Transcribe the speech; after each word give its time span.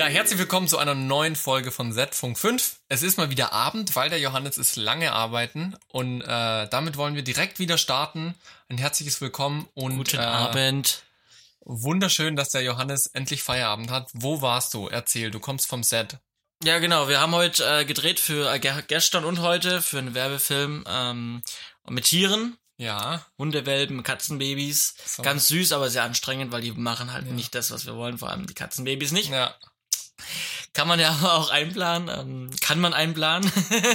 Ja, 0.00 0.06
herzlich 0.06 0.38
willkommen 0.38 0.66
zu 0.66 0.78
einer 0.78 0.94
neuen 0.94 1.36
Folge 1.36 1.70
von 1.70 1.92
Z-Funk 1.92 2.38
5. 2.38 2.76
Es 2.88 3.02
ist 3.02 3.18
mal 3.18 3.28
wieder 3.28 3.52
Abend, 3.52 3.94
weil 3.96 4.08
der 4.08 4.18
Johannes 4.18 4.56
ist 4.56 4.76
lange 4.76 5.12
arbeiten 5.12 5.76
und 5.88 6.22
äh, 6.22 6.68
damit 6.70 6.96
wollen 6.96 7.16
wir 7.16 7.22
direkt 7.22 7.58
wieder 7.58 7.76
starten. 7.76 8.34
Ein 8.70 8.78
herzliches 8.78 9.20
Willkommen 9.20 9.68
und 9.74 9.98
Guten 9.98 10.16
äh, 10.16 10.20
Abend. 10.22 11.02
wunderschön, 11.66 12.34
dass 12.34 12.48
der 12.48 12.62
Johannes 12.62 13.08
endlich 13.08 13.42
Feierabend 13.42 13.90
hat. 13.90 14.08
Wo 14.14 14.40
warst 14.40 14.72
du? 14.72 14.88
Erzähl, 14.88 15.30
du 15.30 15.38
kommst 15.38 15.66
vom 15.66 15.82
Set. 15.82 16.16
Ja, 16.64 16.78
genau. 16.78 17.08
Wir 17.10 17.20
haben 17.20 17.34
heute 17.34 17.62
äh, 17.80 17.84
gedreht 17.84 18.20
für 18.20 18.50
äh, 18.54 18.58
ge- 18.58 18.82
gestern 18.88 19.26
und 19.26 19.40
heute 19.42 19.82
für 19.82 19.98
einen 19.98 20.14
Werbefilm 20.14 20.82
ähm, 20.88 21.42
mit 21.90 22.06
Tieren. 22.06 22.56
Ja, 22.78 23.26
Hundewelpen, 23.36 24.02
Katzenbabys. 24.02 24.94
So. 25.04 25.22
Ganz 25.22 25.48
süß, 25.48 25.72
aber 25.72 25.90
sehr 25.90 26.04
anstrengend, 26.04 26.52
weil 26.52 26.62
die 26.62 26.72
machen 26.72 27.12
halt 27.12 27.26
nicht 27.30 27.54
das, 27.54 27.70
was 27.70 27.84
wir 27.84 27.96
wollen, 27.96 28.16
vor 28.16 28.30
allem 28.30 28.46
die 28.46 28.54
Katzenbabys 28.54 29.12
nicht. 29.12 29.28
ja, 29.28 29.54
Kann 30.72 30.86
man 30.86 31.00
ja 31.00 31.10
auch 31.22 31.50
einplanen. 31.50 32.08
Ähm, 32.08 32.50
kann 32.60 32.78
man 32.80 32.94
einplanen. 32.94 33.50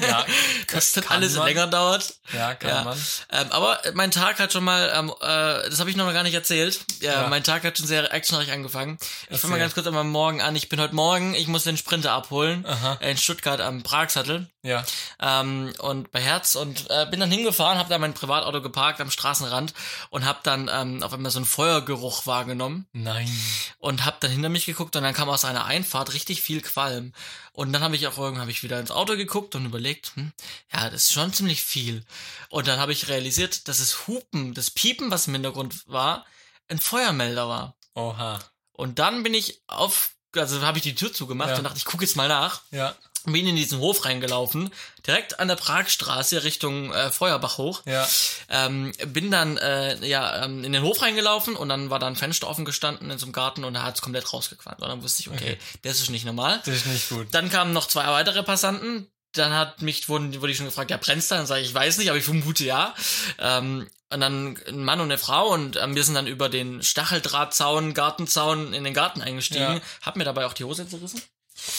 Ja, 0.07 0.25
dass 0.73 0.91
das 0.91 1.07
alles 1.09 1.35
man. 1.37 1.47
länger 1.47 1.67
dauert. 1.67 2.15
ja, 2.33 2.53
kann 2.55 2.69
Ja. 2.69 2.83
man. 2.83 2.97
Ähm, 3.31 3.51
aber 3.51 3.79
mein 3.93 4.11
Tag 4.11 4.39
hat 4.39 4.51
schon 4.51 4.63
mal, 4.65 4.91
ähm, 4.93 5.09
äh, 5.21 5.69
das 5.69 5.79
habe 5.79 5.89
ich 5.89 5.95
noch 5.95 6.11
gar 6.11 6.23
nicht 6.23 6.33
erzählt. 6.33 6.81
Ja, 6.99 7.21
Ja. 7.23 7.27
Mein 7.29 7.43
Tag 7.45 7.63
hat 7.63 7.77
schon 7.77 7.87
sehr 7.87 8.11
actionreich 8.13 8.51
angefangen. 8.51 8.97
Ich 9.29 9.39
fange 9.39 9.53
mal 9.53 9.59
ganz 9.59 9.73
kurz 9.73 9.87
einmal 9.87 10.03
morgen 10.03 10.41
an. 10.41 10.55
Ich 10.55 10.67
bin 10.67 10.79
heute 10.81 10.95
Morgen, 10.95 11.33
ich 11.33 11.47
muss 11.47 11.63
den 11.63 11.77
Sprinter 11.77 12.11
abholen 12.11 12.65
Aha. 12.65 12.97
in 13.01 13.17
Stuttgart 13.17 13.61
am 13.61 13.81
Pragsattel 13.83 14.49
Ja, 14.65 14.83
ähm, 15.19 15.73
und 15.77 16.11
bei 16.11 16.19
Herz 16.19 16.55
und 16.55 16.89
äh, 16.89 17.05
bin 17.11 17.19
dann 17.19 17.29
hingefahren, 17.29 17.77
habe 17.77 17.87
da 17.89 17.99
mein 17.99 18.15
Privatauto 18.15 18.61
geparkt 18.63 18.99
am 18.99 19.11
Straßenrand 19.11 19.75
und 20.09 20.25
habe 20.25 20.39
dann 20.41 20.69
ähm, 20.73 21.03
auf 21.03 21.13
einmal 21.13 21.29
so 21.31 21.37
einen 21.37 21.45
Feuergeruch 21.45 22.25
wahrgenommen. 22.25 22.87
Nein. 22.93 23.29
und 23.77 24.05
habe 24.05 24.17
dann 24.21 24.31
hinter 24.31 24.49
mich 24.49 24.65
geguckt 24.65 24.95
und 24.95 25.03
dann 25.03 25.13
kam 25.13 25.29
aus 25.29 25.45
einer 25.45 25.65
Einfahrt 25.65 26.13
richtig 26.13 26.41
viel 26.41 26.61
Qualm. 26.61 27.13
Und 27.53 27.71
dann 27.73 27.83
habe 27.83 27.95
ich 27.95 28.07
auch 28.07 28.17
irgendwann 28.17 28.41
habe 28.41 28.51
ich 28.51 28.63
wieder 28.63 28.79
ins 28.79 28.89
Auto 28.91 29.15
geguckt 29.15 29.53
und 29.55 29.65
überlegt, 29.65 30.11
hm, 30.15 30.33
ja, 30.73 30.89
das 30.89 31.03
ist 31.03 31.13
schon 31.13 31.31
ziemlich 31.31 31.63
viel. 31.63 32.03
Und 32.49 32.67
dann 32.67 32.79
habe 32.79 32.91
ich 32.91 33.07
realisiert, 33.07 33.67
dass 33.67 33.77
das 33.77 34.07
Hupen, 34.07 34.53
das 34.55 34.71
Piepen, 34.71 35.11
was 35.11 35.27
im 35.27 35.33
Hintergrund 35.35 35.87
war, 35.87 36.25
ein 36.69 36.79
Feuermelder 36.79 37.47
war. 37.47 37.75
Oha. 37.93 38.39
und 38.73 38.97
dann 38.99 39.21
bin 39.23 39.33
ich 39.35 39.61
auf 39.67 40.09
also 40.35 40.61
habe 40.63 40.79
ich 40.79 40.83
die 40.83 40.95
Tür 40.95 41.13
zugemacht 41.13 41.51
Ja. 41.51 41.57
und 41.59 41.63
dachte, 41.63 41.77
ich 41.77 41.85
gucke 41.85 42.03
jetzt 42.03 42.17
mal 42.17 42.27
nach. 42.27 42.59
Ja, 42.71 42.93
bin 43.33 43.47
in 43.47 43.55
diesen 43.55 43.79
Hof 43.79 44.05
reingelaufen, 44.05 44.69
direkt 45.05 45.39
an 45.39 45.47
der 45.47 45.55
Pragstraße 45.55 46.43
Richtung 46.43 46.91
äh, 46.93 47.11
Feuerbach 47.11 47.57
hoch. 47.57 47.81
ja, 47.85 48.07
Ähm, 48.49 48.91
bin 49.07 49.31
dann 49.31 49.57
äh, 49.57 50.05
ja 50.07 50.43
ähm, 50.45 50.63
in 50.63 50.73
den 50.73 50.83
Hof 50.83 51.01
reingelaufen 51.01 51.55
und 51.55 51.69
dann 51.69 51.89
war 51.89 51.99
da 51.99 52.07
ein 52.07 52.15
Fenster 52.15 52.47
offen 52.47 52.65
gestanden 52.65 53.09
in 53.11 53.17
so 53.17 53.25
einem 53.25 53.33
Garten 53.33 53.63
und 53.63 53.73
da 53.73 53.83
hat 53.83 53.95
es 53.95 54.01
komplett 54.01 54.31
rausgequalmt. 54.33 54.81
Und 54.81 54.87
dann 54.89 55.03
wusste 55.03 55.21
ich, 55.21 55.29
okay, 55.29 55.35
Okay. 55.35 55.57
das 55.83 55.99
ist 55.99 56.09
nicht 56.09 56.25
normal. 56.25 56.61
das 56.65 56.75
ist 56.75 56.85
nicht 56.87 57.09
gut. 57.09 57.27
Dann 57.31 57.49
kamen 57.49 57.73
noch 57.73 57.87
zwei 57.87 58.05
weitere 58.07 58.41
Passanten. 58.43 59.07
Dann 59.33 59.51
hat 59.53 59.81
mich, 59.81 60.07
wurden, 60.07 60.33
wurde 60.41 60.51
ich 60.51 60.57
schon 60.57 60.65
gefragt, 60.67 60.89
ja, 60.91 60.97
brennt's 60.97 61.27
da? 61.27 61.35
Dann 61.35 61.45
sage 61.45 61.59
ich, 61.61 61.67
ich 61.69 61.73
weiß 61.75 61.97
nicht, 61.97 62.07
aber 62.09 62.17
ich 62.17 62.23
vermute 62.23 62.63
ja. 62.63 62.95
Ähm, 63.37 63.87
und 64.13 64.21
dann 64.21 64.57
ein 64.67 64.83
Mann 64.85 65.01
und 65.01 65.07
eine 65.07 65.17
Frau 65.17 65.47
und 65.49 65.75
ähm, 65.75 65.93
wir 65.95 66.03
sind 66.05 66.13
dann 66.13 66.27
über 66.27 66.47
den 66.47 66.81
Stacheldrahtzaun, 66.83 67.93
Gartenzaun 67.93 68.71
in 68.73 68.83
den 68.85 68.93
Garten 68.93 69.21
eingestiegen. 69.21 69.61
Ja. 69.75 69.81
Hab 70.03 70.15
mir 70.15 70.23
dabei 70.23 70.45
auch 70.45 70.53
die 70.53 70.63
Hose 70.63 70.87
zerrissen. 70.87 71.21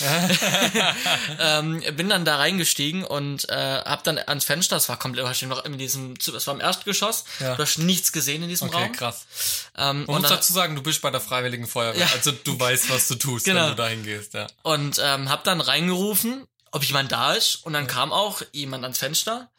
ähm, 1.41 1.83
bin 1.97 2.09
dann 2.09 2.25
da 2.25 2.37
reingestiegen 2.37 3.05
und 3.05 3.49
äh, 3.49 3.55
hab 3.85 4.05
dann 4.05 4.19
ans 4.19 4.45
Fenster, 4.45 4.77
es 4.77 4.89
war 4.89 4.99
komplett, 4.99 5.27
hast 5.27 5.43
noch 5.43 5.65
in 5.65 5.79
diesem, 5.79 6.15
es 6.19 6.47
war 6.47 6.55
im 6.55 6.61
Erstgeschoss, 6.61 7.25
Ja. 7.41 7.55
du 7.55 7.63
hast 7.63 7.79
nichts 7.79 8.13
gesehen 8.13 8.43
in 8.43 8.49
diesem 8.49 8.69
Okay, 8.69 8.83
Raum. 8.85 8.93
krass. 8.93 9.27
Ähm, 9.77 9.85
Man 9.85 9.97
und, 10.07 10.09
muss 10.09 10.23
dann, 10.23 10.33
dazu 10.39 10.53
sagen, 10.53 10.77
du 10.77 10.83
bist 10.83 11.03
bei 11.03 11.11
der 11.11 11.21
Freiwilligen 11.21 11.67
Feuerwehr. 11.67 12.01
Ja. 12.07 12.09
Also 12.15 12.33
du 12.33 12.59
weißt, 12.59 12.91
was 12.91 13.09
du 13.09 13.15
tust, 13.17 13.45
Genau. 13.45 13.63
wenn 13.63 13.69
du 13.71 13.77
dahin 13.77 14.03
gehst, 14.05 14.35
ja. 14.35 14.47
und 14.63 15.01
ähm, 15.03 15.29
hab 15.31 15.45
dann 15.45 15.61
reingerufen, 15.61 16.47
ob 16.77 16.85
jemand 16.85 17.11
da 17.11 17.33
ist 17.33 17.57
und 17.65 17.73
dann 17.73 17.87
kam 17.87 18.13
auch 18.13 18.43
jemand 18.53 18.85
ans 18.85 18.99
Fenster 18.99 19.51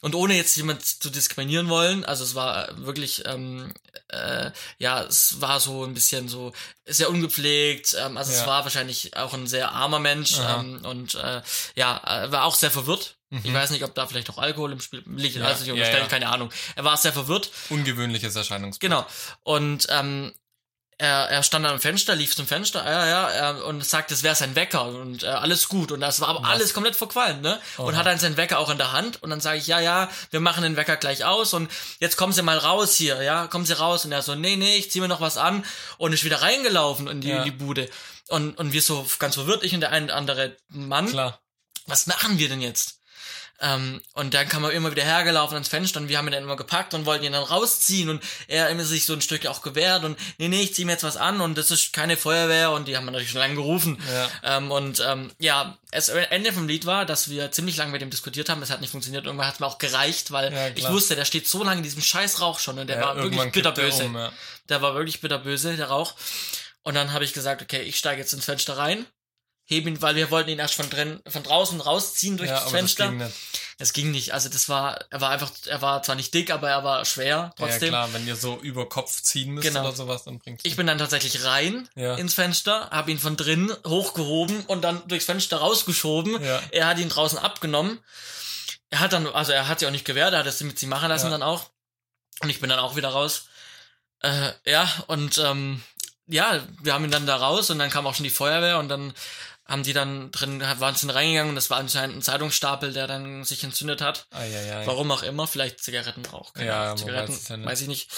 und 0.00 0.14
ohne 0.14 0.36
jetzt 0.36 0.56
jemand 0.56 0.84
zu 0.84 1.10
diskriminieren 1.10 1.68
wollen, 1.68 2.04
also 2.04 2.22
es 2.22 2.34
war 2.34 2.68
wirklich, 2.78 3.24
ähm, 3.26 3.74
äh, 4.08 4.50
ja, 4.78 5.02
es 5.02 5.40
war 5.40 5.58
so 5.60 5.84
ein 5.84 5.94
bisschen 5.94 6.28
so 6.28 6.52
sehr 6.86 7.10
ungepflegt, 7.10 7.96
ähm, 7.98 8.16
also 8.16 8.32
es 8.32 8.40
Ja. 8.40 8.46
war 8.46 8.64
wahrscheinlich 8.64 9.16
auch 9.16 9.34
ein 9.34 9.46
sehr 9.46 9.72
armer 9.72 9.98
Mensch 9.98 10.38
Aha. 10.38 10.60
ähm, 10.60 10.84
und 10.84 11.16
äh, 11.16 11.42
ja, 11.74 12.24
äh, 12.24 12.30
war 12.32 12.44
auch 12.44 12.54
sehr 12.54 12.70
verwirrt. 12.70 13.16
Ich 13.44 13.54
weiß 13.54 13.70
nicht, 13.70 13.84
ob 13.84 13.94
da 13.94 14.08
vielleicht 14.08 14.28
auch 14.30 14.38
Alkohol 14.38 14.72
im 14.72 14.80
Spiel 14.80 15.04
liegt, 15.06 15.36
Mhm. 15.36 15.42
Ja, 15.42 15.48
also 15.48 15.62
ich 15.62 15.68
ja, 15.68 15.98
ja. 15.98 16.06
keine 16.06 16.28
Ahnung. 16.30 16.50
Er 16.74 16.82
war 16.84 16.96
sehr 16.96 17.12
verwirrt 17.12 17.52
Ungewöhnliches 17.68 18.34
Erscheinungsbild. 18.34 18.90
Genau. 18.90 19.06
Und 19.44 19.86
ähm, 19.88 20.32
er, 21.00 21.28
er 21.30 21.42
stand 21.42 21.66
am 21.66 21.80
Fenster, 21.80 22.14
lief 22.14 22.36
zum 22.36 22.46
Fenster, 22.46 22.84
ja, 22.84 23.06
ja, 23.06 23.28
er, 23.30 23.64
und 23.64 23.84
sagt, 23.84 24.12
es 24.12 24.22
wäre 24.22 24.34
sein 24.34 24.54
Wecker 24.54 24.84
und 24.84 25.22
äh, 25.22 25.26
alles 25.28 25.68
gut. 25.68 25.90
Und 25.92 26.00
das 26.00 26.20
war 26.20 26.28
aber 26.28 26.44
alles 26.44 26.74
komplett 26.74 26.94
verqualmt, 26.94 27.42
ne? 27.42 27.58
Und 27.78 27.86
Oha. 27.94 27.96
hat 27.96 28.06
dann 28.06 28.18
seinen 28.18 28.36
Wecker 28.36 28.58
auch 28.58 28.70
in 28.70 28.78
der 28.78 28.92
Hand. 28.92 29.22
Und 29.22 29.30
dann 29.30 29.40
sage 29.40 29.58
ich, 29.58 29.66
ja, 29.66 29.80
ja, 29.80 30.10
wir 30.30 30.40
machen 30.40 30.62
den 30.62 30.76
Wecker 30.76 30.96
gleich 30.96 31.24
aus 31.24 31.54
und 31.54 31.70
jetzt 31.98 32.16
kommen 32.16 32.32
Sie 32.32 32.42
mal 32.42 32.58
raus 32.58 32.94
hier, 32.94 33.22
ja, 33.22 33.46
kommen 33.46 33.64
Sie 33.66 33.72
raus. 33.78 34.04
Und 34.04 34.12
er 34.12 34.22
so, 34.22 34.34
nee, 34.34 34.56
nee, 34.56 34.76
ich 34.76 34.90
zieh 34.90 35.00
mir 35.00 35.08
noch 35.08 35.20
was 35.20 35.36
an 35.38 35.64
und 35.98 36.12
ist 36.12 36.24
wieder 36.24 36.42
reingelaufen 36.42 37.08
in 37.08 37.20
die, 37.22 37.28
Ja. 37.30 37.38
in 37.38 37.44
die 37.44 37.50
Bude. 37.50 37.88
Und, 38.28 38.56
und 38.58 38.72
wir 38.72 38.82
so 38.82 39.04
ganz 39.18 39.34
verwirrt, 39.34 39.64
ich 39.64 39.74
und 39.74 39.80
der 39.80 39.90
ein 39.90 40.04
oder 40.04 40.14
andere 40.16 40.56
Mann 40.68 41.06
Klar. 41.08 41.40
was 41.86 42.06
machen 42.06 42.38
wir 42.38 42.48
denn 42.48 42.60
jetzt? 42.60 42.99
Ähm, 43.62 44.00
und 44.14 44.32
dann 44.32 44.48
kam 44.48 44.64
er 44.64 44.70
immer 44.72 44.90
wieder 44.90 45.04
hergelaufen 45.04 45.54
ans 45.54 45.68
Fenster 45.68 46.00
und 46.00 46.08
wir 46.08 46.16
haben 46.16 46.26
ihn 46.28 46.32
dann 46.32 46.44
immer 46.44 46.56
gepackt 46.56 46.94
und 46.94 47.04
wollten 47.04 47.24
ihn 47.24 47.32
dann 47.32 47.42
rausziehen 47.42 48.08
und 48.08 48.22
er 48.48 48.70
immer 48.70 48.84
sich 48.84 49.04
so 49.04 49.12
ein 49.12 49.20
Stück 49.20 49.44
auch 49.46 49.60
gewehrt 49.60 50.02
und 50.04 50.18
nee, 50.38 50.48
nee, 50.48 50.62
ich 50.62 50.74
zieh 50.74 50.86
mir 50.86 50.92
jetzt 50.92 51.04
was 51.04 51.18
an 51.18 51.42
und 51.42 51.58
das 51.58 51.70
ist 51.70 51.92
keine 51.92 52.16
Feuerwehr 52.16 52.70
und 52.70 52.88
die 52.88 52.96
haben 52.96 53.04
wir 53.04 53.10
natürlich 53.10 53.32
schon 53.32 53.40
lange 53.40 53.56
gerufen. 53.56 54.02
Ja. 54.10 54.56
Ähm, 54.56 54.70
und 54.70 55.00
ähm, 55.06 55.30
ja, 55.38 55.76
das 55.90 56.08
Ende 56.08 56.52
vom 56.54 56.68
Lied 56.68 56.86
war, 56.86 57.04
dass 57.04 57.28
wir 57.28 57.52
ziemlich 57.52 57.76
lange 57.76 57.92
mit 57.92 58.00
ihm 58.00 58.08
diskutiert 58.10 58.48
haben, 58.48 58.62
es 58.62 58.70
hat 58.70 58.80
nicht 58.80 58.90
funktioniert, 58.92 59.26
irgendwann 59.26 59.46
hat 59.46 59.54
es 59.54 59.60
mir 59.60 59.66
auch 59.66 59.78
gereicht, 59.78 60.30
weil 60.30 60.52
Ja, 60.52 60.68
ich 60.74 60.88
wusste, 60.88 61.14
der 61.14 61.26
steht 61.26 61.46
so 61.46 61.62
lange 61.62 61.78
in 61.78 61.82
diesem 61.82 62.00
scheiß 62.02 62.40
Rauch 62.40 62.60
schon 62.60 62.78
und 62.78 62.86
der 62.86 62.96
Ja, 62.98 63.02
war 63.02 63.16
wirklich 63.16 63.40
kippt 63.52 63.56
der 63.56 63.72
bitterböse. 63.72 64.04
um. 64.04 64.28
Der 64.70 64.80
war 64.80 64.94
wirklich 64.94 65.20
bitterböse, 65.20 65.76
der 65.76 65.88
Rauch. 65.88 66.14
Und 66.82 66.94
dann 66.94 67.12
habe 67.12 67.24
ich 67.24 67.34
gesagt, 67.34 67.60
okay, 67.60 67.82
ich 67.82 67.98
steige 67.98 68.22
jetzt 68.22 68.32
ins 68.32 68.46
Fenster 68.46 68.78
rein, 68.78 69.04
hebe 69.70 69.88
ihn, 69.88 70.02
weil 70.02 70.14
wir 70.16 70.30
wollten 70.30 70.50
ihn 70.50 70.58
erst 70.58 70.74
von 70.74 70.90
drin, 70.90 71.20
von 71.28 71.42
draußen 71.42 71.80
rausziehen 71.80 72.36
durch 72.36 72.50
ja, 72.50 72.60
das 72.60 72.70
Fenster. 72.70 73.04
Das 73.04 73.10
ging 73.12 73.18
nicht. 73.18 73.36
Es 73.78 73.92
ging 73.94 74.10
nicht. 74.10 74.34
Also 74.34 74.48
das 74.50 74.68
war, 74.68 74.98
er 75.10 75.20
war 75.22 75.30
einfach, 75.30 75.50
er 75.66 75.80
war 75.80 76.02
zwar 76.02 76.14
nicht 76.16 76.34
dick, 76.34 76.50
aber 76.50 76.68
er 76.68 76.84
war 76.84 77.04
schwer 77.06 77.26
Ja, 77.26 77.54
trotzdem. 77.56 77.88
klar, 77.90 78.12
wenn 78.12 78.26
ihr 78.26 78.36
so 78.36 78.58
über 78.60 78.88
Kopf 78.88 79.22
ziehen 79.22 79.52
müsst 79.52 79.66
Genau. 79.68 79.80
oder 79.86 79.96
sowas, 79.96 80.24
dann 80.24 80.38
bringt's 80.38 80.64
ich 80.64 80.76
bin 80.76 80.86
dann 80.86 80.98
tatsächlich 80.98 81.44
rein 81.44 81.88
Ja. 81.94 82.16
ins 82.16 82.34
Fenster, 82.34 82.90
habe 82.90 83.10
ihn 83.10 83.18
von 83.18 83.36
drinnen 83.36 83.74
hochgehoben 83.86 84.64
und 84.66 84.82
dann 84.82 85.06
durchs 85.08 85.24
Fenster 85.24 85.58
rausgeschoben. 85.58 86.42
Ja. 86.44 86.60
Er 86.72 86.86
hat 86.88 86.98
ihn 86.98 87.08
draußen 87.08 87.38
abgenommen. 87.38 87.98
Er 88.90 88.98
hat 89.00 89.12
dann, 89.12 89.26
also 89.28 89.52
er 89.52 89.68
hat 89.68 89.78
sich 89.78 89.88
auch 89.88 89.92
nicht 89.92 90.04
gewehrt, 90.04 90.32
er 90.34 90.40
hat 90.40 90.46
es 90.46 90.60
mit 90.60 90.78
sie 90.78 90.86
machen 90.86 91.08
lassen 91.08 91.26
Ja. 91.26 91.30
dann 91.30 91.42
auch. 91.42 91.70
Und 92.42 92.50
ich 92.50 92.60
bin 92.60 92.68
dann 92.70 92.80
auch 92.80 92.96
wieder 92.96 93.08
raus. 93.10 93.44
Äh, 94.20 94.52
ja, 94.66 94.86
und 95.06 95.38
ähm, 95.38 95.82
ja, 96.26 96.60
wir 96.82 96.92
haben 96.92 97.04
ihn 97.04 97.10
dann 97.10 97.26
da 97.26 97.36
raus 97.36 97.70
und 97.70 97.78
dann 97.78 97.90
kam 97.90 98.06
auch 98.06 98.14
schon 98.14 98.24
die 98.24 98.30
Feuerwehr 98.30 98.78
und 98.78 98.88
dann 98.88 99.14
haben 99.70 99.84
die 99.84 99.92
dann 99.92 100.30
drin, 100.32 100.60
waren 100.60 100.94
sie 100.96 101.08
reingegangen 101.08 101.50
und 101.50 101.54
das 101.54 101.70
war 101.70 101.78
anscheinend 101.78 102.16
ein 102.16 102.22
Zeitungsstapel, 102.22 102.92
der 102.92 103.06
dann 103.06 103.44
sich 103.44 103.62
entzündet 103.64 104.00
hat. 104.00 104.26
Eieiei. 104.32 104.86
Warum 104.86 105.10
auch 105.12 105.22
immer, 105.22 105.46
vielleicht 105.46 105.82
Zigarettenrauch. 105.82 106.52
keine 106.52 106.66
Ja, 106.66 106.96
Zigaretten, 106.96 107.32
weiß 107.32 107.48
ja 107.48 107.64
weiß 107.64 107.80
ich 107.82 107.88
nicht. 107.88 108.10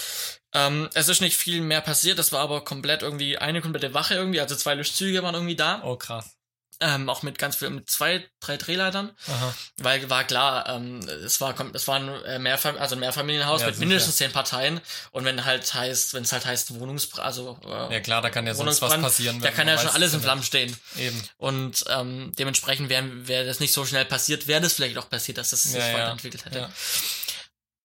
Ähm, 0.53 0.89
es 0.93 1.07
ist 1.07 1.21
nicht 1.21 1.37
viel 1.37 1.61
mehr 1.61 1.81
passiert, 1.81 2.19
das 2.19 2.31
war 2.31 2.41
aber 2.41 2.63
komplett 2.63 3.03
irgendwie 3.03 3.37
eine 3.37 3.61
komplette 3.61 3.93
Wache 3.93 4.15
irgendwie, 4.15 4.41
also 4.41 4.55
zwei 4.55 4.73
Löschzüge 4.73 5.23
waren 5.23 5.35
irgendwie 5.35 5.55
da, 5.55 5.81
Oh, 5.83 5.95
krass. 5.95 6.35
Ähm, 6.83 7.09
auch 7.09 7.23
mit 7.23 7.37
ganz 7.37 7.55
viel, 7.55 7.69
mit 7.69 7.89
zwei, 7.89 8.25
drei 8.39 8.57
Drehleitern, 8.57 9.11
Aha. 9.27 9.53
weil 9.77 10.09
war 10.09 10.23
klar, 10.25 10.67
ähm, 10.69 10.99
es 11.25 11.39
war, 11.41 11.55
es 11.73 11.87
war 11.87 11.95
ein 11.95 12.09
äh, 12.25 12.39
Mehrfam 12.39 12.77
also 12.77 12.95
ein 12.95 12.99
Mehrfamilienhaus 12.99 13.61
Ja, 13.61 13.67
mit 13.67 13.79
mindestens 13.79 14.17
zehn 14.17 14.31
Parteien 14.31 14.81
und 15.11 15.25
wenn 15.25 15.45
halt 15.45 15.73
heißt, 15.73 16.13
wenn 16.13 16.23
es 16.23 16.31
halt 16.31 16.45
heißt 16.45 16.79
Wohnungsbrand, 16.79 17.25
also 17.25 17.57
äh, 17.65 17.93
Ja, 17.93 17.99
klar, 18.01 18.21
da 18.21 18.29
kann 18.29 18.45
ja 18.45 18.53
sonst 18.53 18.81
was 18.81 18.99
passieren. 18.99 19.39
da 19.41 19.51
kann 19.51 19.67
ja 19.67 19.77
schon 19.77 19.89
alles 19.89 20.09
es 20.09 20.13
in 20.15 20.19
ja 20.19 20.25
Flammen 20.25 20.43
stehen. 20.43 20.75
Eben. 20.97 21.23
Und 21.37 21.85
ähm, 21.89 22.33
dementsprechend 22.37 22.89
wäre 22.89 23.27
wär 23.27 23.45
das 23.45 23.59
nicht 23.59 23.73
so 23.73 23.85
schnell 23.85 24.05
passiert, 24.05 24.47
wäre 24.47 24.61
das 24.61 24.73
vielleicht 24.73 24.97
auch 24.97 25.09
passiert, 25.09 25.37
dass 25.37 25.53
es 25.53 25.63
sich 25.63 25.75
ja. 25.75 25.93
weiterentwickelt 25.93 26.45
hätte. 26.45 26.69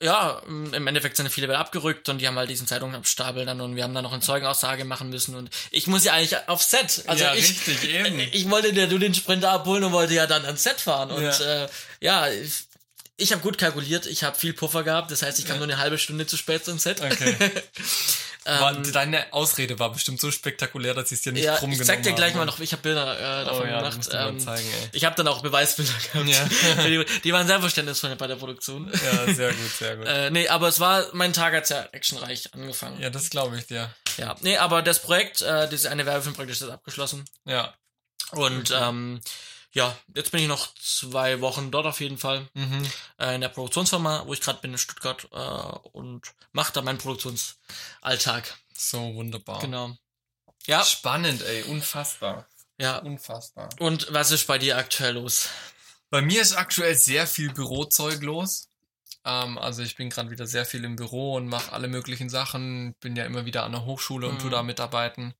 Ja. 0.01 0.09
Ja, 0.09 0.41
im 0.47 0.87
Endeffekt 0.87 1.17
sind 1.17 1.29
viele 1.29 1.49
wieder 1.49 1.59
abgerückt 1.59 2.09
und 2.09 2.19
die 2.21 2.29
haben 2.29 2.37
halt 2.39 2.49
diesen 2.49 2.69
Zeitungsstapel 2.69 3.45
dann 3.45 3.61
und 3.61 3.75
wir 3.75 3.83
haben 3.83 3.95
dann 3.95 4.05
noch 4.05 4.13
eine 4.13 4.23
Zeugenaussage 4.23 4.85
machen 4.85 5.11
müssen 5.11 5.35
und 5.35 5.51
ich 5.73 5.89
muss 5.89 6.05
ja 6.05 6.13
eigentlich 6.13 6.37
auf 6.49 6.63
Set. 6.63 7.03
Also 7.07 7.25
ja, 7.25 7.35
ich, 7.35 7.49
richtig, 7.67 7.91
eben. 7.91 8.21
ich 8.33 8.49
wollte 8.49 8.73
dir 8.73 8.87
du 8.87 8.99
den 8.99 9.13
Sprinter 9.15 9.51
abholen 9.51 9.83
und 9.83 9.93
wollte 9.93 10.15
ja 10.15 10.29
dann 10.29 10.45
ans 10.45 10.63
Set 10.63 10.81
fahren 10.81 11.11
und 11.11 11.23
Ja. 11.25 11.65
äh, 11.65 11.69
ja, 12.01 12.29
ich, 12.29 12.68
ich 13.19 13.33
habe 13.33 13.43
gut 13.43 13.59
kalkuliert, 13.59 14.07
ich 14.07 14.23
habe 14.25 14.39
viel 14.39 14.55
Puffer 14.55 14.85
gehabt, 14.85 15.11
das 15.11 15.23
heißt, 15.23 15.39
ich 15.39 15.47
kam 15.47 15.59
nur 15.59 15.65
eine 15.65 15.79
halbe 15.79 15.99
Stunde 15.99 16.27
zu 16.27 16.37
spät 16.37 16.67
ins 16.69 16.85
Set. 16.85 17.03
Okay. 17.03 17.37
Ähm, 18.47 18.93
deine 18.93 19.31
Ausrede 19.35 19.79
war 19.79 19.93
bestimmt 19.93 20.21
so 20.21 20.31
spektakulär, 20.31 20.95
dass 20.95 21.13
ich 21.13 21.19
es 21.19 21.23
dir 21.23 21.33
nicht 21.33 21.45
ja, 21.45 21.57
krumm 21.57 21.71
ich 21.71 21.79
genommen 21.79 21.97
zeig 21.97 22.03
dir 22.03 22.15
gleich 22.15 22.31
habe. 22.31 22.39
mal 22.39 22.45
noch, 22.47 22.59
ich 22.61 22.73
habe 22.73 22.81
Bilder 22.81 23.43
äh, 23.43 23.45
davon 23.45 23.67
Oh 23.67 23.71
ja, 23.71 23.79
gemacht. 23.83 24.09
Ähm, 24.11 24.41
zeigen, 24.41 24.67
ey. 24.67 24.89
ich 24.93 25.05
habe 25.05 25.15
dann 25.17 25.29
auch 25.29 25.43
Beweisbilder 25.43 25.93
gehabt. 26.13 26.29
Ja. 26.31 26.85
die, 26.87 27.05
die 27.25 27.33
waren 27.35 27.47
sehr 27.47 27.61
verständnisvoll 27.61 28.17
bei 28.17 28.27
der 28.27 28.37
Produktion. 28.37 28.91
Ja, 29.05 29.35
sehr 29.35 29.53
gut, 29.53 29.71
sehr 29.79 29.97
gut. 29.97 30.07
Äh, 30.09 30.31
nee, 30.31 30.49
aber 30.49 30.69
es 30.69 30.81
war, 30.81 31.05
mein 31.13 31.35
Tag 31.35 31.53
hat 31.53 31.67
sehr 31.67 31.95
actionreich 31.95 32.55
angefangen. 32.55 32.99
ja, 33.03 33.11
das 33.11 33.29
glaube 33.29 33.59
ich 33.59 33.67
dir. 33.67 33.95
Ja, 34.17 34.35
nee, 34.41 34.57
aber 34.57 34.81
das 34.81 35.03
Projekt, 35.03 35.43
äh, 35.43 35.69
dieses 35.69 35.85
eine 35.85 36.07
Werbefilmprojekt 36.07 36.53
ist 36.53 36.63
jetzt 36.63 36.71
abgeschlossen. 36.71 37.27
Ja. 37.45 37.75
Und 38.31 38.71
ähm, 38.71 39.21
ja, 39.73 39.97
jetzt 40.15 40.31
bin 40.33 40.41
ich 40.41 40.49
noch 40.49 40.75
zwei 40.75 41.41
Wochen 41.41 41.71
dort 41.71 41.87
auf 41.87 42.01
jeden 42.01 42.19
Fall 42.19 42.49
Mhm. 42.55 42.91
äh, 43.19 43.35
in 43.35 43.41
der 43.41 43.49
Produktionsfirma, 43.51 44.25
wo 44.27 44.33
ich 44.33 44.41
gerade 44.41 44.61
bin 44.61 44.73
in 44.73 44.79
Stuttgart 44.79 45.29
äh, 45.33 45.89
und 45.93 46.33
mache 46.53 46.73
da 46.73 46.83
meinen 46.83 46.99
Produktionsalltag. 46.99 48.59
So 48.77 49.15
wunderbar. 49.15 49.61
Genau. 49.61 49.97
Ja, 50.67 50.85
Spannend, 50.85 51.43
ey, 51.43 51.63
unfassbar. 51.65 52.47
ja. 52.79 52.99
Unfassbar. 52.99 53.69
Und 53.79 54.13
was 54.13 54.31
ist 54.31 54.47
bei 54.47 54.59
dir 54.59 54.77
aktuell 54.77 55.15
los? 55.15 55.49
Bei 56.11 56.23
mir 56.23 56.41
ist 56.41 56.55
aktuell 56.55 56.95
sehr 56.95 57.27
viel 57.27 57.53
Bürozeug 57.53 58.23
los. 58.23 58.69
Ähm, 59.25 59.59
also 59.59 59.83
ich 59.83 59.97
bin 59.97 60.11
gerade 60.11 60.31
wieder 60.31 60.47
sehr 60.47 60.65
viel 60.65 60.85
im 60.85 60.97
Büro 60.97 61.35
und 61.35 61.47
mache 61.49 61.73
alle 61.73 61.89
möglichen 61.89 62.31
Sachen. 62.31 62.95
Bin 63.01 63.17
ja 63.17 63.25
immer 63.25 63.45
wieder 63.45 63.65
an 63.65 63.73
der 63.73 63.85
Hochschule 63.85 64.27
und 64.29 64.37
Mhm. 64.37 64.39
tu 64.39 64.49
da 64.49 64.63
mitarbeiten. 64.63 65.35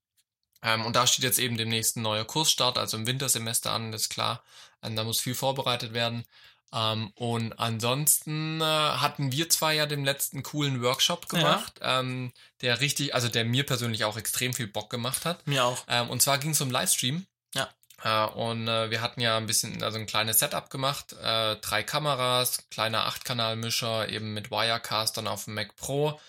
Ähm, 0.63 0.85
und 0.85 0.97
da 0.97 1.07
steht 1.07 1.25
jetzt 1.25 1.39
eben 1.39 1.57
demnächst 1.57 1.97
ein 1.97 2.03
neuer 2.03 2.25
Kursstart, 2.25 2.79
also 2.79 2.97
im 2.97 3.07
Wintersemester 3.07 3.73
an, 3.73 3.93
das 3.93 4.03
ist 4.03 4.09
klar. 4.09 4.43
Ähm, 4.83 4.97
da 4.97 5.05
muss 5.05 5.21
viel 5.21 5.35
vorbereitet 5.35 5.93
werden. 5.93 6.25
Ähm, 6.73 7.13
und 7.15 7.59
ansonsten 7.59 8.61
äh, 8.61 8.65
hatten 8.65 9.33
wir 9.33 9.49
zwar 9.49 9.73
ja 9.73 9.87
den 9.87 10.05
letzten 10.05 10.43
coolen 10.43 10.83
Workshop 10.83 11.29
gemacht, 11.29 11.75
ähm, 11.81 12.33
der 12.61 12.81
richtig, 12.81 13.15
also 13.15 13.29
der 13.29 13.45
mir 13.45 13.65
persönlich 13.65 14.05
auch 14.05 14.19
extrem 14.19 14.53
viel 14.53 14.67
Bock 14.67 14.91
gemacht 14.91 15.25
hat. 15.25 15.47
Mir 15.47 15.65
auch. 15.65 15.85
Ähm, 15.89 16.11
und 16.11 16.21
zwar 16.21 16.39
ging 16.39 16.51
es 16.51 16.61
um 16.61 16.71
Livestream. 16.71 17.27
Ja. 17.55 17.69
Äh, 18.03 18.31
und 18.33 18.69
äh, 18.69 18.91
wir 18.91 19.01
hatten 19.01 19.21
ja 19.21 19.37
ein 19.39 19.47
bisschen, 19.47 19.83
also 19.83 19.99
ein 19.99 20.07
kleines 20.07 20.41
Setup 20.41 20.69
gemacht. 20.69 21.15
Äh, 21.15 21.57
drei 21.57 21.83
Kameras, 21.83 22.69
kleiner 22.71 23.09
8-Kanal-Mischer, 23.09 24.09
eben 24.09 24.35
mit 24.35 24.51
Wirecast 24.51 25.17
dann 25.17 25.27
auf 25.27 25.45
dem 25.45 25.55
Mac 25.55 25.75
Pro. 25.77 26.21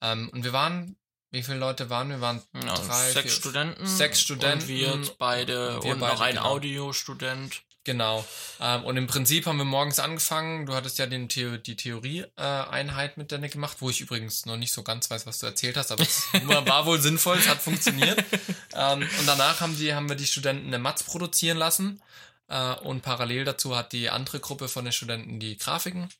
Ähm, 0.00 0.28
und 0.32 0.44
wir 0.44 0.52
waren, 0.52 0.96
wie 1.30 1.42
viele 1.42 1.58
Leute 1.58 1.90
waren 1.90 2.08
wir? 2.08 2.20
waren 2.20 2.42
Ja, 2.54 2.74
drei, 2.74 3.10
sechs 3.10 3.22
vier, 3.22 3.30
Studenten. 3.30 3.86
Sechs 3.86 4.20
Studenten. 4.20 4.62
Und 4.62 4.68
wir 4.68 4.96
jetzt 4.96 5.18
beide 5.18 5.82
Wir 5.82 5.92
und 5.92 6.00
beide, 6.00 6.14
noch 6.14 6.20
ein 6.20 6.34
genau. 6.36 6.48
Audiostudent. 6.48 7.62
Genau. 7.84 8.22
Ähm, 8.60 8.84
und 8.84 8.96
im 8.98 9.06
Prinzip 9.06 9.46
haben 9.46 9.56
wir 9.56 9.64
morgens 9.64 9.98
angefangen. 9.98 10.66
Du 10.66 10.74
hattest 10.74 10.98
ja 10.98 11.06
den 11.06 11.28
Theo 11.28 11.56
die 11.56 11.76
Theorie-Einheit 11.76 13.16
mit 13.16 13.32
Danik 13.32 13.52
gemacht, 13.52 13.78
wo 13.80 13.88
ich 13.88 14.02
übrigens 14.02 14.44
noch 14.44 14.58
nicht 14.58 14.72
so 14.72 14.82
ganz 14.82 15.10
weiß, 15.10 15.26
was 15.26 15.38
du 15.38 15.46
erzählt 15.46 15.78
hast, 15.78 15.90
aber 15.90 16.02
es 16.02 16.26
war 16.34 16.84
wohl 16.84 17.00
sinnvoll, 17.00 17.38
es 17.38 17.48
hat 17.48 17.62
funktioniert. 17.62 18.22
ähm, 18.74 19.00
und 19.00 19.26
danach 19.26 19.60
haben, 19.60 19.76
die, 19.78 19.94
haben 19.94 20.08
wir 20.08 20.16
die 20.16 20.26
Studenten 20.26 20.66
eine 20.66 20.78
Matz 20.78 21.02
produzieren 21.02 21.56
lassen. 21.56 22.02
Äh, 22.48 22.74
und 22.74 23.02
parallel 23.02 23.44
dazu 23.44 23.74
hat 23.74 23.92
die 23.92 24.10
andere 24.10 24.40
Gruppe 24.40 24.68
von 24.68 24.84
den 24.84 24.92
Studenten 24.92 25.40
die 25.40 25.56
Grafiken 25.56 26.10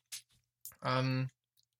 ähm, 0.83 1.29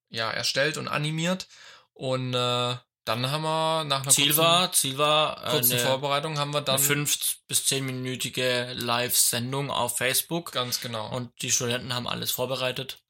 ja, 0.10 0.30
erstellt 0.30 0.78
und 0.78 0.88
animiert. 0.88 1.48
Und 1.94 2.34
äh, 2.34 2.76
dann 3.10 3.32
haben 3.32 3.42
wir 3.42 3.84
nach 3.86 4.04
einer 4.04 4.12
Ziel 4.12 4.28
kurzen, 4.28 4.40
war, 4.40 4.72
Ziel 4.72 4.98
war 4.98 5.46
äh, 5.46 5.50
kurzen 5.50 5.74
eine, 5.74 5.82
Vorbereitung 5.82 6.38
haben 6.38 6.52
wir 6.54 6.62
dann 6.62 6.76
eine 6.76 6.84
fünf 6.84 7.38
bis 7.48 7.66
zehnminütige 7.66 8.74
Live-Sendung 8.76 9.72
auf 9.72 9.98
Facebook. 9.98 10.52
ganz 10.52 10.80
genau. 10.80 11.10
Und 11.10 11.32
die 11.42 11.52
Studenten 11.52 11.94
haben 11.94 12.08
alles 12.08 12.32
vorbereitet. 12.32 13.02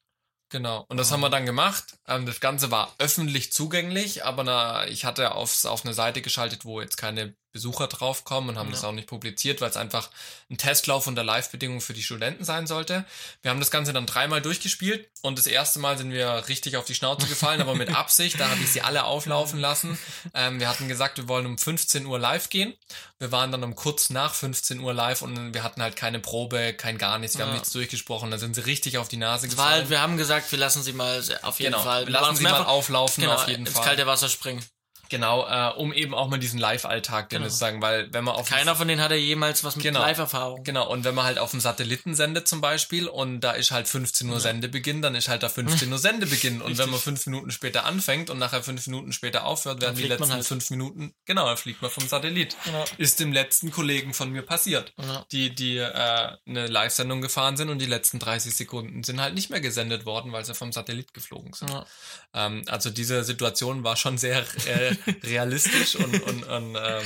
Genau. 0.51 0.85
Und 0.89 0.97
das 0.97 1.09
Ah. 1.09 1.13
haben 1.13 1.21
wir 1.21 1.29
dann 1.29 1.45
gemacht. 1.45 1.83
Ähm, 2.07 2.25
das 2.25 2.39
Ganze 2.39 2.71
war 2.71 2.95
öffentlich 2.97 3.51
zugänglich, 3.53 4.25
aber 4.25 4.43
na, 4.43 4.87
ich 4.87 5.05
hatte 5.05 5.35
aufs, 5.35 5.65
auf 5.65 5.85
eine 5.85 5.93
Seite 5.93 6.21
geschaltet, 6.21 6.65
wo 6.65 6.81
jetzt 6.81 6.97
keine 6.97 7.35
Besucher 7.51 7.87
draufkommen 7.87 8.49
und 8.51 8.57
haben 8.59 8.67
Ja. 8.67 8.73
das 8.73 8.83
auch 8.83 8.91
nicht 8.91 9.07
publiziert, 9.07 9.59
weil 9.61 9.69
es 9.69 9.77
einfach 9.77 10.09
ein 10.51 10.57
Testlauf 10.57 11.07
unter 11.07 11.23
Live-Bedingungen 11.23 11.81
für 11.81 11.93
die 11.93 12.03
Studenten 12.03 12.43
sein 12.43 12.67
sollte. 12.67 13.05
Wir 13.41 13.51
haben 13.51 13.59
das 13.59 13.71
Ganze 13.71 13.91
dann 13.91 14.05
dreimal 14.05 14.41
durchgespielt 14.41 15.09
und 15.21 15.39
das 15.39 15.47
erste 15.47 15.79
Mal 15.79 15.97
sind 15.97 16.11
wir 16.11 16.47
richtig 16.47 16.77
auf 16.77 16.85
die 16.85 16.93
Schnauze 16.95 17.27
gefallen, 17.27 17.61
aber 17.61 17.75
mit 17.75 17.89
Absicht. 17.95 18.39
Da 18.39 18.49
habe 18.49 18.61
ich 18.61 18.71
sie 18.71 18.81
alle 18.81 19.03
auflaufen 19.05 19.59
lassen. 19.59 19.97
Ähm, 20.33 20.59
wir 20.59 20.69
hatten 20.69 20.87
gesagt, 20.87 21.17
wir 21.17 21.27
wollen 21.27 21.45
um 21.45 21.57
15 21.57 22.05
Uhr 22.05 22.19
live 22.19 22.49
gehen. 22.49 22.73
Wir 23.17 23.31
waren 23.31 23.51
dann 23.51 23.63
um 23.63 23.75
kurz 23.75 24.09
nach 24.11 24.33
15 24.33 24.79
Uhr 24.79 24.93
live 24.93 25.21
und 25.21 25.53
wir 25.53 25.63
hatten 25.63 25.81
halt 25.81 25.95
keine 25.95 26.19
Probe, 26.19 26.73
kein 26.73 26.97
gar 26.97 27.17
nichts. 27.19 27.37
Wir 27.37 27.45
haben 27.45 27.49
Ja. 27.51 27.55
nichts 27.55 27.71
durchgesprochen. 27.71 28.31
Da 28.31 28.37
sind 28.37 28.53
sie 28.55 28.65
richtig 28.65 28.97
auf 28.97 29.07
die 29.07 29.17
Nase 29.17 29.47
gefallen. 29.47 29.71
halt, 29.71 29.89
wir 29.89 30.01
haben 30.01 30.17
gesagt, 30.17 30.51
wir 30.51 30.59
lassen 30.59 30.83
sie 30.83 30.93
mal 30.93 31.23
auf 31.41 31.59
jeden 31.59 31.71
Genau, 31.73 31.83
Fall. 31.83 32.05
wir 32.05 32.13
lassen 32.13 32.35
sie 32.35 32.43
mal 32.43 32.63
auflaufen 32.63 33.23
genau, 33.23 33.35
auf 33.35 33.47
jeden 33.47 33.65
ins 33.65 33.75
Fall. 33.75 33.85
kalte 33.85 34.05
Wasser 34.07 34.29
springen. 34.29 34.63
Genau, 35.09 35.47
äh, 35.47 35.73
um 35.75 35.91
eben 35.93 36.13
auch 36.13 36.29
mal 36.29 36.37
diesen 36.39 36.59
Live-Alltag, 36.59 37.29
den 37.29 37.39
Genau. 37.41 37.49
sagen, 37.53 37.81
weil 37.81 38.11
wenn 38.13 38.23
man 38.23 38.35
auf 38.35 38.47
Keiner 38.49 38.75
von 38.75 38.87
denen 38.87 39.01
hatte 39.01 39.15
jemals 39.15 39.63
was 39.63 39.75
mit 39.75 39.83
Genau. 39.83 39.99
Live-Erfahrung. 40.01 40.63
Genau, 40.63 40.89
und 40.89 41.03
wenn 41.03 41.15
man 41.15 41.25
halt 41.25 41.39
auf 41.39 41.51
dem 41.51 41.59
Satelliten 41.59 42.13
sendet 42.15 42.47
zum 42.47 42.61
Beispiel 42.61 43.07
und 43.07 43.41
da 43.41 43.51
ist 43.51 43.71
halt 43.71 43.87
15 43.87 44.29
Uhr 44.29 44.39
Sendebeginn, 44.39 45.01
dann 45.01 45.15
ist 45.15 45.27
halt 45.27 45.43
da 45.43 45.49
15 45.49 45.91
Uhr 45.91 45.97
Sendebeginn. 45.99 46.61
Und 46.61 46.77
wenn 46.77 46.89
man 46.89 46.99
fünf 46.99 47.25
Minuten 47.25 47.51
später 47.51 47.85
anfängt 47.85 48.29
und 48.29 48.37
nachher 48.39 48.61
fünf 48.63 48.85
Minuten 48.87 49.11
später 49.11 49.45
aufhört, 49.45 49.81
werden 49.81 49.95
die 49.95 50.03
letzten 50.07 50.31
halt. 50.31 50.45
fünf 50.45 50.69
Minuten, 50.69 51.13
genau, 51.25 51.45
dann 51.47 51.57
fliegt 51.57 51.81
man 51.81 51.89
vom 51.91 52.07
Satellit. 52.07 52.55
Genau. 52.65 52.85
Ist 52.97 53.19
dem 53.19 53.33
letzten 53.33 53.71
Kollegen 53.71 54.13
von 54.13 54.29
mir 54.31 54.43
passiert. 54.43 54.93
Ja. 55.01 55.25
Die, 55.31 55.53
die 55.55 55.77
äh, 55.77 55.91
eine 56.47 56.67
Live-Sendung 56.67 57.21
gefahren 57.21 57.57
sind 57.57 57.69
und 57.69 57.79
die 57.79 57.85
letzten 57.87 58.19
30 58.19 58.55
Sekunden 58.55 59.03
sind 59.03 59.19
halt 59.19 59.33
nicht 59.33 59.49
mehr 59.49 59.59
gesendet 59.61 60.05
worden, 60.05 60.31
weil 60.31 60.45
sie 60.45 60.53
vom 60.53 60.71
Satellit 60.71 61.13
geflogen 61.13 61.53
sind. 61.53 61.69
Ja. 61.71 61.85
Ähm, 62.33 62.63
also 62.67 62.89
diese 62.89 63.23
Situation 63.23 63.83
war 63.83 63.95
schon 63.95 64.17
sehr 64.17 64.45
äh, 64.67 64.95
realistisch 65.23 65.95
und, 65.95 66.21
und, 66.23 66.43
und, 66.43 66.75
äh, 66.75 67.01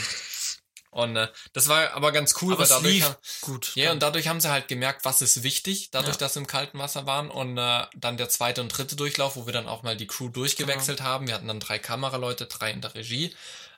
und 0.92 1.16
äh, 1.16 1.28
das 1.54 1.69
war 1.69 1.92
aber 1.94 2.12
ganz 2.12 2.36
cool, 2.42 2.54
Aber 2.54 2.62
weil 2.62 2.68
dadurch, 2.69 2.94
lief 2.94 3.04
ha- 3.06 3.18
gut. 3.42 3.72
ja, 3.75 3.92
und 3.92 4.04
dadurch 4.04 4.28
haben 4.28 4.40
sie 4.40 4.51
halt 4.51 4.68
gemerkt, 4.68 5.06
was 5.06 5.24
ist 5.24 5.42
wichtig, 5.42 5.90
dadurch, 5.92 6.16
Ja. 6.16 6.19
dass 6.19 6.34
sie 6.34 6.40
im 6.40 6.45
kalten 6.48 6.78
Wasser 6.78 7.07
waren. 7.07 7.31
Und 7.31 7.57
äh, 7.57 7.86
dann 7.95 8.18
der 8.18 8.30
zweite 8.30 8.62
und 8.62 8.69
dritte 8.69 8.95
Durchlauf, 8.95 9.36
wo 9.36 9.48
wir 9.48 9.54
dann 9.54 9.68
auch 9.68 9.81
mal 9.81 9.98
die 9.98 10.06
Crew 10.06 10.30
durchgewechselt 10.30 11.01
haben. 11.01 11.25
Wir 11.28 11.34
hatten 11.34 11.48
dann 11.48 11.60
drei 11.60 11.80
Kameraleute, 11.80 12.45
drei 12.45 12.69
in 12.72 12.81
der 12.81 12.94
Regie. 12.94 13.34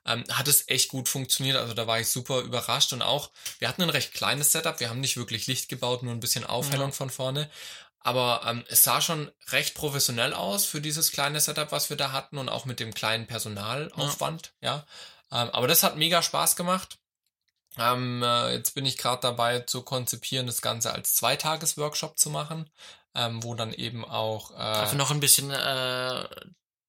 Ähm, 0.08 0.24
hat 0.30 0.48
es 0.50 0.68
echt 0.68 0.90
gut 0.90 1.08
funktioniert. 1.08 1.56
Also 1.58 1.74
da 1.74 1.88
war 1.88 2.00
ich 2.02 2.10
super 2.10 2.42
überrascht. 2.42 2.92
Und 2.92 3.02
auch, 3.02 3.32
wir 3.60 3.70
hatten 3.70 3.82
ein 3.82 3.90
recht 3.90 4.14
kleines 4.14 4.52
Setup. 4.52 4.80
Wir 4.82 4.90
haben 4.90 5.00
nicht 5.00 5.16
wirklich 5.16 5.48
Licht 5.48 5.70
gebaut, 5.70 6.04
nur 6.04 6.12
ein 6.14 6.20
bisschen 6.20 6.44
Aufhellung 6.46 6.92
von 6.92 7.10
vorne. 7.10 7.50
Aber 8.06 8.42
ähm, 8.46 8.63
es 8.69 8.84
sah 8.84 9.02
schon 9.02 9.31
recht 9.48 9.74
professionell 9.74 10.36
aus 10.36 10.63
für 10.63 10.80
dieses 10.80 11.12
kleine 11.12 11.40
Setup, 11.42 11.72
was 11.72 11.90
wir 11.90 11.98
da 11.98 12.12
hatten 12.12 12.38
und 12.38 12.50
auch 12.50 12.66
mit 12.66 12.80
dem 12.80 12.94
kleinen 12.94 13.25
Personalaufwand, 13.25 14.54
ja. 14.62 14.86
Ähm, 15.31 15.50
aber 15.50 15.68
das 15.68 15.81
hat 15.81 15.98
mega 15.98 16.22
Spaß 16.22 16.56
gemacht. 16.56 17.00
Ähm, 17.80 18.22
äh, 18.22 18.54
jetzt 18.54 18.75
bin 18.75 18.86
ich 18.86 19.00
gerade 19.00 19.24
dabei 19.24 19.62
zu 19.62 19.81
konzipieren, 19.81 20.46
das 20.46 20.62
Ganze 20.62 20.94
als 20.94 21.16
Zweitages-Workshop 21.16 22.19
zu 22.19 22.30
machen, 22.30 22.69
ähm, 23.16 23.42
wo 23.42 23.56
dann 23.56 23.74
eben 23.74 24.06
auch 24.06 24.52
äh, 24.52 24.54
Einfach 24.54 24.94
noch 24.94 25.10
ein 25.10 25.19
bisschen 25.19 25.50
äh, 25.50 26.28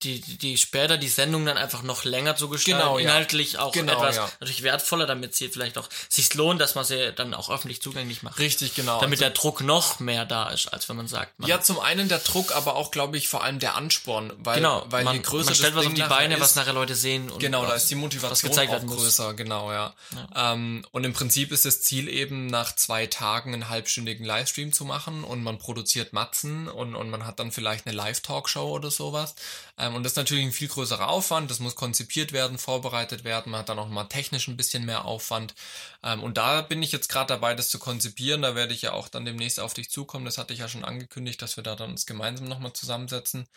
die, 0.06 0.36
die, 0.38 0.56
später 0.56 0.96
die 0.98 1.08
Sendung 1.08 1.44
dann 1.46 1.56
einfach 1.56 1.82
noch 1.82 2.04
länger 2.04 2.36
zu 2.36 2.48
gestalten, 2.48 2.80
Genau, 2.80 2.98
ja. 2.98 3.08
inhaltlich 3.08 3.58
auch 3.58 3.72
Genau, 3.72 3.92
etwas 3.94 4.16
ja. 4.16 4.30
natürlich 4.40 4.62
wertvoller, 4.62 5.06
damit 5.06 5.34
sie 5.34 5.48
vielleicht 5.48 5.78
auch 5.78 5.88
sich 6.08 6.32
lohnt, 6.34 6.60
dass 6.60 6.74
man 6.74 6.84
sie 6.84 7.12
dann 7.12 7.34
auch 7.34 7.50
öffentlich 7.50 7.82
zugänglich 7.82 8.22
macht. 8.22 8.38
richtig 8.38 8.74
genau. 8.74 9.00
Damit 9.00 9.18
also, 9.18 9.24
der 9.24 9.30
Druck 9.30 9.60
noch 9.60 10.00
mehr 10.00 10.24
da 10.24 10.48
ist, 10.50 10.68
als 10.72 10.88
wenn 10.88 10.96
man 10.96 11.08
sagt, 11.08 11.38
man, 11.38 11.48
ja, 11.48 11.60
zum 11.60 11.80
einen 11.80 12.08
der 12.08 12.18
Druck, 12.18 12.54
aber 12.54 12.76
auch, 12.76 12.90
glaube 12.90 13.16
ich, 13.16 13.28
vor 13.28 13.42
allem 13.42 13.58
der 13.58 13.74
Ansporn, 13.74 14.32
weil, 14.38 14.56
genau, 14.56 14.84
weil 14.88 15.04
man, 15.04 15.16
je 15.16 15.22
größer 15.22 15.46
man 15.46 15.54
stellt 15.54 15.74
was 15.74 15.82
Ding 15.82 15.92
auf 15.92 15.96
die 15.96 16.14
Beine, 16.14 16.34
ist, 16.36 16.40
was 16.40 16.54
nachher 16.54 16.72
Leute 16.72 16.94
sehen. 16.94 17.30
Und 17.30 17.40
Genau, 17.40 17.66
da 17.66 17.74
ist 17.74 17.90
die 17.90 17.94
Motivation 17.94 18.52
auch 18.52 18.56
werden 18.56 18.88
muss. 18.88 18.98
größer, 18.98 19.34
genau, 19.34 19.72
ja. 19.72 19.94
Ähm, 20.34 20.84
und 20.92 21.04
im 21.04 21.12
Prinzip 21.12 21.52
ist 21.52 21.64
das 21.64 21.82
Ziel 21.82 22.08
eben, 22.08 22.46
nach 22.46 22.74
zwei 22.76 23.06
Tagen 23.06 23.52
einen 23.52 23.68
halbstündigen 23.68 24.24
Livestream 24.24 24.72
zu 24.72 24.84
machen 24.84 25.24
und 25.24 25.42
man 25.42 25.58
produziert 25.58 26.12
Matzen 26.12 26.68
und, 26.68 26.94
und 26.94 27.10
man 27.10 27.26
hat 27.26 27.38
dann 27.40 27.52
vielleicht 27.52 27.86
eine 27.86 27.96
Live-Talkshow 27.96 28.70
oder 28.70 28.90
sowas. 28.90 29.34
Ähm, 29.78 29.94
und 29.96 30.04
das 30.04 30.12
ist 30.12 30.16
natürlich 30.16 30.44
ein 30.44 30.52
viel 30.52 30.68
größerer 30.68 31.08
Aufwand, 31.08 31.50
das 31.50 31.58
muss 31.58 31.74
konzipiert 31.74 32.32
werden, 32.32 32.58
vorbereitet 32.58 33.24
werden, 33.24 33.50
man 33.50 33.60
hat 33.60 33.68
dann 33.68 33.78
auch 33.78 33.88
mal 33.88 34.04
technisch 34.04 34.46
ein 34.48 34.56
bisschen 34.56 34.84
mehr 34.84 35.04
Aufwand. 35.04 35.54
Ähm, 36.04 36.22
und 36.22 36.36
da 36.36 36.62
bin 36.62 36.82
ich 36.82 36.92
jetzt 36.92 37.08
gerade 37.08 37.28
dabei, 37.28 37.54
das 37.54 37.68
zu 37.68 37.78
konzipieren, 37.78 38.42
da 38.42 38.54
werde 38.54 38.74
ich 38.74 38.82
ja 38.82 38.92
auch 38.92 39.08
dann 39.08 39.24
demnächst 39.24 39.58
auf 39.58 39.74
dich 39.74 39.90
zukommen, 39.90 40.24
das 40.24 40.38
hatte 40.38 40.52
ich 40.52 40.60
ja 40.60 40.68
schon 40.68 40.84
angekündigt, 40.84 41.42
dass 41.42 41.56
wir 41.56 41.64
da 41.64 41.74
dann 41.74 41.90
uns 41.90 42.06
gemeinsam 42.06 42.46
nochmal 42.48 42.72
zusammensetzen. 42.72 43.48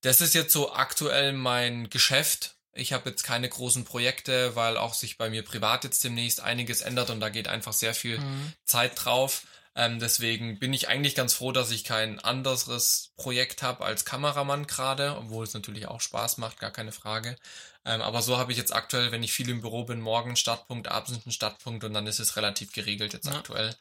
Das 0.00 0.20
ist 0.20 0.34
jetzt 0.34 0.52
so 0.52 0.72
aktuell 0.72 1.32
mein 1.32 1.88
Geschäft. 1.88 2.56
Ich 2.74 2.92
habe 2.92 3.08
jetzt 3.08 3.22
keine 3.22 3.48
großen 3.48 3.84
Projekte, 3.84 4.56
weil 4.56 4.76
auch 4.76 4.94
sich 4.94 5.16
bei 5.16 5.30
mir 5.30 5.44
privat 5.44 5.84
jetzt 5.84 6.02
demnächst 6.02 6.40
einiges 6.40 6.80
ändert 6.80 7.10
und 7.10 7.20
da 7.20 7.28
geht 7.28 7.46
einfach 7.48 7.72
sehr 7.72 7.94
viel 7.94 8.18
Mhm. 8.18 8.52
Zeit 8.64 8.92
drauf. 9.04 9.42
Ähm, 9.76 9.98
deswegen 9.98 10.58
bin 10.58 10.72
ich 10.72 10.88
eigentlich 10.88 11.14
ganz 11.16 11.34
froh, 11.34 11.50
dass 11.50 11.70
ich 11.72 11.82
kein 11.84 12.20
anderes 12.20 13.12
Projekt 13.16 13.62
habe 13.62 13.84
als 13.84 14.04
Kameramann 14.04 14.66
gerade, 14.66 15.16
obwohl 15.16 15.44
es 15.44 15.54
natürlich 15.54 15.88
auch 15.88 16.00
Spaß 16.00 16.38
macht, 16.38 16.60
gar 16.60 16.70
keine 16.70 16.92
Frage. 16.92 17.36
Ähm, 17.84 18.00
aber 18.00 18.22
so 18.22 18.38
habe 18.38 18.52
ich 18.52 18.58
jetzt 18.58 18.72
aktuell, 18.72 19.10
wenn 19.10 19.22
ich 19.24 19.32
viel 19.32 19.48
im 19.48 19.60
Büro 19.60 19.84
bin, 19.84 20.00
morgen 20.00 20.36
Startpunkt, 20.36 20.88
abends 20.88 21.12
einen 21.24 21.32
Startpunkt 21.32 21.84
und 21.84 21.92
dann 21.92 22.06
ist 22.06 22.20
es 22.20 22.36
relativ 22.36 22.72
geregelt 22.72 23.12
jetzt 23.12 23.26
Ja. 23.26 23.32
aktuell. 23.36 23.74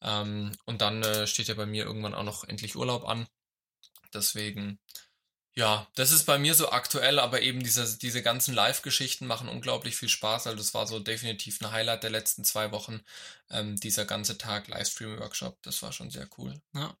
Ähm, 0.00 0.52
und 0.64 0.80
dann 0.80 1.02
äh, 1.02 1.26
steht 1.26 1.48
ja 1.48 1.54
bei 1.54 1.66
mir 1.66 1.84
irgendwann 1.84 2.14
auch 2.14 2.24
noch 2.24 2.44
endlich 2.44 2.74
Urlaub 2.76 3.06
an. 3.06 3.26
Deswegen, 4.14 4.78
ja, 5.56 5.86
das 5.94 6.10
ist 6.10 6.24
bei 6.24 6.38
mir 6.38 6.54
so 6.54 6.70
aktuell, 6.70 7.20
aber 7.20 7.42
eben 7.42 7.62
diese, 7.62 7.96
diese 7.98 8.22
ganzen 8.22 8.54
Live-Geschichten 8.54 9.26
machen 9.26 9.48
unglaublich 9.48 9.96
viel 9.96 10.08
Spaß. 10.08 10.48
Also 10.48 10.58
das 10.58 10.74
war 10.74 10.86
so 10.86 10.98
definitiv 10.98 11.60
ein 11.60 11.70
Highlight 11.70 12.02
der 12.02 12.10
letzten 12.10 12.44
zwei 12.44 12.72
Wochen. 12.72 13.00
Ähm, 13.50 13.76
dieser 13.76 14.04
ganze 14.04 14.36
Tag 14.36 14.66
Livestream-Workshop, 14.68 15.62
das 15.62 15.80
war 15.82 15.92
schon 15.92 16.10
sehr 16.10 16.28
cool. 16.38 16.60
Ja, 16.74 16.96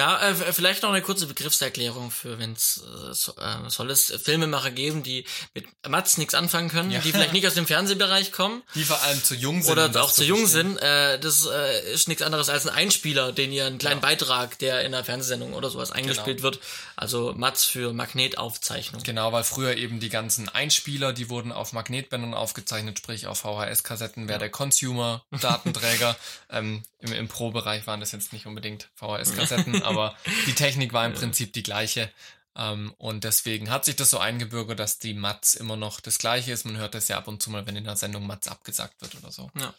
äh, 0.00 0.34
vielleicht 0.52 0.82
noch 0.82 0.90
eine 0.90 1.02
kurze 1.02 1.26
Begriffserklärung 1.26 2.10
für, 2.10 2.38
wenn 2.38 2.52
es 2.52 2.82
äh, 2.82 3.12
so, 3.12 3.32
äh, 3.36 3.68
soll 3.68 3.90
es 3.90 4.12
Filmemacher 4.24 4.70
geben, 4.70 5.02
die 5.02 5.24
mit 5.54 5.66
Mats 5.88 6.16
nichts 6.18 6.34
anfangen 6.34 6.68
können, 6.70 6.90
Ja. 6.90 7.00
die 7.00 7.12
vielleicht 7.12 7.32
nicht 7.34 7.46
aus 7.46 7.54
dem 7.54 7.66
Fernsehbereich 7.66 8.32
kommen 8.32 8.62
Die 8.74 8.84
vor 8.84 9.02
allem 9.02 9.22
zu 9.22 9.34
jung 9.34 9.60
sind. 9.62 9.72
oder 9.72 9.86
um 9.86 9.96
auch 9.96 10.10
zu 10.10 10.24
jung 10.24 10.38
verstehen. 10.46 10.76
sind. 10.78 10.82
Äh, 10.82 11.18
das 11.18 11.46
äh, 11.46 11.92
ist 11.92 12.08
nichts 12.08 12.22
anderes 12.22 12.48
als 12.48 12.66
ein 12.66 12.74
Einspieler, 12.74 13.32
den 13.32 13.52
ihr 13.52 13.66
einen 13.66 13.78
kleinen 13.78 14.00
Ja. 14.00 14.08
Beitrag, 14.08 14.58
der 14.60 14.80
in 14.80 14.94
einer 14.94 15.04
Fernsehsendung 15.04 15.52
oder 15.52 15.68
sowas 15.68 15.90
eingespielt 15.90 16.42
wird. 16.42 16.58
Also 16.96 17.34
Mats 17.36 17.64
für 17.64 17.92
Magnetaufzeichnung. 17.92 19.02
Genau, 19.02 19.32
weil 19.32 19.44
früher 19.44 19.76
eben 19.76 20.00
die 20.00 20.08
ganzen 20.08 20.48
Einspieler, 20.48 21.12
die 21.12 21.28
wurden 21.28 21.52
auf 21.52 21.72
Magnetbändern 21.72 22.34
aufgezeichnet, 22.34 22.98
sprich 22.98 23.26
auf 23.26 23.40
VHS-Kassetten, 23.40 24.28
wäre 24.28 24.38
der 24.38 24.50
Consumer-Datenträger. 24.50 26.16
ähm, 26.50 26.82
im, 27.00 27.12
Im 27.12 27.28
Pro-Bereich 27.28 27.86
waren 27.86 28.00
das 28.00 28.12
jetzt 28.12 28.32
nicht 28.32 28.46
unbedingt 28.46 28.88
VHS-Kassetten, 28.94 29.81
aber 29.84 30.16
die 30.46 30.54
Technik 30.54 30.92
war 30.92 31.06
im 31.06 31.14
Prinzip 31.14 31.52
die 31.52 31.62
gleiche. 31.62 32.10
Ähm, 32.54 32.94
und 32.98 33.24
deswegen 33.24 33.70
hat 33.70 33.84
sich 33.84 33.96
das 33.96 34.10
so 34.10 34.18
eingebürgert, 34.18 34.78
dass 34.78 34.98
die 34.98 35.14
Mats 35.14 35.54
immer 35.54 35.76
noch 35.76 36.00
das 36.00 36.18
gleiche 36.18 36.52
ist. 36.52 36.64
Man 36.64 36.76
hört 36.76 36.94
das 36.94 37.08
ja 37.08 37.16
ab 37.16 37.28
und 37.28 37.42
zu 37.42 37.50
mal, 37.50 37.66
wenn 37.66 37.76
in 37.76 37.84
der 37.84 37.96
Sendung 37.96 38.26
Mats 38.26 38.46
abgesagt 38.46 39.00
wird 39.00 39.14
oder 39.14 39.32
so. 39.32 39.50
Ja. 39.58 39.72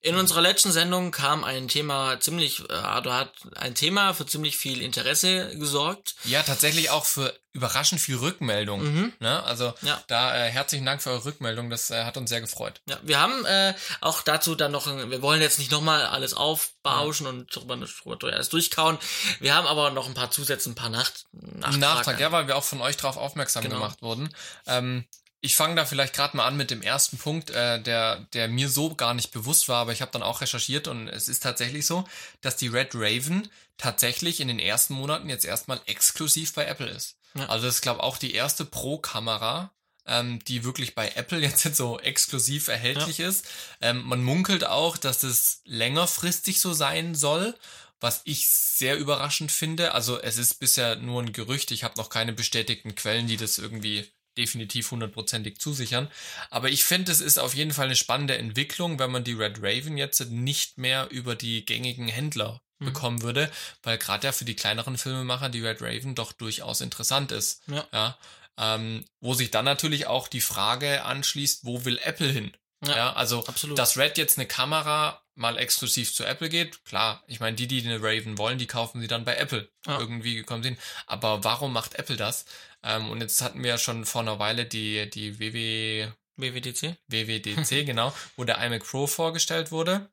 In 0.00 0.16
unserer 0.16 0.40
letzten 0.40 0.72
Sendung 0.72 1.10
kam 1.10 1.44
ein 1.44 1.68
Thema 1.68 2.18
ziemlich, 2.20 2.68
äh, 2.70 2.74
hat 2.74 3.34
ein 3.56 3.74
Thema 3.74 4.14
für 4.14 4.24
ziemlich 4.24 4.56
viel 4.56 4.80
Interesse 4.80 5.56
gesorgt. 5.58 6.14
Ja, 6.24 6.42
tatsächlich 6.42 6.90
auch 6.90 7.04
für 7.04 7.34
überraschend 7.54 8.00
viel 8.00 8.16
Rückmeldung. 8.16 9.12
Ne? 9.20 9.42
Also 9.44 9.72
Ja. 9.82 10.02
da 10.08 10.36
äh, 10.36 10.50
herzlichen 10.50 10.84
Dank 10.84 11.00
für 11.00 11.10
eure 11.10 11.24
Rückmeldung, 11.24 11.70
das 11.70 11.90
äh, 11.90 12.04
hat 12.04 12.16
uns 12.16 12.28
sehr 12.28 12.40
gefreut. 12.40 12.80
Ja, 12.86 12.98
wir 13.02 13.18
haben 13.20 13.44
äh, 13.46 13.72
auch 14.00 14.22
dazu 14.22 14.54
dann 14.56 14.72
noch, 14.72 14.86
ein- 14.88 15.10
wir 15.10 15.22
wollen 15.22 15.40
jetzt 15.40 15.58
nicht 15.60 15.70
nochmal 15.70 16.04
alles 16.04 16.34
aufbauschen 16.34 17.26
und 17.28 17.54
drüber, 17.54 17.76
drüber, 17.76 18.16
drüber 18.16 18.32
alles 18.34 18.48
durchkauen. 18.48 18.98
Wir 19.40 19.54
haben 19.54 19.66
aber 19.68 19.90
noch 19.92 20.06
ein 20.08 20.14
paar 20.14 20.30
Zusätze, 20.32 20.68
ein 20.68 20.74
paar 20.74 20.90
Nacht, 20.90 21.26
Nachtrag. 21.32 21.78
Nachtrag, 21.78 22.20
ja, 22.20 22.32
weil 22.32 22.46
wir 22.48 22.56
auch 22.56 22.64
von 22.64 22.80
euch 22.80 22.96
darauf 22.96 23.16
aufmerksam 23.16 23.62
Genau. 23.62 23.76
gemacht 23.76 24.02
wurden. 24.02 24.34
Ähm, 24.66 25.04
ich 25.40 25.56
fange 25.56 25.74
da 25.76 25.84
vielleicht 25.84 26.14
gerade 26.14 26.36
mal 26.36 26.46
an 26.46 26.56
mit 26.56 26.70
dem 26.70 26.80
ersten 26.82 27.18
Punkt, 27.18 27.50
äh, 27.50 27.78
der, 27.80 28.20
der 28.32 28.48
mir 28.48 28.68
so 28.68 28.94
gar 28.94 29.14
nicht 29.14 29.30
bewusst 29.30 29.68
war, 29.68 29.76
aber 29.82 29.92
ich 29.92 30.00
habe 30.00 30.10
dann 30.10 30.22
auch 30.22 30.40
recherchiert 30.40 30.88
und 30.88 31.06
es 31.06 31.28
ist 31.28 31.42
tatsächlich 31.42 31.86
so, 31.86 32.04
dass 32.40 32.56
die 32.56 32.68
Red 32.68 32.94
Raven 32.94 33.48
tatsächlich 33.76 34.40
in 34.40 34.48
den 34.48 34.58
ersten 34.58 34.94
Monaten 34.94 35.28
jetzt 35.28 35.44
erstmal 35.44 35.80
exklusiv 35.86 36.54
bei 36.54 36.64
Apple 36.64 36.88
ist. 36.88 37.16
Ja. 37.36 37.46
Also 37.46 37.66
das 37.66 37.76
ist, 37.76 37.82
glaube 37.82 38.02
auch 38.02 38.18
die 38.18 38.34
erste 38.34 38.64
Pro-Kamera, 38.64 39.72
ähm, 40.06 40.38
die 40.44 40.64
wirklich 40.64 40.94
bei 40.94 41.12
Apple 41.14 41.40
jetzt 41.40 41.62
so 41.76 41.98
exklusiv 41.98 42.68
erhältlich 42.68 43.20
ist. 43.20 43.46
Ähm, 43.80 44.02
man 44.04 44.22
munkelt 44.22 44.64
auch, 44.64 44.96
dass 44.96 45.22
es 45.22 45.62
längerfristig 45.64 46.60
so 46.60 46.72
sein 46.72 47.14
soll, 47.14 47.54
was 48.00 48.22
ich 48.24 48.48
sehr 48.48 48.98
überraschend 48.98 49.50
finde. 49.50 49.92
Also 49.92 50.20
es 50.20 50.36
ist 50.36 50.54
bisher 50.54 50.96
nur 50.96 51.22
ein 51.22 51.32
Gerücht. 51.32 51.70
Ich 51.70 51.84
habe 51.84 51.96
noch 51.96 52.10
keine 52.10 52.32
bestätigten 52.32 52.94
Quellen, 52.94 53.26
die 53.26 53.36
das 53.36 53.58
irgendwie 53.58 54.06
definitiv 54.36 54.90
hundertprozentig 54.90 55.58
zusichern. 55.58 56.10
Aber 56.50 56.68
ich 56.68 56.84
finde, 56.84 57.12
es 57.12 57.20
ist 57.20 57.38
auf 57.38 57.54
jeden 57.54 57.72
Fall 57.72 57.86
eine 57.86 57.96
spannende 57.96 58.36
Entwicklung, 58.36 58.98
wenn 58.98 59.12
man 59.12 59.24
die 59.24 59.32
Red 59.32 59.58
Raven 59.62 59.96
jetzt 59.96 60.20
nicht 60.28 60.76
mehr 60.76 61.08
über 61.10 61.36
die 61.36 61.64
gängigen 61.64 62.08
Händler 62.08 62.60
Mhm. 62.78 62.86
bekommen 62.86 63.22
würde, 63.22 63.50
weil 63.82 63.98
gerade 63.98 64.26
ja 64.26 64.32
für 64.32 64.44
die 64.44 64.56
kleineren 64.56 64.98
Filmemacher 64.98 65.48
die 65.48 65.60
Red 65.64 65.80
Raven 65.80 66.14
doch 66.14 66.32
durchaus 66.32 66.80
interessant 66.80 67.32
ist. 67.32 67.62
Ja. 67.68 67.86
Ja. 67.92 68.18
Ähm, 68.56 69.04
wo 69.20 69.34
sich 69.34 69.50
dann 69.50 69.64
natürlich 69.64 70.06
auch 70.06 70.28
die 70.28 70.40
Frage 70.40 71.04
anschließt, 71.04 71.64
wo 71.64 71.84
will 71.84 71.98
Apple 72.02 72.28
hin? 72.28 72.56
Ja, 72.86 72.96
Ja, 72.96 73.12
also 73.14 73.44
absolut. 73.46 73.78
dass 73.78 73.96
Red 73.96 74.18
jetzt 74.18 74.38
eine 74.38 74.46
Kamera 74.46 75.20
mal 75.34 75.58
exklusiv 75.58 76.14
zu 76.14 76.24
Apple 76.24 76.48
geht, 76.48 76.84
klar. 76.84 77.24
Ich 77.26 77.40
meine, 77.40 77.56
die, 77.56 77.66
die 77.66 77.80
eine 77.84 78.00
Raven 78.00 78.38
wollen, 78.38 78.58
die 78.58 78.66
kaufen 78.68 79.00
sie 79.00 79.08
dann 79.08 79.24
bei 79.24 79.36
Apple. 79.36 79.68
Ja. 79.86 79.98
Irgendwie 79.98 80.42
kommen 80.44 80.62
sie 80.62 80.70
hin. 80.70 80.78
Aber 81.06 81.42
warum 81.42 81.72
macht 81.72 81.94
Apple 81.96 82.16
das? 82.16 82.44
Ähm, 82.84 83.10
und 83.10 83.20
jetzt 83.20 83.40
hatten 83.42 83.62
wir 83.62 83.70
ja 83.70 83.78
schon 83.78 84.04
vor 84.04 84.20
einer 84.20 84.38
Weile 84.38 84.64
die, 84.66 85.08
die 85.10 85.40
WW, 85.40 86.08
WWDC? 86.36 86.96
WWDC, 87.08 87.68
genau, 87.86 88.14
wo 88.36 88.44
der 88.44 88.58
iMac 88.64 88.84
Pro 88.84 89.06
vorgestellt 89.08 89.72
wurde. 89.72 90.08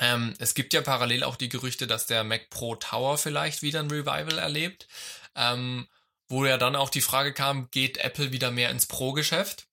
Ähm, 0.00 0.34
es 0.38 0.54
gibt 0.54 0.72
ja 0.74 0.80
parallel 0.80 1.24
auch 1.24 1.36
die 1.36 1.48
Gerüchte, 1.48 1.86
dass 1.86 2.06
der 2.06 2.24
Mac 2.24 2.50
Pro 2.50 2.76
Tower 2.76 3.18
vielleicht 3.18 3.62
wieder 3.62 3.80
ein 3.80 3.90
Revival 3.90 4.38
erlebt. 4.38 4.86
Ähm, 5.34 5.88
wo 6.28 6.44
ja 6.44 6.58
dann 6.58 6.76
auch 6.76 6.90
die 6.90 7.00
Frage 7.00 7.32
kam, 7.32 7.70
geht 7.70 7.96
Apple 7.98 8.32
wieder 8.32 8.50
mehr 8.50 8.70
ins 8.70 8.86
Pro-Geschäft? 8.86 9.66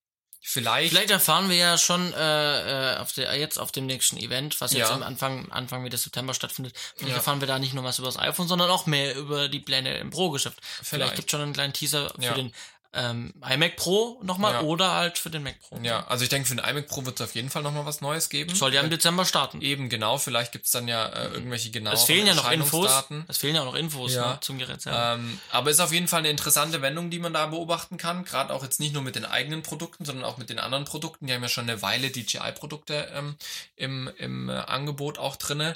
Vielleicht. 0.47 0.89
Vielleicht 0.91 1.09
erfahren 1.09 1.49
wir 1.49 1.55
ja 1.55 1.75
schon 1.77 2.13
äh, 2.13 2.93
äh, 2.93 2.97
auf 2.97 3.11
der, 3.13 3.35
jetzt 3.35 3.57
auf 3.57 3.71
dem 3.71 3.87
nächsten 3.87 4.15
Event, 4.17 4.61
was 4.61 4.73
jetzt 4.73 4.89
Ja. 4.89 4.93
am 4.93 5.01
Anfang, 5.01 5.51
Anfang 5.51 5.81
Mitte 5.81 5.97
September 5.97 6.35
stattfindet. 6.35 6.77
Vielleicht 6.95 7.09
Ja. 7.09 7.15
erfahren 7.17 7.39
wir 7.41 7.47
da 7.47 7.57
nicht 7.57 7.73
nur 7.73 7.83
was 7.83 7.97
über 7.97 8.07
das 8.07 8.19
iPhone, 8.19 8.47
sondern 8.47 8.69
auch 8.69 8.85
mehr 8.85 9.15
über 9.15 9.49
die 9.49 9.59
Pläne 9.59 9.97
im 9.97 10.11
Pro-Geschäft. 10.11 10.59
Vielleicht, 10.61 10.87
Vielleicht. 10.87 11.15
gibt 11.15 11.27
es 11.29 11.31
schon 11.31 11.41
einen 11.41 11.53
kleinen 11.53 11.73
Teaser 11.73 12.13
für 12.15 12.21
Ja. 12.23 12.33
den 12.35 12.53
ähm, 12.95 13.33
iMac 13.47 13.75
Pro 13.75 14.19
nochmal 14.23 14.53
Ja. 14.53 14.61
oder 14.61 14.93
halt 14.95 15.17
für 15.17 15.29
den 15.29 15.43
Mac 15.43 15.59
Pro. 15.59 15.77
Ja, 15.83 16.07
also 16.07 16.23
ich 16.23 16.29
denke, 16.29 16.47
für 16.47 16.55
den 16.55 16.63
iMac 16.65 16.87
Pro 16.87 17.05
wird 17.05 17.19
es 17.19 17.25
auf 17.25 17.35
jeden 17.35 17.49
Fall 17.49 17.61
nochmal 17.61 17.85
was 17.85 18.01
Neues 18.01 18.29
geben. 18.29 18.55
Soll 18.55 18.73
ja 18.73 18.81
im 18.81 18.89
Dezember 18.89 19.25
starten. 19.25 19.61
Eben, 19.61 19.89
genau. 19.89 20.17
Vielleicht 20.17 20.51
gibt's 20.51 20.71
dann 20.71 20.87
ja 20.87 21.05
äh, 21.07 21.27
irgendwelche 21.27 21.71
genauen 21.71 21.93
Es 21.93 22.03
fehlen 22.03 22.25
ja 22.25 22.33
noch 22.33 22.49
Infos. 22.49 22.89
Es 23.27 23.37
fehlen 23.37 23.55
ja 23.55 23.61
auch 23.61 23.65
noch 23.65 23.75
Infos 23.75 24.13
Ja. 24.13 24.33
ne, 24.33 24.37
zum 24.41 24.57
Gerät. 24.57 24.79
Ähm, 24.87 25.39
aber 25.51 25.69
ist 25.71 25.79
auf 25.79 25.91
jeden 25.91 26.07
Fall 26.07 26.19
eine 26.19 26.29
interessante 26.29 26.81
Wendung, 26.81 27.09
die 27.09 27.19
man 27.19 27.33
da 27.33 27.47
beobachten 27.47 27.97
kann. 27.97 28.23
Gerade 28.25 28.53
auch 28.53 28.63
jetzt 28.63 28.79
nicht 28.79 28.93
nur 28.93 29.01
mit 29.03 29.15
den 29.15 29.25
eigenen 29.25 29.61
Produkten, 29.61 30.05
sondern 30.05 30.23
auch 30.25 30.37
mit 30.37 30.49
den 30.49 30.59
anderen 30.59 30.85
Produkten. 30.85 31.27
Die 31.27 31.33
haben 31.33 31.43
ja 31.43 31.49
schon 31.49 31.69
eine 31.69 31.81
Weile 31.81 32.09
DJI-Produkte 32.09 33.09
ähm, 33.13 33.35
im, 33.75 34.09
im 34.17 34.49
äh, 34.49 34.53
Angebot 34.53 35.17
auch 35.17 35.35
drinne. 35.35 35.75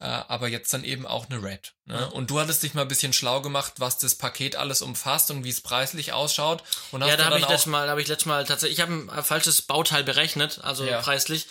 Äh, 0.00 0.04
aber 0.06 0.46
jetzt 0.46 0.72
dann 0.72 0.84
eben 0.84 1.06
auch 1.06 1.28
eine 1.28 1.42
Red. 1.42 1.74
Ne? 1.86 2.08
Und 2.12 2.30
du 2.30 2.38
hattest 2.38 2.62
dich 2.62 2.72
mal 2.74 2.82
ein 2.82 2.88
bisschen 2.88 3.12
schlau 3.12 3.40
gemacht, 3.40 3.74
was 3.78 3.98
das 3.98 4.14
Paket 4.14 4.54
alles 4.54 4.80
umfasst 4.80 5.30
und 5.32 5.42
wie 5.42 5.48
es 5.50 5.60
preislich 5.60 6.12
ausschaut. 6.12 6.62
Und 6.92 7.04
Ja, 7.04 7.16
da 7.16 7.24
habe 7.24 7.38
ich 7.40 7.48
letztes 7.48 7.66
Mal, 7.66 7.86
da 7.86 7.90
habe 7.90 8.02
ich 8.02 8.06
letztes 8.06 8.26
Mal 8.26 8.44
tatsächlich, 8.44 8.78
ich 8.78 8.82
habe 8.82 8.92
ein 8.92 9.08
äh, 9.08 9.22
falsches 9.24 9.62
Bauteil 9.62 10.04
berechnet, 10.04 10.60
also 10.62 10.84
Ja. 10.84 11.00
preislich. 11.00 11.46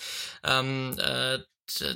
Ähm, 0.46 0.98
äh, 0.98 1.40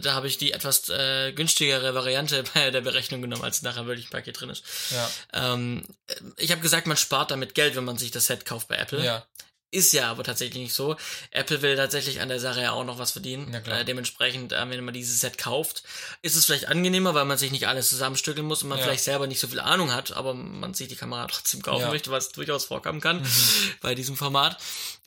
da 0.01 0.13
habe 0.13 0.27
ich 0.27 0.37
die 0.37 0.51
etwas 0.51 0.89
äh, 0.89 1.31
günstigere 1.31 1.95
Variante 1.95 2.43
bei 2.53 2.71
der 2.71 2.81
Berechnung 2.81 3.21
genommen, 3.21 3.43
als 3.45 3.61
nachher 3.61 3.85
wirklich 3.85 4.07
ein 4.07 4.11
Paket 4.11 4.41
drin 4.41 4.49
ist. 4.49 4.65
Ja, 4.91 5.09
Ähm, 5.31 5.85
äh, 6.07 6.15
ich 6.35 6.51
habe 6.51 6.59
gesagt, 6.59 6.85
man 6.85 6.97
spart 6.97 7.31
damit 7.31 7.55
Geld, 7.55 7.77
wenn 7.77 7.85
man 7.85 7.97
sich 7.97 8.11
das 8.11 8.25
Set 8.25 8.43
kauft 8.43 8.67
bei 8.67 8.75
Apple. 8.75 9.01
ja, 9.05 9.25
Ist 9.73 9.93
ja 9.93 10.11
aber 10.11 10.23
tatsächlich 10.23 10.61
nicht 10.61 10.73
so. 10.73 10.97
Apple 11.31 11.61
will 11.61 11.77
tatsächlich 11.77 12.19
an 12.19 12.27
der 12.27 12.41
Sache 12.41 12.61
ja 12.61 12.71
auch 12.73 12.83
noch 12.83 12.97
was 12.99 13.11
verdienen. 13.11 13.53
Äh, 13.53 13.85
dementsprechend, 13.85 14.51
äh, 14.51 14.69
wenn 14.69 14.83
man 14.83 14.93
dieses 14.93 15.21
Set 15.21 15.37
kauft, 15.37 15.83
ist 16.21 16.35
es 16.35 16.45
vielleicht 16.45 16.67
angenehmer, 16.67 17.13
weil 17.13 17.23
man 17.23 17.37
sich 17.37 17.51
nicht 17.51 17.67
alles 17.69 17.87
zusammenstückeln 17.87 18.45
muss 18.45 18.63
und 18.63 18.69
man 18.69 18.79
Ja. 18.79 18.83
vielleicht 18.83 19.05
selber 19.05 19.27
nicht 19.27 19.39
so 19.39 19.47
viel 19.47 19.61
Ahnung 19.61 19.93
hat, 19.93 20.11
aber 20.11 20.33
man 20.33 20.73
sich 20.73 20.89
die 20.89 20.97
Kamera 20.97 21.25
trotzdem 21.27 21.61
kaufen 21.61 21.79
Ja. 21.81 21.87
Mhm. 21.87 21.93
möchte, 21.93 22.11
was 22.11 22.29
durchaus 22.33 22.65
vorkommen 22.65 22.99
kann 22.99 23.25
bei 23.81 23.95
diesem 23.95 24.17
Format. 24.17 24.57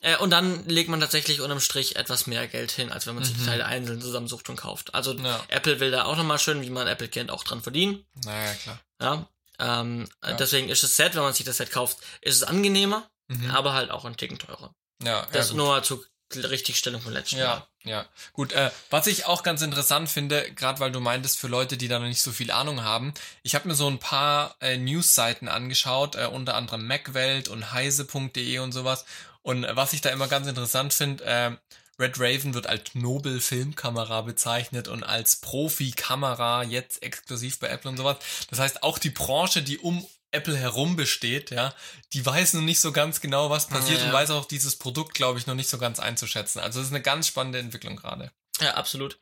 Äh, 0.01 0.17
und 0.17 0.31
dann 0.31 0.65
legt 0.67 0.89
man 0.89 0.99
tatsächlich 0.99 1.41
unterm 1.41 1.59
Strich 1.59 1.95
etwas 1.95 2.25
mehr 2.25 2.47
Geld 2.47 2.71
hin, 2.71 2.91
als 2.91 3.05
wenn 3.05 3.13
man 3.15 3.23
sich 3.23 3.37
die 3.37 3.45
Teile 3.45 3.65
einzeln 3.65 4.01
zusammensucht 4.01 4.49
und 4.49 4.55
kauft. 4.55 4.95
Also 4.95 5.13
Mhm. 5.13 5.25
Ja. 5.25 5.43
Apple 5.49 5.79
will 5.79 5.91
da 5.91 6.05
auch 6.05 6.17
nochmal 6.17 6.39
schön, 6.39 6.61
wie 6.63 6.69
man 6.71 6.87
Apple 6.87 7.07
kennt, 7.07 7.29
auch 7.29 7.43
dran 7.43 7.61
verdienen. 7.61 8.03
naja, 8.25 8.53
klar. 8.55 8.79
Ja. 8.99 9.29
Ähm. 9.59 10.09
Deswegen 10.39 10.69
ist 10.69 10.81
das 10.83 10.95
Set, 10.95 11.13
wenn 11.15 11.21
man 11.21 11.33
sich 11.33 11.45
das 11.45 11.57
Set 11.57 11.71
kauft, 11.71 11.97
ist 12.21 12.35
es 12.35 12.43
angenehmer, 12.43 13.07
Mhm. 13.27 13.51
aber 13.51 13.73
halt 13.73 13.91
auch 13.91 14.05
ein 14.05 14.17
Ticken 14.17 14.39
teurer. 14.39 14.73
Ja, 15.03 15.27
Das 15.31 15.49
ja, 15.49 15.55
nur 15.55 15.83
zur 15.83 16.03
Richtigstellung 16.33 17.01
von 17.01 17.13
letzten 17.13 17.37
Mal. 17.37 17.43
Ja, 17.43 17.67
ja. 17.83 18.05
Gut, 18.33 18.51
äh, 18.53 18.71
was 18.89 19.07
ich 19.07 19.25
auch 19.25 19.43
ganz 19.43 19.61
interessant 19.61 20.09
finde, 20.09 20.51
gerade 20.53 20.79
weil 20.79 20.91
du 20.91 20.99
meintest, 20.99 21.39
für 21.39 21.47
Leute, 21.47 21.77
die 21.77 21.87
da 21.87 21.99
noch 21.99 22.07
nicht 22.07 22.21
so 22.21 22.31
viel 22.31 22.51
Ahnung 22.51 22.83
haben, 22.83 23.13
ich 23.43 23.55
habe 23.55 23.67
mir 23.67 23.75
so 23.75 23.87
ein 23.87 23.99
paar 23.99 24.55
äh, 24.59 24.77
News-Seiten 24.77 25.47
angeschaut, 25.47 26.15
äh, 26.15 26.25
unter 26.25 26.55
anderem 26.55 26.87
Macwelt 26.87 27.47
und 27.47 27.71
heise.de 27.71 28.59
und 28.59 28.71
sowas. 28.71 29.05
Und 29.43 29.63
äh, 29.63 29.75
was 29.75 29.93
ich 29.93 30.01
da 30.01 30.09
immer 30.09 30.27
ganz 30.27 30.47
interessant 30.47 30.93
finde, 30.93 31.23
äh, 31.23 31.51
Red 31.97 32.19
Raven 32.19 32.53
wird 32.53 32.67
als 32.67 32.93
Nobel-Filmkamera 32.93 34.21
bezeichnet 34.21 34.87
und 34.87 35.03
als 35.03 35.37
Profi-Kamera 35.37 36.63
jetzt 36.63 37.01
exklusiv 37.03 37.59
bei 37.59 37.67
Apple 37.67 37.91
und 37.91 37.97
sowas. 37.97 38.17
Das 38.49 38.59
heißt, 38.59 38.83
auch 38.83 38.97
die 38.97 39.11
Branche, 39.11 39.61
die 39.61 39.77
um 39.77 40.05
Apple 40.31 40.57
herum 40.57 40.95
besteht, 40.95 41.51
ja, 41.51 41.73
die 42.13 42.25
weiß 42.25 42.53
noch 42.53 42.61
nicht 42.61 42.79
so 42.81 42.91
ganz 42.91 43.21
genau, 43.21 43.49
was 43.49 43.67
passiert 43.67 43.99
Ja. 44.01 44.07
und 44.07 44.13
weiß 44.13 44.31
auch 44.31 44.45
dieses 44.45 44.75
Produkt, 44.77 45.13
glaube 45.13 45.39
ich, 45.39 45.47
noch 45.47 45.55
nicht 45.55 45.69
so 45.69 45.77
ganz 45.77 45.99
einzuschätzen. 45.99 46.59
Also 46.59 46.79
es 46.81 46.87
ist 46.87 46.91
eine 46.93 47.01
ganz 47.01 47.27
spannende 47.27 47.59
Entwicklung 47.59 47.95
gerade. 47.95 48.31
Ja, 48.61 48.75
absolut. 48.75 49.17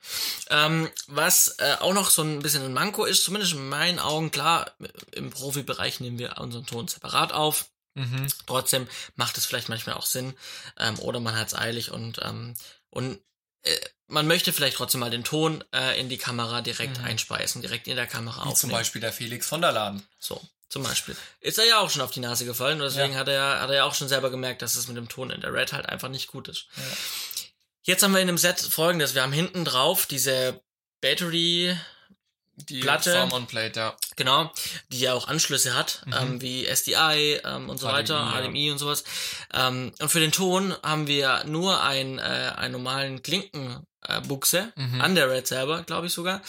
Ähm, 0.50 0.90
was 1.08 1.56
äh, 1.60 1.76
auch 1.80 1.94
noch 1.94 2.10
so 2.12 2.22
ein 2.22 2.40
bisschen 2.40 2.64
ein 2.64 2.74
Manko 2.74 3.06
ist, 3.06 3.24
zumindest 3.24 3.54
in 3.54 3.68
meinen 3.68 3.98
Augen, 4.00 4.30
klar, 4.32 4.72
im 5.12 5.30
Profibereich 5.32 6.00
nehmen 6.00 6.20
wir 6.20 6.38
unseren 6.38 6.66
Ton 6.68 6.88
separat 6.88 7.32
auf. 7.32 7.66
Mhm. 7.96 8.28
Trotzdem 8.48 8.88
macht 9.16 9.38
es 9.38 9.46
vielleicht 9.46 9.70
manchmal 9.70 9.96
auch 9.96 10.06
Sinn. 10.06 10.36
Ähm, 10.80 11.00
oder 11.00 11.20
man 11.20 11.36
hat 11.36 11.48
es 11.48 11.56
eilig 11.56 11.92
und, 11.92 12.20
ähm, 12.24 12.54
und 12.90 13.20
äh, 13.64 13.76
man 14.08 14.28
möchte 14.28 14.54
vielleicht 14.54 14.78
trotzdem 14.78 15.00
mal 15.00 15.10
den 15.10 15.24
Ton 15.24 15.64
äh, 15.74 16.00
in 16.00 16.10
die 16.10 16.18
Kamera 16.18 16.62
direkt 16.62 17.00
Mhm. 17.00 17.06
einspeisen, 17.06 17.62
direkt 17.64 17.88
in 17.88 17.96
der 17.96 18.06
Kamera 18.08 18.36
Wie 18.38 18.40
aufnehmen. 18.42 18.56
zum 18.58 18.70
Beispiel 18.72 19.02
der 19.02 19.14
Felix 19.14 19.48
von 19.48 19.62
der 19.62 19.72
Laden. 19.72 20.06
So, 20.20 20.40
zum 20.74 20.84
Beispiel. 20.84 21.16
Ist 21.40 21.58
er 21.60 21.66
ja 21.66 21.80
auch 21.80 21.90
schon 21.90 22.02
auf 22.02 22.12
die 22.12 22.20
Nase 22.20 22.46
gefallen 22.46 22.82
und 22.82 22.88
deswegen 22.88 23.14
Ja. 23.14 23.20
hat, 23.20 23.28
er, 23.30 23.62
hat 23.62 23.70
er 23.70 23.76
ja 23.78 23.84
auch 23.86 23.94
schon 23.96 24.08
selber 24.10 24.30
gemerkt, 24.30 24.62
dass 24.62 24.76
es 24.76 24.88
mit 24.88 24.98
dem 24.98 25.08
Ton 25.08 25.30
in 25.30 25.40
der 25.42 25.54
Red 25.54 25.72
halt 25.72 25.88
einfach 25.88 26.10
nicht 26.10 26.28
gut 26.28 26.48
ist. 26.48 26.66
Ja. 26.76 26.84
Jetzt 27.84 28.02
haben 28.04 28.14
wir 28.14 28.22
in 28.22 28.28
dem 28.28 28.38
Set 28.38 28.60
folgendes. 28.60 29.14
Wir 29.14 29.22
haben 29.24 29.34
hinten 29.34 29.66
drauf 29.66 30.06
diese 30.06 30.62
Battery 31.02 31.78
Die 32.56 32.80
Platte. 32.82 33.12
Form 33.14 33.34
on 33.34 33.48
Plate, 33.48 33.80
ja. 33.80 33.98
Genau, 34.16 34.52
die 34.90 35.00
ja 35.02 35.14
auch 35.14 35.28
Anschlüsse 35.28 35.76
hat, 35.76 36.04
ähm, 36.20 36.40
wie 36.42 36.66
SDI 36.66 37.42
ähm, 37.44 37.70
und 37.70 37.78
so 37.80 37.88
HDMI, 37.88 37.94
weiter, 37.98 38.16
ja. 38.16 38.42
HDMI 38.42 38.72
und 38.72 38.78
sowas. 38.78 39.04
Ähm, 39.54 39.92
und 40.00 40.10
für 40.10 40.20
den 40.20 40.32
Ton 40.32 40.76
haben 40.84 41.08
wir 41.08 41.44
nur 41.46 41.82
ein, 41.84 42.20
äh, 42.20 42.22
einen 42.56 42.72
normalen 42.74 43.22
Klinkenbuchse 43.24 44.72
äh, 44.76 44.80
Mhm. 44.82 45.02
an 45.02 45.16
der 45.16 45.30
Red 45.30 45.48
selber, 45.48 45.84
glaube 45.84 46.08
ich 46.08 46.14
sogar. 46.14 46.42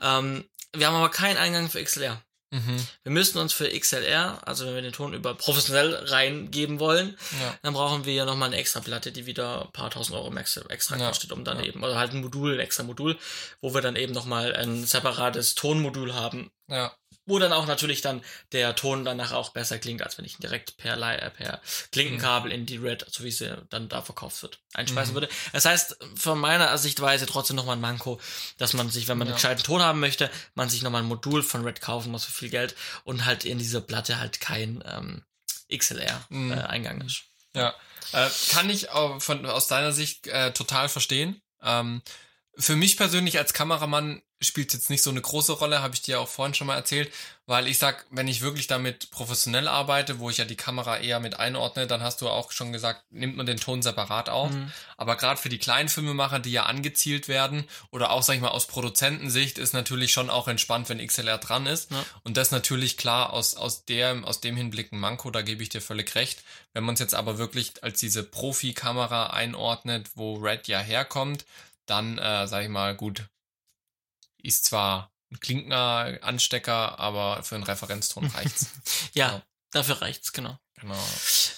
Ähm, 0.00 0.44
wir 0.74 0.86
haben 0.86 0.96
aber 0.96 1.10
keinen 1.10 1.36
Eingang 1.36 1.68
für 1.70 1.82
XLR. 1.82 2.20
Mhm. 2.50 2.76
Wir 3.04 3.12
müssten 3.12 3.38
uns 3.38 3.52
für 3.52 3.68
XLR, 3.68 4.46
also 4.46 4.66
wenn 4.66 4.74
wir 4.74 4.82
den 4.82 4.92
Ton 4.92 5.14
über 5.14 5.34
professionell 5.34 5.94
reingeben 5.94 6.80
wollen, 6.80 7.16
Ja. 7.40 7.56
dann 7.62 7.74
brauchen 7.74 8.04
wir 8.04 8.12
ja 8.12 8.24
nochmal 8.24 8.48
eine 8.48 8.56
extra 8.56 8.80
Platte, 8.80 9.12
die 9.12 9.26
wieder 9.26 9.66
ein 9.66 9.72
paar 9.72 9.90
tausend 9.90 10.16
Euro 10.16 10.34
extra 10.36 10.96
Ja, 10.96 11.08
kostet, 11.08 11.30
um 11.32 11.44
dann 11.44 11.58
ja. 11.58 11.64
eben, 11.66 11.82
oder 11.84 11.96
halt 11.96 12.12
ein 12.12 12.20
Modul, 12.22 12.54
ein 12.54 12.60
extra 12.60 12.82
Modul, 12.82 13.16
wo 13.60 13.72
wir 13.72 13.80
dann 13.82 13.94
eben 13.96 14.12
nochmal 14.12 14.54
ein 14.54 14.84
separates 14.84 15.54
Tonmodul 15.54 16.14
haben, 16.14 16.50
Ja. 16.68 16.92
Wo 17.30 17.38
dann 17.38 17.52
auch 17.52 17.66
natürlich 17.66 18.02
dann 18.02 18.22
der 18.52 18.74
Ton 18.76 19.04
danach 19.04 19.32
auch 19.32 19.50
besser 19.50 19.78
klingt, 19.78 20.02
als 20.02 20.18
wenn 20.18 20.24
ich 20.24 20.34
ihn 20.34 20.42
direkt 20.42 20.76
per, 20.76 20.96
äh, 21.00 21.30
per 21.30 21.60
Klinkenkabel 21.92 22.52
in 22.52 22.66
die 22.66 22.76
Red, 22.76 23.06
so 23.08 23.24
wie 23.24 23.30
sie 23.30 23.56
dann 23.70 23.88
da 23.88 24.02
verkauft 24.02 24.42
wird, 24.42 24.58
einspeisen 24.74 25.12
Mhm. 25.12 25.16
würde. 25.16 25.28
Das 25.52 25.64
heißt, 25.64 25.96
von 26.16 26.38
meiner 26.38 26.76
Sichtweise 26.76 27.26
trotzdem 27.26 27.56
nochmal 27.56 27.76
ein 27.76 27.80
Manko, 27.80 28.20
dass 28.58 28.72
man 28.74 28.90
sich, 28.90 29.08
wenn 29.08 29.16
man 29.16 29.28
einen 29.28 29.32
Ja. 29.32 29.36
gescheiten 29.36 29.62
Ton 29.64 29.80
haben 29.82 30.00
möchte, 30.00 30.30
man 30.54 30.68
sich 30.68 30.82
nochmal 30.82 31.02
ein 31.02 31.08
Modul 31.08 31.42
von 31.42 31.64
Red 31.64 31.80
kaufen 31.80 32.10
muss 32.12 32.24
für 32.24 32.32
viel 32.32 32.50
Geld 32.50 32.74
und 33.04 33.24
halt 33.24 33.44
in 33.44 33.58
dieser 33.58 33.80
Platte 33.80 34.18
halt 34.18 34.40
kein 34.40 34.82
ähm, 34.86 35.24
XLR-Eingang 35.72 36.96
Mhm. 36.96 37.02
äh, 37.02 37.06
ist. 37.06 37.22
Ja, 37.54 37.74
äh, 38.12 38.28
kann 38.50 38.70
ich 38.70 38.88
von, 39.18 39.46
aus 39.46 39.66
deiner 39.66 39.92
Sicht 39.92 40.26
äh, 40.26 40.52
total 40.52 40.88
verstehen. 40.88 41.40
Ähm, 41.62 42.02
für 42.56 42.76
mich 42.76 42.96
persönlich 42.96 43.38
als 43.38 43.52
Kameramann 43.52 44.22
spielt 44.40 44.72
jetzt 44.72 44.90
nicht 44.90 45.02
so 45.02 45.10
eine 45.10 45.20
große 45.20 45.52
Rolle, 45.52 45.82
habe 45.82 45.94
ich 45.94 46.02
dir 46.02 46.20
auch 46.20 46.28
vorhin 46.28 46.54
schon 46.54 46.66
mal 46.66 46.76
erzählt, 46.76 47.12
weil 47.46 47.66
ich 47.66 47.78
sag, 47.78 48.06
wenn 48.10 48.28
ich 48.28 48.40
wirklich 48.40 48.68
damit 48.68 49.10
professionell 49.10 49.68
arbeite, 49.68 50.18
wo 50.18 50.30
ich 50.30 50.38
ja 50.38 50.44
die 50.44 50.56
Kamera 50.56 50.98
eher 50.98 51.20
mit 51.20 51.38
einordne, 51.38 51.86
dann 51.86 52.02
hast 52.02 52.20
du 52.20 52.28
auch 52.28 52.52
schon 52.52 52.72
gesagt, 52.72 53.02
nimmt 53.10 53.36
man 53.36 53.44
den 53.44 53.58
Ton 53.58 53.82
separat 53.82 54.28
auf. 54.28 54.50
Mhm. 54.50 54.72
Aber 54.96 55.16
gerade 55.16 55.40
für 55.40 55.48
die 55.48 55.58
kleinen 55.58 55.88
Filmemacher, 55.88 56.38
die 56.38 56.52
ja 56.52 56.64
angezielt 56.64 57.28
werden, 57.28 57.64
oder 57.90 58.12
auch, 58.12 58.22
sag 58.22 58.34
ich 58.34 58.40
mal, 58.40 58.48
aus 58.48 58.66
Produzentensicht, 58.66 59.58
ist 59.58 59.74
natürlich 59.74 60.12
schon 60.12 60.30
auch 60.30 60.48
entspannt, 60.48 60.88
wenn 60.88 61.04
XLR 61.04 61.38
dran 61.38 61.66
ist. 61.66 61.90
Ja. 61.90 62.04
Und 62.22 62.36
das 62.36 62.50
natürlich 62.50 62.96
klar 62.96 63.32
aus, 63.32 63.56
aus, 63.56 63.84
der, 63.84 64.22
aus 64.24 64.40
dem 64.40 64.56
Hinblick 64.56 64.92
ein 64.92 65.00
Manko, 65.00 65.30
da 65.30 65.42
gebe 65.42 65.62
ich 65.62 65.68
dir 65.70 65.82
völlig 65.82 66.14
recht. 66.14 66.44
Wenn 66.72 66.84
man 66.84 66.94
es 66.94 67.00
jetzt 67.00 67.14
aber 67.14 67.36
wirklich 67.36 67.82
als 67.82 67.98
diese 67.98 68.22
Profi-Kamera 68.22 69.30
einordnet, 69.30 70.08
wo 70.14 70.36
Red 70.36 70.68
ja 70.68 70.78
herkommt, 70.78 71.44
dann, 71.86 72.18
äh, 72.18 72.46
sag 72.46 72.62
ich 72.62 72.68
mal, 72.68 72.94
gut, 72.94 73.24
ist 74.44 74.64
zwar 74.64 75.12
ein 75.32 75.38
Klinkner-Anstecker, 75.40 76.98
aber 76.98 77.42
für 77.42 77.54
einen 77.54 77.64
Referenzton 77.64 78.26
reicht's. 78.26 78.66
Ja, 79.14 79.28
Genau. 79.30 79.42
dafür 79.72 80.02
reicht's, 80.02 80.32
genau. 80.32 80.58
genau. 80.80 80.98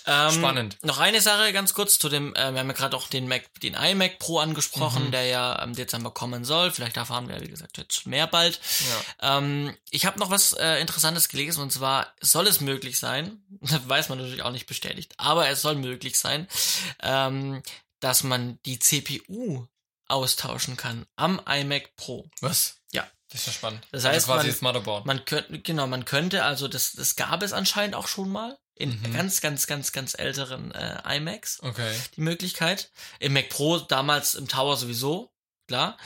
Ähm, 0.06 0.30
Spannend. 0.32 0.78
Noch 0.82 0.98
eine 0.98 1.20
Sache 1.22 1.52
ganz 1.52 1.72
kurz 1.72 1.98
zu 1.98 2.08
dem, 2.10 2.34
äh, 2.34 2.52
wir 2.52 2.60
haben 2.60 2.66
ja 2.66 2.72
gerade 2.74 2.96
auch 2.96 3.08
den 3.08 3.28
Mac, 3.28 3.44
den 3.62 3.74
iMac 3.74 4.18
Pro 4.18 4.38
angesprochen, 4.40 5.06
Mhm. 5.06 5.10
der 5.12 5.24
ja 5.26 5.54
im 5.62 5.74
Dezember 5.74 6.10
kommen 6.10 6.44
soll. 6.44 6.70
Vielleicht 6.72 6.96
erfahren 6.98 7.28
wir, 7.28 7.40
wie 7.40 7.48
gesagt, 7.48 7.78
jetzt 7.78 8.06
mehr 8.06 8.26
bald. 8.26 8.60
Ja. 9.20 9.38
Ähm, 9.38 9.74
ich 9.90 10.04
habe 10.06 10.18
noch 10.18 10.28
was 10.30 10.52
äh, 10.52 10.80
Interessantes 10.80 11.28
gelesen 11.28 11.62
und 11.62 11.72
zwar 11.72 12.12
soll 12.20 12.46
es 12.48 12.60
möglich 12.60 12.98
sein, 12.98 13.42
das 13.62 13.88
weiß 13.88 14.08
man 14.10 14.18
natürlich 14.18 14.42
auch 14.42 14.50
nicht 14.52 14.66
bestätigt, 14.66 15.14
aber 15.18 15.48
es 15.48 15.62
soll 15.62 15.76
möglich 15.76 16.18
sein, 16.18 16.46
ähm, 17.00 17.62
dass 18.00 18.24
man 18.24 18.58
die 18.66 18.78
CPU 18.80 19.66
austauschen 20.12 20.76
kann 20.76 21.06
am 21.16 21.40
iMac 21.46 21.96
Pro. 21.96 22.28
Was? 22.40 22.76
Ja. 22.92 23.08
Das 23.30 23.40
ist 23.40 23.46
ja 23.46 23.52
spannend. 23.54 23.82
Das 23.92 24.04
Also 24.04 24.16
heißt, 24.16 24.26
quasi 24.26 24.38
man- 24.46 24.52
das 24.54 24.60
Motherboard. 24.60 25.06
Man 25.06 25.24
könnte, 25.24 25.58
genau, 25.60 25.86
man 25.86 26.04
könnte, 26.04 26.44
also 26.44 26.68
das, 26.68 26.92
das 26.92 27.16
gab 27.16 27.42
es 27.42 27.52
anscheinend 27.54 27.94
auch 27.94 28.06
schon 28.08 28.30
mal 28.30 28.58
in 28.74 29.00
Mhm. 29.00 29.12
ganz, 29.14 29.40
ganz, 29.40 29.66
ganz, 29.66 29.92
ganz 29.92 30.14
älteren 30.18 30.70
äh, 30.72 31.16
iMacs 31.16 31.60
okay. 31.62 31.94
die 32.16 32.20
Möglichkeit. 32.20 32.90
Im 33.20 33.32
Mac 33.32 33.48
Pro 33.48 33.78
damals 33.78 34.34
im 34.34 34.48
Tower 34.48 34.76
sowieso, 34.76 35.32
klar. 35.66 35.96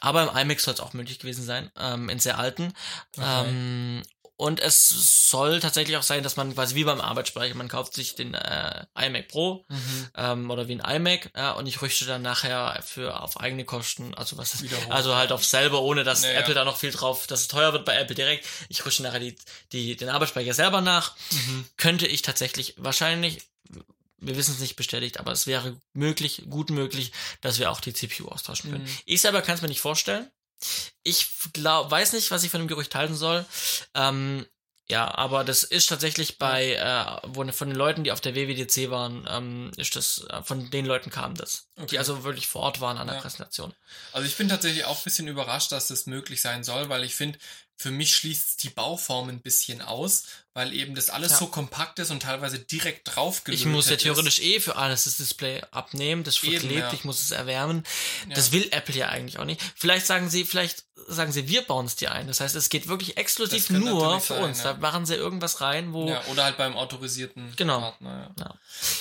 Aber 0.00 0.22
im 0.30 0.36
iMac 0.36 0.60
soll 0.60 0.74
es 0.74 0.80
auch 0.80 0.92
möglich 0.92 1.18
gewesen 1.18 1.44
sein, 1.44 1.70
ähm, 1.78 2.08
in 2.10 2.18
sehr 2.18 2.38
alten. 2.38 2.74
Okay. 3.16 3.48
Ähm, 3.48 4.02
und 4.36 4.60
es 4.60 4.88
soll 5.30 5.60
tatsächlich 5.60 5.96
auch 5.96 6.02
sein, 6.02 6.22
dass 6.22 6.36
man 6.36 6.54
quasi 6.54 6.74
wie 6.74 6.84
beim 6.84 7.00
Arbeitsspeicher, 7.00 7.54
man 7.54 7.68
kauft 7.68 7.94
sich 7.94 8.14
den 8.14 8.34
äh, 8.34 8.84
iMac 8.98 9.28
Pro 9.28 9.64
Mhm. 9.68 10.08
ähm, 10.14 10.50
oder 10.50 10.68
wie 10.68 10.80
ein 10.80 10.96
iMac 10.96 11.30
ja, 11.36 11.52
und 11.52 11.66
ich 11.66 11.80
rüchte 11.82 12.04
dann 12.04 12.22
nachher 12.22 12.82
für 12.86 13.20
auf 13.20 13.40
eigene 13.40 13.64
Kosten, 13.64 14.14
also 14.14 14.36
was 14.36 14.54
hoch. 14.62 14.90
also 14.90 15.14
halt 15.14 15.32
auf 15.32 15.44
selber, 15.44 15.80
ohne 15.82 16.04
dass 16.04 16.22
Naja. 16.22 16.40
Apple 16.40 16.54
da 16.54 16.64
noch 16.64 16.76
viel 16.76 16.90
drauf, 16.92 17.26
dass 17.26 17.40
es 17.40 17.48
teuer 17.48 17.72
wird 17.72 17.84
bei 17.84 17.96
Apple 17.96 18.14
direkt. 18.14 18.46
Ich 18.68 18.84
rüste 18.84 19.02
nachher 19.02 19.20
die, 19.20 19.36
die, 19.72 19.96
den 19.96 20.08
Arbeitsspeicher 20.10 20.54
selber 20.54 20.80
nach. 20.80 21.14
Mhm. 21.32 21.66
Könnte 21.76 22.06
ich 22.06 22.22
tatsächlich 22.22 22.74
wahrscheinlich, 22.76 23.42
wir 24.18 24.36
wissen 24.36 24.54
es 24.54 24.60
nicht 24.60 24.76
bestätigt, 24.76 25.18
aber 25.20 25.32
es 25.32 25.46
wäre 25.46 25.76
möglich, 25.92 26.44
gut 26.48 26.70
möglich, 26.70 27.12
dass 27.40 27.58
wir 27.58 27.70
auch 27.70 27.80
die 27.80 27.92
CPU 27.92 28.28
austauschen 28.28 28.70
können. 28.70 28.84
Mhm. 28.84 28.98
Ich 29.04 29.20
selber 29.20 29.42
kann 29.42 29.54
es 29.56 29.62
mir 29.62 29.68
nicht 29.68 29.80
vorstellen. 29.80 30.30
Ich 31.02 31.28
glaub, 31.52 31.90
weiß 31.90 32.12
nicht, 32.12 32.30
was 32.30 32.42
ich 32.44 32.50
von 32.50 32.60
dem 32.60 32.68
Gerücht 32.68 32.94
halten 32.94 33.14
soll. 33.14 33.44
Ähm, 33.94 34.46
ja, 34.88 35.12
aber 35.12 35.42
das 35.42 35.64
ist 35.64 35.88
tatsächlich 35.88 36.38
bei, 36.38 36.74
äh, 36.74 37.28
wo, 37.28 37.44
von 37.50 37.68
den 37.68 37.76
Leuten, 37.76 38.04
die 38.04 38.12
auf 38.12 38.20
der 38.20 38.36
WWDC 38.36 38.88
waren, 38.90 39.26
ähm, 39.28 39.72
ist 39.76 39.96
das, 39.96 40.24
äh, 40.30 40.42
von 40.44 40.70
den 40.70 40.86
Leuten 40.86 41.10
kam 41.10 41.34
das. 41.34 41.68
Die 41.76 41.82
Okay. 41.82 41.98
also 41.98 42.22
wirklich 42.22 42.46
vor 42.46 42.62
Ort 42.62 42.80
waren 42.80 42.96
an 42.96 43.08
der 43.08 43.16
Ja. 43.16 43.22
Präsentation. 43.22 43.74
Also 44.12 44.28
ich 44.28 44.36
bin 44.36 44.48
tatsächlich 44.48 44.84
auch 44.84 44.98
ein 44.98 45.04
bisschen 45.04 45.26
überrascht, 45.26 45.72
dass 45.72 45.88
das 45.88 46.06
möglich 46.06 46.40
sein 46.40 46.62
soll, 46.62 46.88
weil 46.88 47.02
ich 47.02 47.16
finde, 47.16 47.36
für 47.78 47.90
mich 47.90 48.14
schließt 48.14 48.62
die 48.62 48.70
Bauform 48.70 49.28
ein 49.28 49.40
bisschen 49.40 49.82
aus, 49.82 50.24
weil 50.54 50.72
eben 50.72 50.94
das 50.94 51.10
alles 51.10 51.32
Ja. 51.32 51.38
so 51.38 51.46
kompakt 51.48 51.98
ist 51.98 52.10
und 52.10 52.20
teilweise 52.22 52.58
direkt 52.58 53.14
drauf 53.14 53.42
Ich 53.48 53.66
muss 53.66 53.88
ja 53.90 53.96
ist. 53.96 54.02
theoretisch 54.02 54.40
eh 54.40 54.60
für 54.60 54.76
alles 54.76 55.04
das 55.04 55.18
Display 55.18 55.60
abnehmen, 55.72 56.24
das 56.24 56.42
Eben, 56.42 56.52
verklebt, 56.52 56.80
ja. 56.80 56.92
ich 56.94 57.04
muss 57.04 57.20
es 57.20 57.32
erwärmen. 57.32 57.84
Ja. 58.28 58.34
Das 58.34 58.50
will 58.52 58.66
Apple 58.70 58.94
ja 58.94 59.08
eigentlich 59.10 59.38
auch 59.38 59.44
nicht. 59.44 59.60
Vielleicht 59.74 60.06
sagen 60.06 60.30
sie, 60.30 60.44
vielleicht 60.46 60.84
sagen 61.06 61.32
sie, 61.32 61.48
wir 61.48 61.62
bauen 61.62 61.84
es 61.86 61.96
dir 61.96 62.12
ein. 62.12 62.26
Das 62.26 62.40
heißt, 62.40 62.54
es 62.56 62.70
geht 62.70 62.88
wirklich 62.88 63.18
exklusiv 63.18 63.68
nur 63.70 64.20
für 64.22 64.34
sein, 64.34 64.44
uns. 64.44 64.62
Da 64.62 64.72
machen 64.74 65.04
sie 65.04 65.14
irgendwas 65.14 65.60
rein, 65.60 65.92
wo 65.92 66.08
Ja, 66.08 66.24
oder 66.26 66.44
halt 66.44 66.56
beim 66.56 66.76
autorisierten 66.76 67.52
Genau. 67.56 67.80
Partner. 67.80 68.34
Ja. 68.38 68.54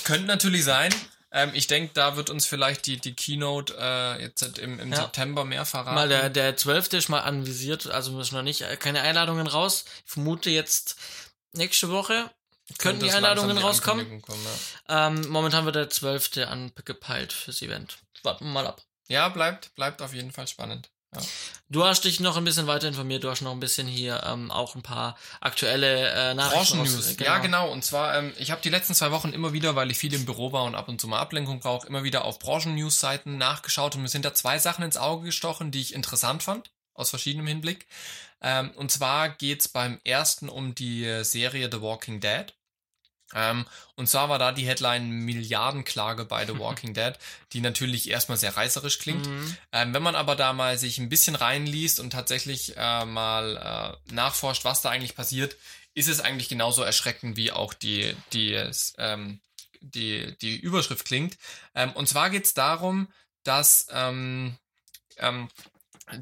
Könnte 0.03 0.27
natürlich 0.27 0.65
sein. 0.65 0.93
Ähm, 1.36 1.52
ich 1.54 1.67
denke, 1.67 1.91
da 1.93 2.15
wird 2.15 2.30
uns 2.30 2.45
vielleicht 2.45 2.86
die, 2.86 2.98
die 2.98 3.13
Keynote 3.13 3.76
äh, 3.78 4.21
jetzt 4.21 4.58
im, 4.58 4.80
im 4.80 4.91
Ja. 4.91 5.02
September 5.02 5.43
mehr 5.43 5.65
verraten. 5.65 5.93
mal 5.93 6.08
der, 6.08 6.30
der 6.30 6.56
12. 6.56 6.93
ist 6.93 7.10
mal 7.10 7.19
anvisiert, 7.19 7.88
also 7.88 8.13
müssen 8.13 8.36
noch 8.36 8.41
nicht, 8.41 8.62
äh, 8.62 8.78
keine 8.78 9.02
Einladungen 9.02 9.45
raus. 9.45 9.84
Ich 10.06 10.12
vermute 10.12 10.50
jetzt 10.50 10.95
nächste 11.52 11.89
Woche 11.89 12.32
könnten 12.80 13.04
die 13.04 13.12
Einladungen 13.12 13.58
die 13.58 13.62
rauskommen. 13.62 14.21
Kommen, 14.21 14.39
ja. 14.88 15.08
Ähm, 15.08 15.28
momentan 15.28 15.65
wird 15.65 15.76
der 15.76 15.89
12. 15.89 16.38
angepeilt 16.48 17.34
fürs 17.34 17.62
Event. 17.62 17.98
Warten 18.24 18.45
wir 18.45 18.52
mal 18.52 18.65
ab. 18.67 18.82
ja, 19.08 19.28
bleibt, 19.30 19.76
bleibt 19.76 20.02
auf 20.02 20.13
jeden 20.13 20.32
Fall 20.32 20.48
spannend. 20.48 20.89
Ja. 21.15 21.28
Du 21.67 21.84
hast 21.84 22.06
dich 22.06 22.19
noch 22.19 22.38
ein 22.38 22.43
bisschen 22.43 22.67
weiter 22.67 22.88
informiert, 22.88 23.23
du 23.23 23.30
hast 23.30 23.41
noch 23.41 23.51
ein 23.51 23.60
bisschen 23.60 23.88
hier 23.88 24.21
ähm, 24.23 24.51
auch 24.51 24.75
ein 24.75 24.84
paar 24.84 25.17
aktuelle 25.41 26.10
äh, 26.10 26.34
Nachrichten. 26.36 26.78
Branchen-News. 26.78 27.17
Ja, 27.19 27.39
genau. 27.39 27.71
Und 27.71 27.84
zwar, 27.84 28.15
ähm, 28.17 28.34
ich 28.38 28.51
habe 28.51 28.62
die 28.62 28.69
letzten 28.69 28.93
zwei 28.93 29.10
Wochen 29.10 29.30
immer 29.30 29.51
wieder, 29.51 29.75
weil 29.75 29.89
ich 29.89 29.97
viel 29.97 30.13
im 30.13 30.25
Büro 30.25 30.51
war 30.51 30.63
und 30.65 30.75
ab 30.75 30.88
und 30.89 31.01
zu 31.01 31.08
mal 31.08 31.19
Ablenkung 31.19 31.60
brauche, 31.62 31.88
immer 31.88 32.04
wieder 32.04 32.23
auf 32.23 32.38
Branchen-News-Seiten 32.38 33.39
nachgeschaut 33.39 33.95
und 33.95 34.04
mir 34.04 34.10
sind 34.10 34.25
da 34.25 34.34
zwei 34.36 34.60
Sachen 34.60 34.86
ins 34.86 34.97
Auge 34.97 35.25
gestochen, 35.25 35.71
die 35.71 35.82
ich 35.82 35.95
interessant 35.95 36.43
fand, 36.43 36.71
aus 36.93 37.10
verschiedenem 37.10 37.47
Hinblick. 37.47 37.88
Ähm, 38.41 38.69
und 38.75 38.91
zwar 38.91 39.30
geht's 39.30 39.67
beim 39.67 39.99
ersten 40.04 40.49
um 40.49 40.75
die 40.75 41.04
äh, 41.04 41.23
Serie 41.23 41.69
The 41.71 41.82
Walking 41.82 42.19
Dead. 42.19 42.54
Ähm, 43.36 43.65
und 43.95 44.08
zwar 44.08 44.30
war 44.30 44.39
da 44.39 44.52
die 44.52 44.65
Headline 44.65 45.10
Milliardenklage 45.10 46.26
bei 46.26 46.45
The 46.45 46.58
Walking 46.60 46.93
Dead, 46.93 47.13
die 47.54 47.62
natürlich 47.62 48.10
erstmal 48.10 48.38
sehr 48.38 48.56
reißerisch 48.58 49.00
klingt. 49.00 49.28
Mhm. 49.28 49.58
Ähm, 49.71 49.93
wenn 49.93 50.02
man 50.02 50.15
aber 50.15 50.36
da 50.36 50.54
mal 50.54 50.78
sich 50.78 50.98
ein 50.98 51.10
bisschen 51.10 51.36
reinliest 51.36 52.00
und 52.00 52.12
tatsächlich 52.12 52.76
äh, 52.78 53.06
mal 53.06 54.00
äh, 54.10 54.13
nachforscht, 54.13 54.65
was 54.65 54.82
da 54.82 54.89
eigentlich 54.89 55.15
passiert, 55.15 55.56
ist 55.93 56.08
es 56.08 56.19
eigentlich 56.19 56.50
genauso 56.50 56.82
erschreckend, 56.82 57.38
wie 57.38 57.52
auch 57.52 57.74
die, 57.74 58.15
die, 58.34 58.54
ähm, 58.98 59.39
die, 59.82 60.36
die 60.39 60.58
Überschrift 60.58 61.06
klingt. 61.06 61.38
Ähm, 61.74 61.91
und 61.93 62.08
zwar 62.10 62.30
geht 62.30 62.45
es 62.45 62.54
darum, 62.54 63.08
dass 63.43 63.88
ähm, 63.91 64.58
ähm, 65.17 65.50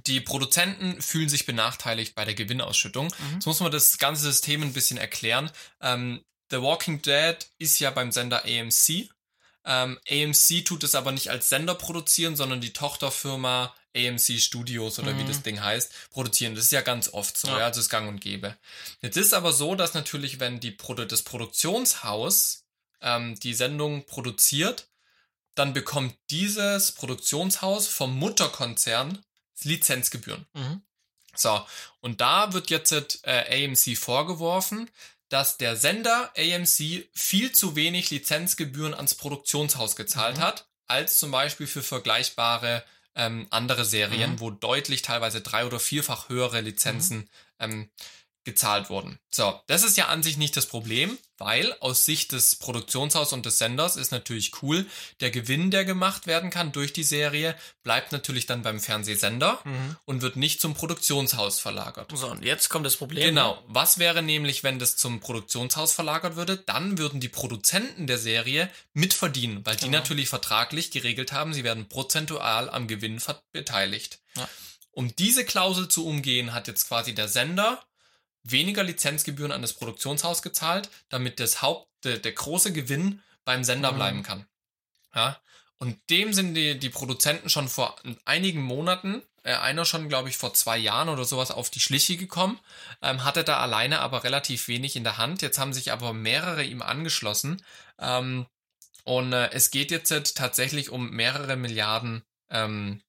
die 0.06 0.22
Produzenten 0.22 1.02
fühlen 1.02 1.30
sich 1.30 1.46
benachteiligt 1.46 2.16
bei 2.16 2.24
der 2.24 2.36
Gewinnausschüttung. 2.36 3.08
Mhm. 3.08 3.34
Jetzt 3.34 3.46
muss 3.46 3.60
man 3.60 3.72
das 3.72 3.98
ganze 3.98 4.24
System 4.24 4.62
ein 4.62 4.74
bisschen 4.74 4.98
erklären. 4.98 5.52
Ähm, 5.82 6.24
The 6.54 6.62
Walking 6.62 7.02
Dead 7.02 7.36
ist 7.58 7.80
ja 7.80 7.90
beim 7.90 8.12
Sender 8.12 8.44
AMC. 8.46 9.10
Ähm, 9.66 9.98
AMC 10.08 10.64
tut 10.66 10.84
es 10.84 10.94
aber 10.94 11.12
nicht 11.12 11.30
als 11.32 11.50
Sender 11.50 11.74
produzieren, 11.74 12.36
sondern 12.36 12.62
die 12.62 12.74
Tochterfirma 12.74 13.74
AMC 13.96 14.40
Studios 14.40 15.00
oder 15.00 15.18
wie 15.18 15.24
Mhm. 15.24 15.28
das 15.28 15.42
Ding 15.42 15.62
heißt, 15.62 16.12
produzieren. 16.12 16.54
Das 16.54 16.66
ist 16.66 16.72
ja 16.72 16.82
ganz 16.82 17.10
oft 17.12 17.36
so, 17.38 17.48
Ja. 17.48 17.60
ja, 17.60 17.66
also 17.66 17.80
ist 17.80 17.90
gang 17.90 18.08
und 18.08 18.22
gäbe. 18.22 18.56
Jetzt 19.02 19.18
ist 19.18 19.34
aber 19.34 19.52
so, 19.52 19.74
dass 19.74 19.96
natürlich, 19.96 20.40
wenn 20.40 20.60
die 20.60 20.70
Produ 20.72 21.06
das 21.06 21.24
Produktionshaus 21.24 22.66
ähm, 23.02 23.40
die 23.40 23.54
Sendung 23.56 24.06
produziert, 24.06 24.88
dann 25.56 25.74
bekommt 25.74 26.16
dieses 26.30 26.92
Produktionshaus 26.92 27.88
vom 27.88 28.16
Mutterkonzern 28.18 29.24
Lizenzgebühren. 29.64 30.46
Mhm. 30.54 30.82
So, 31.36 31.66
und 32.00 32.22
da 32.22 32.54
wird 32.54 32.70
jetzt 32.70 32.92
äh, 33.24 33.66
AMC 33.66 33.98
vorgeworfen, 33.98 34.90
dass 35.34 35.58
der 35.58 35.76
Sender 35.76 36.32
AMC 36.38 37.10
viel 37.12 37.52
zu 37.52 37.76
wenig 37.76 38.12
Lizenzgebühren 38.12 38.94
ans 38.94 39.16
Produktionshaus 39.16 39.96
gezahlt 39.96 40.38
mhm. 40.38 40.42
hat, 40.42 40.68
als 40.86 41.18
zum 41.18 41.32
Beispiel 41.32 41.66
für 41.66 41.82
vergleichbare 41.82 42.84
ähm, 43.16 43.48
andere 43.50 43.84
Serien, 43.84 44.34
mhm. 44.34 44.40
wo 44.42 44.52
deutlich 44.52 45.02
teilweise 45.02 45.42
drei- 45.42 45.66
oder 45.66 45.80
vierfach 45.80 46.30
höhere 46.30 46.62
Lizenzen 46.62 47.18
mhm. 47.18 47.30
ähm, 47.60 47.90
gezahlt 48.44 48.92
wurden. 48.92 49.18
So, 49.32 49.60
das 49.66 49.84
ist 49.84 49.98
ja 49.98 50.10
an 50.10 50.22
sich 50.22 50.38
nicht 50.38 50.56
das 50.56 50.68
Problem, 50.68 51.18
weil 51.44 51.76
aus 51.82 52.06
Sicht 52.06 52.32
des 52.32 52.56
Produktionshauses 52.56 53.34
und 53.34 53.46
des 53.46 53.58
Senders 53.58 53.98
ist 53.98 54.12
natürlich 54.12 54.62
cool, 54.62 54.86
der 55.20 55.30
Gewinn, 55.30 55.72
der 55.72 55.84
gemacht 55.84 56.26
werden 56.26 56.50
kann 56.50 56.72
durch 56.72 56.94
die 56.94 57.04
Serie, 57.04 57.56
bleibt 57.84 58.14
natürlich 58.14 58.46
dann 58.46 58.62
beim 58.62 58.80
Fernsehsender 58.80 59.60
mhm. 59.66 59.98
und 60.06 60.22
wird 60.22 60.38
nicht 60.38 60.62
zum 60.62 60.74
Produktionshaus 60.74 61.60
verlagert. 61.60 62.12
So, 62.16 62.28
und 62.28 62.46
jetzt 62.46 62.70
kommt 62.70 62.86
das 62.86 62.96
Problem. 62.96 63.26
Genau. 63.26 63.62
Was 63.68 63.98
wäre 63.98 64.24
nämlich, 64.24 64.64
wenn 64.64 64.80
das 64.80 64.96
zum 64.96 65.20
Produktionshaus 65.20 65.92
verlagert 65.92 66.38
würde? 66.38 66.56
Dann 66.58 66.98
würden 66.98 67.20
die 67.20 67.30
Produzenten 67.30 68.08
der 68.08 68.18
Serie 68.18 68.70
mitverdienen, 68.94 69.66
weil 69.66 69.76
die 69.76 69.86
genau. 69.86 69.98
natürlich 69.98 70.30
vertraglich 70.30 70.92
geregelt 70.92 71.34
haben, 71.34 71.54
sie 71.54 71.66
werden 71.66 71.90
prozentual 71.90 72.70
am 72.70 72.88
Gewinn 72.88 73.22
beteiligt. 73.52 74.20
Ja. 74.38 74.48
Um 74.92 75.14
diese 75.16 75.44
Klausel 75.44 75.88
zu 75.90 76.06
umgehen, 76.06 76.54
hat 76.54 76.68
jetzt 76.68 76.88
quasi 76.88 77.14
der 77.14 77.28
Sender 77.28 77.84
weniger 78.44 78.84
Lizenzgebühren 78.84 79.52
an 79.52 79.62
das 79.62 79.74
Produktionshaus 79.74 80.42
gezahlt, 80.42 80.90
damit 81.10 81.40
das 81.40 81.62
Haupt, 81.62 81.88
der, 82.04 82.18
der 82.18 82.34
große 82.34 82.74
Gewinn 82.74 83.22
beim 83.46 83.64
Sender 83.64 83.92
mhm. 83.92 83.96
bleiben 83.96 84.24
kann. 84.24 84.46
Ja. 85.16 85.40
Und 85.78 85.98
dem 86.10 86.34
sind 86.34 86.54
die, 86.54 86.80
die 86.80 86.90
Produzenten 86.90 87.50
schon 87.50 87.68
vor 87.68 87.96
einigen 88.26 88.62
Monaten, 88.62 89.22
äh, 89.44 89.54
einer 89.56 89.86
schon, 89.86 90.08
glaube 90.08 90.30
ich, 90.30 90.38
vor 90.38 90.54
zwei 90.54 90.78
Jahren 90.78 91.10
oder 91.10 91.26
sowas 91.26 91.52
auf 91.52 91.70
die 91.70 91.82
Schliche 91.82 92.16
gekommen, 92.16 92.60
ähm, 93.02 93.26
hatte 93.26 93.44
da 93.44 93.60
alleine 93.60 94.00
aber 94.00 94.24
relativ 94.24 94.68
wenig 94.68 94.96
in 94.96 95.04
der 95.04 95.18
Hand. 95.18 95.42
Jetzt 95.42 95.60
haben 95.60 95.74
sich 95.74 95.92
aber 95.92 96.14
mehrere 96.14 96.64
ihm 96.64 96.82
angeschlossen. 96.82 97.62
Ähm, 98.00 98.46
und 99.04 99.34
äh, 99.34 99.52
es 99.52 99.72
geht 99.72 99.92
jetzt 99.92 100.38
tatsächlich 100.38 100.90
um 100.90 101.10
mehrere 101.12 101.58
Milliarden 101.58 102.24
ähm, 102.50 103.02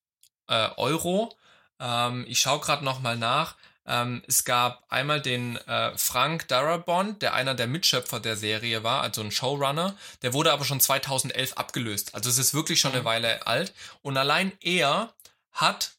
äh, 0.49 0.70
Euro. 0.77 1.37
Ähm, 1.79 2.25
ich 2.29 2.40
schaue 2.40 2.61
gerade 2.61 2.85
nochmal 2.85 3.16
nach. 3.16 3.57
Ähm, 3.87 4.23
es 4.27 4.44
gab 4.44 4.85
einmal 4.88 5.20
den 5.20 5.57
äh, 5.57 5.97
Frank 5.97 6.49
Darabont, 6.49 7.20
der 7.23 7.35
einer 7.35 7.55
der 7.55 7.66
Mitschöpfer 7.66 8.20
der 8.20 8.37
Serie 8.37 8.83
war, 8.83 9.03
also 9.03 9.20
ein 9.20 9.31
Showrunner. 9.31 9.97
Der 10.23 10.33
wurde 10.33 10.53
aber 10.53 10.64
schon 10.64 10.81
2011 10.81 11.55
abgelöst. 11.55 12.14
Also 12.14 12.31
es 12.31 12.38
ist 12.38 12.55
wirklich 12.55 12.81
schon 12.81 12.92
mhm. 12.92 12.99
eine 12.99 13.05
Weile 13.05 13.47
alt. 13.47 13.75
Und 14.03 14.16
allein 14.16 14.53
er 14.61 15.12
hat 15.53 15.92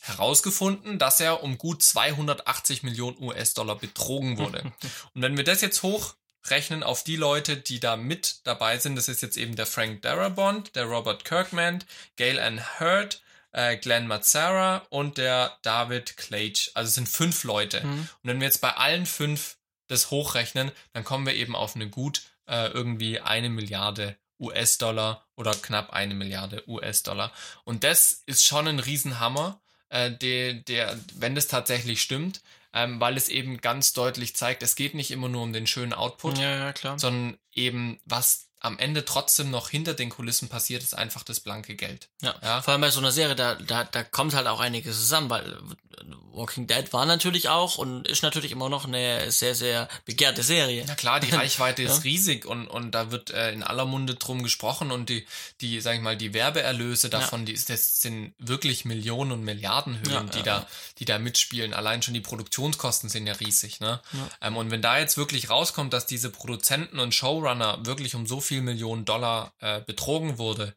herausgefunden, 0.00 0.98
dass 0.98 1.20
er 1.20 1.42
um 1.42 1.58
gut 1.58 1.82
280 1.82 2.82
Millionen 2.82 3.22
US-Dollar 3.22 3.76
betrogen 3.76 4.38
wurde. 4.38 4.62
Und 5.14 5.22
wenn 5.22 5.36
wir 5.36 5.44
das 5.44 5.60
jetzt 5.60 5.82
hochrechnen 5.82 6.82
auf 6.82 7.04
die 7.04 7.16
Leute, 7.16 7.56
die 7.56 7.78
da 7.78 7.96
mit 7.96 8.40
dabei 8.44 8.78
sind, 8.78 8.96
das 8.96 9.08
ist 9.08 9.22
jetzt 9.22 9.36
eben 9.36 9.54
der 9.54 9.66
Frank 9.66 10.02
Darabont, 10.02 10.74
der 10.74 10.86
Robert 10.86 11.24
Kirkman, 11.24 11.84
Gail 12.16 12.40
Ann 12.40 12.62
Hurd, 12.80 13.20
äh, 13.58 13.76
Glenn 13.76 14.06
Mazzara 14.06 14.86
und 14.88 15.18
der 15.18 15.58
David 15.62 16.16
Clage. 16.16 16.70
Also 16.74 16.88
es 16.88 16.94
sind 16.94 17.08
fünf 17.08 17.42
Leute. 17.42 17.84
Mhm. 17.84 18.00
Und 18.00 18.08
wenn 18.22 18.40
wir 18.40 18.46
jetzt 18.46 18.60
bei 18.60 18.72
allen 18.72 19.04
fünf 19.04 19.56
das 19.88 20.12
hochrechnen, 20.12 20.70
dann 20.92 21.02
kommen 21.02 21.26
wir 21.26 21.34
eben 21.34 21.56
auf 21.56 21.74
eine 21.74 21.88
gut 21.88 22.22
äh, 22.46 22.68
irgendwie 22.68 23.20
eine 23.20 23.50
Milliarde 23.50 24.16
US-Dollar 24.38 25.26
oder 25.34 25.52
knapp 25.52 25.90
eine 25.90 26.14
Milliarde 26.14 26.62
US-Dollar. 26.68 27.32
Und 27.64 27.82
das 27.82 28.22
ist 28.26 28.46
schon 28.46 28.68
ein 28.68 28.78
Riesenhammer, 28.78 29.60
äh, 29.88 30.12
der, 30.12 30.54
der, 30.54 30.96
wenn 31.16 31.34
das 31.34 31.48
tatsächlich 31.48 32.00
stimmt, 32.00 32.42
ähm, 32.72 33.00
weil 33.00 33.16
es 33.16 33.28
eben 33.28 33.60
ganz 33.60 33.92
deutlich 33.92 34.36
zeigt, 34.36 34.62
es 34.62 34.76
geht 34.76 34.94
nicht 34.94 35.10
immer 35.10 35.28
nur 35.28 35.42
um 35.42 35.52
den 35.52 35.66
schönen 35.66 35.94
Output, 35.94 36.38
ja, 36.38 36.72
ja, 36.72 36.98
sondern 36.98 37.38
eben, 37.52 37.98
was 38.04 38.47
am 38.60 38.78
Ende 38.78 39.04
trotzdem 39.04 39.50
noch 39.50 39.68
hinter 39.68 39.94
den 39.94 40.10
Kulissen 40.10 40.48
passiert, 40.48 40.82
ist 40.82 40.96
einfach 40.96 41.22
das 41.22 41.40
blanke 41.40 41.76
Geld. 41.76 42.08
Ja. 42.22 42.34
ja. 42.42 42.62
Vor 42.62 42.72
allem 42.72 42.80
bei 42.80 42.90
so 42.90 43.00
einer 43.00 43.12
Serie, 43.12 43.36
da, 43.36 43.54
da, 43.54 43.84
da 43.84 44.02
kommt 44.02 44.34
halt 44.34 44.46
auch 44.46 44.60
einiges 44.60 44.96
zusammen, 44.96 45.30
weil 45.30 45.58
Walking 46.32 46.66
Dead 46.66 46.92
war 46.92 47.06
natürlich 47.06 47.48
auch 47.48 47.78
und 47.78 48.06
ist 48.06 48.22
natürlich 48.22 48.52
immer 48.52 48.68
noch 48.68 48.86
eine 48.86 49.30
sehr, 49.30 49.54
sehr 49.54 49.88
begehrte 50.04 50.42
Serie. 50.42 50.84
Na 50.86 50.94
klar, 50.94 51.20
die 51.20 51.30
Reichweite 51.34 51.82
ja. 51.82 51.90
ist 51.90 52.04
riesig 52.04 52.46
und, 52.46 52.66
und 52.66 52.92
da 52.92 53.10
wird 53.10 53.30
äh, 53.30 53.52
in 53.52 53.62
aller 53.62 53.84
Munde 53.84 54.14
drum 54.14 54.42
gesprochen 54.42 54.90
und 54.90 55.08
die, 55.08 55.26
die, 55.60 55.80
sag 55.80 55.96
ich 55.96 56.00
mal, 56.00 56.16
die 56.16 56.34
Werbeerlöse 56.34 57.10
davon, 57.10 57.40
ja. 57.40 57.46
die 57.46 57.52
ist, 57.52 57.70
das 57.70 58.00
sind 58.00 58.34
wirklich 58.38 58.84
Millionen 58.84 59.32
und 59.32 59.44
Milliardenhöhen, 59.44 60.12
ja, 60.12 60.22
die 60.24 60.42
da, 60.42 60.66
die 60.98 61.04
da 61.04 61.18
mitspielen. 61.18 61.74
Allein 61.74 62.02
schon 62.02 62.14
die 62.14 62.20
Produktionskosten 62.20 63.08
sind 63.08 63.26
ja 63.26 63.34
riesig, 63.34 63.80
ne? 63.80 64.00
Ähm, 64.40 64.56
und 64.56 64.70
wenn 64.70 64.82
da 64.82 64.98
jetzt 64.98 65.16
wirklich 65.16 65.50
rauskommt, 65.50 65.92
dass 65.92 66.06
diese 66.06 66.30
Produzenten 66.30 66.98
und 66.98 67.14
Showrunner 67.14 67.84
wirklich 67.84 68.14
um 68.14 68.26
so 68.26 68.40
viel 68.40 68.60
Millionen 68.60 69.04
Dollar 69.04 69.52
äh, 69.60 69.80
betrogen 69.80 70.38
wurde, 70.38 70.74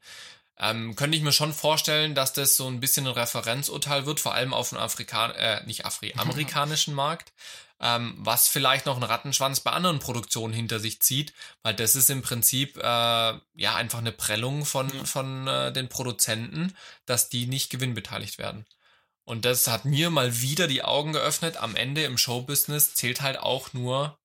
ähm, 0.62 0.96
könnte 0.96 1.18
ich 1.18 1.24
mir 1.24 1.32
schon 1.32 1.54
vorstellen, 1.54 2.14
dass 2.14 2.34
das 2.34 2.56
so 2.56 2.68
ein 2.68 2.80
bisschen 2.80 3.08
ein 3.08 3.14
Referenzurteil 3.14 4.06
wird, 4.06 4.20
vor 4.20 4.36
allem 4.36 4.54
auf 4.54 4.70
dem 4.70 4.78
Afrikan 4.78 5.32
äh, 5.32 5.64
nicht 5.66 5.86
Afri 5.86 6.14
amerikanischen 6.16 6.94
Markt, 6.94 7.34
ähm, 7.80 8.14
was 8.20 8.48
vielleicht 8.48 8.86
noch 8.86 8.96
einen 8.96 9.04
Rattenschwanz 9.04 9.62
bei 9.62 9.72
anderen 9.72 9.98
Produktionen 9.98 10.54
hinter 10.54 10.80
sich 10.80 11.02
zieht, 11.02 11.34
weil 11.64 11.74
das 11.74 11.96
ist 11.96 12.12
im 12.12 12.22
Prinzip 12.22 12.78
äh, 12.78 12.82
ja 12.82 13.76
einfach 13.76 13.98
eine 13.98 14.12
Prellung 14.12 14.64
von, 14.66 14.96
ja. 14.96 15.04
von 15.04 15.48
äh, 15.48 15.74
den 15.74 15.90
Produzenten, 15.90 16.78
dass 17.08 17.30
die 17.30 17.48
nicht 17.48 17.72
gewinnbeteiligt 17.72 18.38
werden. 18.38 18.68
Und 19.24 19.46
das 19.46 19.68
hat 19.68 19.86
mir 19.86 20.12
mal 20.12 20.42
wieder 20.42 20.68
die 20.68 20.84
Augen 20.84 21.14
geöffnet. 21.14 21.58
Am 21.58 21.76
Ende 21.76 22.04
im 22.04 22.20
Showbusiness 22.20 22.94
zählt 22.94 23.22
halt 23.22 23.40
auch 23.40 23.74
nur 23.74 24.20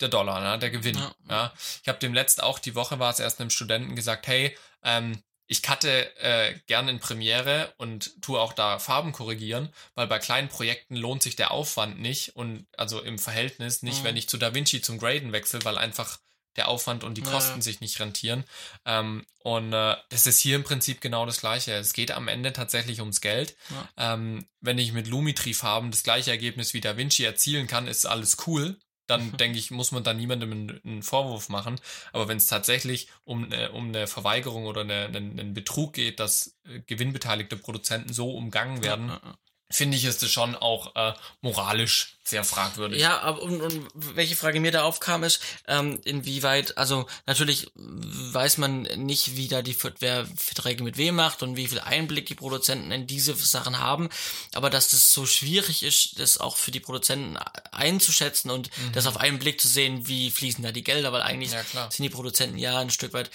der 0.00 0.08
Dollar, 0.08 0.40
ne, 0.40 0.58
der 0.58 0.70
Gewinn. 0.70 0.96
Ja. 0.96 1.14
ja. 1.28 1.52
Ich 1.82 1.88
habe 1.88 1.98
dem 1.98 2.12
letzt 2.12 2.42
auch 2.42 2.58
die 2.58 2.74
Woche 2.74 2.98
war 2.98 3.10
es 3.10 3.20
erst 3.20 3.40
einem 3.40 3.50
Studenten 3.50 3.96
gesagt, 3.96 4.26
hey, 4.26 4.56
ähm, 4.82 5.22
ich 5.48 5.62
cutte 5.62 6.14
äh, 6.18 6.54
gerne 6.66 6.90
in 6.90 7.00
Premiere 7.00 7.72
und 7.78 8.22
tue 8.22 8.38
auch 8.38 8.52
da 8.52 8.78
Farben 8.78 9.12
korrigieren, 9.12 9.70
weil 9.94 10.06
bei 10.06 10.18
kleinen 10.18 10.48
Projekten 10.48 10.94
lohnt 10.94 11.22
sich 11.22 11.36
der 11.36 11.50
Aufwand 11.50 11.98
nicht 11.98 12.36
und 12.36 12.66
also 12.76 13.00
im 13.00 13.18
Verhältnis 13.18 13.82
nicht, 13.82 14.00
mhm. 14.00 14.04
wenn 14.04 14.16
ich 14.16 14.28
zu 14.28 14.36
DaVinci 14.36 14.82
zum 14.82 14.98
Graden 14.98 15.32
wechsle, 15.32 15.64
weil 15.64 15.78
einfach 15.78 16.18
der 16.56 16.68
Aufwand 16.68 17.04
und 17.04 17.14
die 17.14 17.22
Kosten 17.22 17.56
ja. 17.56 17.62
sich 17.62 17.80
nicht 17.80 17.98
rentieren. 18.00 18.44
Ähm, 18.84 19.24
und 19.38 19.72
äh, 19.72 19.96
das 20.10 20.26
ist 20.26 20.40
hier 20.40 20.56
im 20.56 20.64
Prinzip 20.64 21.00
genau 21.00 21.24
das 21.24 21.40
Gleiche. 21.40 21.72
Es 21.72 21.92
geht 21.92 22.10
am 22.10 22.28
Ende 22.28 22.52
tatsächlich 22.52 23.00
ums 23.00 23.20
Geld. 23.20 23.56
Ja. 23.70 24.14
Ähm, 24.14 24.46
wenn 24.60 24.76
ich 24.76 24.92
mit 24.92 25.06
Lumitri-Farben 25.06 25.90
das 25.90 26.02
gleiche 26.02 26.30
Ergebnis 26.30 26.74
wie 26.74 26.80
DaVinci 26.80 27.24
erzielen 27.24 27.68
kann, 27.68 27.86
ist 27.86 28.06
alles 28.06 28.36
cool 28.46 28.76
dann 29.08 29.32
denke 29.36 29.58
ich, 29.58 29.72
muss 29.72 29.90
man 29.90 30.04
da 30.04 30.14
niemandem 30.14 30.80
einen 30.84 31.02
Vorwurf 31.02 31.48
machen. 31.48 31.80
Aber 32.12 32.28
wenn 32.28 32.36
es 32.36 32.46
tatsächlich 32.46 33.08
um, 33.24 33.50
äh, 33.52 33.68
um 33.68 33.88
eine 33.88 34.06
Verweigerung 34.06 34.66
oder 34.66 34.82
eine, 34.82 35.06
einen, 35.06 35.38
einen 35.38 35.54
Betrug 35.54 35.94
geht, 35.94 36.20
dass 36.20 36.56
äh, 36.64 36.80
gewinnbeteiligte 36.86 37.56
Produzenten 37.56 38.12
so 38.12 38.30
umgangen 38.30 38.82
werden, 38.82 39.08
ja, 39.08 39.14
ja, 39.14 39.20
ja 39.24 39.38
finde 39.70 39.96
ich, 39.96 40.04
ist 40.04 40.22
es 40.22 40.32
schon 40.32 40.54
auch 40.54 40.94
äh, 40.96 41.12
moralisch 41.42 42.16
sehr 42.24 42.44
fragwürdig. 42.44 43.00
Ja, 43.00 43.20
aber 43.20 43.42
und, 43.42 43.60
und 43.60 43.88
welche 43.94 44.36
Frage 44.36 44.60
mir 44.60 44.72
da 44.72 44.82
aufkam, 44.82 45.24
ist, 45.24 45.40
ähm, 45.66 46.00
inwieweit, 46.04 46.76
also 46.78 47.06
natürlich 47.26 47.70
weiß 47.74 48.58
man 48.58 48.82
nicht, 48.82 49.36
wie 49.36 49.48
da 49.48 49.62
die 49.62 49.76
wer 50.00 50.26
Verträge 50.36 50.82
mit 50.82 50.96
wem 50.96 51.16
macht 51.16 51.42
und 51.42 51.56
wie 51.56 51.68
viel 51.68 51.80
Einblick 51.80 52.26
die 52.26 52.34
Produzenten 52.34 52.92
in 52.92 53.06
diese 53.06 53.34
Sachen 53.34 53.78
haben, 53.78 54.08
aber 54.54 54.70
dass 54.70 54.90
das 54.90 55.12
so 55.12 55.26
schwierig 55.26 55.82
ist, 55.82 56.18
das 56.18 56.38
auch 56.38 56.56
für 56.56 56.70
die 56.70 56.80
Produzenten 56.80 57.36
einzuschätzen 57.70 58.50
und 58.50 58.70
mhm. 58.76 58.92
das 58.92 59.06
auf 59.06 59.18
einen 59.18 59.38
Blick 59.38 59.60
zu 59.60 59.68
sehen, 59.68 60.06
wie 60.08 60.30
fließen 60.30 60.64
da 60.64 60.72
die 60.72 60.84
Gelder, 60.84 61.12
weil 61.12 61.22
eigentlich 61.22 61.52
ja, 61.52 61.90
sind 61.90 62.02
die 62.04 62.10
Produzenten 62.10 62.58
ja 62.58 62.78
ein 62.78 62.90
Stück 62.90 63.12
weit 63.12 63.30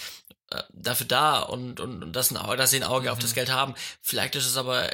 äh, 0.50 0.62
dafür 0.72 1.06
da 1.06 1.40
und, 1.40 1.80
und, 1.80 2.02
und 2.02 2.12
das 2.12 2.34
ein, 2.34 2.56
dass 2.56 2.70
sie 2.70 2.76
ein 2.76 2.84
Auge 2.84 3.06
mhm. 3.06 3.12
auf 3.12 3.18
das 3.18 3.34
Geld 3.34 3.50
haben. 3.50 3.74
Vielleicht 4.02 4.36
ist 4.36 4.46
es 4.46 4.56
aber 4.56 4.90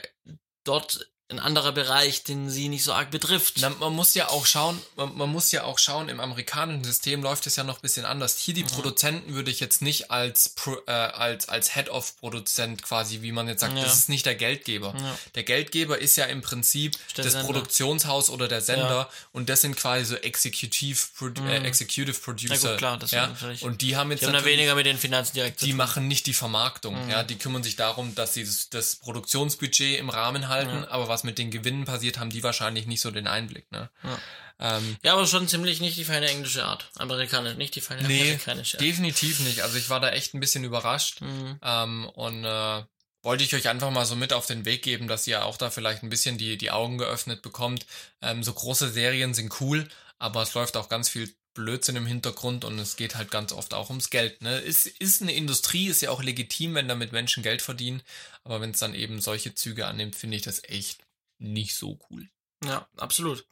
dort 0.65 1.07
ein 1.31 1.39
anderer 1.39 1.73
Bereich, 1.73 2.25
den 2.25 2.51
sie 2.51 2.69
nicht 2.69 2.83
so 2.83 2.93
arg 2.93 3.11
betrifft. 3.11 3.55
Na, 3.61 3.71
man 3.71 3.95
muss 3.95 4.15
ja 4.15 4.29
auch 4.29 4.47
schauen, 4.47 4.81
man, 4.97 5.17
man, 5.17 5.31
muss 5.31 5.53
ja 5.53 5.63
auch 5.63 5.79
schauen, 5.79 6.09
im 6.09 6.19
amerikanischen 6.19 6.83
System 6.83 7.23
läuft 7.23 7.47
es 7.47 7.57
ja 7.57 7.63
noch 7.63 7.79
ein 7.79 7.83
bisschen 7.83 8.05
anders. 8.05 8.37
Hier 8.39 8.55
die 8.55 8.65
mhm. 8.65 8.69
Produzenten 8.69 9.35
würde 9.35 9.51
ich 9.51 9.61
jetzt 9.61 9.81
nicht 9.81 10.11
als, 10.11 10.55
äh, 10.87 10.91
als, 10.91 11.49
als 11.49 11.75
Head-of-Produzent 11.75 12.83
quasi, 12.83 13.23
wie 13.23 13.31
man 13.31 13.47
jetzt 13.47 13.61
sagt, 13.61 13.77
ja. 13.77 13.85
das 13.85 13.95
ist 13.95 14.09
nicht 14.09 14.27
der 14.27 14.35
Geldgeber. 14.35 14.95
Ja. 14.99 15.19
Der 15.37 15.45
Geldgeber 15.45 15.99
ist 15.99 16.17
ja 16.17 16.25
im 16.25 16.43
Prinzip 16.43 16.97
der 17.17 17.25
das 17.25 17.33
Sender. 17.33 17.47
Produktionshaus 17.47 18.29
oder 18.29 18.49
der 18.49 18.61
Sender 18.61 18.89
ja. 18.89 19.11
und 19.33 19.49
das 19.49 19.61
sind 19.61 19.77
quasi 19.77 20.05
so 20.05 20.17
Executive, 20.17 20.99
Pro 21.17 21.29
äh, 21.29 21.41
mhm. 21.41 21.47
äh, 21.47 21.57
Executive 21.59 22.19
Producer. 22.19 22.71
Gut, 22.71 22.79
klar, 22.79 22.99
das 22.99 23.13
ja? 23.13 23.33
Und 23.61 23.83
die 23.83 23.97
haben 23.97 24.11
jetzt 24.11 24.23
die 24.23 24.27
haben 24.27 24.45
weniger 24.45 24.75
mit 24.75 24.87
den 24.87 24.99
Finanzen 24.99 25.35
direkt 25.35 25.63
Die 25.63 25.73
machen 25.73 26.09
nicht 26.09 26.27
die 26.27 26.35
Vermarktung, 26.35 27.05
mhm. 27.05 27.11
ja, 27.11 27.23
die 27.23 27.39
kümmern 27.39 27.63
sich 27.63 27.77
darum, 27.77 28.15
dass 28.17 28.35
sie 28.35 28.45
das, 28.45 28.69
das 28.71 28.97
Produktionsbudget 28.97 29.99
im 29.99 30.11
Rahmen 30.11 30.49
halten, 30.49 30.85
aber 30.85 31.09
was 31.09 31.20
was 31.21 31.25
mit 31.25 31.39
den 31.39 31.51
Gewinnen 31.51 31.85
passiert, 31.85 32.19
haben 32.19 32.31
die 32.31 32.43
wahrscheinlich 32.43 32.87
nicht 32.87 33.01
so 33.01 33.11
den 33.11 33.27
Einblick. 33.27 33.71
Ne? 33.71 33.91
Ja. 34.03 34.19
Ähm, 34.59 34.97
ja, 35.03 35.13
aber 35.13 35.27
schon 35.27 35.49
ziemlich 35.49 35.81
nicht 35.81 35.97
die 35.97 36.05
feine 36.05 36.29
englische 36.29 36.65
Art. 36.65 36.91
Amerikanisch, 36.97 37.57
nicht 37.57 37.75
die 37.75 37.81
feine 37.81 38.07
nee, 38.07 38.23
amerikanische 38.23 38.79
Art. 38.79 38.87
definitiv 38.87 39.41
nicht. 39.41 39.63
Also 39.63 39.79
ich 39.79 39.91
war 39.91 40.01
da 40.01 40.11
echt 40.11 40.35
ein 40.35 40.41
bisschen 40.41 40.65
überrascht. 40.65 41.21
Mhm. 41.21 41.59
Ähm, 41.63 42.09
und 42.15 42.45
äh, 42.45 42.83
wollte 43.23 43.45
ich 43.45 43.55
euch 43.55 43.69
einfach 43.69 43.91
mal 43.91 44.07
so 44.07 44.17
mit 44.17 44.33
auf 44.33 44.47
den 44.47 44.65
Weg 44.65 44.83
geben, 44.83 45.09
dass 45.09 45.27
ihr 45.27 45.45
auch 45.45 45.57
da 45.57 45.71
vielleicht 45.71 46.03
ein 46.03 46.11
bisschen 46.11 46.39
die, 46.39 46.57
die 46.57 46.71
Augen 46.71 46.99
geöffnet 46.99 47.43
bekommt. 47.43 47.87
Ähm, 48.23 48.43
so 48.43 48.53
große 48.53 48.91
Serien 48.91 49.35
sind 49.35 49.61
cool, 49.61 49.89
aber 50.19 50.43
es 50.43 50.55
läuft 50.55 50.77
auch 50.77 50.89
ganz 50.89 51.09
viel 51.09 51.33
Blödsinn 51.55 51.97
im 51.97 52.07
Hintergrund 52.07 52.65
und 52.65 52.79
es 52.79 52.97
geht 52.97 53.17
halt 53.17 53.31
ganz 53.31 53.53
oft 53.53 53.75
auch 53.75 53.91
ums 53.91 54.11
Geld. 54.11 54.41
Ne? 54.41 54.59
Ist, 54.59 54.87
ist 54.87 55.21
eine 55.21 55.33
Industrie, 55.33 55.89
ist 55.89 56.01
ja 56.01 56.11
auch 56.11 56.23
legitim, 56.23 56.75
wenn 56.75 56.89
damit 56.89 57.13
Menschen 57.13 57.43
Geld 57.43 57.61
verdienen, 57.61 58.03
aber 58.45 58.61
wenn 58.61 58.71
es 58.71 58.79
dann 58.79 58.95
eben 58.95 59.21
solche 59.21 59.55
Züge 59.55 59.87
annimmt, 59.87 60.15
finde 60.15 60.37
ich 60.37 60.43
das 60.43 60.63
echt 60.65 61.03
nicht 61.41 61.75
so 61.75 61.99
cool. 62.11 62.29
Ja, 62.65 62.89
absolut. 62.97 63.47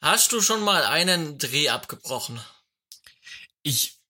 Hast 0.00 0.32
du 0.32 0.40
schon 0.40 0.62
mal 0.62 0.84
einen 0.84 1.38
Dreh 1.38 1.68
abgebrochen? 1.68 2.40
Ich 3.62 4.00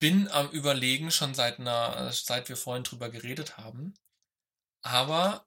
bin 0.00 0.28
am 0.28 0.50
Überlegen 0.50 1.10
schon 1.10 1.34
seit 1.34 1.60
einer, 1.60 2.12
seit 2.12 2.48
wir 2.48 2.56
vorhin 2.56 2.84
drüber 2.84 3.10
geredet 3.10 3.56
haben. 3.56 3.94
Aber 4.82 5.46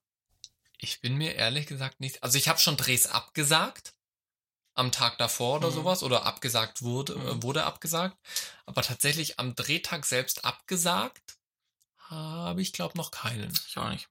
ich 0.78 1.02
bin 1.02 1.16
mir 1.16 1.36
ehrlich 1.36 1.68
gesagt 1.68 2.00
nicht. 2.00 2.24
Also 2.24 2.38
ich 2.38 2.48
habe 2.48 2.60
schon 2.60 2.78
Drehs 2.78 3.08
abgesagt 3.08 3.94
am 4.74 4.92
Tag 4.92 5.18
davor 5.18 5.58
oder 5.58 5.70
mhm. 5.70 5.74
sowas 5.74 6.04
oder 6.04 6.26
abgesagt 6.26 6.84
wurde, 6.84 7.16
mhm. 7.16 7.28
Äh, 7.28 7.44
wurde 7.44 7.64
abgesagt. 7.66 8.18
Aber 8.66 8.84
tatsächlich 8.84 9.40
am 9.40 9.56
Drehtag 9.56 10.06
selbst 10.06 10.46
abgesagt 10.46 11.38
habe 11.98 12.62
ich 12.62 12.74
glaube 12.74 12.98
noch 12.98 13.12
keinen. 13.12 13.52
Ich 13.68 13.78
auch 13.78 13.90
nicht. 13.90 14.08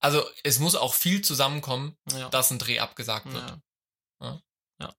Also 0.00 0.24
es 0.44 0.58
muss 0.58 0.76
auch 0.76 0.94
viel 0.94 1.22
zusammenkommen, 1.22 1.96
ja. 2.12 2.28
dass 2.28 2.50
ein 2.50 2.58
Dreh 2.58 2.78
abgesagt 2.78 3.32
wird. 3.32 3.58
Ja. 4.20 4.40
ja. 4.80 4.94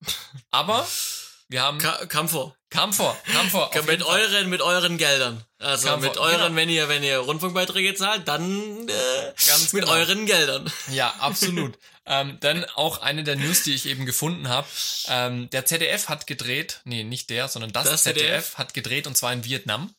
Aber 0.52 0.88
wir 1.48 1.62
haben. 1.62 1.80
Ka 1.80 2.06
kam 2.06 2.28
vor. 2.28 2.56
Kam 2.70 2.94
vor, 2.94 3.20
kam 3.32 3.50
vor. 3.50 3.72
mit 3.88 4.04
euren, 4.04 4.48
mit 4.48 4.62
euren 4.62 5.00
Geldern. 5.00 5.44
Also 5.58 5.88
kam 5.88 6.02
mit 6.02 6.18
vor. 6.18 6.26
euren, 6.26 6.40
genau. 6.40 6.56
wenn 6.56 6.70
ihr, 6.70 6.88
wenn 6.88 7.02
ihr 7.02 7.18
Rundfunkbeiträge 7.18 7.96
zahlt, 7.96 8.28
dann 8.28 8.88
äh, 8.88 9.34
Ganz 9.48 9.74
mit 9.74 9.86
genau. 9.86 9.96
euren 9.96 10.28
Geldern. 10.28 10.72
Ja, 10.92 11.16
absolut. 11.18 11.80
ähm, 12.06 12.38
dann 12.42 12.66
auch 12.76 13.02
eine 13.02 13.24
der 13.24 13.38
News, 13.38 13.64
die 13.64 13.74
ich 13.74 13.88
eben 13.88 14.06
gefunden 14.06 14.50
habe. 14.50 14.68
Ähm, 15.08 15.50
der 15.50 15.66
ZDF 15.66 16.10
hat 16.10 16.28
gedreht, 16.28 16.82
nee, 16.84 17.04
nicht 17.04 17.32
der, 17.32 17.48
sondern 17.48 17.72
das, 17.72 17.86
das 17.86 18.04
ZDF, 18.04 18.24
ZDF 18.24 18.58
hat 18.60 18.74
gedreht 18.76 19.08
und 19.08 19.18
zwar 19.18 19.34
in 19.34 19.44
Vietnam 19.44 19.96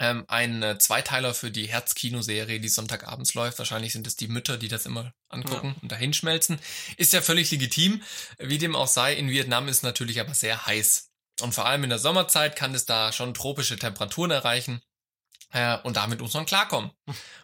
ähm, 0.00 0.24
ein 0.28 0.62
äh, 0.62 0.78
Zweiteiler 0.78 1.34
für 1.34 1.50
die 1.50 1.68
Herzkino-Serie, 1.68 2.58
die 2.58 2.68
Sonntagabends 2.68 3.34
läuft. 3.34 3.58
Wahrscheinlich 3.58 3.92
sind 3.92 4.06
es 4.06 4.16
die 4.16 4.28
Mütter, 4.28 4.56
die 4.56 4.68
das 4.68 4.86
immer 4.86 5.12
angucken 5.28 5.74
ja. 5.76 5.82
und 5.82 5.92
dahinschmelzen. 5.92 6.58
Ist 6.96 7.12
ja 7.12 7.20
völlig 7.20 7.50
legitim. 7.50 8.02
Wie 8.38 8.58
dem 8.58 8.74
auch 8.74 8.88
sei, 8.88 9.14
in 9.14 9.28
Vietnam 9.28 9.68
ist 9.68 9.82
natürlich 9.82 10.18
aber 10.18 10.34
sehr 10.34 10.66
heiß. 10.66 11.10
Und 11.42 11.54
vor 11.54 11.66
allem 11.66 11.84
in 11.84 11.90
der 11.90 11.98
Sommerzeit 11.98 12.56
kann 12.56 12.74
es 12.74 12.86
da 12.86 13.12
schon 13.12 13.34
tropische 13.34 13.78
Temperaturen 13.78 14.30
erreichen. 14.30 14.80
Äh, 15.52 15.78
und 15.82 15.96
damit 15.96 16.20
muss 16.20 16.34
man 16.34 16.46
klarkommen. 16.46 16.90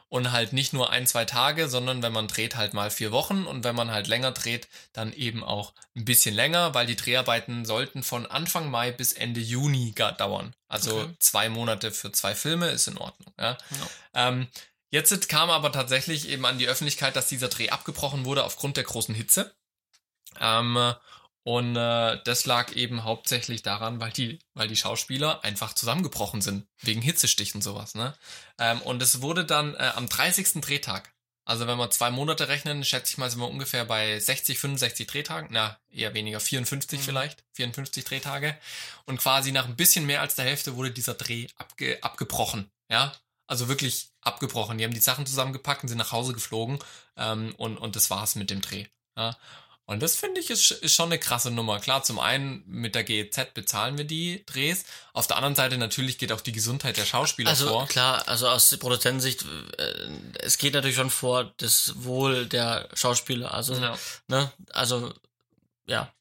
Und 0.08 0.30
halt 0.30 0.52
nicht 0.52 0.72
nur 0.72 0.90
ein, 0.90 1.06
zwei 1.06 1.24
Tage, 1.24 1.68
sondern 1.68 2.00
wenn 2.02 2.12
man 2.12 2.28
dreht, 2.28 2.54
halt 2.54 2.74
mal 2.74 2.90
vier 2.90 3.10
Wochen. 3.10 3.44
Und 3.44 3.64
wenn 3.64 3.74
man 3.74 3.90
halt 3.90 4.06
länger 4.06 4.30
dreht, 4.30 4.68
dann 4.92 5.12
eben 5.12 5.42
auch 5.42 5.72
ein 5.96 6.04
bisschen 6.04 6.34
länger, 6.34 6.74
weil 6.74 6.86
die 6.86 6.94
Dreharbeiten 6.94 7.64
sollten 7.64 8.04
von 8.04 8.24
Anfang 8.26 8.70
Mai 8.70 8.92
bis 8.92 9.12
Ende 9.12 9.40
Juni 9.40 9.92
dauern. 9.92 10.54
Also 10.68 11.00
okay. 11.00 11.14
zwei 11.18 11.48
Monate 11.48 11.90
für 11.90 12.12
zwei 12.12 12.36
Filme 12.36 12.68
ist 12.68 12.86
in 12.86 12.98
Ordnung. 12.98 13.34
Ja. 13.38 13.58
ja. 13.70 14.28
Ähm, 14.28 14.46
jetzt 14.90 15.28
kam 15.28 15.50
aber 15.50 15.72
tatsächlich 15.72 16.28
eben 16.28 16.46
an 16.46 16.58
die 16.58 16.68
Öffentlichkeit, 16.68 17.16
dass 17.16 17.26
dieser 17.26 17.48
Dreh 17.48 17.70
abgebrochen 17.70 18.24
wurde 18.24 18.44
aufgrund 18.44 18.76
der 18.76 18.84
großen 18.84 19.14
Hitze. 19.14 19.52
Ähm, 20.40 20.94
und 21.46 21.76
äh, 21.76 22.18
das 22.24 22.44
lag 22.44 22.72
eben 22.72 23.04
hauptsächlich 23.04 23.62
daran, 23.62 24.00
weil 24.00 24.10
die, 24.10 24.40
weil 24.54 24.66
die 24.66 24.74
Schauspieler 24.74 25.44
einfach 25.44 25.74
zusammengebrochen 25.74 26.40
sind, 26.40 26.66
wegen 26.80 27.00
Hitzestich 27.00 27.54
und 27.54 27.62
sowas. 27.62 27.94
Ne? 27.94 28.16
Ähm, 28.58 28.82
und 28.82 29.00
es 29.00 29.22
wurde 29.22 29.44
dann 29.44 29.76
äh, 29.76 29.92
am 29.94 30.08
30. 30.08 30.60
Drehtag, 30.60 31.14
also 31.44 31.68
wenn 31.68 31.78
wir 31.78 31.88
zwei 31.90 32.10
Monate 32.10 32.48
rechnen, 32.48 32.82
schätze 32.82 33.12
ich 33.12 33.18
mal, 33.18 33.30
sind 33.30 33.38
wir 33.38 33.48
ungefähr 33.48 33.84
bei 33.84 34.18
60, 34.18 34.58
65 34.58 35.06
Drehtagen, 35.06 35.50
na, 35.52 35.78
eher 35.88 36.14
weniger, 36.14 36.40
54 36.40 36.98
mhm. 36.98 37.04
vielleicht, 37.04 37.44
54 37.52 38.02
Drehtage. 38.02 38.58
Und 39.04 39.18
quasi 39.18 39.52
nach 39.52 39.66
ein 39.66 39.76
bisschen 39.76 40.04
mehr 40.04 40.22
als 40.22 40.34
der 40.34 40.46
Hälfte 40.46 40.74
wurde 40.74 40.90
dieser 40.90 41.14
Dreh 41.14 41.46
abge 41.58 42.02
abgebrochen, 42.02 42.72
ja. 42.90 43.12
Also 43.46 43.68
wirklich 43.68 44.08
abgebrochen. 44.20 44.78
Die 44.78 44.84
haben 44.84 44.94
die 44.94 44.98
Sachen 44.98 45.26
zusammengepackt 45.26 45.84
und 45.84 45.88
sind 45.88 45.98
nach 45.98 46.10
Hause 46.10 46.32
geflogen 46.32 46.80
ähm, 47.16 47.54
und, 47.56 47.76
und 47.76 47.94
das 47.94 48.10
war's 48.10 48.34
mit 48.34 48.50
dem 48.50 48.60
Dreh. 48.60 48.86
Ja? 49.16 49.36
Und 49.88 50.02
das 50.02 50.16
finde 50.16 50.40
ich 50.40 50.50
ist, 50.50 50.72
ist 50.72 50.94
schon 50.94 51.06
eine 51.06 51.18
krasse 51.18 51.52
Nummer. 51.52 51.78
Klar, 51.78 52.02
zum 52.02 52.18
einen 52.18 52.64
mit 52.66 52.96
der 52.96 53.04
GEZ 53.04 53.54
bezahlen 53.54 53.96
wir 53.96 54.04
die 54.04 54.44
Drehs. 54.44 54.84
Auf 55.12 55.28
der 55.28 55.36
anderen 55.36 55.54
Seite 55.54 55.78
natürlich 55.78 56.18
geht 56.18 56.32
auch 56.32 56.40
die 56.40 56.50
Gesundheit 56.50 56.96
der 56.96 57.04
Schauspieler 57.04 57.50
also, 57.50 57.68
vor. 57.68 57.86
Klar, 57.86 58.26
also 58.26 58.48
aus 58.48 58.76
Produzentensicht, 58.78 59.44
äh, 59.78 60.08
es 60.40 60.58
geht 60.58 60.74
natürlich 60.74 60.96
schon 60.96 61.10
vor 61.10 61.52
das 61.58 61.92
Wohl 61.98 62.46
der 62.46 62.88
Schauspieler. 62.94 63.54
Also, 63.54 63.74
ja. 63.74 63.96
ne, 64.26 64.52
also, 64.72 65.14
ja. 65.86 66.12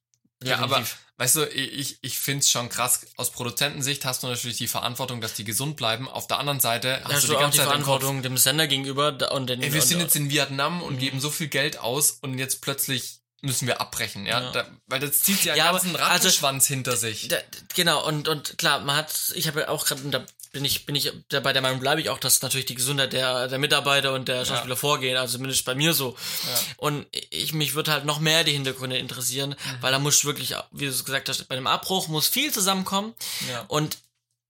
Ja, 0.43 0.59
aber 0.59 0.85
weißt 1.17 1.37
du, 1.37 1.47
ich, 1.47 1.97
ich 2.01 2.19
finde 2.19 2.41
es 2.41 2.51
schon 2.51 2.69
krass. 2.69 3.07
Aus 3.15 3.31
Produzentensicht 3.31 4.05
hast 4.05 4.21
du 4.21 4.27
natürlich 4.27 4.57
die 4.57 4.67
Verantwortung, 4.67 5.21
dass 5.21 5.33
die 5.33 5.43
gesund 5.43 5.75
bleiben. 5.75 6.07
Auf 6.07 6.27
der 6.27 6.37
anderen 6.37 6.59
Seite 6.59 7.01
hast, 7.03 7.13
hast 7.13 7.23
du 7.23 7.27
die 7.29 7.33
ganze 7.39 7.51
die 7.51 7.57
Zeit 7.59 7.67
Verantwortung 7.67 8.21
dem 8.21 8.37
Sender 8.37 8.67
gegenüber 8.67 9.31
und 9.31 9.49
den. 9.49 9.63
Ey, 9.63 9.73
wir 9.73 9.81
sind 9.81 10.01
jetzt 10.01 10.15
in 10.15 10.29
Vietnam 10.29 10.83
und 10.83 10.95
mhm. 10.95 10.99
geben 10.99 11.19
so 11.19 11.31
viel 11.31 11.47
Geld 11.47 11.79
aus 11.79 12.19
und 12.21 12.37
jetzt 12.37 12.61
plötzlich 12.61 13.21
müssen 13.41 13.67
wir 13.67 13.81
abbrechen, 13.81 14.25
ja, 14.25 14.41
ja. 14.41 14.51
Da, 14.51 14.67
weil 14.87 14.99
das 14.99 15.19
zieht 15.19 15.43
ja, 15.43 15.55
ja 15.55 15.71
ganzen 15.71 15.95
also 15.95 16.03
Rattenschwanz 16.03 16.63
also, 16.63 16.73
hinter 16.73 16.97
sich. 16.97 17.27
Da, 17.27 17.37
genau 17.75 18.05
und 18.05 18.27
und 18.27 18.57
klar, 18.57 18.79
man 18.79 18.95
hat, 18.95 19.31
ich 19.35 19.47
habe 19.47 19.61
ja 19.61 19.69
auch 19.69 19.85
gerade, 19.85 20.01
da 20.09 20.25
bin 20.51 20.63
ich 20.63 20.85
bin 20.85 20.95
ich 20.95 21.11
dabei 21.29 21.53
der 21.53 21.61
Meinung 21.61 21.79
bleibe 21.79 22.01
ich 22.01 22.09
auch, 22.09 22.17
dass 22.17 22.41
natürlich 22.41 22.65
die 22.65 22.75
Gesundheit 22.75 23.13
der 23.13 23.47
der 23.47 23.59
Mitarbeiter 23.59 24.13
und 24.13 24.27
der 24.27 24.45
Schauspieler 24.45 24.75
ja. 24.75 24.79
vorgehen, 24.79 25.17
also 25.17 25.37
zumindest 25.37 25.65
bei 25.65 25.75
mir 25.75 25.93
so. 25.93 26.15
Ja. 26.43 26.59
Und 26.77 27.05
ich 27.11 27.53
mich 27.53 27.75
würde 27.75 27.91
halt 27.91 28.05
noch 28.05 28.19
mehr 28.19 28.43
die 28.43 28.53
Hintergründe 28.53 28.97
interessieren, 28.97 29.51
mhm. 29.51 29.81
weil 29.81 29.91
da 29.91 29.99
muss 29.99 30.25
wirklich, 30.25 30.55
wie 30.71 30.85
du 30.85 30.91
es 30.91 31.05
gesagt 31.05 31.29
hast, 31.29 31.47
bei 31.47 31.55
dem 31.55 31.67
Abbruch 31.67 32.07
muss 32.07 32.27
viel 32.27 32.53
zusammenkommen 32.53 33.13
ja. 33.49 33.65
und 33.67 33.97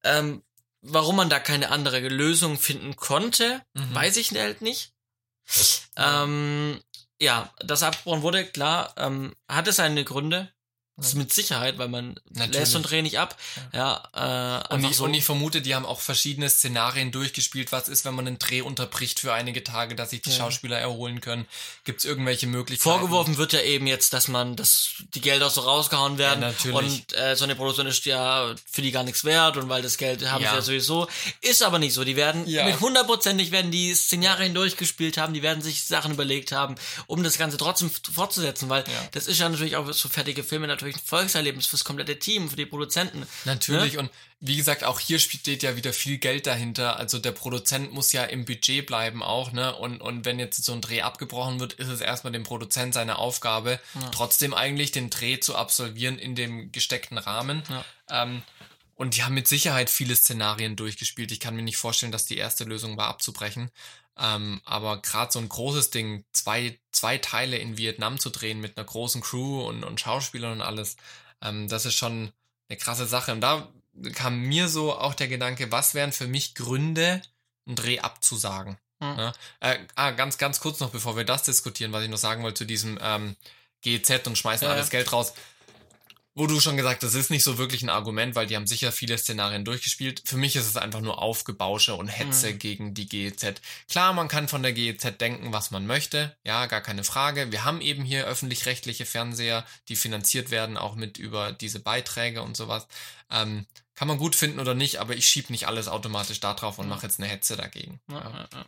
ähm, 0.04 0.44
warum 0.82 1.16
man 1.16 1.30
da 1.30 1.40
keine 1.40 1.72
andere 1.72 2.00
Lösung 2.08 2.60
finden 2.60 2.96
konnte, 2.96 3.62
mhm. 3.74 3.96
weiß 3.96 4.18
ich 4.18 4.32
halt 4.32 4.62
nicht. 4.62 4.92
Ähm, 5.96 6.80
ja, 7.22 7.54
das 7.60 7.84
abgebrochen 7.84 8.22
wurde, 8.24 8.46
klar, 8.46 8.94
ähm, 8.98 9.36
hatte 9.50 9.72
seine 9.72 10.04
Gründe. 10.04 10.52
Das 10.98 11.08
ist 11.08 11.16
mit 11.16 11.34
Sicherheit, 11.34 11.78
weil 11.78 11.90
man 11.90 12.16
Natürlich. 12.30 12.54
lässt 12.54 12.76
und 12.76 12.84
Dreh 12.84 13.02
nicht 13.02 13.20
ab. 13.20 13.36
Ja, 13.74 14.02
ja 14.14 14.64
äh, 14.70 14.74
und, 14.74 14.86
ich, 14.86 14.96
so. 14.96 15.04
und 15.04 15.14
ich 15.14 15.26
vermute, 15.26 15.62
die 15.62 15.76
haben 15.76 15.86
auch 15.86 16.00
verschiedene 16.00 16.50
Szenarien 16.50 17.12
durchgespielt. 17.12 17.74
Was 17.74 17.90
ist, 17.90 18.06
wenn 18.06 18.16
man 18.16 18.26
einen 18.28 18.40
Dreh 18.40 18.62
unterbricht 18.62 19.20
für 19.20 19.34
einige 19.34 19.62
Tage, 19.62 19.96
dass 19.96 20.12
sich 20.12 20.22
die 20.22 20.30
ja. 20.30 20.38
Schauspieler 20.38 20.80
erholen 20.80 21.20
können? 21.20 21.48
Gibt 21.84 22.00
es 22.00 22.06
irgendwelche 22.06 22.48
Möglichkeiten? 22.48 22.98
Vorgeworfen 22.98 23.36
wird 23.36 23.52
ja 23.52 23.60
eben 23.60 23.88
jetzt, 23.88 24.14
dass 24.14 24.30
man, 24.30 24.56
dass 24.56 24.92
die 25.14 25.20
Gelder 25.20 25.50
so 25.50 25.62
rausgehauen 25.62 26.18
werden. 26.18 26.42
Ja, 26.42 26.48
natürlich. 26.48 26.76
Und 26.78 27.18
äh, 27.18 27.36
so 27.36 27.44
eine 27.44 27.56
Produktion 27.56 27.88
ist 27.88 28.06
ja 28.06 28.56
für 28.66 28.82
die 28.82 28.92
gar 28.92 29.04
nichts 29.04 29.26
wert 29.26 29.58
und 29.58 29.68
weil 29.68 29.82
das 29.82 29.98
Geld 29.98 30.26
haben 30.26 30.44
ja. 30.44 30.52
sie 30.52 30.56
ja 30.56 30.62
sowieso. 30.62 31.10
Ist 31.42 31.62
aber 31.62 31.78
nicht 31.78 31.94
so. 31.94 32.06
Die 32.06 32.16
werden 32.16 32.46
mit 32.46 32.80
hundertprozentig 32.80 33.52
werden 33.52 33.70
die 33.70 33.94
Szenarien 33.94 34.54
durchgespielt 34.54 35.18
haben, 35.18 35.34
die 35.34 35.42
werden 35.42 35.62
sich 35.62 35.84
Sachen 35.84 36.14
überlegt 36.14 36.54
haben, 36.54 36.76
um 37.08 37.22
das 37.22 37.38
Ganze 37.38 37.58
trotzdem 37.58 37.92
fortzusetzen, 38.14 38.70
weil 38.70 38.86
das 39.12 39.28
ist 39.28 39.40
ja 39.40 39.50
natürlich 39.50 39.76
auch 39.76 39.92
so 39.92 40.08
fertige 40.08 40.44
Filme 40.44 40.68
natürlich 40.68 40.85
natürlich 40.86 41.04
ein 41.04 41.08
Volkserlebnis 41.08 41.68
fürs 41.68 41.84
komplette 41.84 42.20
Team, 42.20 42.50
für 42.50 42.56
die 42.56 42.66
Produzenten. 42.66 43.26
Natürlich 43.46 43.94
ne? 43.94 44.00
und 44.00 44.12
wie 44.40 44.58
gesagt, 44.58 44.84
auch 44.84 45.00
hier 45.00 45.20
steht 45.20 45.64
ja 45.64 45.76
wieder 45.76 45.92
viel 45.92 46.18
Geld 46.18 46.46
dahinter. 46.46 46.98
Also 46.98 47.18
der 47.18 47.32
Produzent 47.32 47.92
muss 47.94 48.12
ja 48.12 48.24
im 48.24 48.46
Budget 48.46 48.86
bleiben 48.86 49.24
auch, 49.24 49.52
ne? 49.52 49.76
Und, 49.76 50.02
und 50.02 50.26
wenn 50.26 50.40
jetzt 50.40 50.64
so 50.64 50.74
ein 50.74 50.82
Dreh 50.82 51.02
abgebrochen 51.02 51.60
wird, 51.60 51.74
ist 51.74 51.88
es 51.88 52.02
erstmal 52.02 52.34
dem 52.34 52.44
Produzent 52.44 52.94
seine 52.94 53.18
Aufgabe, 53.18 53.80
ja. 53.96 54.10
trotzdem 54.10 54.54
eigentlich 54.54 54.92
den 54.92 55.10
Dreh 55.10 55.40
zu 55.40 55.56
absolvieren 55.56 56.20
in 56.20 56.36
dem 56.36 56.72
gesteckten 56.72 57.18
Rahmen. 57.18 57.64
Ja. 57.70 58.24
Ähm, 58.24 58.44
und 58.96 59.16
die 59.16 59.24
haben 59.24 59.34
mit 59.34 59.48
Sicherheit 59.48 59.90
viele 59.90 60.16
Szenarien 60.16 60.76
durchgespielt. 60.76 61.32
Ich 61.32 61.40
kann 61.40 61.56
mir 61.56 61.64
nicht 61.64 61.78
vorstellen, 61.78 62.12
dass 62.12 62.26
die 62.26 62.38
erste 62.38 62.64
Lösung 62.64 62.96
war, 62.98 63.08
abzubrechen. 63.08 63.72
Ähm, 64.18 64.62
aber 64.64 65.02
gerade 65.02 65.32
so 65.32 65.40
ein 65.40 65.50
großes 65.50 65.90
Ding, 65.90 66.24
zwei, 66.32 66.80
zwei 66.92 67.18
Teile 67.18 67.58
in 67.58 67.78
Vietnam 67.78 68.20
zu 68.20 68.30
drehen 68.30 68.62
mit 68.62 68.78
einer 68.78 68.86
großen 68.86 69.22
Crew 69.22 69.66
und, 69.68 69.84
und 69.84 70.00
Schauspielern 70.00 70.54
und 70.54 70.62
alles, 70.62 70.96
ähm, 71.42 71.68
das 71.68 71.86
ist 71.86 71.96
schon 71.96 72.32
eine 72.70 72.78
krasse 72.78 73.06
Sache. 73.08 73.34
Und 73.34 73.42
da 73.42 73.68
kam 74.14 74.40
mir 74.42 74.70
so 74.70 74.98
auch 74.98 75.14
der 75.14 75.28
Gedanke, 75.28 75.72
was 75.72 75.94
wären 75.94 76.12
für 76.12 76.28
mich 76.28 76.56
Gründe, 76.56 77.22
einen 77.66 77.76
Dreh 77.76 78.00
abzusagen? 78.00 78.78
Mhm. 79.00 79.18
Ja? 79.18 79.34
Äh, 79.60 79.80
ah, 79.96 80.12
ganz, 80.12 80.38
ganz 80.38 80.60
kurz 80.60 80.80
noch, 80.80 80.92
bevor 80.92 81.18
wir 81.18 81.26
das 81.26 81.44
diskutieren, 81.44 81.92
was 81.92 82.04
ich 82.04 82.10
noch 82.10 82.18
sagen 82.18 82.44
wollte 82.44 82.60
zu 82.60 82.66
diesem 82.66 82.98
ähm, 83.02 83.36
GZ 83.82 84.28
und 84.28 84.38
schmeißen 84.38 84.68
ja. 84.68 84.74
alles 84.74 84.90
Geld 84.90 85.12
raus 85.12 85.34
wo 86.36 86.48
du 86.48 86.60
schon 86.60 86.76
gesagt 86.76 87.02
hast, 87.02 87.14
das 87.14 87.22
ist 87.22 87.32
nicht 87.32 87.46
so 87.46 87.58
wirklich 87.58 87.82
ein 87.82 87.90
Argument, 87.90 88.36
weil 88.36 88.46
die 88.46 88.58
haben 88.58 88.68
sicher 88.68 88.92
viele 88.92 89.18
Szenarien 89.18 89.64
durchgespielt. 89.64 90.22
Für 90.26 90.36
mich 90.36 90.58
ist 90.58 90.68
es 90.68 90.76
einfach 90.76 91.00
nur 91.00 91.22
Aufgebausche 91.22 91.96
und 91.96 92.10
Hetze 92.10 92.52
mhm. 92.52 92.60
gegen 92.60 92.94
die 92.94 93.08
GEZ. 93.08 93.62
Klar, 93.90 94.12
man 94.12 94.28
kann 94.28 94.50
von 94.50 94.62
der 94.62 94.74
GEZ 94.74 95.18
denken, 95.18 95.54
was 95.54 95.72
man 95.72 95.88
möchte. 95.88 96.36
Ja, 96.44 96.66
gar 96.66 96.82
keine 96.82 97.06
Frage. 97.06 97.54
Wir 97.54 97.64
haben 97.64 97.80
eben 97.80 98.04
hier 98.04 98.26
öffentlich-rechtliche 98.26 99.06
Fernseher, 99.06 99.66
die 99.88 99.96
finanziert 99.96 100.52
werden, 100.52 100.76
auch 100.76 100.96
mit 100.96 101.18
über 101.18 101.54
diese 101.54 101.80
Beiträge 101.80 102.42
und 102.42 102.58
sowas. 102.58 102.86
Ähm, 103.32 103.66
kann 103.96 104.10
man 104.10 104.18
gut 104.18 104.36
finden 104.36 104.60
oder 104.60 104.74
nicht, 104.74 104.98
aber 105.00 105.16
ich 105.16 105.26
schieb 105.26 105.50
nicht 105.50 105.68
alles 105.68 105.88
automatisch 105.88 106.42
da 106.42 106.54
drauf 106.54 106.80
und 106.80 106.86
mhm. 106.86 106.90
mache 106.90 107.08
jetzt 107.08 107.20
eine 107.20 107.30
Hetze 107.30 107.56
dagegen. 107.56 108.02
Ja, 108.12 108.48
ja. 108.54 108.66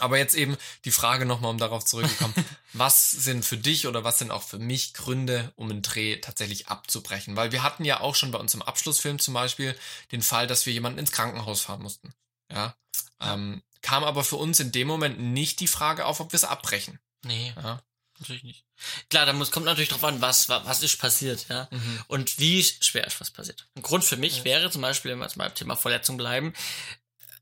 Aber 0.00 0.18
jetzt 0.18 0.34
eben 0.34 0.56
die 0.84 0.90
Frage 0.90 1.26
nochmal, 1.26 1.50
um 1.50 1.58
darauf 1.58 1.84
zurückzukommen. 1.84 2.34
was 2.72 3.10
sind 3.10 3.44
für 3.44 3.56
dich 3.56 3.86
oder 3.86 4.04
was 4.04 4.18
sind 4.18 4.30
auch 4.30 4.42
für 4.42 4.58
mich 4.58 4.94
Gründe, 4.94 5.52
um 5.56 5.70
einen 5.70 5.82
Dreh 5.82 6.16
tatsächlich 6.16 6.68
abzubrechen? 6.68 7.36
Weil 7.36 7.52
wir 7.52 7.62
hatten 7.62 7.84
ja 7.84 8.00
auch 8.00 8.14
schon 8.14 8.30
bei 8.30 8.38
uns 8.38 8.54
im 8.54 8.62
Abschlussfilm 8.62 9.18
zum 9.18 9.34
Beispiel 9.34 9.76
den 10.12 10.22
Fall, 10.22 10.46
dass 10.46 10.66
wir 10.66 10.72
jemanden 10.72 10.98
ins 10.98 11.12
Krankenhaus 11.12 11.62
fahren 11.62 11.82
mussten. 11.82 12.12
Ja. 12.50 12.74
ja. 13.20 13.34
Ähm, 13.34 13.62
kam 13.82 14.04
aber 14.04 14.24
für 14.24 14.36
uns 14.36 14.60
in 14.60 14.72
dem 14.72 14.88
Moment 14.88 15.20
nicht 15.20 15.60
die 15.60 15.66
Frage 15.66 16.04
auf, 16.04 16.20
ob 16.20 16.32
wir 16.32 16.36
es 16.36 16.44
abbrechen. 16.44 16.98
Nee. 17.24 17.52
Ja. 17.56 17.82
Natürlich 18.18 18.42
nicht. 18.42 18.64
Klar, 19.08 19.26
da 19.26 19.32
muss, 19.32 19.50
kommt 19.50 19.66
natürlich 19.66 19.88
drauf 19.88 20.04
an, 20.04 20.20
was, 20.20 20.48
was 20.48 20.82
ist 20.82 20.98
passiert, 20.98 21.46
ja. 21.48 21.68
Mhm. 21.70 22.04
Und 22.06 22.38
wie 22.38 22.62
schwer 22.62 23.06
ist 23.06 23.20
was 23.20 23.30
passiert. 23.30 23.66
Ein 23.74 23.82
Grund 23.82 24.04
für 24.04 24.16
mich 24.16 24.38
ja. 24.38 24.44
wäre 24.44 24.70
zum 24.70 24.82
Beispiel, 24.82 25.10
wenn 25.10 25.18
wir 25.18 25.24
jetzt 25.24 25.36
mal 25.36 25.48
beim 25.48 25.54
Thema 25.54 25.76
Verletzung 25.76 26.16
bleiben, 26.16 26.52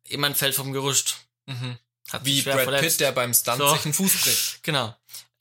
jemand 0.07 0.37
fällt 0.37 0.55
vom 0.55 0.73
Gerüst. 0.73 1.17
Mhm. 1.47 1.79
Hat 2.11 2.25
Wie 2.25 2.43
Brad 2.43 2.63
verletzt. 2.63 2.83
Pitt, 2.83 3.01
der 3.01 3.13
beim 3.13 3.35
Stunt 3.35 3.59
so. 3.59 3.69
sich 3.69 3.85
einen 3.85 3.95
Fuß 3.95 4.23
bricht. 4.23 4.59
Genau. 4.63 4.95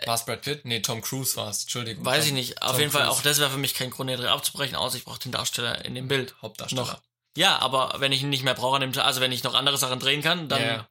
War 0.05 0.15
es 0.15 0.25
Brad 0.25 0.41
Pitt? 0.43 0.65
Nee, 0.65 0.81
Tom 0.81 1.01
Cruise 1.01 1.35
war 1.37 1.49
es. 1.49 1.63
Entschuldigung. 1.63 2.05
Weiß 2.05 2.19
Tom, 2.19 2.27
ich 2.27 2.33
nicht. 2.33 2.61
Auf 2.61 2.71
Tom 2.71 2.79
jeden 2.79 2.91
Cruise. 2.91 3.05
Fall, 3.05 3.11
auch 3.11 3.21
das 3.21 3.39
wäre 3.39 3.49
für 3.49 3.57
mich 3.57 3.73
kein 3.73 3.89
Grund, 3.89 4.09
den 4.09 4.19
Dreh 4.19 4.27
abzubrechen, 4.27 4.75
außer 4.75 4.97
ich 4.97 5.05
brauche 5.05 5.19
den 5.19 5.31
Darsteller 5.31 5.83
in 5.85 5.95
dem 5.95 6.07
Bild. 6.07 6.35
Hauptdarsteller. 6.41 6.83
Noch. 6.83 7.01
Ja, 7.35 7.59
aber 7.59 7.95
wenn 7.99 8.11
ich 8.11 8.23
ihn 8.23 8.29
nicht 8.29 8.43
mehr 8.43 8.53
brauche 8.55 8.75
an 8.75 8.81
dem 8.81 8.93
Tag, 8.93 9.05
also 9.05 9.21
wenn 9.21 9.31
ich 9.31 9.43
noch 9.43 9.53
andere 9.53 9.77
Sachen 9.77 9.99
drehen 9.99 10.21
kann, 10.21 10.49
dann 10.49 10.61
yeah. 10.61 10.89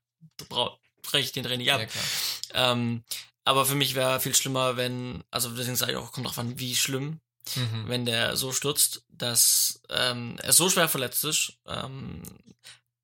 breche 1.02 1.24
ich 1.24 1.32
den 1.32 1.42
Dreh 1.42 1.56
nicht 1.56 1.72
ab. 1.72 1.80
Ja, 1.80 2.72
ähm, 2.72 3.04
aber 3.44 3.66
für 3.66 3.74
mich 3.74 3.94
wäre 3.94 4.20
viel 4.20 4.34
schlimmer, 4.34 4.76
wenn, 4.76 5.24
also 5.30 5.50
deswegen 5.50 5.76
sage 5.76 5.92
ich 5.92 5.98
auch, 5.98 6.12
kommt 6.12 6.26
drauf 6.26 6.38
an, 6.38 6.58
wie 6.58 6.76
schlimm, 6.76 7.20
mhm. 7.56 7.84
wenn 7.88 8.06
der 8.06 8.36
so 8.36 8.52
stürzt, 8.52 9.02
dass 9.08 9.80
ähm, 9.88 10.38
er 10.40 10.52
so 10.52 10.70
schwer 10.70 10.88
verletzt 10.88 11.24
ist, 11.24 11.54
ähm, 11.66 12.22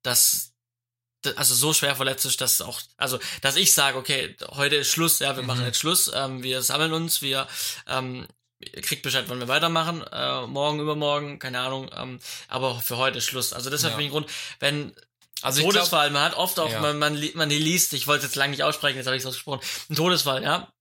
dass 0.03 0.52
also 1.35 1.55
so 1.55 1.73
schwer 1.73 1.95
verletzt 1.95 2.25
ist, 2.25 2.41
dass 2.41 2.61
auch, 2.61 2.81
also 2.97 3.19
dass 3.41 3.55
ich 3.55 3.73
sage, 3.73 3.97
okay, 3.97 4.35
heute 4.49 4.77
ist 4.77 4.89
Schluss, 4.89 5.19
ja, 5.19 5.35
wir 5.35 5.43
mhm. 5.43 5.47
machen 5.47 5.65
jetzt 5.65 5.79
Schluss, 5.79 6.11
ähm, 6.13 6.43
wir 6.43 6.61
sammeln 6.61 6.93
uns, 6.93 7.21
wir 7.21 7.47
ähm, 7.87 8.27
kriegt 8.81 9.03
Bescheid, 9.03 9.25
wann 9.27 9.39
wir 9.39 9.47
weitermachen, 9.47 10.03
äh, 10.11 10.47
morgen, 10.47 10.79
übermorgen, 10.79 11.39
keine 11.39 11.59
Ahnung, 11.59 11.89
ähm, 11.95 12.19
aber 12.47 12.79
für 12.79 12.97
heute 12.97 13.17
ist 13.17 13.25
Schluss. 13.25 13.53
Also 13.53 13.69
das 13.69 13.83
ja. 13.83 13.95
mich 13.95 14.07
ein 14.07 14.11
Grund, 14.11 14.29
wenn 14.59 14.93
also 15.41 15.61
Todesfall, 15.61 16.09
glaub, 16.09 16.21
man 16.21 16.31
hat 16.31 16.37
oft 16.37 16.57
auch, 16.59 16.71
ja. 16.71 16.79
man, 16.79 16.97
man, 16.97 17.21
man 17.33 17.49
liest, 17.49 17.93
ich 17.93 18.07
wollte 18.07 18.25
jetzt 18.25 18.35
lange 18.35 18.51
nicht 18.51 18.63
aussprechen, 18.63 18.97
jetzt 18.97 19.07
habe 19.07 19.17
ich 19.17 19.23
es 19.23 19.27
ausgesprochen, 19.27 19.59
ein 19.89 19.95
Todesfall, 19.95 20.41
ja, 20.41 20.71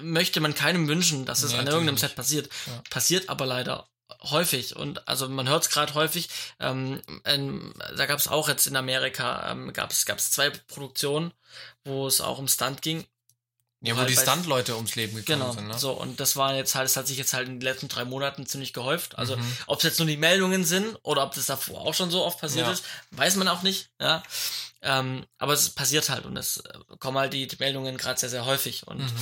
möchte 0.00 0.40
man 0.40 0.54
keinem 0.54 0.88
wünschen, 0.88 1.26
dass 1.26 1.42
es 1.42 1.52
nee, 1.52 1.58
an 1.58 1.66
irgendeinem 1.66 1.98
Set 1.98 2.14
passiert. 2.14 2.48
Ja. 2.66 2.82
Passiert 2.90 3.28
aber 3.28 3.44
leider 3.44 3.88
häufig 4.22 4.76
und 4.76 5.06
also 5.08 5.28
man 5.28 5.48
hört 5.48 5.64
es 5.64 5.70
gerade 5.70 5.94
häufig. 5.94 6.28
Ähm, 6.60 7.02
ähm, 7.24 7.74
da 7.96 8.06
gab 8.06 8.18
es 8.18 8.28
auch 8.28 8.48
jetzt 8.48 8.66
in 8.66 8.76
Amerika 8.76 9.50
ähm, 9.50 9.72
gab 9.72 9.90
es 9.90 10.06
gab 10.06 10.18
es 10.18 10.30
zwei 10.30 10.50
Produktionen, 10.50 11.32
wo 11.84 12.06
es 12.06 12.20
auch 12.20 12.38
um 12.38 12.48
Stunt 12.48 12.82
ging. 12.82 13.04
Ja, 13.80 13.94
wo 13.94 13.98
halt 13.98 14.08
die 14.08 14.16
Stunt-Leute 14.16 14.76
ums 14.76 14.94
Leben 14.94 15.14
gekommen 15.14 15.40
genau, 15.40 15.52
sind. 15.52 15.68
Ne? 15.68 15.78
So 15.78 15.92
und 15.92 16.18
das 16.18 16.36
war 16.36 16.54
jetzt 16.54 16.74
halt, 16.74 16.86
es 16.86 16.96
hat 16.96 17.06
sich 17.06 17.18
jetzt 17.18 17.34
halt 17.34 17.48
in 17.48 17.56
den 17.56 17.60
letzten 17.60 17.88
drei 17.88 18.06
Monaten 18.06 18.46
ziemlich 18.46 18.72
gehäuft. 18.72 19.18
Also 19.18 19.36
mhm. 19.36 19.56
ob 19.66 19.78
es 19.78 19.84
jetzt 19.84 19.98
nur 19.98 20.08
die 20.08 20.16
Meldungen 20.16 20.64
sind 20.64 20.98
oder 21.02 21.22
ob 21.22 21.34
das 21.34 21.46
davor 21.46 21.82
auch 21.82 21.92
schon 21.92 22.10
so 22.10 22.24
oft 22.24 22.40
passiert 22.40 22.66
ja. 22.66 22.72
ist, 22.72 22.84
weiß 23.10 23.36
man 23.36 23.46
auch 23.46 23.62
nicht. 23.62 23.90
Ja. 24.00 24.22
Ähm, 24.86 25.24
aber 25.38 25.54
es 25.54 25.70
passiert 25.70 26.10
halt 26.10 26.26
und 26.26 26.36
es 26.36 26.58
äh, 26.58 26.78
kommen 26.98 27.16
halt 27.16 27.32
die, 27.32 27.46
die 27.46 27.56
Meldungen 27.58 27.96
gerade 27.96 28.20
sehr, 28.20 28.28
sehr 28.28 28.44
häufig. 28.44 28.86
Und 28.86 28.98
mhm. 28.98 29.12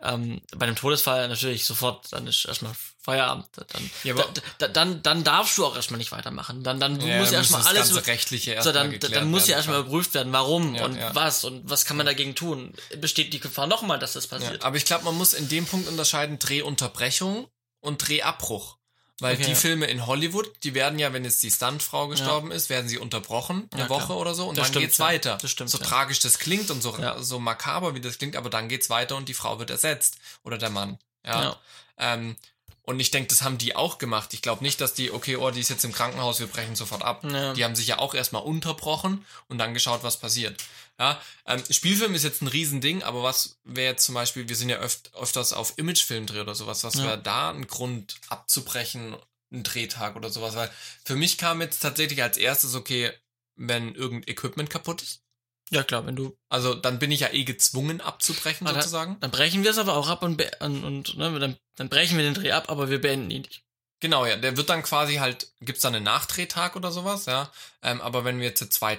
ähm, 0.00 0.40
bei 0.56 0.66
einem 0.66 0.74
Todesfall 0.74 1.28
natürlich 1.28 1.64
sofort, 1.64 2.12
dann 2.12 2.26
ist 2.26 2.44
erstmal 2.44 2.72
Feierabend. 3.00 3.46
Dann, 3.54 3.90
ja, 4.02 4.14
da, 4.14 4.24
da, 4.58 4.68
dann, 4.68 5.02
dann 5.02 5.22
darfst 5.22 5.56
du 5.58 5.64
auch 5.64 5.76
erstmal 5.76 5.98
nicht 5.98 6.10
weitermachen. 6.10 6.64
Dann, 6.64 6.80
dann 6.80 7.00
ja, 7.00 7.18
muss 7.18 7.30
ja 7.30 7.38
erstmal 7.38 7.62
alles 7.62 7.90
über, 7.90 8.04
rechtliche 8.04 8.60
so, 8.62 8.72
dann, 8.72 8.98
dann 8.98 9.30
muss 9.30 9.46
ja 9.46 9.56
erstmal 9.56 9.80
überprüft 9.80 10.12
werden, 10.14 10.32
warum 10.32 10.74
ja, 10.74 10.84
und 10.84 10.98
was 11.14 11.44
und 11.44 11.70
was 11.70 11.84
kann 11.84 11.96
man 11.96 12.06
dagegen 12.06 12.34
tun. 12.34 12.74
Besteht 13.00 13.32
die 13.32 13.40
Gefahr 13.40 13.68
nochmal, 13.68 14.00
dass 14.00 14.14
das 14.14 14.26
passiert? 14.26 14.64
aber 14.64 14.76
ich 14.76 14.84
glaube, 14.84 15.04
man 15.04 15.16
muss 15.16 15.34
in 15.34 15.48
dem 15.48 15.66
Punkt 15.66 15.88
unterscheiden 15.88 16.40
Drehunterbrechung 16.40 17.46
und 17.80 18.08
Drehabbruch. 18.08 18.78
Weil 19.20 19.34
okay, 19.34 19.44
die 19.44 19.50
ja. 19.50 19.56
Filme 19.56 19.86
in 19.86 20.06
Hollywood, 20.06 20.50
die 20.64 20.74
werden 20.74 20.98
ja, 20.98 21.12
wenn 21.12 21.24
jetzt 21.24 21.42
die 21.42 21.50
Stuntfrau 21.50 22.08
gestorben 22.08 22.50
ja. 22.50 22.56
ist, 22.56 22.70
werden 22.70 22.88
sie 22.88 22.98
unterbrochen, 22.98 23.68
eine 23.72 23.82
ja, 23.82 23.88
Woche 23.88 24.06
klar. 24.06 24.18
oder 24.18 24.34
so, 24.34 24.48
und 24.48 24.56
das 24.56 24.64
dann 24.64 24.72
stimmt, 24.72 24.84
geht's 24.86 24.98
weiter. 24.98 25.38
Das 25.40 25.50
stimmt, 25.50 25.70
so 25.70 25.78
tragisch 25.78 26.20
das 26.20 26.38
klingt 26.38 26.70
und 26.70 26.82
so, 26.82 26.96
so 27.18 27.38
makaber 27.38 27.94
wie 27.94 28.00
das 28.00 28.18
klingt, 28.18 28.36
aber 28.36 28.50
dann 28.50 28.68
geht's 28.68 28.90
weiter 28.90 29.16
und 29.16 29.28
die 29.28 29.34
Frau 29.34 29.58
wird 29.58 29.70
ersetzt. 29.70 30.16
Oder 30.42 30.58
der 30.58 30.70
Mann. 30.70 30.98
Ja. 31.24 31.56
Ähm, 31.98 32.36
und 32.84 32.98
ich 32.98 33.10
denke, 33.10 33.28
das 33.28 33.42
haben 33.42 33.58
die 33.58 33.76
auch 33.76 33.98
gemacht. 33.98 34.34
Ich 34.34 34.42
glaube 34.42 34.64
nicht, 34.64 34.80
dass 34.80 34.94
die, 34.94 35.12
okay, 35.12 35.36
oh, 35.36 35.50
die 35.50 35.60
ist 35.60 35.70
jetzt 35.70 35.84
im 35.84 35.92
Krankenhaus, 35.92 36.40
wir 36.40 36.48
brechen 36.48 36.74
sofort 36.74 37.02
ab. 37.02 37.22
Die 37.22 37.64
haben 37.64 37.76
sich 37.76 37.86
ja 37.86 37.98
auch 37.98 38.14
erstmal 38.14 38.42
unterbrochen 38.42 39.24
und 39.48 39.58
dann 39.58 39.74
geschaut, 39.74 40.02
was 40.02 40.16
passiert. 40.16 40.62
Ja, 40.98 41.20
ähm, 41.46 41.62
Spielfilm 41.70 42.14
ist 42.14 42.24
jetzt 42.24 42.42
ein 42.42 42.48
Riesending, 42.48 43.02
aber 43.02 43.22
was 43.22 43.58
wäre 43.64 43.92
jetzt 43.92 44.04
zum 44.04 44.14
Beispiel, 44.14 44.48
wir 44.48 44.56
sind 44.56 44.68
ja 44.68 44.76
öft, 44.76 45.14
öfters 45.14 45.52
auf 45.52 45.78
Imagefilmdreh 45.78 46.40
oder 46.40 46.54
sowas, 46.54 46.84
was 46.84 47.02
wäre 47.02 47.20
da 47.20 47.50
ein 47.50 47.66
Grund 47.66 48.16
abzubrechen 48.28 49.16
einen 49.52 49.62
Drehtag 49.62 50.16
oder 50.16 50.30
sowas, 50.30 50.56
weil 50.56 50.70
für 51.04 51.16
mich 51.16 51.38
kam 51.38 51.60
jetzt 51.60 51.80
tatsächlich 51.80 52.22
als 52.22 52.36
erstes, 52.36 52.74
okay, 52.74 53.12
wenn 53.56 53.94
irgendein 53.94 54.30
Equipment 54.30 54.70
kaputt 54.70 55.02
ist. 55.02 55.22
Ja, 55.70 55.82
klar, 55.82 56.04
wenn 56.06 56.16
du. 56.16 56.36
Also 56.48 56.74
dann 56.74 56.98
bin 56.98 57.10
ich 57.10 57.20
ja 57.20 57.32
eh 57.32 57.44
gezwungen 57.44 58.00
abzubrechen, 58.00 58.66
dann, 58.66 58.74
sozusagen. 58.74 59.18
Dann 59.20 59.30
brechen 59.30 59.62
wir 59.64 59.70
es 59.70 59.78
aber 59.78 59.96
auch 59.96 60.08
ab 60.08 60.22
und, 60.22 60.42
und, 60.60 60.84
und 60.84 61.16
ne, 61.16 61.38
dann, 61.38 61.56
dann 61.76 61.88
brechen 61.88 62.16
wir 62.16 62.24
den 62.24 62.34
Dreh 62.34 62.52
ab, 62.52 62.68
aber 62.68 62.90
wir 62.90 63.00
beenden 63.00 63.30
ihn 63.30 63.42
nicht. 63.42 63.62
Genau, 64.00 64.26
ja. 64.26 64.36
Der 64.36 64.56
wird 64.56 64.68
dann 64.68 64.82
quasi 64.82 65.16
halt, 65.16 65.52
gibt's 65.60 65.82
dann 65.82 65.94
einen 65.94 66.04
Nachdrehtag 66.04 66.74
oder 66.74 66.90
sowas, 66.90 67.26
ja. 67.26 67.52
Ähm, 67.82 68.00
aber 68.00 68.24
wenn 68.24 68.40
wir 68.40 68.48
jetzt 68.48 68.72
zwei, 68.72 68.98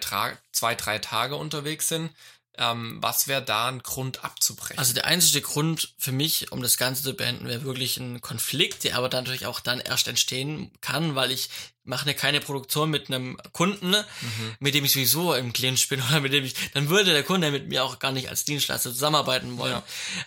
zwei, 0.52 0.76
drei 0.76 1.00
Tage 1.00 1.36
unterwegs 1.36 1.90
sind, 1.90 2.10
ähm, 2.58 3.00
was 3.02 3.28
wäre 3.28 3.42
da 3.42 3.68
ein 3.68 3.82
Grund 3.82 4.24
abzubrechen? 4.24 4.78
Also 4.78 4.94
der 4.94 5.06
einzige 5.06 5.42
Grund 5.42 5.94
für 5.98 6.12
mich, 6.12 6.52
um 6.52 6.62
das 6.62 6.78
Ganze 6.78 7.04
zu 7.04 7.14
beenden, 7.16 7.48
wäre 7.48 7.64
wirklich 7.64 7.98
ein 7.98 8.22
Konflikt, 8.22 8.84
der 8.84 8.96
aber 8.96 9.10
dann 9.10 9.24
natürlich 9.24 9.46
auch 9.46 9.60
dann 9.60 9.80
erst 9.80 10.08
entstehen 10.08 10.72
kann, 10.80 11.16
weil 11.16 11.32
ich 11.32 11.50
mache 11.84 12.06
ne 12.06 12.14
keine 12.14 12.40
Produktion 12.40 12.90
mit 12.90 13.08
einem 13.08 13.38
Kunden, 13.52 13.90
mhm. 13.90 14.56
mit 14.60 14.76
dem 14.76 14.86
ich 14.86 14.94
sowieso 14.94 15.34
im 15.34 15.52
Clinch 15.52 15.90
bin 15.90 16.02
oder 16.10 16.22
mit 16.22 16.32
dem 16.32 16.46
ich, 16.46 16.54
dann 16.74 16.90
würde 16.90 17.12
der 17.12 17.24
Kunde 17.24 17.52
mit 17.52 17.68
mir 17.68 17.84
auch 17.84 18.00
gar 18.00 18.12
nicht 18.12 18.30
als 18.30 18.46
Dienstleister 18.46 18.92
zusammenarbeiten 18.92 19.58
wollen. 19.58 19.74
Ja. 19.74 19.84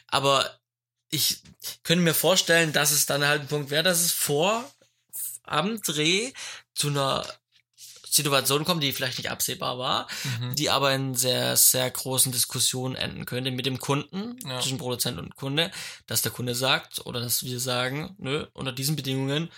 Aber 0.09 0.59
ich 1.11 1.38
könnte 1.83 2.05
mir 2.05 2.14
vorstellen, 2.14 2.73
dass 2.73 2.90
es 2.90 3.07
dann 3.07 3.27
halt 3.27 3.42
ein 3.42 3.49
Punkt 3.49 3.71
wäre, 3.71 3.83
dass 3.83 4.01
es 4.01 4.12
vor 4.12 4.69
am 5.45 5.81
Dreh 5.83 6.33
zu 6.75 6.88
einer 6.88 7.25
Situation 8.16 8.64
kommt, 8.64 8.83
die 8.83 8.92
vielleicht 8.92 9.19
nicht 9.19 9.31
absehbar 9.31 9.79
war, 9.79 10.09
mhm. 10.40 10.55
die 10.55 10.71
aber 10.71 10.92
in 10.95 11.14
sehr, 11.14 11.57
sehr 11.57 11.90
großen 11.90 12.33
Diskussionen 12.33 12.95
enden 12.97 13.27
könnte 13.27 13.51
mit 13.51 13.66
dem 13.66 13.79
Kunden, 13.79 14.38
ja. 14.49 14.61
zwischen 14.61 14.79
Produzent 14.79 15.19
und 15.19 15.37
Kunde, 15.37 15.71
dass 16.07 16.23
der 16.23 16.33
Kunde 16.33 16.55
sagt 16.55 17.05
oder 17.05 17.21
dass 17.21 17.45
wir 17.45 17.61
sagen, 17.61 18.16
nö, 18.19 18.47
unter 18.55 18.73
diesen 18.73 18.97
Bedingungen 18.97 19.51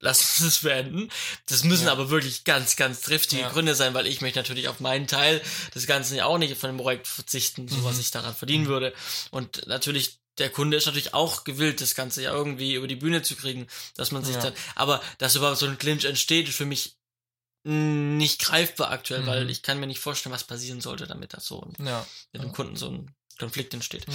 lass 0.00 0.20
uns 0.20 0.40
es 0.40 0.60
beenden. 0.62 1.10
Das 1.46 1.64
müssen 1.64 1.86
ja. 1.86 1.92
aber 1.92 2.10
wirklich 2.10 2.44
ganz, 2.44 2.76
ganz 2.76 3.02
triftige 3.02 3.42
ja. 3.42 3.48
Gründe 3.50 3.74
sein, 3.74 3.94
weil 3.94 4.06
ich 4.06 4.20
möchte 4.20 4.40
natürlich 4.40 4.68
auf 4.68 4.80
meinen 4.80 5.06
Teil 5.06 5.40
des 5.74 5.86
Ganzen 5.86 6.16
ja 6.16 6.26
auch 6.26 6.38
nicht 6.38 6.56
von 6.56 6.70
dem 6.70 6.78
Projekt 6.78 7.06
verzichten, 7.06 7.68
so 7.68 7.76
mhm. 7.76 7.84
was 7.84 7.98
ich 7.98 8.10
daran 8.10 8.34
verdienen 8.34 8.64
mhm. 8.64 8.68
würde. 8.68 8.94
Und 9.30 9.66
natürlich 9.68 10.18
der 10.38 10.50
Kunde 10.50 10.76
ist 10.76 10.86
natürlich 10.86 11.14
auch 11.14 11.44
gewillt, 11.44 11.80
das 11.80 11.94
Ganze 11.94 12.22
ja 12.22 12.32
irgendwie 12.32 12.74
über 12.74 12.86
die 12.86 12.96
Bühne 12.96 13.22
zu 13.22 13.36
kriegen, 13.36 13.66
dass 13.96 14.12
man 14.12 14.24
sich 14.24 14.36
ja. 14.36 14.42
dann, 14.42 14.54
aber 14.74 15.02
dass 15.18 15.36
überhaupt 15.36 15.58
so 15.58 15.66
ein 15.66 15.78
Clinch 15.78 16.04
entsteht, 16.04 16.48
ist 16.48 16.56
für 16.56 16.64
mich 16.64 16.96
nicht 17.64 18.40
greifbar 18.40 18.90
aktuell, 18.90 19.22
mhm. 19.22 19.26
weil 19.26 19.50
ich 19.50 19.62
kann 19.62 19.78
mir 19.78 19.86
nicht 19.86 20.00
vorstellen, 20.00 20.34
was 20.34 20.44
passieren 20.44 20.80
sollte, 20.80 21.06
damit 21.06 21.32
das 21.32 21.46
so 21.46 21.70
ja. 21.78 22.04
mit 22.32 22.42
dem 22.42 22.52
Kunden 22.52 22.76
so 22.76 22.90
ein 22.90 23.14
Konflikt 23.38 23.72
entsteht. 23.74 24.06
Ja. 24.08 24.14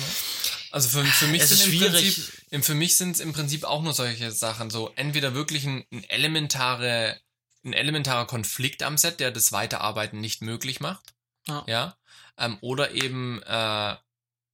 Also 0.71 0.89
für, 0.89 1.05
für 1.05 1.27
mich 1.27 1.41
es 1.41 1.49
sind 1.49 1.73
im 1.73 1.79
Prinzip, 1.79 2.65
für 2.65 2.75
mich 2.75 2.97
sind 2.97 3.11
es 3.11 3.19
im 3.19 3.33
Prinzip 3.33 3.63
auch 3.63 3.81
nur 3.81 3.93
solche 3.93 4.31
Sachen, 4.31 4.69
so 4.69 4.91
entweder 4.95 5.33
wirklich 5.33 5.65
ein, 5.65 5.85
ein 5.91 6.03
elementare, 6.05 7.19
ein 7.63 7.73
elementarer 7.73 8.27
Konflikt 8.27 8.83
am 8.83 8.97
Set, 8.97 9.19
der 9.19 9.31
das 9.31 9.51
Weiterarbeiten 9.51 10.19
nicht 10.19 10.41
möglich 10.41 10.79
macht, 10.81 11.13
ja, 11.47 11.63
ja? 11.67 11.97
Ähm, 12.37 12.57
oder 12.61 12.91
eben 12.91 13.41
äh, 13.43 13.95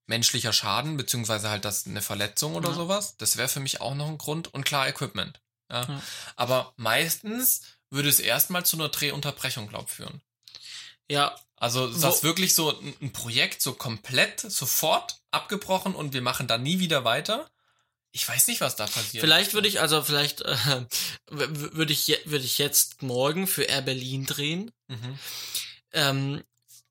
menschlicher 0.06 0.54
Schaden 0.54 0.98
beziehungsweise 0.98 1.50
halt 1.50 1.66
das 1.66 1.88
eine 1.88 2.02
Verletzung 2.02 2.56
oder 2.56 2.70
ja. 2.70 2.76
sowas. 2.76 3.18
Das 3.18 3.38
wäre 3.38 3.48
für 3.48 3.60
mich 3.60 3.82
auch 3.82 3.96
noch 3.96 4.08
ein 4.08 4.18
Grund 4.18 4.54
und 4.54 4.66
klar 4.66 4.88
Equipment. 4.88 5.42
Ja? 5.72 5.84
ja. 5.84 6.02
Aber 6.36 6.74
meistens 6.78 7.62
würde 7.90 8.10
es 8.10 8.20
erstmal 8.20 8.66
zu 8.66 8.78
einer 8.78 8.90
Drehunterbrechung, 8.90 9.68
glaub 9.68 9.90
führen. 9.90 10.22
Ja. 11.10 11.36
Also 11.56 11.88
das 11.88 12.24
wirklich 12.24 12.56
so 12.56 12.78
ein 13.02 13.14
Projekt 13.14 13.62
so 13.62 13.72
komplett 13.72 14.42
sofort 14.42 15.22
abgebrochen 15.32 15.96
und 15.96 16.12
wir 16.12 16.22
machen 16.22 16.46
da 16.46 16.58
nie 16.58 16.80
wieder 16.80 17.06
weiter. 17.06 17.50
Ich 18.12 18.28
weiß 18.28 18.48
nicht, 18.48 18.60
was 18.60 18.76
da 18.76 18.86
passiert. 18.86 19.22
Vielleicht 19.22 19.54
würde 19.54 19.70
ich, 19.70 19.80
also 19.80 20.04
vielleicht 20.04 20.42
äh, 20.42 20.86
würde 21.30 21.94
ich, 21.94 22.20
würde 22.26 22.44
ich 22.44 22.58
jetzt 22.58 23.02
morgen 23.02 23.48
für 23.48 23.64
Air 23.64 23.82
Berlin 23.82 24.26
drehen. 24.26 24.72
Mhm. 24.88 25.20
Ähm, 25.94 26.44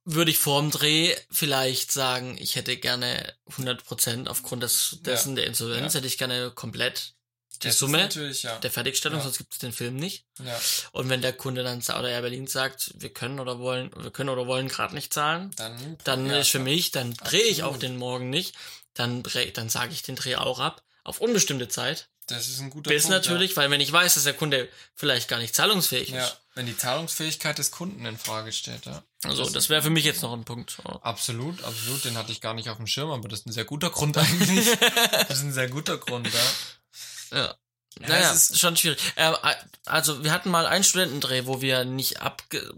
würde 0.04 0.30
ich 0.30 0.38
vorm 0.38 0.70
Dreh 0.70 1.14
vielleicht 1.30 1.92
sagen, 1.92 2.36
ich 2.38 2.56
hätte 2.56 2.76
gerne 2.76 3.34
100% 3.50 4.26
aufgrund 4.26 4.62
des, 4.62 4.98
dessen 5.02 5.30
ja. 5.30 5.36
der 5.36 5.46
Insolvenz, 5.46 5.94
ja. 5.94 5.98
hätte 5.98 6.08
ich 6.08 6.18
gerne 6.18 6.50
komplett 6.50 7.14
die 7.62 7.68
Das 7.68 7.78
Summe 7.78 8.08
ja. 8.08 8.58
der 8.58 8.70
Fertigstellung, 8.70 9.20
sonst 9.20 9.38
gibt 9.38 9.52
es 9.52 9.58
den 9.60 9.72
Film 9.72 9.96
nicht. 9.96 10.24
Und 10.90 11.08
wenn 11.08 11.22
der 11.22 11.32
Kunde 11.32 11.62
dann 11.62 11.78
oder 11.78 12.08
Air 12.08 12.22
Berlin 12.22 12.46
sagt, 12.46 12.92
wir 12.96 13.12
können 13.12 13.38
oder 13.38 13.58
wollen, 13.60 13.90
wir 13.96 14.10
können 14.10 14.30
oder 14.30 14.46
wollen 14.46 14.68
gerade 14.68 14.94
nicht 14.94 15.14
zahlen, 15.14 15.52
Dann, 15.56 15.98
dann 16.04 16.30
ist 16.30 16.48
für 16.48 16.58
mich, 16.58 16.90
dann 16.90 17.14
drehe 17.14 17.44
ich 17.44 17.62
auch 17.62 17.76
den 17.76 17.96
morgen 17.96 18.30
nicht, 18.30 18.56
dann 18.94 19.22
dann 19.54 19.68
sage 19.68 19.92
ich 19.92 20.02
den 20.02 20.16
Dreh 20.16 20.36
auch 20.36 20.58
ab 20.58 20.82
auf 21.04 21.20
unbestimmte 21.20 21.68
Zeit. 21.68 22.08
Das 22.26 22.48
ist 22.48 22.60
ein 22.60 22.70
guter 22.70 22.90
Bis 22.90 23.04
Punkt. 23.04 23.16
natürlich, 23.16 23.56
weil 23.56 23.70
wenn 23.70 23.80
ich 23.80 23.92
weiß, 23.92 24.14
dass 24.14 24.24
der 24.24 24.34
Kunde 24.34 24.68
vielleicht 24.94 25.28
gar 25.28 25.38
nicht 25.38 25.54
zahlungsfähig 25.54 26.12
ist. 26.12 26.38
wenn 26.54 26.66
die 26.66 26.76
Zahlungsfähigkeit 26.76 27.58
des 27.58 27.70
Kunden 27.70 28.06
in 28.06 28.18
Frage 28.18 28.52
steht, 28.52 28.86
ja. 28.86 29.02
Also 29.24 29.48
das 29.48 29.68
wäre 29.68 29.82
für 29.82 29.90
mich 29.90 30.04
jetzt 30.04 30.22
noch 30.22 30.32
ein 30.32 30.44
Punkt. 30.44 30.70
So. 30.76 30.82
Absolut, 31.00 31.62
absolut. 31.62 32.04
Den 32.04 32.16
hatte 32.16 32.32
ich 32.32 32.40
gar 32.40 32.54
nicht 32.54 32.68
auf 32.68 32.76
dem 32.78 32.86
Schirm, 32.88 33.10
aber 33.10 33.28
das 33.28 33.40
ist 33.40 33.46
ein 33.46 33.52
sehr 33.52 33.64
guter 33.64 33.90
Grund 33.90 34.18
eigentlich. 34.18 34.66
das 35.28 35.38
ist 35.38 35.44
ein 35.44 35.52
sehr 35.52 35.68
guter 35.68 35.96
Grund, 35.98 36.28
ja. 36.32 37.38
Ja. 37.38 37.54
Naja, 38.00 38.32
es 38.32 38.50
ist- 38.50 38.58
schon 38.58 38.76
schwierig. 38.76 38.98
Äh, 39.16 39.32
also 39.86 40.24
wir 40.24 40.32
hatten 40.32 40.50
mal 40.50 40.66
einen 40.66 40.82
Studentendreh, 40.84 41.46
wo 41.46 41.60
wir 41.60 41.84
nicht 41.84 42.20
abge... 42.20 42.74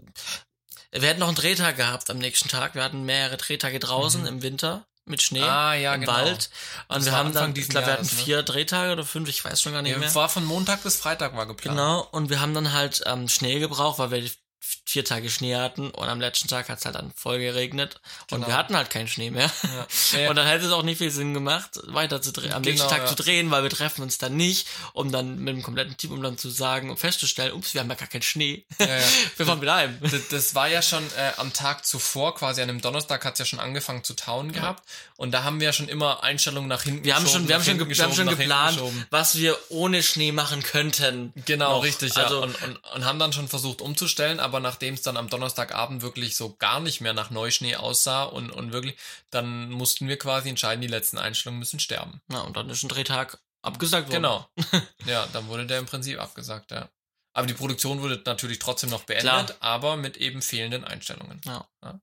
Wir 0.91 1.09
hätten 1.09 1.19
noch 1.19 1.27
einen 1.27 1.35
Drehtag 1.35 1.75
gehabt 1.77 2.09
am 2.09 2.19
nächsten 2.19 2.47
Tag. 2.47 2.75
Wir 2.75 2.83
hatten 2.83 3.03
mehrere 3.03 3.37
Drehtage 3.37 3.79
draußen 3.79 4.21
Mhm. 4.21 4.27
im 4.27 4.41
Winter 4.43 4.85
mit 5.05 5.21
Schnee 5.21 5.41
Ah, 5.41 5.73
ja, 5.73 5.93
im 5.93 6.01
genau. 6.01 6.13
Wald. 6.13 6.49
Und 6.87 6.97
Das 6.97 7.05
wir 7.05 7.11
haben 7.13 7.27
Anfang 7.27 7.53
dann, 7.53 7.61
ich 7.61 7.69
glaube, 7.69 7.87
wir 7.87 7.93
hatten 7.93 8.03
ne? 8.05 8.09
vier 8.23 8.43
Drehtage 8.43 8.91
oder 8.93 9.03
fünf, 9.05 9.29
ich 9.29 9.43
weiß 9.43 9.61
schon 9.61 9.73
gar 9.73 9.81
nicht 9.81 9.91
Ja, 9.91 9.97
mehr. 9.97 10.13
war 10.15 10.29
von 10.29 10.45
Montag 10.45 10.83
bis 10.83 10.95
Freitag 10.95 11.35
war 11.35 11.45
geplant. 11.47 11.77
Genau, 11.77 12.07
und 12.11 12.29
wir 12.29 12.39
haben 12.39 12.53
dann 12.53 12.71
halt 12.71 13.03
ähm, 13.05 13.27
Schnee 13.27 13.59
gebraucht, 13.59 13.99
weil 13.99 14.11
wir 14.11 14.29
vier 14.85 15.05
Tage 15.05 15.29
Schnee 15.29 15.55
hatten 15.55 15.89
und 15.91 16.07
am 16.07 16.19
letzten 16.19 16.47
Tag 16.47 16.69
hat 16.69 16.79
es 16.79 16.85
halt 16.85 16.95
dann 16.95 17.11
voll 17.15 17.39
geregnet 17.39 17.99
und 18.31 18.37
Genau. 18.37 18.47
wir 18.47 18.57
hatten 18.57 18.75
halt 18.75 18.89
keinen 18.89 19.07
Schnee 19.07 19.29
mehr. 19.31 19.51
Ja. 19.63 19.87
Ja. 20.19 20.29
Und 20.29 20.35
dann 20.35 20.47
hätte 20.47 20.65
es 20.65 20.71
auch 20.71 20.83
nicht 20.83 20.97
viel 20.99 21.11
Sinn 21.11 21.33
gemacht, 21.33 21.79
weiter 21.85 22.21
zu 22.21 22.31
drehen, 22.31 22.53
am 22.53 22.63
Genau, 22.63 22.73
nächsten 22.73 22.89
Tag 22.89 22.99
ja. 23.03 23.05
zu 23.07 23.15
drehen, 23.15 23.51
weil 23.51 23.63
wir 23.63 23.69
treffen 23.69 24.01
uns 24.01 24.17
dann 24.17 24.35
nicht, 24.35 24.67
um 24.93 25.11
dann 25.11 25.39
mit 25.39 25.55
dem 25.55 25.63
kompletten 25.63 25.97
Team, 25.97 26.11
um 26.11 26.21
dann 26.23 26.37
zu 26.37 26.49
sagen, 26.49 26.89
um 26.89 26.97
festzustellen, 26.97 27.53
ups, 27.53 27.73
wir 27.73 27.81
haben 27.81 27.89
ja 27.89 27.95
gar 27.95 28.07
keinen 28.07 28.21
Schnee. 28.21 28.65
Wir 29.37 29.45
fahren 29.45 29.61
wieder 29.61 29.75
heim. 29.75 29.97
Das, 30.01 30.27
das 30.29 30.55
war 30.55 30.67
ja 30.67 30.81
schon 30.81 31.03
äh, 31.17 31.31
am 31.37 31.51
Tag 31.53 31.85
zuvor, 31.85 32.35
quasi 32.35 32.61
an 32.61 32.67
dem 32.67 32.81
Donnerstag 32.81 33.23
hat 33.25 33.33
es 33.33 33.39
ja 33.39 33.45
schon 33.45 33.59
angefangen 33.59 34.03
zu 34.03 34.15
tauen 34.15 34.51
gehabt. 34.51 34.83
Und 35.17 35.31
da 35.31 35.43
haben 35.43 35.61
wir 35.61 35.67
ja 35.67 35.73
schon 35.73 35.87
immer 35.87 36.23
Einstellungen 36.23 36.67
nach 36.67 36.83
hinten 36.83 37.05
Wir 37.05 37.15
haben 37.15 37.23
geschoben, 37.23 37.43
schon, 37.43 37.47
wir 37.47 37.55
haben 37.55 37.63
schon, 37.63 37.79
wir 37.79 38.03
haben 38.03 38.13
schon 38.13 38.27
geplant, 38.27 38.79
was 39.11 39.37
wir 39.37 39.57
ohne 39.69 40.03
Schnee 40.03 40.33
machen 40.33 40.61
könnten. 40.61 41.31
Genau, 41.45 41.77
noch. 41.77 41.83
richtig, 41.83 42.15
ja. 42.15 42.23
Also- 42.23 42.41
und, 42.41 42.61
und, 42.61 42.77
und 42.95 43.05
haben 43.05 43.17
dann 43.17 43.31
schon 43.31 43.47
versucht 43.47 43.81
umzustellen, 43.81 44.41
aber 44.41 44.59
nachdem 44.59 44.95
es 44.95 45.03
dann 45.03 45.15
am 45.15 45.29
Donnerstagabend 45.29 46.01
wirklich 46.01 46.35
so 46.35 46.55
gar 46.57 46.81
nicht 46.81 46.99
mehr 46.99 47.13
nach 47.13 47.29
Neuschnee 47.29 47.77
aussah 47.77 48.23
und, 48.23 48.51
und 48.51 48.73
wirklich, 48.73 48.95
dann 49.29 49.69
mussten 49.71 50.09
wir 50.09 50.17
quasi 50.17 50.49
entscheiden, 50.49 50.81
die 50.81 50.87
letzten 50.87 51.17
Einstellungen 51.17 51.59
müssen 51.59 51.79
sterben. 51.79 52.21
Ja, 52.29 52.41
und 52.41 52.57
dann 52.57 52.69
ist 52.69 52.83
ein 52.83 52.89
Drehtag 52.89 53.39
abgesagt 53.61 54.09
worden. 54.09 54.23
Genau. 54.23 54.49
ja, 55.05 55.27
dann 55.31 55.47
wurde 55.47 55.65
der 55.65 55.79
im 55.79 55.85
Prinzip 55.85 56.19
abgesagt, 56.19 56.71
ja. 56.71 56.89
Aber 57.33 57.47
die 57.47 57.53
Produktion 57.53 58.01
wurde 58.01 58.21
natürlich 58.25 58.59
trotzdem 58.59 58.89
noch 58.89 59.03
beendet, 59.03 59.23
Klar. 59.47 59.55
aber 59.59 59.97
mit 59.97 60.15
eben 60.17 60.41
fehlenden 60.41 60.85
Einstellungen. 60.85 61.41
Ja. 61.45 61.67
Also 61.81 61.99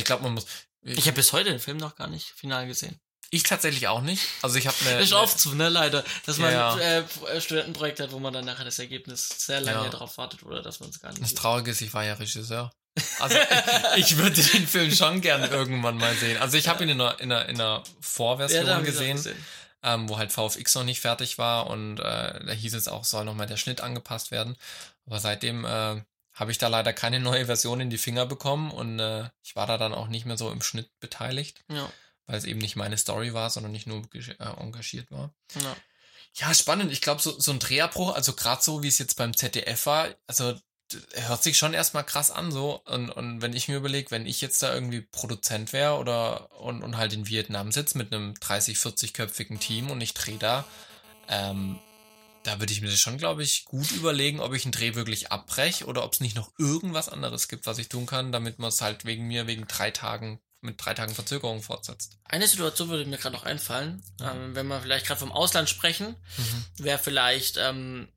ich 0.00 0.04
glaube, 0.04 0.22
man 0.22 0.34
muss. 0.34 0.46
Ich 0.84 1.06
habe 1.06 1.12
bis 1.16 1.32
heute 1.32 1.50
den 1.50 1.60
Film 1.60 1.76
noch 1.78 1.96
gar 1.96 2.08
nicht 2.08 2.28
final 2.36 2.66
gesehen. 2.66 2.98
Ich 3.30 3.42
tatsächlich 3.42 3.88
auch 3.88 4.00
nicht. 4.02 4.22
Also 4.42 4.56
ich 4.58 4.66
habe 4.66 4.76
eine. 4.86 5.00
ist 5.00 5.12
oft 5.12 5.38
so, 5.40 5.50
ne, 5.54 5.68
leider, 5.68 6.04
dass 6.26 6.38
man 6.38 6.52
Ja, 6.52 6.76
Äh, 6.78 6.98
äh, 7.32 7.40
Studentenprojekt 7.40 7.98
hat, 8.00 8.12
wo 8.12 8.18
man 8.20 8.32
dann 8.32 8.44
nachher 8.44 8.64
das 8.64 8.78
Ergebnis 8.78 9.28
sehr 9.46 9.60
lange 9.60 9.84
Ja. 9.84 9.90
darauf 9.90 10.18
wartet 10.18 10.42
oder 10.44 10.62
dass 10.62 10.78
man 10.80 10.90
es 10.90 11.00
gar 11.00 11.08
nicht 11.10 11.22
Das 11.22 11.30
sieht. 11.30 11.38
Traurige 11.38 11.70
ist, 11.72 11.80
ich 11.80 11.92
war 11.94 12.04
ja 12.04 12.14
Regisseur. 12.14 12.70
Also 13.18 13.36
ich 13.96 14.18
würde 14.18 14.40
den 14.40 14.68
Film 14.68 14.94
schon 14.94 15.20
gerne 15.20 15.48
irgendwann 15.48 15.96
mal 15.96 16.14
sehen. 16.14 16.40
Also 16.40 16.56
ich 16.58 16.68
habe 16.68 16.84
ihn 16.84 16.90
in 16.90 17.00
einer, 17.00 17.18
in 17.20 17.32
einer, 17.32 17.48
in 17.48 17.60
einer 17.60 17.82
Vorversion 18.00 18.62
ich's 18.62 18.70
auch 18.70 18.82
gesehen, 18.84 19.24
Ähm, 19.82 20.08
wo 20.08 20.16
halt 20.16 20.32
VFX 20.32 20.74
noch 20.76 20.84
nicht 20.84 21.00
fertig 21.00 21.36
war 21.36 21.66
und 21.68 21.98
äh, 21.98 22.02
da 22.46 22.52
hieß 22.52 22.72
es 22.74 22.88
auch, 22.88 23.04
soll 23.04 23.24
nochmal 23.24 23.46
der 23.46 23.56
Schnitt 23.56 23.80
angepasst 23.80 24.30
werden. 24.30 24.56
Aber 25.06 25.18
seitdem 25.18 25.64
äh, 25.64 26.00
habe 26.34 26.50
ich 26.50 26.58
da 26.58 26.68
leider 26.68 26.92
keine 26.92 27.20
neue 27.20 27.46
Version 27.46 27.80
in 27.80 27.90
die 27.90 27.98
Finger 27.98 28.26
bekommen 28.26 28.70
und 28.70 28.98
äh, 28.98 29.28
ich 29.42 29.56
war 29.56 29.66
da 29.66 29.78
dann 29.78 29.94
auch 29.94 30.08
nicht 30.08 30.26
mehr 30.26 30.36
so 30.36 30.50
im 30.50 30.62
Schnitt 30.62 30.90
beteiligt, 31.00 31.64
Ja, 31.70 31.90
weil 32.26 32.36
es 32.36 32.44
eben 32.44 32.58
nicht 32.60 32.76
meine 32.76 32.98
Story 32.98 33.32
war, 33.34 33.50
sondern 33.50 33.74
ich 33.74 33.86
nur 33.86 34.02
äh, 34.12 34.60
engagiert 34.60 35.10
war. 35.10 35.32
ja. 35.60 35.76
Ja, 36.36 36.52
spannend. 36.52 36.90
Ich 36.90 37.00
glaube, 37.00 37.22
so, 37.22 37.38
so 37.38 37.52
ein 37.52 37.60
Drehabbruch, 37.60 38.12
also 38.12 38.32
gerade 38.32 38.60
so, 38.60 38.82
wie 38.82 38.88
es 38.88 38.98
jetzt 38.98 39.14
beim 39.14 39.36
ZDF 39.36 39.86
war, 39.86 40.08
also 40.26 40.58
hört 41.14 41.42
sich 41.44 41.56
schon 41.56 41.74
erstmal 41.74 42.04
krass 42.04 42.32
an 42.32 42.50
so. 42.50 42.82
Und, 42.86 43.10
und 43.10 43.40
wenn 43.40 43.52
ich 43.52 43.68
mir 43.68 43.76
überlege, 43.76 44.10
wenn 44.10 44.26
ich 44.26 44.40
jetzt 44.40 44.60
da 44.60 44.74
irgendwie 44.74 45.00
Produzent 45.00 45.72
wäre 45.72 45.96
oder 45.96 46.50
und, 46.60 46.82
und 46.82 46.96
halt 46.96 47.12
in 47.12 47.28
Vietnam 47.28 47.70
sitze 47.70 47.96
mit 47.98 48.12
einem 48.12 48.34
30, 48.34 48.76
40-köpfigen 48.78 49.60
Team 49.60 49.90
und 49.92 50.00
ich 50.00 50.12
drehe 50.12 50.38
da, 50.38 50.64
ähm, 51.28 51.78
da 52.44 52.60
würde 52.60 52.72
ich 52.72 52.80
mir 52.80 52.90
schon, 52.96 53.18
glaube 53.18 53.42
ich, 53.42 53.64
gut 53.64 53.90
überlegen, 53.92 54.38
ob 54.40 54.52
ich 54.54 54.64
einen 54.64 54.72
Dreh 54.72 54.94
wirklich 54.94 55.32
abbreche 55.32 55.86
oder 55.86 56.04
ob 56.04 56.12
es 56.12 56.20
nicht 56.20 56.36
noch 56.36 56.52
irgendwas 56.58 57.08
anderes 57.08 57.48
gibt, 57.48 57.66
was 57.66 57.78
ich 57.78 57.88
tun 57.88 58.06
kann, 58.06 58.32
damit 58.32 58.58
man 58.58 58.68
es 58.68 58.80
halt 58.80 59.04
wegen 59.04 59.26
mir, 59.26 59.46
wegen 59.46 59.66
drei 59.66 59.90
Tagen, 59.90 60.40
mit 60.60 60.76
drei 60.84 60.94
Tagen 60.94 61.14
Verzögerung 61.14 61.62
fortsetzt. 61.62 62.18
Eine 62.24 62.46
Situation 62.46 62.88
würde 62.88 63.06
mir 63.06 63.18
gerade 63.18 63.34
noch 63.34 63.44
einfallen, 63.44 64.02
ähm, 64.20 64.54
wenn 64.54 64.66
wir 64.66 64.80
vielleicht 64.80 65.06
gerade 65.06 65.20
vom 65.20 65.32
Ausland 65.32 65.68
sprechen, 65.68 66.16
wäre 66.78 66.98
vielleicht 66.98 67.56
ähm, 67.56 68.08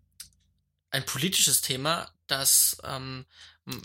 ein 0.89 1.05
politisches 1.05 1.61
Thema, 1.61 2.11
das, 2.27 2.77
ähm, 2.83 3.25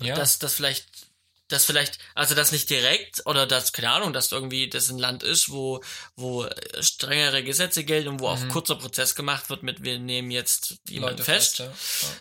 Ja. 0.01 0.15
das, 0.15 0.39
das 0.39 0.55
vielleicht, 0.55 1.12
das 1.53 1.65
vielleicht, 1.65 1.99
also 2.15 2.35
das 2.35 2.51
nicht 2.53 2.69
direkt 2.71 3.25
oder 3.27 3.47
das, 3.47 3.73
keine 3.73 3.91
Ahnung, 3.91 4.13
dass 4.13 4.33
irgendwie 4.33 4.69
das 4.69 4.89
ein 4.91 4.99
Land 4.99 5.23
ist, 5.23 5.51
wo, 5.51 5.83
wo 6.17 6.45
äh, 6.45 6.83
strengere 6.83 7.45
Gesetze 7.45 7.85
gelten 7.85 8.09
und 8.09 8.21
wo 8.21 8.29
auch 8.29 8.39
Mhm. 8.41 8.49
kurzer 8.49 8.77
Prozess 8.77 9.15
gemacht 9.15 9.51
wird 9.51 9.63
mit, 9.63 9.83
wir 9.85 9.99
nehmen 9.99 10.31
jetzt 10.31 10.77
jemanden 10.89 11.23
fest. 11.23 11.59
ja. 11.59 11.73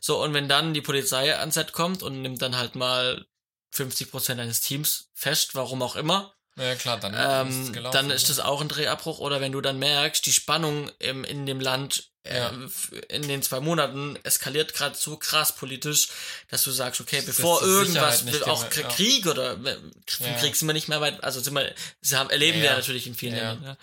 So, 0.01 0.21
und 0.21 0.33
wenn 0.33 0.47
dann 0.49 0.73
die 0.73 0.81
Polizei 0.81 1.35
ans 1.37 1.55
Set 1.55 1.71
kommt 1.73 2.03
und 2.03 2.21
nimmt 2.21 2.41
dann 2.41 2.57
halt 2.57 2.75
mal 2.75 3.25
50% 3.73 4.39
eines 4.39 4.61
Teams 4.61 5.09
fest, 5.13 5.55
warum 5.55 5.81
auch 5.81 5.95
immer, 5.95 6.33
Ja, 6.57 6.75
klar, 6.75 6.99
dann 6.99 7.13
ist 7.13 7.55
es 7.55 7.67
ähm, 7.67 7.73
gelaufen, 7.73 7.93
dann 7.93 8.11
ist 8.11 8.29
das 8.29 8.39
auch 8.39 8.59
ein 8.61 8.67
Drehabbruch. 8.67 9.19
Oder 9.19 9.39
wenn 9.41 9.53
du 9.53 9.61
dann 9.61 9.79
merkst, 9.79 10.25
die 10.25 10.33
Spannung 10.33 10.91
im, 10.99 11.23
in 11.23 11.45
dem 11.45 11.61
Land 11.61 12.10
Ja. 12.29 12.51
f- 12.65 12.91
in 13.09 13.27
den 13.27 13.41
zwei 13.41 13.59
Monaten 13.59 14.15
eskaliert 14.23 14.73
gerade 14.75 14.95
so 14.95 15.17
krass 15.17 15.55
politisch, 15.55 16.09
dass 16.49 16.63
du 16.63 16.69
sagst, 16.71 17.01
okay, 17.01 17.21
bevor 17.25 17.63
irgendwas, 17.63 18.23
auch 18.43 18.63
ja. 18.75 18.87
Krieg 18.89 19.25
oder 19.25 19.53
äh, 19.53 19.77
Krieg 20.05 20.27
Ja. 20.27 20.33
Krieg 20.39 20.55
sind 20.55 20.67
wir 20.67 20.73
nicht 20.73 20.87
mehr 20.87 21.01
weit, 21.01 21.23
also 21.23 21.39
sind 21.39 21.53
wir, 21.55 21.73
sie 22.01 22.15
haben, 22.15 22.29
erleben 22.29 22.59
wir 22.59 22.65
Ja. 22.65 22.71
ja 22.73 22.77
natürlich 22.77 23.07
in 23.07 23.15
vielen 23.15 23.35
Ja. 23.35 23.53
Ländern, 23.53 23.77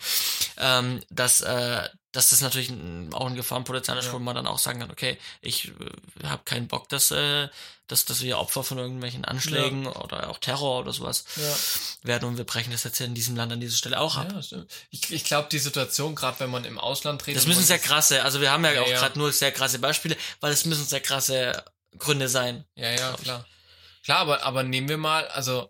ja. 0.57 0.79
ähm, 0.79 1.01
dass, 1.11 1.41
äh, 1.41 1.89
dass 2.19 2.31
das 2.31 2.41
natürlich 2.41 2.73
auch 3.13 3.29
ein 3.29 3.37
Gefahrenpotenzial 3.37 3.97
ist, 3.97 4.07
Ja. 4.07 4.13
wo 4.13 4.19
man 4.19 4.35
dann 4.35 4.49
auch 4.49 4.59
sagen 4.59 4.81
kann, 4.81 4.91
okay, 4.91 5.17
ich 5.41 5.69
äh, 5.69 6.27
habe 6.27 6.43
keinen 6.45 6.67
Bock, 6.67 6.89
dass, 6.89 7.13
äh, 7.13 7.47
dass, 7.87 8.07
dass 8.07 8.23
wir 8.23 8.39
Opfer 8.41 8.65
von 8.65 8.77
irgendwelchen 8.77 9.25
Anschlägen 9.25 9.87
oder 9.87 10.29
auch 10.29 10.39
Terror 10.39 10.81
oder 10.81 10.93
sowas 10.93 11.25
Ja. 11.37 12.09
werden 12.09 12.25
und 12.29 12.37
wir 12.37 12.43
brechen 12.43 12.73
das 12.73 12.83
jetzt 12.83 12.97
hier 12.99 13.07
in 13.07 13.15
diesem 13.15 13.37
Land 13.37 13.53
an 13.53 13.61
dieser 13.61 13.77
Stelle 13.77 14.01
auch 14.01 14.17
ab. 14.17 14.33
Ja, 14.33 14.43
stimmt. 14.43 14.69
Ich, 14.91 15.13
ich 15.13 15.23
glaube, 15.23 15.49
die 15.53 15.61
Situation, 15.61 16.17
gerade 16.17 16.41
wenn 16.41 16.51
man 16.51 16.65
im 16.65 16.77
Ausland 16.81 17.25
dreht. 17.25 17.37
Das 17.37 17.47
müssen 17.47 17.63
sehr 17.63 17.79
krasse, 17.79 18.25
also 18.25 18.41
wir 18.41 18.51
haben 18.51 18.65
ja, 18.65 18.73
Ja, 18.73 18.83
auch 18.83 18.89
ja. 18.89 18.99
gerade 18.99 19.17
nur 19.17 19.31
sehr 19.33 19.53
krasse 19.53 19.79
Beispiele, 19.79 20.17
weil 20.41 20.53
es 20.53 20.65
müssen 20.65 20.85
sehr 20.87 21.01
krasse 21.01 21.63
Gründe 21.99 22.29
sein. 22.29 22.65
Ja, 22.75 22.91
ja, 22.91 23.13
klar. 23.23 23.47
Klar, 24.05 24.19
aber, 24.19 24.43
aber 24.43 24.65
nehmen 24.65 24.89
wir 24.89 24.99
mal, 24.99 25.29
also 25.29 25.69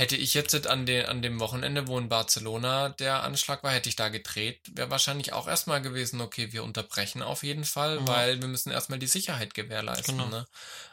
hätte 0.00 0.16
ich 0.16 0.32
jetzt 0.32 0.66
an, 0.66 0.86
den, 0.86 1.04
an 1.04 1.20
dem 1.20 1.38
Wochenende, 1.40 1.86
wo 1.86 1.98
in 1.98 2.08
Barcelona 2.08 2.88
der 2.88 3.22
Anschlag 3.22 3.62
war, 3.62 3.70
hätte 3.70 3.90
ich 3.90 3.96
da 3.96 4.08
gedreht, 4.08 4.58
wäre 4.72 4.90
wahrscheinlich 4.90 5.34
auch 5.34 5.46
erstmal 5.46 5.82
gewesen, 5.82 6.22
okay, 6.22 6.52
wir 6.52 6.64
unterbrechen 6.64 7.22
auf 7.22 7.42
jeden 7.42 7.64
Fall, 7.64 7.96
Ja. 7.98 8.08
weil 8.08 8.40
wir 8.40 8.48
müssen 8.48 8.70
erstmal 8.72 8.98
die 8.98 9.06
Sicherheit 9.06 9.52
gewährleisten. 9.52 10.16
Genau. 10.16 10.28
Ne? 10.30 10.46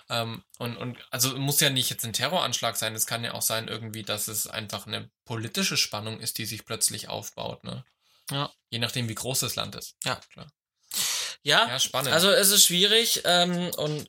Ähm, 0.10 0.44
und, 0.58 0.76
und 0.76 0.98
also 1.10 1.38
muss 1.38 1.62
ja 1.62 1.70
nicht 1.70 1.90
jetzt 1.90 2.04
ein 2.04 2.12
Terroranschlag 2.12 2.76
sein, 2.76 2.96
es 2.96 3.08
kann 3.08 3.24
ja 3.24 3.34
auch 3.34 3.42
sein 3.42 3.70
irgendwie, 3.70 4.04
dass 4.04 4.28
es 4.28 4.46
einfach 4.46 4.88
eine 4.88 5.10
politische 5.24 5.78
Spannung 5.78 6.20
ist, 6.20 6.38
die 6.38 6.46
sich 6.46 6.66
plötzlich 6.66 7.08
aufbaut. 7.08 7.64
Ne? 7.64 7.86
Ja. 8.30 8.52
Je 8.70 8.80
nachdem, 8.80 9.08
wie 9.08 9.16
groß 9.16 9.40
das 9.40 9.56
Land 9.56 9.76
ist. 9.76 9.96
Ja. 10.04 10.20
Klar. 10.34 10.52
Ja, 11.44 11.66
Ja, 11.70 11.80
spannend. 11.80 12.12
also 12.14 12.30
es 12.30 12.50
ist 12.50 12.66
schwierig 12.66 13.22
ähm, 13.24 13.70
und 13.78 14.06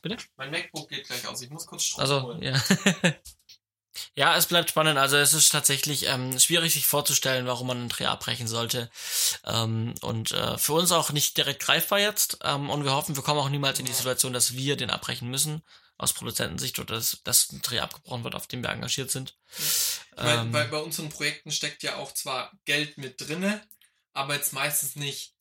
bitte? 0.00 0.16
mein 0.36 0.50
MacBook 0.50 0.88
geht 0.88 1.06
gleich 1.06 1.26
aus, 1.28 1.42
ich 1.42 1.50
muss 1.50 1.66
kurz 1.66 1.82
Strom 1.82 2.00
Also 2.00 2.38
ja. 2.40 2.54
ja, 4.14 4.36
es 4.36 4.46
bleibt 4.46 4.70
spannend. 4.70 4.98
Also 4.98 5.16
es 5.16 5.32
ist 5.32 5.50
tatsächlich 5.50 6.06
ähm, 6.06 6.38
schwierig, 6.38 6.72
sich 6.72 6.86
vorzustellen, 6.86 7.46
warum 7.46 7.66
man 7.66 7.78
einen 7.78 7.88
Dreh 7.88 8.06
abbrechen 8.06 8.48
sollte. 8.48 8.90
Ähm, 9.44 9.94
und 10.00 10.32
äh, 10.32 10.58
für 10.58 10.74
uns 10.74 10.92
auch 10.92 11.12
nicht 11.12 11.36
direkt 11.36 11.62
greifbar 11.62 11.98
jetzt. 11.98 12.38
Ähm, 12.42 12.70
und 12.70 12.84
wir 12.84 12.92
hoffen, 12.92 13.16
wir 13.16 13.22
kommen 13.22 13.40
auch 13.40 13.48
niemals 13.48 13.78
in 13.78 13.86
die 13.86 13.92
Situation, 13.92 14.32
dass 14.32 14.54
wir 14.54 14.76
den 14.76 14.90
abbrechen 14.90 15.28
müssen. 15.28 15.62
Aus 15.98 16.12
Produzentensicht 16.12 16.78
oder 16.78 16.96
dass, 16.96 17.22
dass 17.24 17.50
ein 17.52 17.62
Dreh 17.62 17.80
abgebrochen 17.80 18.22
wird, 18.22 18.34
auf 18.34 18.46
dem 18.46 18.62
wir 18.62 18.68
engagiert 18.68 19.10
sind. 19.10 19.34
Weil, 20.14 20.38
Ähm, 20.40 20.52
weil 20.52 20.68
bei 20.68 20.76
unseren 20.76 21.08
Projekten 21.08 21.50
steckt 21.50 21.82
ja 21.82 21.96
auch 21.96 22.12
zwar 22.12 22.52
Geld 22.66 22.98
mit 22.98 23.18
drinne, 23.18 23.62
aber 24.12 24.34
jetzt 24.34 24.52
meistens 24.52 24.96
nicht 24.96 25.35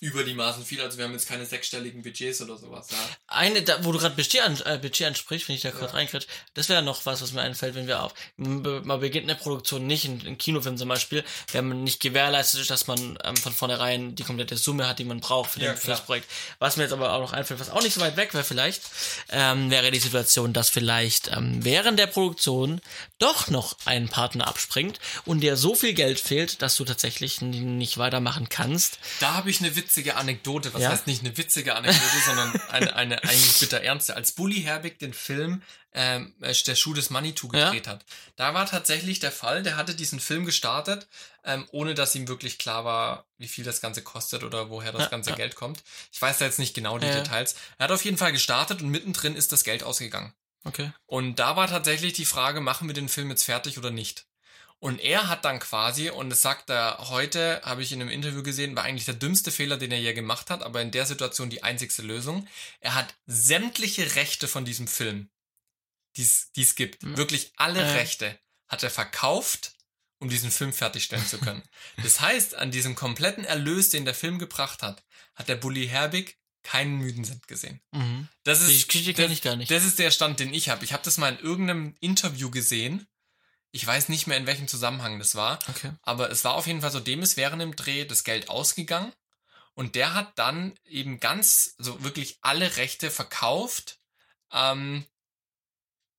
über 0.00 0.24
die 0.24 0.32
Maßen 0.32 0.64
viel. 0.64 0.80
Also 0.80 0.96
wir 0.96 1.04
haben 1.04 1.12
jetzt 1.12 1.28
keine 1.28 1.44
sechsstelligen 1.44 2.02
Budgets 2.02 2.40
oder 2.40 2.56
sowas. 2.56 2.88
Ja. 2.90 2.96
Eine, 3.26 3.60
da, 3.60 3.84
wo 3.84 3.92
du 3.92 3.98
gerade 3.98 4.16
Budget, 4.16 4.40
an, 4.40 4.58
äh, 4.64 4.78
Budget 4.78 5.08
ansprichst, 5.08 5.46
wenn 5.48 5.56
ich 5.56 5.60
da 5.60 5.70
kurz 5.70 5.92
ja. 5.92 5.98
reinkriege, 5.98 6.24
das 6.54 6.70
wäre 6.70 6.82
noch 6.82 7.04
was, 7.04 7.20
was 7.20 7.32
mir 7.32 7.42
einfällt, 7.42 7.74
wenn 7.74 7.86
wir 7.86 8.02
auf, 8.02 8.14
man 8.38 9.00
beginnt 9.00 9.28
eine 9.28 9.38
Produktion 9.38 9.86
nicht, 9.86 10.06
in, 10.06 10.20
in 10.22 10.38
Kinofilm 10.38 10.78
zum 10.78 10.88
Beispiel, 10.88 11.22
wenn 11.52 11.68
man 11.68 11.84
nicht 11.84 12.00
gewährleistet 12.00 12.62
ist, 12.62 12.70
dass 12.70 12.86
man 12.86 13.18
ähm, 13.24 13.36
von 13.36 13.52
vornherein 13.52 14.14
die 14.14 14.24
komplette 14.24 14.56
Summe 14.56 14.88
hat, 14.88 14.98
die 14.98 15.04
man 15.04 15.20
braucht 15.20 15.50
für, 15.50 15.60
den, 15.60 15.76
für 15.76 15.88
das 15.88 16.04
Projekt. 16.06 16.26
Was 16.58 16.78
mir 16.78 16.84
jetzt 16.84 16.92
aber 16.92 17.12
auch 17.12 17.20
noch 17.20 17.34
einfällt, 17.34 17.60
was 17.60 17.68
auch 17.68 17.82
nicht 17.82 17.92
so 17.92 18.00
weit 18.00 18.16
weg 18.16 18.32
wäre 18.32 18.44
vielleicht, 18.44 18.82
ähm, 19.28 19.70
wäre 19.70 19.90
die 19.90 19.98
Situation, 19.98 20.54
dass 20.54 20.70
vielleicht 20.70 21.28
ähm, 21.28 21.62
während 21.62 21.98
der 21.98 22.06
Produktion 22.06 22.80
doch 23.18 23.48
noch 23.48 23.76
ein 23.84 24.08
Partner 24.08 24.48
abspringt 24.48 24.98
und 25.26 25.40
dir 25.40 25.58
so 25.58 25.74
viel 25.74 25.92
Geld 25.92 26.20
fehlt, 26.20 26.62
dass 26.62 26.76
du 26.76 26.86
tatsächlich 26.86 27.42
nicht 27.42 27.98
weitermachen 27.98 28.48
kannst. 28.48 28.98
Da 29.20 29.34
habe 29.34 29.50
ich 29.50 29.60
eine 29.60 29.76
Witz 29.76 29.89
witzige 29.90 30.14
Anekdote. 30.16 30.72
Was 30.72 30.82
ja? 30.82 30.90
heißt 30.90 31.08
nicht 31.08 31.24
eine 31.24 31.36
witzige 31.36 31.74
Anekdote, 31.74 32.18
sondern 32.24 32.60
eine, 32.70 32.94
eine 32.94 33.22
eigentlich 33.24 33.58
bitter 33.58 33.80
ernste. 33.80 34.14
Als 34.14 34.32
Bully 34.32 34.62
Herbig 34.62 35.00
den 35.00 35.12
Film 35.12 35.62
ähm, 35.92 36.32
äh, 36.40 36.54
Der 36.54 36.76
Schuh 36.76 36.94
des 36.94 37.10
Manitou 37.10 37.48
gedreht 37.48 37.86
ja? 37.86 37.92
hat, 37.92 38.04
da 38.36 38.54
war 38.54 38.66
tatsächlich 38.66 39.18
der 39.18 39.32
Fall, 39.32 39.64
der 39.64 39.76
hatte 39.76 39.96
diesen 39.96 40.20
Film 40.20 40.46
gestartet, 40.46 41.08
ähm, 41.44 41.66
ohne 41.72 41.94
dass 41.94 42.14
ihm 42.14 42.28
wirklich 42.28 42.58
klar 42.58 42.84
war, 42.84 43.26
wie 43.38 43.48
viel 43.48 43.64
das 43.64 43.80
Ganze 43.80 44.02
kostet 44.02 44.44
oder 44.44 44.70
woher 44.70 44.92
das 44.92 45.02
ja, 45.02 45.08
ganze 45.08 45.32
Geld 45.32 45.56
kommt. 45.56 45.82
Ich 46.12 46.22
weiß 46.22 46.38
da 46.38 46.44
jetzt 46.44 46.60
nicht 46.60 46.74
genau 46.74 46.98
die 46.98 47.10
Details. 47.10 47.56
Er 47.78 47.84
hat 47.84 47.92
auf 47.92 48.04
jeden 48.04 48.18
Fall 48.18 48.32
gestartet 48.32 48.80
und 48.82 48.90
mittendrin 48.90 49.34
ist 49.34 49.50
das 49.50 49.64
Geld 49.64 49.82
ausgegangen. 49.82 50.32
Okay. 50.62 50.92
Und 51.06 51.36
da 51.40 51.56
war 51.56 51.66
tatsächlich 51.66 52.12
die 52.12 52.26
Frage, 52.26 52.60
machen 52.60 52.86
wir 52.86 52.94
den 52.94 53.08
Film 53.08 53.30
jetzt 53.30 53.44
fertig 53.44 53.78
oder 53.78 53.90
nicht? 53.90 54.26
Und 54.80 54.98
er 54.98 55.28
hat 55.28 55.44
dann 55.44 55.60
quasi, 55.60 56.08
und 56.08 56.30
das 56.30 56.40
sagt 56.40 56.70
er 56.70 57.10
heute, 57.10 57.60
habe 57.64 57.82
ich 57.82 57.92
in 57.92 58.00
einem 58.00 58.10
Interview 58.10 58.42
gesehen, 58.42 58.74
war 58.74 58.84
eigentlich 58.84 59.04
der 59.04 59.14
dümmste 59.14 59.50
Fehler, 59.50 59.76
den 59.76 59.92
er 59.92 60.00
je 60.00 60.14
gemacht 60.14 60.48
hat, 60.48 60.62
aber 60.62 60.80
in 60.80 60.90
der 60.90 61.04
Situation 61.04 61.50
die 61.50 61.62
einzigste 61.62 62.00
Lösung. 62.00 62.48
Er 62.80 62.94
hat 62.94 63.14
sämtliche 63.26 64.14
Rechte 64.14 64.48
von 64.48 64.64
diesem 64.64 64.88
Film, 64.88 65.28
die 66.16 66.22
es 66.22 66.74
gibt, 66.76 67.02
mhm. 67.02 67.18
wirklich 67.18 67.52
alle 67.56 67.80
äh. 67.80 67.92
Rechte, 67.92 68.38
hat 68.68 68.82
er 68.82 68.90
verkauft, 68.90 69.74
um 70.18 70.30
diesen 70.30 70.50
Film 70.50 70.72
fertigstellen 70.72 71.26
zu 71.26 71.38
können. 71.38 71.62
das 72.02 72.20
heißt, 72.20 72.54
an 72.54 72.70
diesem 72.70 72.94
kompletten 72.94 73.44
Erlös, 73.44 73.90
den 73.90 74.06
der 74.06 74.14
Film 74.14 74.38
gebracht 74.38 74.82
hat, 74.82 75.04
hat 75.34 75.48
der 75.48 75.56
Bully 75.56 75.88
Herbig 75.88 76.38
keinen 76.62 76.96
müden 76.96 77.24
Cent 77.24 77.46
gesehen. 77.48 77.82
Mhm. 77.92 78.28
Das 78.44 78.62
ist, 78.62 78.68
die 78.68 78.86
Geschichte 78.86 79.12
kenne 79.12 79.34
ich 79.34 79.42
gar 79.42 79.56
nicht. 79.56 79.70
Das 79.70 79.84
ist 79.84 79.98
der 79.98 80.10
Stand, 80.10 80.40
den 80.40 80.54
ich 80.54 80.70
habe. 80.70 80.84
Ich 80.86 80.94
habe 80.94 81.02
das 81.02 81.18
mal 81.18 81.34
in 81.34 81.38
irgendeinem 81.38 81.94
Interview 82.00 82.50
gesehen 82.50 83.06
ich 83.72 83.86
weiß 83.86 84.08
nicht 84.08 84.26
mehr, 84.26 84.36
in 84.36 84.46
welchem 84.46 84.68
Zusammenhang 84.68 85.18
das 85.18 85.34
war. 85.34 85.58
Okay. 85.68 85.92
Aber 86.02 86.30
es 86.30 86.44
war 86.44 86.54
auf 86.54 86.66
jeden 86.66 86.80
Fall 86.80 86.90
so, 86.90 87.00
dem 87.00 87.22
ist 87.22 87.36
während 87.36 87.62
dem 87.62 87.76
Dreh 87.76 88.04
das 88.04 88.24
Geld 88.24 88.48
ausgegangen. 88.48 89.12
Und 89.74 89.94
der 89.94 90.14
hat 90.14 90.38
dann 90.38 90.74
eben 90.84 91.20
ganz, 91.20 91.74
so 91.78 92.02
wirklich 92.02 92.38
alle 92.42 92.76
Rechte 92.76 93.10
verkauft, 93.10 93.98
ähm, 94.52 95.06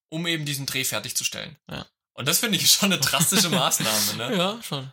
um 0.10 0.26
eben 0.28 0.46
diesen 0.46 0.66
Dreh 0.66 0.84
fertigzustellen. 0.84 1.58
Ja. 1.70 1.86
Und 2.14 2.28
das 2.28 2.40
finde 2.40 2.58
ich 2.58 2.72
schon 2.72 2.92
eine 2.92 3.02
drastische 3.02 3.50
Maßnahme, 3.52 4.16
ne? 4.16 4.38
Ja, 4.38 4.64
schon. 4.64 4.92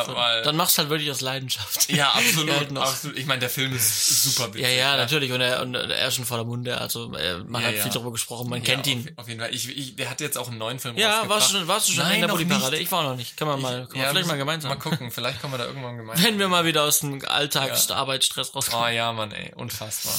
Äh, 0.00 0.14
weil, 0.14 0.42
dann 0.42 0.56
machst 0.56 0.76
du 0.76 0.80
halt 0.80 0.90
wirklich 0.90 1.10
aus 1.10 1.20
Leidenschaft. 1.20 1.90
Ja, 1.92 2.10
absolut. 2.10 2.50
halt 2.56 2.76
absolut. 2.76 3.18
Ich 3.18 3.26
meine, 3.26 3.40
der 3.40 3.50
Film 3.50 3.74
ist 3.74 4.24
super 4.24 4.48
witzig. 4.48 4.62
Ja, 4.62 4.68
ja, 4.68 4.76
ja, 4.76 4.96
natürlich. 4.96 5.30
Und 5.32 5.40
er, 5.40 5.62
und 5.62 5.74
er 5.74 6.08
ist 6.08 6.14
schon 6.14 6.24
voller 6.24 6.44
Munde. 6.44 6.78
Also 6.78 7.14
äh, 7.14 7.38
man 7.38 7.62
ja, 7.62 7.68
hat 7.68 7.74
ja. 7.76 7.82
viel 7.82 7.92
darüber 7.92 8.12
gesprochen. 8.12 8.48
Man 8.48 8.62
kennt 8.62 8.86
ihn. 8.86 9.10
Auf, 9.16 9.28
jeden 9.28 9.40
Fall. 9.40 9.54
Ich, 9.54 9.68
ich, 9.68 9.96
der 9.96 10.08
hat 10.10 10.20
jetzt 10.20 10.38
auch 10.38 10.48
einen 10.48 10.58
neuen 10.58 10.78
Film 10.78 10.96
Ja, 10.96 11.28
warst 11.28 11.52
du, 11.52 11.66
warst 11.68 11.88
du 11.88 11.92
schon 11.92 12.04
Nein, 12.04 12.14
in 12.16 12.20
der 12.22 12.28
Bulli-Parade? 12.28 12.78
Ich 12.78 12.90
war 12.90 13.02
noch 13.02 13.16
nicht. 13.16 13.36
Kann 13.36 13.48
man 13.48 13.60
mal, 13.60 13.86
kann 13.86 14.00
man 14.00 14.10
vielleicht 14.10 14.28
mal 14.28 14.38
gemeinsam. 14.38 14.70
Mal 14.70 14.78
gucken. 14.78 15.10
Vielleicht 15.10 15.40
kommen 15.40 15.54
wir 15.54 15.58
da 15.58 15.66
irgendwann 15.66 15.96
gemeinsam. 15.98 16.24
Wenn 16.24 16.38
wir 16.38 16.48
mal 16.48 16.64
wieder 16.64 16.84
aus 16.84 17.00
dem 17.00 17.22
Alltagsarbeitsstress 17.24 18.54
rauskommen. 18.54 18.86
Oh 18.86 18.88
ja, 18.88 19.12
Mann, 19.12 19.32
ey. 19.32 19.52
Unfassbar. 19.54 20.14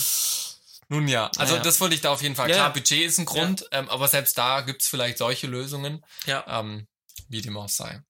Nun 0.89 1.07
ja, 1.07 1.31
also 1.37 1.57
das 1.57 1.81
wollte 1.81 1.95
ich 1.95 2.01
da 2.01 2.11
auf 2.11 2.21
jeden 2.21 2.35
Fall. 2.35 2.49
Klar, 2.49 2.71
Budget 2.71 3.01
ist 3.03 3.17
ein 3.17 3.25
Grund, 3.25 3.65
ähm, 3.71 3.89
aber 3.89 4.07
selbst 4.07 4.37
da 4.37 4.61
gibt's 4.61 4.87
vielleicht 4.87 5.17
solche 5.17 5.47
Lösungen. 5.47 6.05
Ja. 6.25 6.45
Ähm, 6.47 6.87
wie 7.29 7.41
dem 7.41 7.57
auch 7.57 7.69
sei. 7.69 8.01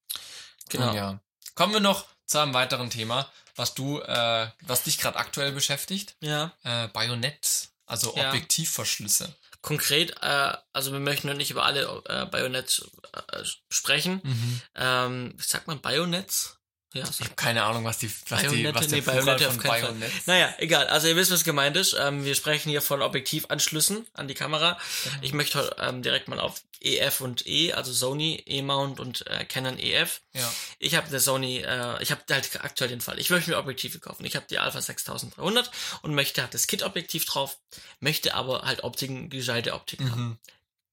Genau. 0.69 0.87
Nun 0.87 0.95
ja. 0.95 1.22
Kommen 1.55 1.73
wir 1.73 1.79
noch 1.79 2.05
zu 2.25 2.39
einem 2.39 2.53
weiteren 2.53 2.89
Thema, 2.89 3.29
was 3.55 3.73
du, 3.73 3.99
äh, 3.99 4.47
was 4.61 4.83
dich 4.83 4.97
gerade 4.97 5.17
aktuell 5.17 5.51
beschäftigt. 5.51 6.15
Ja. 6.19 6.53
Äh, 6.63 6.87
Bajonett, 6.87 7.69
also 7.85 8.15
ja. 8.15 8.29
Objektivverschlüsse. 8.29 9.33
Konkret, 9.61 10.15
äh, 10.21 10.53
also 10.73 10.91
wir 10.91 10.99
möchten 10.99 11.27
noch 11.27 11.35
nicht 11.35 11.51
über 11.51 11.65
alle 11.65 12.03
äh, 12.05 12.25
Bayonets 12.25 12.89
äh, 13.13 13.43
sprechen. 13.69 14.19
Mhm. 14.23 14.61
Ähm, 14.75 15.35
sagt 15.39 15.67
man 15.67 15.79
Bayonets? 15.79 16.57
Ja, 16.93 17.05
ich 17.09 17.21
habe 17.21 17.35
keine 17.35 17.63
Ahnung, 17.63 17.83
was 17.85 17.97
die, 17.97 18.11
was 18.29 18.43
Bayonette, 18.43 18.55
die, 18.55 18.75
was 18.75 18.87
der 18.87 18.97
nee, 18.99 19.01
Bayonette 19.01 19.51
von 19.51 19.63
Bayonett. 19.63 20.11
Naja, 20.27 20.53
egal. 20.59 20.87
Also 20.87 21.07
ihr 21.07 21.15
wisst, 21.15 21.31
was 21.31 21.43
gemeint 21.43 21.75
ist. 21.75 21.95
Ähm, 21.99 22.23
wir 22.23 22.35
sprechen 22.35 22.69
hier 22.69 22.83
von 22.83 23.01
Objektivanschlüssen 23.01 24.05
an 24.13 24.27
die 24.27 24.35
Kamera. 24.35 24.73
Mhm. 24.73 25.11
Ich 25.21 25.33
möchte 25.33 25.75
ähm, 25.79 26.03
direkt 26.03 26.27
mal 26.27 26.39
auf 26.39 26.61
EF 26.81 27.21
und 27.21 27.47
E, 27.47 27.73
also 27.73 27.91
Sony 27.91 28.43
E-Mount 28.45 28.99
und 28.99 29.25
äh, 29.27 29.45
Canon 29.45 29.79
EF. 29.79 30.21
Ja. 30.33 30.53
Ich 30.77 30.95
habe 30.95 31.07
eine 31.07 31.19
Sony, 31.19 31.59
äh, 31.59 32.01
ich 32.03 32.11
habe 32.11 32.21
halt 32.29 32.63
aktuell 32.63 32.89
den 32.89 33.01
Fall. 33.01 33.19
Ich 33.19 33.29
möchte 33.29 33.49
mir 33.49 33.57
Objektive 33.57 33.99
kaufen. 33.99 34.25
Ich 34.25 34.35
habe 34.35 34.45
die 34.49 34.59
Alpha 34.59 34.79
6300 34.79 35.71
und 36.03 36.13
möchte 36.13 36.41
halt 36.41 36.53
das 36.53 36.67
Kit-Objektiv 36.67 37.25
drauf, 37.25 37.57
möchte 38.01 38.35
aber 38.35 38.63
halt 38.63 38.83
Optiken, 38.83 39.29
gescheite 39.29 39.73
Optiken 39.73 40.05
mhm. 40.05 40.11
haben. 40.11 40.39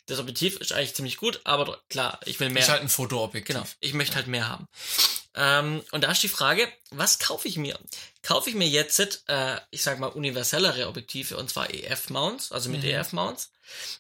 Das 0.07 0.19
Objektiv 0.19 0.57
ist 0.57 0.73
eigentlich 0.73 0.95
ziemlich 0.95 1.19
gut, 1.19 1.41
aber 1.45 1.81
klar, 1.89 2.21
ich 2.25 2.41
will 2.41 2.51
mehr. 2.51 2.63
Ist 2.63 2.69
halt 2.69 2.83
ein 2.83 2.89
Fotoobjektiv. 2.89 3.55
Genau, 3.55 3.67
ich 3.81 3.95
möchte 3.95 4.13
ja. 4.13 4.17
halt 4.17 4.27
mehr 4.27 4.49
haben. 4.49 4.67
Ähm, 5.35 5.83
und 5.93 6.03
da 6.03 6.11
ist 6.11 6.23
die 6.23 6.29
Frage, 6.29 6.69
was 6.91 7.19
kaufe 7.21 7.47
ich 7.47 7.57
mir? 7.57 7.79
Kaufe 8.23 8.51
ich 8.51 8.57
mir 8.57 8.69
jetzt, 8.69 9.23
äh, 9.29 9.61
ich 9.71 9.83
sag 9.83 9.99
mal, 10.01 10.09
universellere 10.09 10.89
Objektive, 10.89 11.37
und 11.37 11.49
zwar 11.49 11.73
EF-Mounts, 11.73 12.51
also 12.51 12.69
mit 12.69 12.83
mhm. 12.83 12.91
EF-Mounts, 12.91 13.53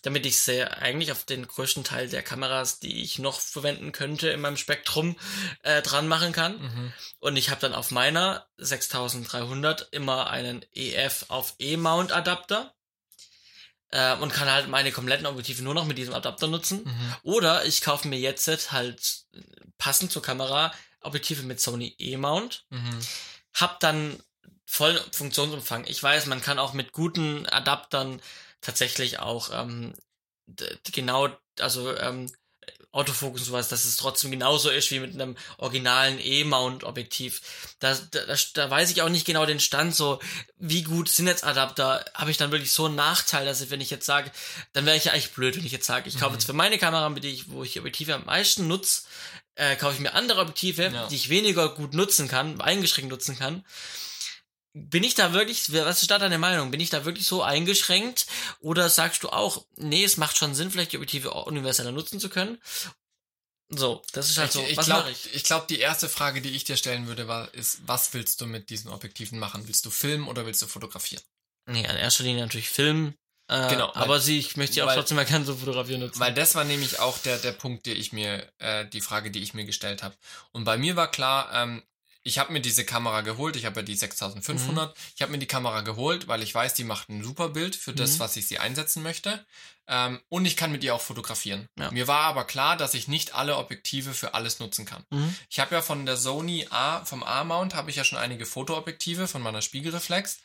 damit 0.02 0.26
ich 0.26 0.40
sehr 0.40 0.78
eigentlich 0.78 1.12
auf 1.12 1.24
den 1.24 1.46
größten 1.46 1.84
Teil 1.84 2.08
der 2.08 2.22
Kameras, 2.22 2.80
die 2.80 3.02
ich 3.02 3.20
noch 3.20 3.40
verwenden 3.40 3.92
könnte 3.92 4.28
in 4.30 4.40
meinem 4.40 4.56
Spektrum, 4.56 5.16
äh, 5.62 5.82
dran 5.82 6.08
machen 6.08 6.32
kann. 6.32 6.60
Mhm. 6.60 6.92
Und 7.20 7.36
ich 7.36 7.50
habe 7.50 7.60
dann 7.60 7.74
auf 7.74 7.92
meiner 7.92 8.46
6300 8.56 9.88
immer 9.92 10.30
einen 10.30 10.64
EF 10.74 11.26
auf 11.28 11.54
E-Mount 11.60 12.10
Adapter 12.10 12.74
äh, 13.92 14.16
und 14.16 14.32
kann 14.32 14.50
halt 14.50 14.68
meine 14.68 14.90
kompletten 14.90 15.26
Objektive 15.26 15.62
nur 15.62 15.74
noch 15.74 15.86
mit 15.86 15.96
diesem 15.96 16.14
Adapter 16.14 16.48
nutzen. 16.48 16.82
Mhm. 16.84 17.14
Oder 17.22 17.64
ich 17.66 17.82
kaufe 17.82 18.08
mir 18.08 18.18
jetzt 18.18 18.72
halt 18.72 19.26
passend 19.78 20.10
zur 20.10 20.22
Kamera 20.22 20.72
Objektive 21.00 21.42
mit 21.42 21.60
Sony 21.60 21.94
E-Mount. 21.98 22.64
Mhm. 22.70 22.98
Hab 23.54 23.80
dann 23.80 24.22
vollen 24.66 24.98
Funktionsumfang. 25.12 25.84
Ich 25.86 26.02
weiß, 26.02 26.26
man 26.26 26.42
kann 26.42 26.58
auch 26.58 26.72
mit 26.72 26.92
guten 26.92 27.46
Adaptern 27.46 28.20
tatsächlich 28.60 29.18
auch 29.18 29.50
ähm, 29.52 29.94
genau, 30.92 31.28
also 31.58 31.96
ähm, 31.96 32.30
Autofokus 32.92 33.42
und 33.42 33.46
sowas, 33.46 33.68
dass 33.68 33.84
es 33.84 33.96
trotzdem 33.96 34.32
genauso 34.32 34.68
ist 34.68 34.90
wie 34.90 34.98
mit 34.98 35.14
einem 35.14 35.36
originalen 35.58 36.18
E-Mount-Objektiv. 36.20 37.40
Da, 37.78 37.96
da, 38.10 38.34
da 38.54 38.70
weiß 38.70 38.90
ich 38.90 39.02
auch 39.02 39.08
nicht 39.08 39.26
genau 39.26 39.46
den 39.46 39.60
Stand, 39.60 39.94
so 39.94 40.18
wie 40.58 40.82
gut 40.82 41.08
sind 41.08 41.28
jetzt 41.28 41.44
Adapter. 41.44 42.04
Habe 42.14 42.32
ich 42.32 42.36
dann 42.36 42.50
wirklich 42.50 42.72
so 42.72 42.86
einen 42.86 42.96
Nachteil, 42.96 43.44
dass 43.46 43.60
ich, 43.60 43.70
wenn 43.70 43.80
ich 43.80 43.90
jetzt 43.90 44.06
sage, 44.06 44.32
dann 44.72 44.86
wäre 44.86 44.96
ich 44.96 45.04
ja 45.04 45.12
eigentlich 45.12 45.32
blöd, 45.32 45.56
wenn 45.56 45.64
ich 45.64 45.70
jetzt 45.70 45.86
sage, 45.86 46.08
ich 46.08 46.18
kaufe 46.18 46.30
mhm. 46.30 46.34
jetzt 46.34 46.46
für 46.46 46.52
meine 46.52 46.78
Kamera, 46.78 47.08
mit 47.10 47.22
der 47.22 47.30
ich, 47.30 47.50
wo 47.50 47.62
ich 47.62 47.78
Objektive 47.78 48.14
am 48.14 48.24
meisten 48.24 48.66
nutze, 48.66 49.02
äh, 49.54 49.76
kaufe 49.76 49.94
ich 49.94 50.00
mir 50.00 50.14
andere 50.14 50.40
Objektive, 50.40 50.84
ja. 50.84 51.06
die 51.08 51.16
ich 51.16 51.28
weniger 51.28 51.68
gut 51.74 51.94
nutzen 51.94 52.28
kann, 52.28 52.60
eingeschränkt 52.60 53.10
nutzen 53.10 53.38
kann. 53.38 53.64
Bin 54.72 55.02
ich 55.02 55.14
da 55.14 55.32
wirklich, 55.32 55.72
was 55.72 56.02
ist 56.02 56.10
da 56.10 56.18
deine 56.18 56.38
Meinung? 56.38 56.70
Bin 56.70 56.80
ich 56.80 56.90
da 56.90 57.04
wirklich 57.04 57.26
so 57.26 57.42
eingeschränkt? 57.42 58.26
Oder 58.60 58.88
sagst 58.88 59.24
du 59.24 59.30
auch, 59.30 59.66
nee, 59.76 60.04
es 60.04 60.16
macht 60.16 60.38
schon 60.38 60.54
Sinn, 60.54 60.70
vielleicht 60.70 60.92
die 60.92 60.96
Objektive 60.96 61.32
universeller 61.32 61.90
nutzen 61.90 62.20
zu 62.20 62.28
können? 62.28 62.58
So, 63.68 64.02
das 64.12 64.30
ist 64.30 64.38
halt 64.38 64.50
so. 64.50 64.64
Ich, 64.66 64.76
was 64.76 64.86
glaub, 64.86 65.08
ich? 65.08 65.34
Ich 65.34 65.44
glaube, 65.44 65.66
die 65.68 65.78
erste 65.78 66.08
Frage, 66.08 66.40
die 66.40 66.50
ich 66.50 66.64
dir 66.64 66.76
stellen 66.76 67.06
würde, 67.06 67.28
war, 67.28 67.52
ist, 67.54 67.80
was 67.86 68.12
willst 68.14 68.40
du 68.40 68.46
mit 68.46 68.68
diesen 68.68 68.90
Objektiven 68.90 69.38
machen? 69.38 69.66
Willst 69.66 69.86
du 69.86 69.90
filmen 69.90 70.26
oder 70.26 70.44
willst 70.44 70.62
du 70.62 70.66
fotografieren? 70.66 71.22
Nee, 71.66 71.80
in 71.80 71.96
erster 71.96 72.24
Linie 72.24 72.42
natürlich 72.42 72.68
filmen. 72.68 73.14
Äh, 73.50 73.68
genau. 73.68 73.90
Aber 73.94 74.14
weil, 74.14 74.20
sie, 74.20 74.38
ich 74.38 74.56
möchte 74.56 74.74
sie 74.74 74.82
auch 74.82 74.86
weil, 74.86 74.96
trotzdem 74.96 75.18
erkennen, 75.18 75.44
so 75.44 75.56
fotografieren 75.56 76.00
nutzen. 76.00 76.20
Weil 76.20 76.32
das 76.32 76.54
war 76.54 76.62
nämlich 76.62 77.00
auch 77.00 77.18
der, 77.18 77.36
der 77.38 77.50
Punkt, 77.50 77.84
der 77.86 77.96
ich 77.96 78.12
mir, 78.12 78.48
äh, 78.58 78.86
die 78.86 79.00
Frage, 79.00 79.32
die 79.32 79.42
ich 79.42 79.54
mir 79.54 79.64
gestellt 79.64 80.04
habe. 80.04 80.14
Und 80.52 80.62
bei 80.62 80.78
mir 80.78 80.94
war 80.94 81.10
klar, 81.10 81.50
ähm, 81.52 81.82
ich 82.22 82.38
habe 82.38 82.52
mir 82.52 82.60
diese 82.60 82.84
Kamera 82.84 83.22
geholt, 83.22 83.56
ich 83.56 83.64
habe 83.64 83.80
ja 83.80 83.82
die 83.82 83.96
6500, 83.96 84.90
mhm. 84.90 85.02
ich 85.16 85.22
habe 85.22 85.32
mir 85.32 85.38
die 85.38 85.46
Kamera 85.46 85.80
geholt, 85.80 86.28
weil 86.28 86.42
ich 86.42 86.54
weiß, 86.54 86.74
die 86.74 86.84
macht 86.84 87.08
ein 87.08 87.24
super 87.24 87.48
Bild 87.48 87.74
für 87.74 87.92
das, 87.92 88.14
mhm. 88.14 88.18
was 88.20 88.36
ich 88.36 88.46
sie 88.46 88.58
einsetzen 88.60 89.02
möchte. 89.02 89.44
Ähm, 89.88 90.20
und 90.28 90.44
ich 90.44 90.56
kann 90.56 90.70
mit 90.70 90.84
ihr 90.84 90.94
auch 90.94 91.00
fotografieren. 91.00 91.66
Ja. 91.76 91.90
Mir 91.90 92.06
war 92.06 92.26
aber 92.26 92.44
klar, 92.44 92.76
dass 92.76 92.94
ich 92.94 93.08
nicht 93.08 93.34
alle 93.34 93.56
Objektive 93.56 94.14
für 94.14 94.34
alles 94.34 94.60
nutzen 94.60 94.84
kann. 94.84 95.04
Mhm. 95.10 95.34
Ich 95.48 95.58
habe 95.58 95.74
ja 95.74 95.82
von 95.82 96.06
der 96.06 96.16
Sony 96.16 96.68
A, 96.70 97.04
vom 97.04 97.24
A-Mount 97.24 97.74
habe 97.74 97.90
ich 97.90 97.96
ja 97.96 98.04
schon 98.04 98.18
einige 98.18 98.46
Fotoobjektive 98.46 99.26
von 99.26 99.42
meiner 99.42 99.62
Spiegelreflex. 99.62 100.38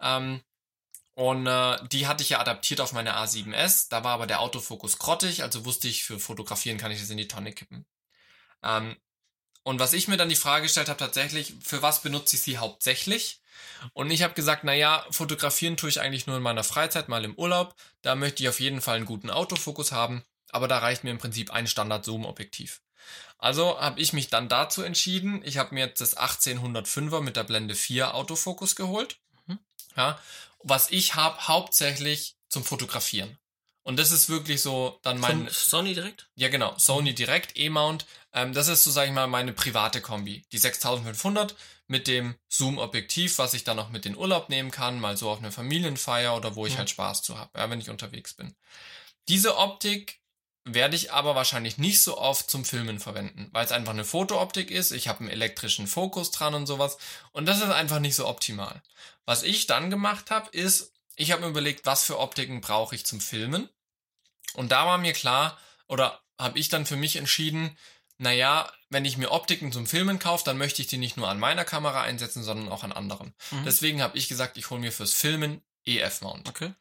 Ähm, 0.00 0.42
und 1.14 1.46
äh, 1.46 1.78
die 1.88 2.06
hatte 2.06 2.22
ich 2.22 2.30
ja 2.30 2.40
adaptiert 2.40 2.80
auf 2.80 2.92
meine 2.92 3.16
A7S. 3.16 3.88
Da 3.90 4.04
war 4.04 4.12
aber 4.14 4.26
der 4.26 4.40
Autofokus 4.40 4.98
grottig, 4.98 5.42
also 5.42 5.64
wusste 5.64 5.88
ich, 5.88 6.04
für 6.04 6.18
Fotografieren 6.18 6.78
kann 6.78 6.90
ich 6.92 7.00
das 7.00 7.10
in 7.10 7.18
die 7.18 7.28
Tonne 7.28 7.52
kippen. 7.52 7.86
Ähm, 8.62 8.96
Und 9.64 9.78
was 9.80 9.92
ich 9.92 10.08
mir 10.08 10.16
dann 10.16 10.28
die 10.28 10.36
Frage 10.36 10.64
gestellt 10.64 10.88
habe, 10.88 10.98
tatsächlich, 10.98 11.54
für 11.62 11.82
was 11.82 12.02
benutze 12.02 12.36
ich 12.36 12.42
sie 12.42 12.58
hauptsächlich? 12.58 13.40
Und 13.92 14.10
ich 14.10 14.22
habe 14.22 14.34
gesagt, 14.34 14.64
naja, 14.64 15.06
fotografieren 15.10 15.76
tue 15.76 15.90
ich 15.90 16.00
eigentlich 16.00 16.26
nur 16.26 16.36
in 16.36 16.42
meiner 16.42 16.64
Freizeit, 16.64 17.08
mal 17.08 17.24
im 17.24 17.34
Urlaub. 17.36 17.74
Da 18.02 18.14
möchte 18.16 18.42
ich 18.42 18.48
auf 18.48 18.60
jeden 18.60 18.80
Fall 18.80 18.96
einen 18.96 19.06
guten 19.06 19.30
Autofokus 19.30 19.92
haben, 19.92 20.24
aber 20.50 20.68
da 20.68 20.78
reicht 20.78 21.04
mir 21.04 21.10
im 21.10 21.18
Prinzip 21.18 21.52
ein 21.52 21.66
Standard-Zoom-Objektiv. 21.68 22.82
Also 23.38 23.80
habe 23.80 24.00
ich 24.00 24.12
mich 24.12 24.28
dann 24.28 24.48
dazu 24.48 24.82
entschieden, 24.82 25.42
ich 25.44 25.58
habe 25.58 25.74
mir 25.74 25.86
jetzt 25.86 26.00
das 26.00 26.16
1805er 26.16 27.20
mit 27.20 27.36
der 27.36 27.44
Blende 27.44 27.74
4 27.74 28.14
Autofokus 28.14 28.76
geholt. 28.76 29.18
Mhm. 29.46 29.58
Ja, 29.96 30.20
was 30.64 30.90
ich 30.90 31.14
habe 31.14 31.48
hauptsächlich 31.48 32.36
zum 32.48 32.64
Fotografieren. 32.64 33.38
Und 33.84 33.98
das 33.98 34.12
ist 34.12 34.28
wirklich 34.28 34.62
so 34.62 35.00
dann 35.02 35.18
mein. 35.18 35.44
Von 35.44 35.48
Sony 35.48 35.94
direkt? 35.94 36.30
Ja, 36.36 36.48
genau. 36.48 36.74
Sony 36.78 37.14
direkt, 37.14 37.58
E-Mount. 37.58 38.06
Ähm, 38.32 38.52
das 38.52 38.68
ist 38.68 38.84
so, 38.84 38.90
sag 38.90 39.06
ich 39.06 39.12
mal, 39.12 39.26
meine 39.26 39.52
private 39.52 40.00
Kombi. 40.00 40.44
Die 40.52 40.58
6500 40.58 41.56
mit 41.88 42.06
dem 42.06 42.36
Zoom-Objektiv, 42.48 43.38
was 43.38 43.54
ich 43.54 43.64
dann 43.64 43.78
auch 43.78 43.90
mit 43.90 44.06
in 44.06 44.16
Urlaub 44.16 44.48
nehmen 44.48 44.70
kann, 44.70 45.00
mal 45.00 45.16
so 45.16 45.28
auf 45.30 45.38
eine 45.38 45.50
Familienfeier 45.50 46.36
oder 46.36 46.54
wo 46.54 46.64
ich 46.64 46.74
mhm. 46.74 46.78
halt 46.78 46.90
Spaß 46.90 47.22
zu 47.22 47.38
habe, 47.38 47.58
ja, 47.58 47.68
wenn 47.68 47.80
ich 47.80 47.90
unterwegs 47.90 48.34
bin. 48.34 48.54
Diese 49.28 49.56
Optik 49.56 50.21
werde 50.64 50.94
ich 50.94 51.12
aber 51.12 51.34
wahrscheinlich 51.34 51.78
nicht 51.78 52.02
so 52.02 52.18
oft 52.18 52.48
zum 52.48 52.64
Filmen 52.64 53.00
verwenden, 53.00 53.48
weil 53.52 53.64
es 53.64 53.72
einfach 53.72 53.92
eine 53.92 54.04
Fotooptik 54.04 54.70
ist. 54.70 54.92
Ich 54.92 55.08
habe 55.08 55.20
einen 55.20 55.30
elektrischen 55.30 55.86
Fokus 55.86 56.30
dran 56.30 56.54
und 56.54 56.66
sowas. 56.66 56.98
Und 57.32 57.46
das 57.46 57.58
ist 57.58 57.70
einfach 57.70 57.98
nicht 57.98 58.14
so 58.14 58.28
optimal. 58.28 58.80
Was 59.24 59.42
ich 59.42 59.66
dann 59.66 59.90
gemacht 59.90 60.30
habe, 60.30 60.50
ist, 60.50 60.92
ich 61.16 61.32
habe 61.32 61.42
mir 61.42 61.48
überlegt, 61.48 61.84
was 61.84 62.04
für 62.04 62.18
Optiken 62.18 62.60
brauche 62.60 62.94
ich 62.94 63.04
zum 63.04 63.20
Filmen. 63.20 63.68
Und 64.54 64.70
da 64.70 64.86
war 64.86 64.98
mir 64.98 65.12
klar, 65.12 65.58
oder 65.88 66.20
habe 66.38 66.58
ich 66.58 66.68
dann 66.68 66.86
für 66.86 66.96
mich 66.96 67.16
entschieden, 67.16 67.76
naja, 68.18 68.70
wenn 68.88 69.04
ich 69.04 69.16
mir 69.16 69.32
Optiken 69.32 69.72
zum 69.72 69.86
Filmen 69.86 70.18
kaufe, 70.18 70.44
dann 70.44 70.58
möchte 70.58 70.80
ich 70.80 70.88
die 70.88 70.98
nicht 70.98 71.16
nur 71.16 71.28
an 71.28 71.40
meiner 71.40 71.64
Kamera 71.64 72.02
einsetzen, 72.02 72.44
sondern 72.44 72.68
auch 72.68 72.84
an 72.84 72.92
anderen. 72.92 73.34
Mhm. 73.50 73.64
Deswegen 73.64 74.02
habe 74.02 74.16
ich 74.16 74.28
gesagt, 74.28 74.56
ich 74.56 74.70
hole 74.70 74.80
mir 74.80 74.92
fürs 74.92 75.12
Filmen 75.12 75.62
EF-Mount. 75.84 76.48
Okay. 76.48 76.72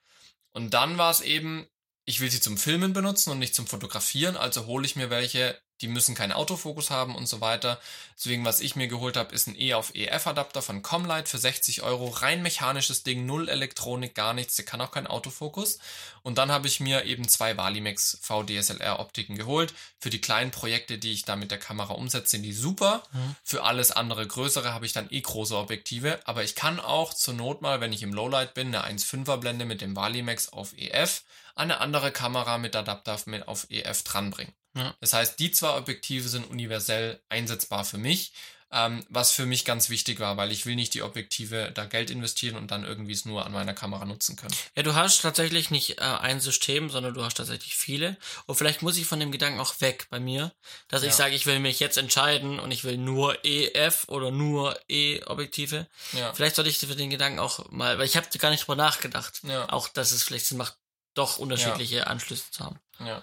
Und 0.51 0.73
dann 0.73 0.97
war 0.97 1.09
es 1.09 1.21
eben, 1.21 1.67
ich 2.11 2.19
will 2.19 2.29
sie 2.29 2.41
zum 2.41 2.57
Filmen 2.57 2.91
benutzen 2.91 3.31
und 3.31 3.39
nicht 3.39 3.55
zum 3.55 3.67
Fotografieren, 3.67 4.35
also 4.35 4.65
hole 4.65 4.85
ich 4.85 4.97
mir 4.97 5.09
welche, 5.09 5.57
die 5.81 5.87
müssen 5.87 6.15
keinen 6.15 6.31
Autofokus 6.31 6.89
haben 6.89 7.15
und 7.15 7.27
so 7.27 7.41
weiter. 7.41 7.79
Deswegen, 8.15 8.45
was 8.45 8.59
ich 8.59 8.75
mir 8.75 8.87
geholt 8.87 9.17
habe, 9.17 9.33
ist 9.33 9.47
ein 9.47 9.59
E 9.59 9.73
auf 9.73 9.95
EF 9.95 10.27
Adapter 10.27 10.61
von 10.61 10.81
Comlight 10.81 11.27
für 11.27 11.37
60 11.37 11.81
Euro. 11.81 12.07
Rein 12.09 12.41
mechanisches 12.41 13.03
Ding, 13.03 13.25
null 13.25 13.49
Elektronik, 13.49 14.15
gar 14.15 14.33
nichts. 14.33 14.55
Der 14.55 14.65
kann 14.65 14.81
auch 14.81 14.91
keinen 14.91 15.07
Autofokus. 15.07 15.79
Und 16.21 16.37
dann 16.37 16.51
habe 16.51 16.67
ich 16.67 16.79
mir 16.79 17.05
eben 17.05 17.27
zwei 17.27 17.57
Valimax 17.57 18.19
VDSLR 18.21 18.99
Optiken 18.99 19.37
geholt. 19.37 19.73
Für 19.99 20.11
die 20.11 20.21
kleinen 20.21 20.51
Projekte, 20.51 20.97
die 20.97 21.11
ich 21.11 21.25
da 21.25 21.35
mit 21.35 21.51
der 21.51 21.57
Kamera 21.57 21.93
umsetze, 21.93 22.31
sind 22.31 22.43
die 22.43 22.53
super. 22.53 23.03
Mhm. 23.11 23.35
Für 23.43 23.63
alles 23.63 23.91
andere 23.91 24.27
größere 24.27 24.73
habe 24.73 24.85
ich 24.85 24.93
dann 24.93 25.09
eh 25.09 25.21
große 25.21 25.57
Objektive. 25.57 26.19
Aber 26.25 26.43
ich 26.43 26.55
kann 26.55 26.79
auch 26.79 27.13
zur 27.13 27.33
Not 27.33 27.61
mal, 27.61 27.81
wenn 27.81 27.93
ich 27.93 28.03
im 28.03 28.13
Lowlight 28.13 28.53
bin, 28.53 28.67
eine 28.75 28.85
1.5er 28.85 29.37
Blende 29.37 29.65
mit 29.65 29.81
dem 29.81 29.95
Valimax 29.95 30.49
auf 30.49 30.77
EF 30.77 31.23
eine 31.55 31.79
andere 31.79 32.11
Kamera 32.11 32.57
mit 32.57 32.75
Adapter 32.75 33.17
mit 33.25 33.47
auf 33.47 33.67
EF 33.69 34.03
dranbringen. 34.03 34.53
Ja. 34.75 34.95
Das 34.99 35.13
heißt, 35.13 35.39
die 35.39 35.51
zwei 35.51 35.77
Objektive 35.77 36.29
sind 36.29 36.49
universell 36.49 37.19
einsetzbar 37.29 37.83
für 37.83 37.97
mich, 37.97 38.33
ähm, 38.71 39.05
was 39.09 39.31
für 39.31 39.45
mich 39.45 39.65
ganz 39.65 39.89
wichtig 39.89 40.19
war, 40.19 40.37
weil 40.37 40.51
ich 40.51 40.65
will 40.65 40.75
nicht 40.75 40.93
die 40.93 41.01
Objektive 41.01 41.71
da 41.73 41.85
Geld 41.85 42.09
investieren 42.09 42.55
und 42.55 42.71
dann 42.71 42.85
irgendwie 42.85 43.11
es 43.11 43.25
nur 43.25 43.45
an 43.45 43.51
meiner 43.51 43.73
Kamera 43.73 44.05
nutzen 44.05 44.37
können. 44.37 44.55
Ja, 44.77 44.83
du 44.83 44.95
hast 44.95 45.21
tatsächlich 45.21 45.71
nicht 45.71 45.99
äh, 45.99 46.03
ein 46.03 46.39
System, 46.39 46.89
sondern 46.89 47.13
du 47.13 47.23
hast 47.23 47.35
tatsächlich 47.35 47.75
viele. 47.75 48.17
Und 48.45 48.55
vielleicht 48.55 48.81
muss 48.81 48.97
ich 48.97 49.05
von 49.05 49.19
dem 49.19 49.31
Gedanken 49.31 49.59
auch 49.59 49.81
weg 49.81 50.07
bei 50.09 50.21
mir, 50.21 50.53
dass 50.87 51.03
ja. 51.03 51.09
ich 51.09 51.15
sage, 51.15 51.35
ich 51.35 51.45
will 51.45 51.59
mich 51.59 51.81
jetzt 51.81 51.97
entscheiden 51.97 52.59
und 52.59 52.71
ich 52.71 52.85
will 52.85 52.97
nur 52.97 53.43
EF 53.43 54.05
oder 54.07 54.31
nur 54.31 54.79
E-Objektive. 54.87 55.87
Ja. 56.13 56.33
Vielleicht 56.33 56.55
sollte 56.55 56.69
ich 56.69 56.77
für 56.77 56.95
den 56.95 57.09
Gedanken 57.09 57.39
auch 57.39 57.69
mal, 57.71 57.97
weil 57.97 58.05
ich 58.05 58.15
habe 58.15 58.27
gar 58.37 58.51
nicht 58.51 58.61
drüber 58.61 58.77
nachgedacht, 58.77 59.41
ja. 59.43 59.69
auch 59.71 59.89
dass 59.89 60.13
es 60.13 60.23
vielleicht 60.23 60.45
Sinn 60.45 60.57
macht, 60.57 60.77
doch 61.13 61.37
unterschiedliche. 61.39 62.07
Anschlüsse 62.07 62.49
zu 62.51 62.63
haben. 62.63 62.79
Ja. 62.99 63.21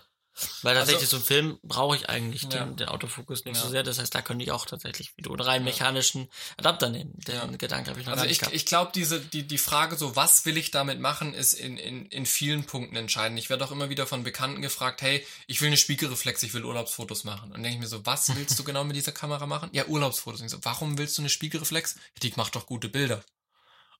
Weil 0.62 0.74
tatsächlich 0.74 1.04
also, 1.04 1.16
so 1.18 1.22
ein 1.22 1.26
Film 1.26 1.58
brauche 1.62 1.96
ich 1.96 2.08
eigentlich 2.08 2.42
ja. 2.42 2.48
den, 2.48 2.76
den, 2.76 2.88
Autofokus 2.88 3.44
nicht 3.44 3.56
ja. 3.56 3.62
so 3.62 3.68
sehr. 3.68 3.82
Das 3.82 3.98
heißt, 3.98 4.14
da 4.14 4.22
könnte 4.22 4.44
ich 4.44 4.52
auch 4.52 4.66
tatsächlich 4.66 5.16
wie 5.16 5.22
du 5.22 5.30
einen 5.30 5.40
rein 5.40 5.64
mechanischen 5.64 6.28
Adapter 6.56 6.88
nehmen. 6.90 7.12
Den 7.16 7.34
ja. 7.34 7.46
Gedanke 7.46 7.90
habe 7.90 8.00
ich 8.00 8.06
noch 8.06 8.12
Also 8.12 8.26
ich, 8.26 8.42
ich 8.52 8.66
glaube, 8.66 8.92
diese, 8.94 9.20
die, 9.20 9.46
die 9.46 9.58
Frage 9.58 9.96
so, 9.96 10.16
was 10.16 10.44
will 10.44 10.56
ich 10.56 10.70
damit 10.70 11.00
machen, 11.00 11.34
ist 11.34 11.54
in, 11.54 11.76
in, 11.76 12.06
in 12.06 12.26
vielen 12.26 12.64
Punkten 12.64 12.96
entscheidend. 12.96 13.38
Ich 13.38 13.50
werde 13.50 13.64
auch 13.64 13.72
immer 13.72 13.88
wieder 13.88 14.06
von 14.06 14.22
Bekannten 14.22 14.62
gefragt, 14.62 15.02
hey, 15.02 15.26
ich 15.46 15.60
will 15.60 15.68
eine 15.68 15.76
Spiegelreflex, 15.76 16.42
ich 16.42 16.54
will 16.54 16.64
Urlaubsfotos 16.64 17.24
machen. 17.24 17.52
Und 17.52 17.62
denke 17.62 17.76
ich 17.76 17.80
mir 17.80 17.88
so, 17.88 18.04
was 18.06 18.34
willst 18.36 18.58
du 18.58 18.64
genau 18.64 18.84
mit 18.84 18.96
dieser 18.96 19.12
Kamera 19.12 19.46
machen? 19.46 19.70
Ja, 19.72 19.86
Urlaubsfotos. 19.86 20.40
So, 20.50 20.58
warum 20.62 20.98
willst 20.98 21.18
du 21.18 21.22
eine 21.22 21.30
Spiegelreflex? 21.30 21.96
Die 22.22 22.32
macht 22.36 22.54
doch 22.54 22.66
gute 22.66 22.88
Bilder. 22.88 23.24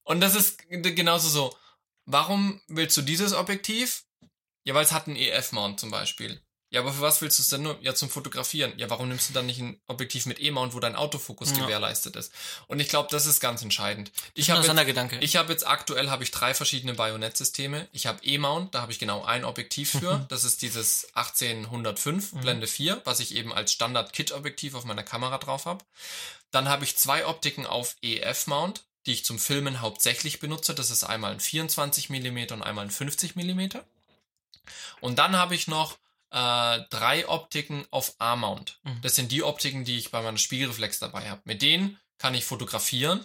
Und 0.05 0.21
das 0.21 0.35
ist 0.35 0.65
genauso 0.69 1.29
so, 1.29 1.57
warum 2.07 2.61
willst 2.69 2.97
du 2.97 3.03
dieses 3.03 3.35
Objektiv? 3.35 4.05
Ja, 4.65 4.75
weil 4.75 4.85
es 4.85 4.93
hat 4.93 5.07
einen 5.07 5.17
EF-Mount 5.17 5.81
zum 5.81 5.91
Beispiel. 5.91 6.41
Ja, 6.71 6.81
aber 6.81 6.93
für 6.93 7.01
was 7.01 7.23
willst 7.23 7.39
du 7.39 7.43
es 7.43 7.49
denn 7.49 7.63
nur? 7.63 7.79
Ja, 7.81 7.95
zum 7.95 8.11
Fotografieren. 8.11 8.75
Ja, 8.77 8.91
warum 8.91 9.09
nimmst 9.09 9.31
du 9.31 9.33
dann 9.33 9.47
nicht 9.47 9.59
ein 9.59 9.81
Objektiv 9.87 10.27
mit 10.27 10.39
E-Mount, 10.39 10.75
wo 10.75 10.81
dein 10.81 10.97
Autofokus 10.97 11.53
ja. 11.53 11.63
gewährleistet 11.63 12.15
ist? 12.15 12.31
Und 12.67 12.79
ich 12.79 12.89
glaube, 12.89 13.09
das 13.11 13.25
ist 13.25 13.41
ganz 13.41 13.63
entscheidend. 13.63 14.13
Ich 14.35 14.51
habe 14.51 14.63
jetzt, 14.63 14.87
Gedanke. 14.87 15.19
ich 15.21 15.37
habe 15.37 15.51
jetzt 15.51 15.67
aktuell 15.67 16.11
habe 16.11 16.25
ich 16.25 16.31
drei 16.31 16.53
verschiedene 16.53 16.93
Bajonettsysteme. 16.93 17.89
Ich 17.93 18.07
habe 18.07 18.23
E-Mount, 18.23 18.75
da 18.75 18.83
habe 18.83 18.93
ich 18.93 18.99
genau 18.99 19.25
ein 19.25 19.45
Objektiv 19.45 19.93
für. 19.93 20.27
Das 20.29 20.45
ist 20.45 20.61
dieses 20.61 21.09
1805 21.15 22.33
mhm. 22.35 22.41
Blende 22.41 22.67
4, 22.67 23.01
was 23.05 23.21
ich 23.21 23.35
eben 23.35 23.53
als 23.53 23.73
Standard-Kit-Objektiv 23.73 24.75
auf 24.75 24.85
meiner 24.85 25.03
Kamera 25.03 25.39
drauf 25.39 25.65
habe. 25.65 25.85
Dann 26.51 26.69
habe 26.69 26.85
ich 26.85 26.97
zwei 26.97 27.27
Optiken 27.27 27.65
auf 27.65 27.97
EF-Mount, 28.03 28.85
die 29.07 29.13
ich 29.13 29.25
zum 29.25 29.39
Filmen 29.39 29.81
hauptsächlich 29.81 30.39
benutze. 30.39 30.75
Das 30.75 30.91
ist 30.91 31.05
einmal 31.05 31.33
ein 31.33 31.41
24 31.41 32.11
mm 32.11 32.53
und 32.53 32.63
einmal 32.63 32.85
ein 32.85 32.91
50 32.91 33.37
mm. 33.37 33.79
Und 35.01 35.19
dann 35.19 35.37
habe 35.37 35.55
ich 35.55 35.69
noch 35.69 35.99
äh, 36.31 36.81
drei 36.91 37.27
Optiken 37.29 37.87
auf 37.91 38.15
A-Mount. 38.19 38.81
Mhm. 38.83 39.01
Das 39.03 39.15
sind 39.15 39.33
die 39.33 39.43
Optiken, 39.43 39.85
die 39.85 39.99
ich 39.99 40.11
bei 40.11 40.23
meiner 40.23 40.39
Spiegelreflex 40.39 40.99
dabei 40.99 41.31
habe. 41.31 41.41
Mit 41.45 41.63
denen 41.63 41.99
kann 42.19 42.35
ich 42.35 42.45
fotografieren. 42.45 43.25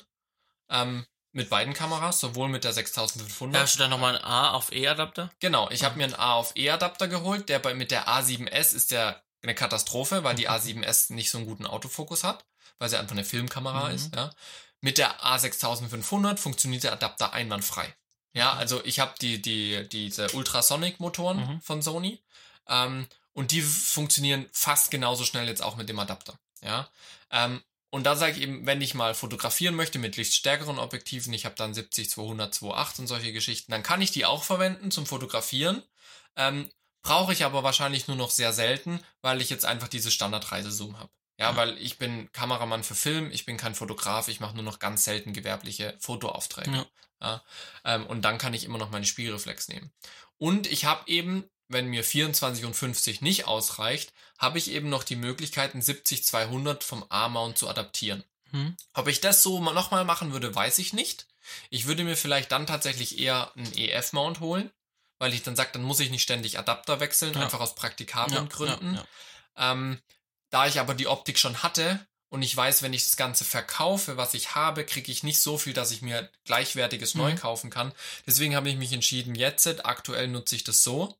Ähm, 0.70 1.06
mit 1.36 1.50
beiden 1.50 1.74
Kameras, 1.74 2.20
sowohl 2.20 2.48
mit 2.48 2.64
der 2.64 2.74
6500. 2.74 3.62
Hast 3.62 3.76
du 3.76 3.80
da 3.80 3.88
nochmal 3.88 4.16
einen 4.16 4.24
A 4.24 4.52
auf 4.52 4.72
E-Adapter? 4.72 5.32
Genau, 5.40 5.70
ich 5.72 5.82
mhm. 5.82 5.86
habe 5.86 5.98
mir 5.98 6.04
einen 6.06 6.14
A 6.14 6.34
auf 6.34 6.56
E-Adapter 6.56 7.08
geholt. 7.08 7.50
Der 7.50 7.60
bei, 7.60 7.74
mit 7.74 7.92
der 7.92 8.08
A7S 8.08 8.74
ist 8.74 8.92
der 8.92 9.24
eine 9.42 9.56
Katastrophe, 9.56 10.24
weil 10.24 10.36
die 10.36 10.46
mhm. 10.46 10.52
A7S 10.52 11.12
nicht 11.12 11.30
so 11.30 11.40
einen 11.40 11.48
guten 11.48 11.66
Autofokus 11.66 12.24
hat, 12.24 12.46
weil 12.78 12.90
sie 12.90 12.98
einfach 12.98 13.16
eine 13.16 13.26
Filmkamera 13.26 13.90
mhm. 13.90 13.96
ist. 13.96 14.16
Ja. 14.16 14.32
Mit 14.80 14.98
der 14.98 15.22
A6500 15.22 16.38
funktioniert 16.38 16.84
der 16.84 16.94
Adapter 16.94 17.34
einwandfrei. 17.34 17.94
Ja, 18.34 18.54
also 18.54 18.84
ich 18.84 19.00
habe 19.00 19.14
die, 19.22 19.42
die, 19.42 19.88
diese 19.90 20.30
Ultrasonic-Motoren 20.32 21.38
mhm. 21.38 21.62
von 21.62 21.82
Sony. 21.82 22.22
Ähm, 22.68 23.08
und 23.34 23.52
die 23.52 23.62
funktionieren 23.62 24.48
fast 24.52 24.92
genauso 24.92 25.24
schnell 25.24 25.48
jetzt 25.48 25.64
auch 25.64 25.76
mit 25.76 25.90
dem 25.90 26.00
Adapter. 26.00 26.38
Ja. 26.62 26.90
Ähm, 27.32 27.62
und 27.90 28.06
da 28.06 28.16
sage 28.16 28.34
ich 28.34 28.42
eben, 28.42 28.66
wenn 28.66 28.82
ich 28.82 28.96
mal 28.96 29.14
fotografieren 29.14 29.76
möchte 29.76 30.00
mit 30.00 30.18
lichtstärkeren 30.18 30.80
Objektiven, 30.80 31.32
ich 31.34 31.46
habe 31.46 31.56
dann 31.56 31.76
70, 31.76 32.10
200, 32.10 32.54
2.8 32.56 33.02
und 33.02 33.08
solche 33.08 33.34
Geschichten, 33.34 33.72
dann 33.72 33.84
kann 33.84 34.02
ich 34.02 34.12
die 34.12 34.26
auch 34.26 34.44
verwenden 34.44 34.90
zum 34.90 35.06
Fotografieren. 35.06 35.84
Ähm, 36.36 36.70
Brauche 37.04 37.34
ich 37.34 37.44
aber 37.44 37.64
wahrscheinlich 37.64 38.08
nur 38.08 38.16
noch 38.16 38.32
sehr 38.32 38.54
selten, 38.54 39.00
weil 39.22 39.42
ich 39.42 39.50
jetzt 39.50 39.66
einfach 39.66 39.90
diese 39.90 40.10
Standardreisezoom 40.10 40.98
habe. 40.98 41.12
Ja, 41.38 41.50
ja, 41.50 41.56
weil 41.58 41.78
ich 41.78 41.98
bin 41.98 42.32
Kameramann 42.32 42.84
für 42.84 42.96
Film, 42.96 43.30
ich 43.32 43.46
bin 43.46 43.58
kein 43.58 43.76
Fotograf, 43.76 44.30
ich 44.30 44.40
mache 44.40 44.56
nur 44.56 44.64
noch 44.64 44.80
ganz 44.80 45.04
selten 45.04 45.34
gewerbliche 45.34 45.98
Fotoaufträge. 46.00 46.72
Ja. 46.72 46.86
Ja 47.24 47.44
ähm, 47.86 48.06
und 48.06 48.22
dann 48.22 48.38
kann 48.38 48.54
ich 48.54 48.66
immer 48.66 48.78
noch 48.78 48.92
meine 48.92 49.06
Spiegelreflex 49.06 49.70
nehmen. 49.70 49.92
Und 50.38 50.68
ich 50.68 50.86
habe 50.86 51.04
eben, 51.08 51.46
wenn 51.68 51.88
mir 51.88 52.04
24 52.04 52.66
und 52.66 52.76
50 52.76 53.22
nicht 53.22 53.48
ausreicht, 53.48 54.14
habe 54.38 54.58
ich 54.58 54.72
eben 54.72 54.90
noch 54.90 55.04
die 55.04 55.16
Möglichkeit, 55.16 55.74
70-200 55.74 56.84
vom 56.84 57.06
A-Mount 57.10 57.58
zu 57.58 57.70
adaptieren. 57.70 58.24
Hm. 58.52 58.76
Ob 58.94 59.08
ich 59.08 59.22
das 59.22 59.42
so 59.42 59.60
nochmal 59.62 60.06
machen 60.06 60.34
würde, 60.34 60.54
weiß 60.54 60.80
ich 60.80 60.94
nicht. 60.94 61.28
Ich 61.70 61.88
würde 61.88 62.04
mir 62.04 62.16
vielleicht 62.16 62.52
dann 62.52 62.68
tatsächlich 62.68 63.20
eher 63.20 63.52
einen 63.56 63.74
EF-Mount 63.74 64.40
holen, 64.40 64.72
weil 65.20 65.34
ich 65.34 65.44
dann 65.44 65.56
sage, 65.56 65.72
dann 65.74 65.84
muss 65.84 66.00
ich 66.00 66.12
nicht 66.12 66.24
ständig 66.24 66.60
Adapter 66.60 67.00
wechseln, 67.00 67.34
ja. 67.34 67.42
einfach 67.42 67.60
aus 67.60 67.76
praktikablen 67.76 68.50
Gründen. 68.50 69.00
Ähm, 69.58 70.00
da 70.50 70.68
ich 70.68 70.80
aber 70.80 70.94
die 70.94 71.08
Optik 71.08 71.40
schon 71.40 71.64
hatte 71.64 72.06
und 72.34 72.42
ich 72.42 72.58
weiß, 72.58 72.82
wenn 72.82 72.94
ich 72.94 73.04
das 73.04 73.16
Ganze 73.16 73.46
verkaufe, 73.46 74.18
was 74.18 74.34
ich 74.34 74.56
habe, 74.56 74.88
kriege 74.88 75.12
ich 75.12 75.22
nicht 75.22 75.40
so 75.40 75.60
viel, 75.60 75.74
dass 75.74 75.92
ich 75.92 76.02
mir 76.02 76.32
gleichwertiges 76.46 77.14
mhm. 77.14 77.22
neu 77.22 77.36
kaufen 77.36 77.70
kann. 77.70 77.94
Deswegen 78.26 78.56
habe 78.56 78.70
ich 78.70 78.76
mich 78.76 78.92
entschieden, 78.92 79.36
jetzt, 79.36 79.86
aktuell 79.86 80.28
nutze 80.28 80.56
ich 80.56 80.64
das 80.64 80.84
so. 80.84 81.16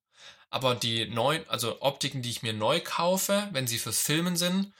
Aber 0.50 0.74
die 0.74 1.06
neuen, 1.06 1.48
also 1.48 1.84
Optiken, 1.84 2.24
die 2.24 2.32
ich 2.32 2.42
mir 2.42 2.54
neu 2.54 2.80
kaufe, 2.80 3.48
wenn 3.52 3.68
sie 3.68 3.78
fürs 3.78 4.02
Filmen 4.02 4.36
sind, 4.38 4.74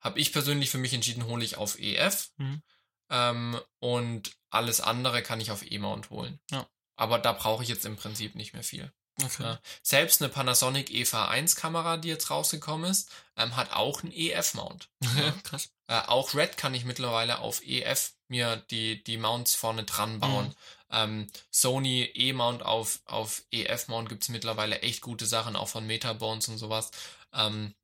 habe 0.00 0.20
ich 0.20 0.30
persönlich 0.30 0.68
für 0.68 0.76
mich 0.76 0.92
entschieden, 0.92 1.24
hole 1.24 1.42
ich 1.42 1.56
auf 1.56 1.78
EF. 1.78 2.32
Mhm. 2.36 2.62
Ähm, 3.08 3.58
und 3.78 4.36
alles 4.50 4.82
andere 4.82 5.22
kann 5.22 5.40
ich 5.40 5.50
auf 5.50 5.64
E-Mount 5.70 6.10
holen. 6.10 6.38
Ja. 6.50 6.68
Aber 6.96 7.18
da 7.18 7.32
brauche 7.32 7.62
ich 7.62 7.70
jetzt 7.70 7.86
im 7.86 7.96
Prinzip 7.96 8.34
nicht 8.34 8.52
mehr 8.52 8.62
viel. 8.62 8.92
Okay. 9.22 9.42
Ja. 9.42 9.60
Selbst 9.82 10.22
eine 10.22 10.28
Panasonic 10.28 10.90
EVA 10.90 11.28
1 11.28 11.56
Kamera, 11.56 11.96
die 11.96 12.08
jetzt 12.08 12.30
rausgekommen 12.30 12.90
ist, 12.90 13.10
ähm, 13.36 13.56
hat 13.56 13.72
auch 13.72 14.02
einen 14.02 14.12
EF-Mount. 14.12 14.88
Ja, 15.16 15.30
krass. 15.44 15.70
Äh, 15.88 16.00
auch 16.06 16.34
Red 16.34 16.56
kann 16.56 16.74
ich 16.74 16.84
mittlerweile 16.84 17.38
auf 17.40 17.60
EF 17.64 18.12
mir 18.28 18.56
die, 18.70 19.02
die 19.02 19.16
Mounts 19.16 19.54
vorne 19.54 19.84
dran 19.84 20.20
bauen. 20.20 20.48
Mhm. 20.48 20.54
Ähm, 20.90 21.26
Sony 21.50 22.04
E-Mount 22.14 22.62
auf, 22.62 23.00
auf 23.06 23.42
EF-Mount 23.50 24.08
gibt's 24.08 24.28
mittlerweile 24.28 24.80
echt 24.82 25.00
gute 25.00 25.26
Sachen, 25.26 25.56
auch 25.56 25.68
von 25.68 25.86
Metabones 25.86 26.48
und 26.48 26.58
sowas. 26.58 26.90
Ähm, 27.32 27.74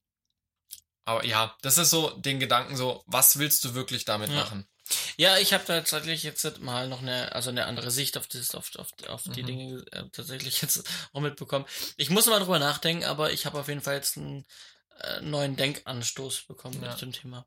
aber 1.05 1.25
ja, 1.25 1.55
das 1.63 1.79
ist 1.79 1.91
so 1.91 2.11
den 2.11 2.41
Gedanken 2.41 2.77
so, 2.77 3.03
was 3.07 3.39
willst 3.39 3.65
du 3.65 3.75
wirklich 3.75 4.05
damit 4.05 4.31
Ja. 4.31 4.37
machen? 4.37 4.67
Ja, 5.17 5.39
ich 5.39 5.53
habe 5.53 5.65
tatsächlich 5.65 6.23
jetzt 6.23 6.61
mal 6.61 6.89
noch 6.89 7.01
eine, 7.01 7.33
also 7.33 7.51
eine 7.51 7.67
andere 7.67 7.91
Sicht 7.91 8.19
auf 8.19 8.27
das, 8.27 8.55
auf, 8.55 8.71
auf, 8.77 8.93
auf 9.09 9.23
die 9.25 9.43
Mhm. 9.43 9.47
Dinge 9.47 9.85
äh, 9.93 10.05
tatsächlich 10.13 10.61
jetzt 10.63 10.85
auch 11.13 11.21
mitbekommen. 11.21 11.65
Ich 11.97 12.11
muss 12.11 12.27
mal 12.27 12.39
drüber 12.41 12.59
nachdenken, 12.59 13.05
aber 13.05 13.33
ich 13.33 13.47
habe 13.47 13.59
auf 13.59 13.69
jeden 13.69 13.81
Fall 13.81 13.95
jetzt 13.95 14.17
einen 14.17 14.45
äh, 15.01 15.21
neuen 15.21 15.57
Denkanstoß 15.57 16.43
bekommen 16.43 16.83
Ja. 16.83 16.91
mit 16.93 17.01
dem 17.01 17.13
Thema. 17.13 17.47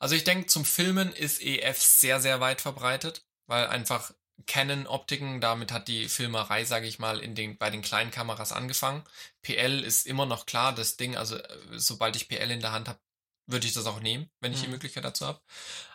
Also 0.00 0.16
ich 0.16 0.24
denke, 0.24 0.46
zum 0.48 0.64
Filmen 0.64 1.12
ist 1.12 1.40
EF 1.40 1.80
sehr, 1.80 2.20
sehr 2.20 2.40
weit 2.40 2.60
verbreitet, 2.60 3.24
weil 3.46 3.68
einfach 3.68 4.12
Canon-Optiken, 4.46 5.40
damit 5.40 5.70
hat 5.70 5.86
die 5.86 6.08
Filmerei, 6.08 6.64
sage 6.64 6.88
ich 6.88 6.98
mal, 6.98 7.20
in 7.20 7.36
den, 7.36 7.56
bei 7.56 7.70
den 7.70 7.82
kleinen 7.82 8.10
Kameras 8.10 8.50
angefangen. 8.50 9.04
PL 9.42 9.84
ist 9.84 10.06
immer 10.08 10.26
noch 10.26 10.44
klar, 10.44 10.74
das 10.74 10.96
Ding, 10.96 11.16
also 11.16 11.36
äh, 11.36 11.58
sobald 11.70 12.16
ich 12.16 12.28
PL 12.28 12.50
in 12.50 12.60
der 12.60 12.72
Hand 12.72 12.88
habe, 12.88 12.98
würde 13.46 13.66
ich 13.66 13.74
das 13.74 13.86
auch 13.86 14.00
nehmen, 14.00 14.30
wenn 14.40 14.52
ich 14.52 14.60
die 14.60 14.66
Mhm. 14.66 14.72
Möglichkeit 14.72 15.04
dazu 15.04 15.26
habe. 15.26 15.40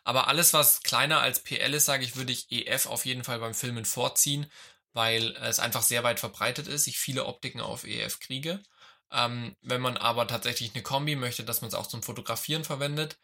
Aber 0.03 0.27
alles, 0.27 0.53
was 0.53 0.81
kleiner 0.83 1.21
als 1.21 1.41
PL 1.43 1.73
ist, 1.73 1.85
sage 1.85 2.03
ich, 2.03 2.15
würde 2.15 2.31
ich 2.31 2.51
EF 2.51 2.85
auf 2.85 3.05
jeden 3.05 3.23
Fall 3.23 3.39
beim 3.39 3.53
Filmen 3.53 3.85
vorziehen, 3.85 4.51
weil 4.93 5.35
es 5.37 5.59
einfach 5.59 5.81
sehr 5.83 6.03
weit 6.03 6.19
verbreitet 6.19 6.67
ist, 6.67 6.87
ich 6.87 6.99
viele 6.99 7.25
Optiken 7.25 7.61
auf 7.61 7.85
EF 7.85 8.19
kriege. 8.19 8.61
Ähm, 9.11 9.55
wenn 9.61 9.81
man 9.81 9.97
aber 9.97 10.27
tatsächlich 10.27 10.73
eine 10.73 10.83
Kombi 10.83 11.15
möchte, 11.15 11.43
dass 11.43 11.61
man 11.61 11.69
es 11.69 11.73
auch 11.75 11.87
zum 11.87 12.03
Fotografieren 12.03 12.63
verwendet, 12.63 13.17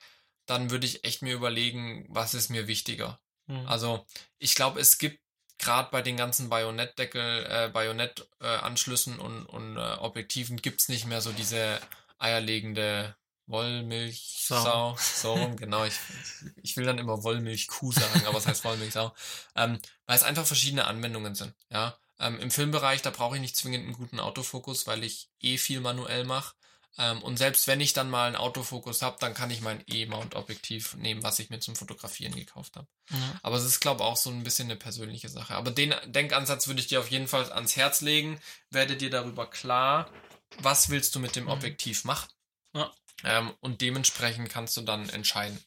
dann 0.48 0.70
würde 0.72 0.86
ich 0.88 1.04
echt 1.04 1.22
mir 1.22 1.34
überlegen, 1.34 2.06
was 2.10 2.34
ist 2.34 2.50
mir 2.50 2.68
wichtiger. 2.68 3.20
Mhm. 3.48 3.68
Also 3.68 4.06
ich 4.40 4.56
glaube, 4.56 4.80
es 4.80 4.98
gibt 4.98 5.20
gerade 5.58 5.90
bei 5.92 6.02
den 6.02 6.18
ganzen 6.18 6.50
Bajonettdeckel, 6.50 7.46
äh, 7.46 7.70
Bajonettanschlüssen 7.70 9.20
und, 9.20 9.46
und 9.46 9.78
äh, 9.78 9.80
Objektiven 10.00 10.58
gibt's 10.58 10.90
nicht 10.90 11.06
mehr 11.06 11.22
so 11.22 11.32
diese 11.32 11.80
eierlegende 12.18 13.16
Wollmilchsau. 13.48 14.96
So 15.00 15.34
rum, 15.34 15.56
genau. 15.58 15.86
Ich, 15.86 15.96
ich 16.62 16.76
will 16.78 16.86
dann 16.86 16.98
immer 16.98 17.24
Wollmilchkuh 17.24 17.92
sagen, 17.92 18.26
aber 18.26 18.38
es 18.38 18.48
heißt 18.48 18.64
Wollmilchsau. 18.64 19.14
Ähm, 19.56 19.80
weil 20.06 20.16
es 20.18 20.24
einfach 20.24 20.46
verschiedene 20.46 20.86
Anwendungen 20.86 21.36
sind. 21.36 21.54
Ja. 21.70 21.98
Ähm, 22.20 22.40
Im 22.40 22.52
Filmbereich, 22.52 23.02
da 23.02 23.10
brauche 23.12 23.36
ich 23.36 23.42
nicht 23.42 23.56
zwingend 23.58 23.84
einen 23.84 23.94
guten 23.94 24.20
Autofokus, 24.20 24.88
weil 24.88 25.04
ich 25.04 25.30
eh 25.42 25.58
viel 25.58 25.82
manuell 25.82 26.24
mache. 26.24 26.56
Ähm, 26.98 27.22
und 27.24 27.38
selbst 27.38 27.68
wenn 27.68 27.82
ich 27.82 27.92
dann 27.92 28.10
mal 28.10 28.28
einen 28.28 28.38
Autofokus 28.38 29.02
habe, 29.02 29.18
dann 29.20 29.34
kann 29.34 29.52
ich 29.52 29.60
mein 29.60 29.84
E-Mount-Objektiv 29.86 30.96
nehmen, 30.96 31.24
was 31.24 31.40
ich 31.40 31.50
mir 31.50 31.60
zum 31.60 31.76
Fotografieren 31.76 32.34
gekauft 32.34 32.78
habe. 32.78 32.88
ja. 33.12 33.18
Aber 33.44 33.58
es 33.58 33.66
ist, 33.66 33.82
glaube 33.82 34.02
ich, 34.02 34.08
auch 34.08 34.16
so 34.16 34.30
ein 34.30 34.44
bisschen 34.44 34.68
eine 34.68 34.78
persönliche 34.78 35.28
Sache. 35.28 35.56
Aber 35.56 35.72
den 35.72 35.94
Denkansatz 36.06 36.68
würde 36.68 36.80
ich 36.80 36.88
dir 36.88 37.02
auf 37.02 37.12
jeden 37.12 37.28
Fall 37.28 37.52
ans 37.52 37.76
Herz 37.76 38.00
legen. 38.00 38.40
Werde 38.70 38.96
dir 38.96 39.10
darüber 39.10 39.50
klar, 39.50 40.10
was 40.60 40.90
willst 40.90 41.14
du 41.16 41.20
mit 41.20 41.36
dem 41.36 41.46
Mhm. 41.46 41.50
Objektiv 41.52 42.06
machen. 42.06 42.30
Ja. 42.74 42.90
Ähm, 43.24 43.54
und 43.62 43.82
dementsprechend 43.82 44.50
kannst 44.50 44.76
du 44.78 44.82
dann 44.82 45.10
entscheiden. 45.10 45.58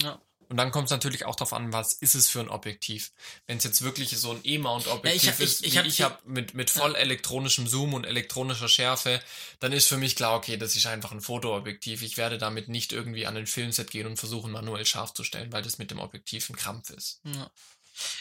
Ja. 0.00 0.20
Und 0.48 0.58
dann 0.58 0.70
kommt 0.70 0.84
es 0.86 0.90
natürlich 0.90 1.24
auch 1.24 1.34
darauf 1.34 1.54
an, 1.54 1.72
was 1.72 1.94
ist 1.94 2.14
es 2.14 2.28
für 2.28 2.40
ein 2.40 2.50
Objektiv. 2.50 3.12
Wenn 3.46 3.56
es 3.56 3.64
jetzt 3.64 3.80
wirklich 3.80 4.10
so 4.18 4.32
ein 4.32 4.40
E-Mount-Objektiv 4.44 5.38
Ja, 5.38 5.44
ist, 5.44 5.64
ich- 5.64 5.76
ich 5.76 5.86
ich 5.86 6.02
habe 6.02 6.18
mit, 6.26 6.52
mit 6.52 6.68
voll 6.68 6.94
elektronischem 6.94 7.66
Zoom 7.66 7.94
und 7.94 8.04
elektronischer 8.04 8.68
Schärfe, 8.68 9.22
dann 9.60 9.72
ist 9.72 9.88
für 9.88 9.96
mich 9.96 10.14
klar, 10.14 10.36
okay, 10.36 10.58
das 10.58 10.76
ist 10.76 10.84
einfach 10.86 11.10
ein 11.12 11.22
Fotoobjektiv. 11.22 12.02
Ich 12.02 12.18
werde 12.18 12.36
damit 12.36 12.68
nicht 12.68 12.92
irgendwie 12.92 13.26
an 13.26 13.34
ein 13.36 13.46
Filmset 13.46 13.90
gehen 13.90 14.06
und 14.06 14.18
versuchen, 14.18 14.52
manuell 14.52 14.84
scharf 14.84 15.14
zu 15.14 15.24
stellen, 15.24 15.50
weil 15.52 15.62
das 15.62 15.78
mit 15.78 15.90
dem 15.90 15.98
Objektiv 16.00 16.50
ein 16.50 16.56
Krampf 16.56 16.90
ist. 16.90 17.22
Ja, 17.24 17.50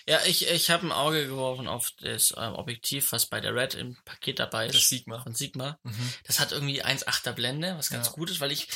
ja 0.08 0.24
ich, 0.26 0.48
ich 0.48 0.70
habe 0.70 0.86
ein 0.88 0.92
Auge 0.92 1.26
geworfen 1.28 1.68
auf 1.68 1.92
das 2.02 2.34
ähm, 2.38 2.54
Objektiv, 2.56 3.12
was 3.12 3.26
bei 3.26 3.40
der 3.42 3.56
Red 3.56 3.76
im 3.76 3.96
Paket 4.06 4.40
dabei 4.40 4.68
ist. 4.68 4.76
Das 4.76 4.90
Sigma. 4.90 5.22
von 5.22 5.34
Sigma. 5.36 5.78
Mhm. 5.84 6.14
Das 6.26 6.40
hat 6.40 6.52
irgendwie 6.52 6.84
1,8er 6.84 7.32
Blende, 7.34 7.78
was 7.78 7.90
ganz 7.90 8.08
Ja. 8.08 8.14
gut 8.14 8.30
ist, 8.30 8.40
weil 8.40 8.52
ich. 8.52 8.68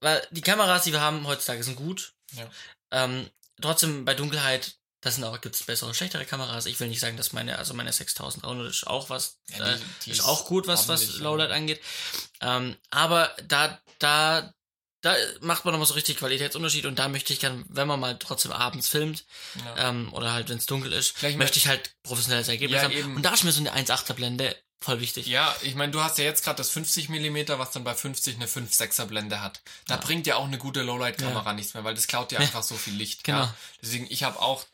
Weil 0.00 0.26
die 0.30 0.42
Kameras, 0.42 0.84
die 0.84 0.92
wir 0.92 1.00
haben 1.00 1.26
heutzutage, 1.26 1.62
sind 1.64 1.76
gut. 1.76 2.12
Ja. 2.32 2.48
Ähm, 2.92 3.28
trotzdem 3.60 4.04
bei 4.04 4.14
Dunkelheit, 4.14 4.76
das 5.00 5.16
sind 5.16 5.24
auch, 5.24 5.40
gibt's 5.40 5.62
bessere 5.64 5.88
und 5.88 5.94
schlechtere 5.94 6.24
Kameras. 6.24 6.66
Ich 6.66 6.78
will 6.78 6.88
nicht 6.88 7.00
sagen, 7.00 7.16
dass 7.16 7.32
meine, 7.32 7.58
also 7.58 7.74
meine 7.74 7.92
6300 7.92 8.68
ist 8.70 8.86
auch 8.86 9.10
was, 9.10 9.38
Ja, 9.50 9.74
äh, 9.74 9.76
die- 9.78 9.84
die 10.04 10.10
ist 10.12 10.20
auch 10.24 10.46
gut, 10.46 10.66
was, 10.66 10.86
was 10.88 11.00
ordentlich, 11.00 11.16
ja. 11.18 11.24
Lowlight 11.24 11.50
angeht. 11.50 11.80
Ähm, 12.40 12.76
aber 12.90 13.34
da, 13.48 13.80
da, 13.98 14.52
da 15.12 15.16
macht 15.40 15.64
man 15.64 15.72
nochmal 15.72 15.86
so 15.86 15.94
richtig 15.94 16.16
Qualitätsunterschied 16.18 16.86
und 16.86 16.98
da 16.98 17.08
möchte 17.08 17.32
ich 17.32 17.40
gern, 17.40 17.64
wenn 17.68 17.88
man 17.88 18.00
mal 18.00 18.18
trotzdem 18.18 18.52
abends 18.52 18.88
filmt, 18.88 19.24
Ja. 19.64 19.88
ähm, 19.88 20.12
oder 20.12 20.32
halt, 20.32 20.48
wenn 20.48 20.58
es 20.58 20.66
dunkel 20.66 20.92
ist, 20.92 21.16
Vielleicht 21.16 21.38
möchte 21.38 21.58
ich 21.58 21.66
halt 21.68 21.92
professionelles 22.02 22.48
Ergebnis 22.48 22.76
Ja, 22.78 22.84
haben. 22.84 22.92
eben. 22.92 23.16
Und 23.16 23.22
da 23.22 23.32
ist 23.34 23.44
mir 23.44 23.52
so 23.52 23.60
eine 23.60 23.72
1,8er 23.74 24.14
Blende 24.14 24.56
voll 24.80 25.00
wichtig. 25.00 25.26
Ja, 25.26 25.54
ich 25.62 25.74
meine, 25.74 25.90
du 25.90 26.00
hast 26.02 26.18
ja 26.18 26.24
jetzt 26.24 26.44
gerade 26.44 26.58
das 26.58 26.70
50 26.70 27.08
mm, 27.08 27.36
was 27.58 27.72
dann 27.72 27.82
bei 27.84 27.94
50 27.94 28.36
eine 28.36 28.46
5-6er 28.46 29.06
Blende 29.06 29.40
hat. 29.42 29.60
Da 29.88 29.94
Ja. 29.96 30.00
bringt 30.00 30.26
ja 30.28 30.36
auch 30.36 30.44
eine 30.46 30.58
gute 30.58 30.82
Lowlight-Kamera 30.82 31.52
nichts 31.52 31.74
mehr, 31.74 31.82
weil 31.84 31.94
das 31.94 32.06
klaut 32.06 32.30
dir 32.30 32.38
Nee. 32.38 32.44
einfach 32.44 32.62
so 32.62 32.76
viel 32.76 32.94
Licht. 32.94 33.24
Genau. 33.24 33.38
Ja. 33.40 33.54
Deswegen, 33.82 34.06
ich 34.08 34.22
habe 34.22 34.38
auch, 34.40 34.64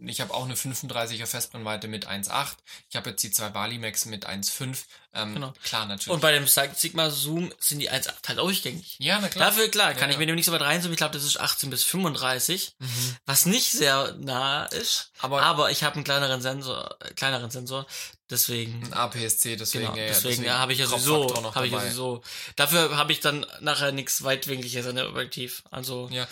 ich 0.00 0.20
habe 0.20 0.32
auch 0.32 0.44
eine 0.44 0.54
35er 0.54 1.26
Festbrennweite 1.26 1.88
mit 1.88 2.06
1,8. 2.08 2.52
Ich 2.88 2.96
habe 2.96 3.10
jetzt 3.10 3.22
die 3.22 3.30
zwei 3.30 3.48
Balimax 3.48 4.06
mit 4.06 4.26
1,5. 4.28 4.84
Ähm, 5.14 5.34
Genau. 5.34 5.52
Klar, 5.64 5.86
natürlich. 5.86 6.08
Und 6.12 6.20
bei 6.20 6.32
dem 6.32 6.46
Sigma 6.46 7.10
Zoom 7.10 7.52
sind 7.58 7.80
die 7.80 7.90
1,8 7.90 8.28
halt 8.28 8.38
durchgängig. 8.38 8.96
ja, 9.00 9.18
na 9.20 9.28
klar. 9.28 9.46
Dafür, 9.50 9.68
klar, 9.68 9.94
kann 9.94 10.08
Ja, 10.10 10.12
ich 10.12 10.18
mir 10.18 10.26
dem 10.26 10.36
nicht 10.36 10.44
so 10.46 10.52
weit 10.52 10.60
reinzoomen. 10.60 10.92
Ich 10.92 10.98
glaube, 10.98 11.14
das 11.14 11.24
ist 11.24 11.40
18 11.40 11.70
bis 11.70 11.82
35, 11.84 12.74
Mhm. 12.78 13.16
was 13.26 13.46
nicht 13.46 13.70
sehr 13.72 14.14
nah 14.18 14.66
ist. 14.66 15.10
Aber, 15.20 15.42
Aber 15.42 15.70
ich 15.70 15.82
habe 15.82 15.96
einen 15.96 16.04
kleineren 16.04 16.40
Sensor, 16.42 16.96
äh, 17.00 17.12
kleineren 17.14 17.50
Sensor, 17.50 17.86
deswegen. 18.30 18.84
ein 18.84 18.92
APS-C, 18.92 19.56
deswegen, 19.56 19.84
Genau, 19.86 19.96
ja, 19.96 20.02
ja, 20.04 20.08
deswegen, 20.08 20.44
ja, 20.44 20.58
habe 20.58 20.72
ich 20.72 20.78
ja 20.78 20.86
sowieso, 20.86 21.52
habe 21.54 21.66
ich 21.66 21.72
ja 21.72 21.80
sowieso. 21.80 22.22
Dafür 22.56 22.96
habe 22.96 23.10
ich 23.12 23.20
dann 23.20 23.46
nachher 23.60 23.90
nichts 23.92 24.22
weitwinkliges 24.22 24.86
an 24.86 24.96
der 24.96 25.08
Objektiv. 25.08 25.62
Also, 25.70 26.08
Ja. 26.12 26.28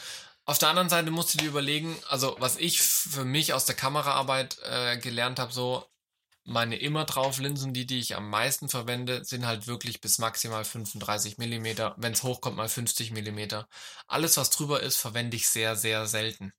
Auf 0.47 0.59
der 0.59 0.69
anderen 0.69 0.89
Seite 0.89 1.11
musst 1.11 1.35
du 1.35 1.39
dir 1.39 1.49
überlegen, 1.49 1.97
also 2.09 2.37
was 2.39 2.57
ich 2.57 2.81
für 2.81 3.25
mich 3.25 3.53
aus 3.53 3.65
der 3.67 3.75
Kameraarbeit 3.75 4.59
äh, 4.63 4.97
gelernt 4.97 5.41
habe, 5.41 5.53
so 5.53 5.85
meine 6.45 6.77
immer 6.77 7.05
drauf 7.05 7.39
Linsen, 7.41 7.75
die 7.75 7.87
die 7.87 7.99
ich 7.99 8.15
am 8.15 8.31
meisten 8.31 8.69
verwende, 8.69 9.25
sind 9.25 9.47
halt 9.47 9.67
wirklich 9.67 10.01
bis 10.01 10.19
maximal 10.19 10.65
35 10.65 11.39
Millimeter. 11.39 11.97
Wenn 11.99 12.13
es 12.13 12.23
hochkommt, 12.23 12.57
mal 12.57 12.69
50 12.69 13.11
Millimeter. 13.11 13.69
Alles, 14.07 14.37
was 14.37 14.51
drüber 14.51 14.81
ist, 14.81 14.97
verwende 14.97 15.37
ich 15.37 15.49
sehr, 15.49 15.75
sehr 15.75 16.07
selten. 16.07 16.53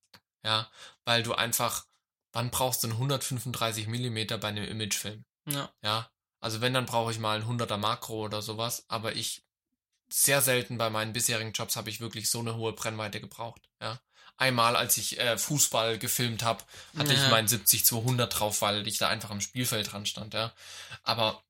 Ja, 0.44 0.70
weil 1.06 1.24
du 1.24 1.34
einfach, 1.34 1.86
wann 2.34 2.52
brauchst 2.52 2.84
du 2.84 2.88
einen 2.88 2.98
135 2.98 3.88
Millimeter 3.88 4.38
bei 4.38 4.50
einem 4.50 4.66
Imagefilm? 4.66 5.24
ja. 5.50 5.72
Ja, 5.82 6.12
also 6.42 6.60
wenn, 6.60 6.74
dann 6.74 6.86
brauche 6.86 7.12
ich 7.12 7.20
mal 7.20 7.38
ein 7.40 7.48
100er 7.48 7.78
Makro 7.78 8.26
oder 8.26 8.42
sowas, 8.42 8.84
aber 8.90 9.16
ich 9.16 9.47
sehr 10.10 10.42
selten 10.42 10.78
bei 10.78 10.90
meinen 10.90 11.14
bisherigen 11.14 11.52
Jobs 11.54 11.76
habe 11.76 11.90
ich 11.90 12.00
wirklich 12.00 12.30
so 12.30 12.40
eine 12.40 12.56
hohe 12.56 12.74
Brennweite 12.74 13.20
gebraucht. 13.20 13.62
Ja. 13.82 14.00
Einmal, 14.38 14.76
als 14.76 14.98
ich 14.98 15.20
äh, 15.20 15.38
Fußball 15.38 15.98
gefilmt 15.98 16.44
habe, 16.44 16.64
hatte 16.98 17.14
Ja. 17.14 17.24
ich 17.26 17.32
mein 17.32 17.48
70-200 17.48 18.28
drauf, 18.28 18.62
weil 18.62 18.88
ich 18.88 18.98
da 19.00 19.10
einfach 19.10 19.32
am 19.32 19.42
Spielfeld 19.42 19.92
dran 19.92 20.06
stand. 20.06 20.34
Ja. 20.34 20.54
Aber 21.04 21.44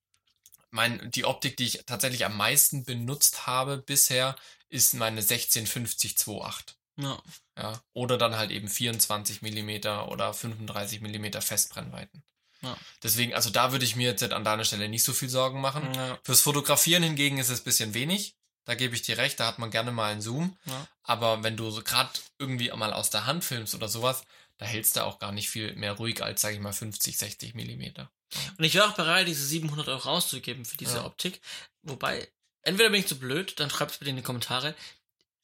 mein, 0.69 1.11
die 1.11 1.25
Optik, 1.25 1.57
die 1.57 1.65
ich 1.65 1.83
tatsächlich 1.85 2.25
am 2.25 2.37
meisten 2.37 2.83
benutzt 2.85 3.45
habe 3.47 3.77
bisher, 3.77 4.35
ist 4.69 4.93
meine 4.93 5.21
1650-28. 5.21 6.75
ja. 6.97 7.21
Ja. 7.57 7.81
Oder 7.93 8.17
dann 8.19 8.35
halt 8.37 8.51
eben 8.51 8.67
24 8.67 9.41
Millimeter 9.41 10.11
oder 10.11 10.31
35 10.33 11.01
Millimeter 11.01 11.41
Festbrennweiten. 11.41 12.23
Ja. 12.61 12.77
Deswegen, 13.01 13.33
also 13.33 13.49
da 13.49 13.71
würde 13.71 13.83
ich 13.85 13.95
mir 13.95 14.09
jetzt 14.11 14.23
an 14.23 14.43
deiner 14.43 14.63
Stelle 14.63 14.87
nicht 14.89 15.01
so 15.03 15.11
viel 15.13 15.29
Sorgen 15.29 15.59
machen. 15.59 15.91
ja. 15.95 16.19
Fürs 16.23 16.41
Fotografieren 16.41 17.01
hingegen 17.03 17.37
ist 17.39 17.49
es 17.49 17.61
ein 17.61 17.63
bisschen 17.63 17.93
wenig. 17.95 18.35
Da 18.67 18.75
gebe 18.75 18.95
ich 18.95 19.01
dir 19.01 19.17
recht, 19.17 19.39
da 19.39 19.47
hat 19.47 19.59
man 19.59 19.71
gerne 19.71 19.93
mal 19.93 20.11
einen 20.11 20.21
Zoom. 20.21 20.57
Ja. 20.65 20.87
Aber 21.03 21.41
wenn 21.41 21.55
du 21.55 21.71
so 21.71 21.81
gerade 21.81 22.09
irgendwie 22.37 22.69
mal 22.71 22.91
aus 22.91 23.09
der 23.09 23.25
Hand 23.25 23.45
filmst 23.45 23.73
oder 23.73 23.87
sowas, 23.87 24.25
da 24.57 24.65
hältst 24.65 24.97
du 24.97 25.05
auch 25.05 25.19
gar 25.19 25.31
nicht 25.31 25.49
viel 25.49 25.73
mehr 25.75 25.93
ruhig 25.93 26.21
als, 26.21 26.41
sage 26.41 26.55
ich 26.55 26.61
mal, 26.61 26.73
50, 26.73 27.17
60 27.17 27.55
Millimeter. 27.55 28.11
Und 28.57 28.65
ich 28.65 28.73
wäre 28.73 28.85
auch 28.89 28.95
bereit, 28.95 29.25
diese 29.25 29.45
700 29.45 29.87
Euro 29.87 29.99
rauszugeben 29.99 30.65
für 30.65 30.75
diese 30.75 30.97
Ja. 30.97 31.05
Optik. 31.05 31.39
Wobei, 31.81 32.27
entweder 32.61 32.89
bin 32.89 32.99
ich 32.99 33.07
zu 33.07 33.17
blöd, 33.17 33.57
dann 33.57 33.69
schreibt 33.69 33.91
es 33.91 33.97
bitte 33.99 34.09
in 34.09 34.17
die 34.17 34.21
Kommentare. 34.21 34.75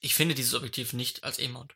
Ich 0.01 0.15
finde 0.15 0.35
dieses 0.35 0.53
Objektiv 0.53 0.91
nicht 0.91 1.23
als 1.23 1.39
E-Mount. 1.39 1.75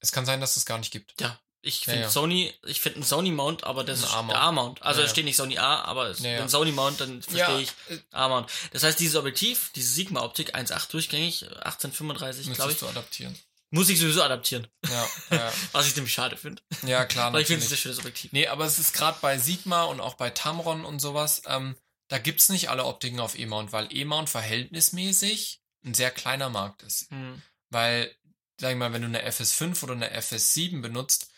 Es 0.00 0.10
kann 0.10 0.24
sein, 0.24 0.40
dass 0.40 0.56
es 0.56 0.64
gar 0.64 0.78
nicht 0.78 0.90
gibt. 0.90 1.20
Ja, 1.20 1.38
ich 1.60 1.80
Ja, 1.80 1.92
finde 1.92 2.02
ja. 2.02 2.10
Sony, 2.10 2.54
ich 2.66 2.80
finde 2.80 2.96
einen 2.96 3.04
Sony-Mount, 3.04 3.64
aber 3.64 3.84
das 3.84 4.00
Ein 4.02 4.04
ist 4.24 4.30
der 4.30 4.40
A-Mount. 4.40 4.82
Also 4.82 5.00
Ja, 5.00 5.02
da 5.02 5.08
ja. 5.08 5.12
steht 5.12 5.24
nicht 5.24 5.36
Sony 5.36 5.58
A, 5.58 5.82
aber 5.82 6.06
es 6.08 6.20
Ja, 6.20 6.30
ja. 6.30 6.40
wenn 6.40 6.48
Sony-Mount, 6.48 7.00
dann 7.00 7.22
verstehe 7.22 7.60
ich 7.60 7.70
äh, 7.88 7.98
A-Mount. 8.12 8.50
Das 8.72 8.82
heißt, 8.84 8.98
dieses 9.00 9.16
Objektiv, 9.16 9.70
diese 9.74 9.92
Sigma-Optik, 9.92 10.54
1.8 10.54 10.90
durchgängig, 10.90 11.44
1835, 11.44 12.52
glaube 12.54 12.72
ich, 12.72 12.78
du 12.78 12.86
adaptieren. 12.86 13.36
Muss 13.70 13.90
ich 13.90 13.98
sowieso 13.98 14.22
adaptieren. 14.22 14.66
Ja, 14.88 15.08
ja. 15.36 15.52
Was 15.72 15.86
ich 15.86 15.94
nämlich 15.94 16.14
schade 16.14 16.36
finde. 16.36 16.62
ja 16.86 17.04
klar. 17.04 17.32
Weil 17.32 17.42
ich 17.42 17.48
finde, 17.48 17.64
es 17.66 17.70
ein 17.70 17.76
schönes 17.76 17.98
Objektiv. 17.98 18.32
Nee, 18.32 18.46
aber 18.46 18.64
es 18.64 18.78
ist 18.78 18.94
gerade 18.94 19.18
bei 19.20 19.38
Sigma 19.38 19.84
und 19.84 20.00
auch 20.00 20.14
bei 20.14 20.30
Tamron 20.30 20.84
und 20.84 21.00
sowas, 21.00 21.42
ähm, 21.46 21.76
da 22.08 22.16
gibt's 22.18 22.48
nicht 22.48 22.70
alle 22.70 22.84
Optiken 22.86 23.20
auf 23.20 23.38
E-Mount, 23.38 23.72
weil 23.72 23.88
E-Mount 23.90 24.30
verhältnismäßig 24.30 25.60
ein 25.84 25.94
sehr 25.94 26.10
kleiner 26.10 26.48
Markt 26.48 26.82
ist. 26.82 27.10
Hm. 27.10 27.42
Weil, 27.70 28.14
sag 28.58 28.70
ich 28.70 28.76
mal, 28.78 28.92
wenn 28.94 29.02
du 29.02 29.08
eine 29.08 29.28
FS5 29.28 29.82
oder 29.84 29.92
eine 29.92 30.18
FS7 30.18 30.80
benutzt, 30.80 31.30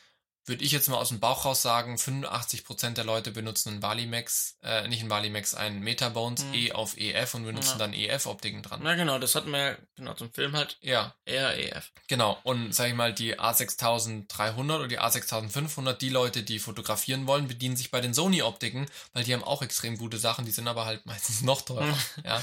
würde 0.51 0.63
ich 0.63 0.73
jetzt 0.73 0.89
mal 0.91 0.99
aus 0.99 1.09
dem 1.09 1.21
Bauch 1.21 1.47
raus 1.47 1.63
sagen, 1.63 1.95
85% 1.97 2.91
der 2.91 3.05
Leute 3.05 3.31
benutzen 3.31 3.71
einen 3.71 3.83
Valimax, 3.83 4.59
äh, 4.63 4.87
nicht 4.89 5.01
einen 5.01 5.09
Valimax, 5.09 5.55
einen 5.55 5.81
Metabones 5.81 6.43
Hm. 6.43 6.53
E 6.53 6.73
auf 6.73 6.99
EF 6.99 7.33
und 7.35 7.45
benutzen 7.47 7.73
Ja. 7.73 7.79
dann 7.79 7.95
EF-Optiken 7.95 8.63
dran. 8.63 8.81
Na 8.83 8.95
genau, 8.97 9.19
das 9.19 9.35
hatten 9.35 9.51
wir 9.51 9.59
ja 9.59 9.77
genau 9.97 10.13
zum 10.13 10.31
Film 10.35 10.55
halt 10.55 10.77
Ja, 10.83 11.15
eher 11.25 11.57
EF. 11.59 11.91
genau. 12.09 12.39
Und 12.43 12.75
sag 12.75 12.89
ich 12.89 12.95
mal, 12.95 13.15
die 13.15 13.39
A6300 13.41 14.75
oder 14.77 14.89
die 14.89 15.01
A6500, 15.01 15.95
die 15.95 16.11
Leute, 16.11 16.43
die 16.43 16.59
fotografieren 16.59 17.27
wollen, 17.27 17.49
bedienen 17.49 17.77
sich 17.77 17.91
bei 17.91 18.03
den 18.03 18.13
Sony-Optiken, 18.13 18.87
weil 19.15 19.25
die 19.25 19.33
haben 19.33 19.45
auch 19.45 19.63
extrem 19.63 19.97
gute 19.97 20.19
Sachen, 20.19 20.45
die 20.45 20.51
sind 20.53 20.69
aber 20.69 20.85
halt 20.85 21.07
meistens 21.07 21.41
noch 21.43 21.63
teurer. 21.63 21.97
ja. 22.25 22.43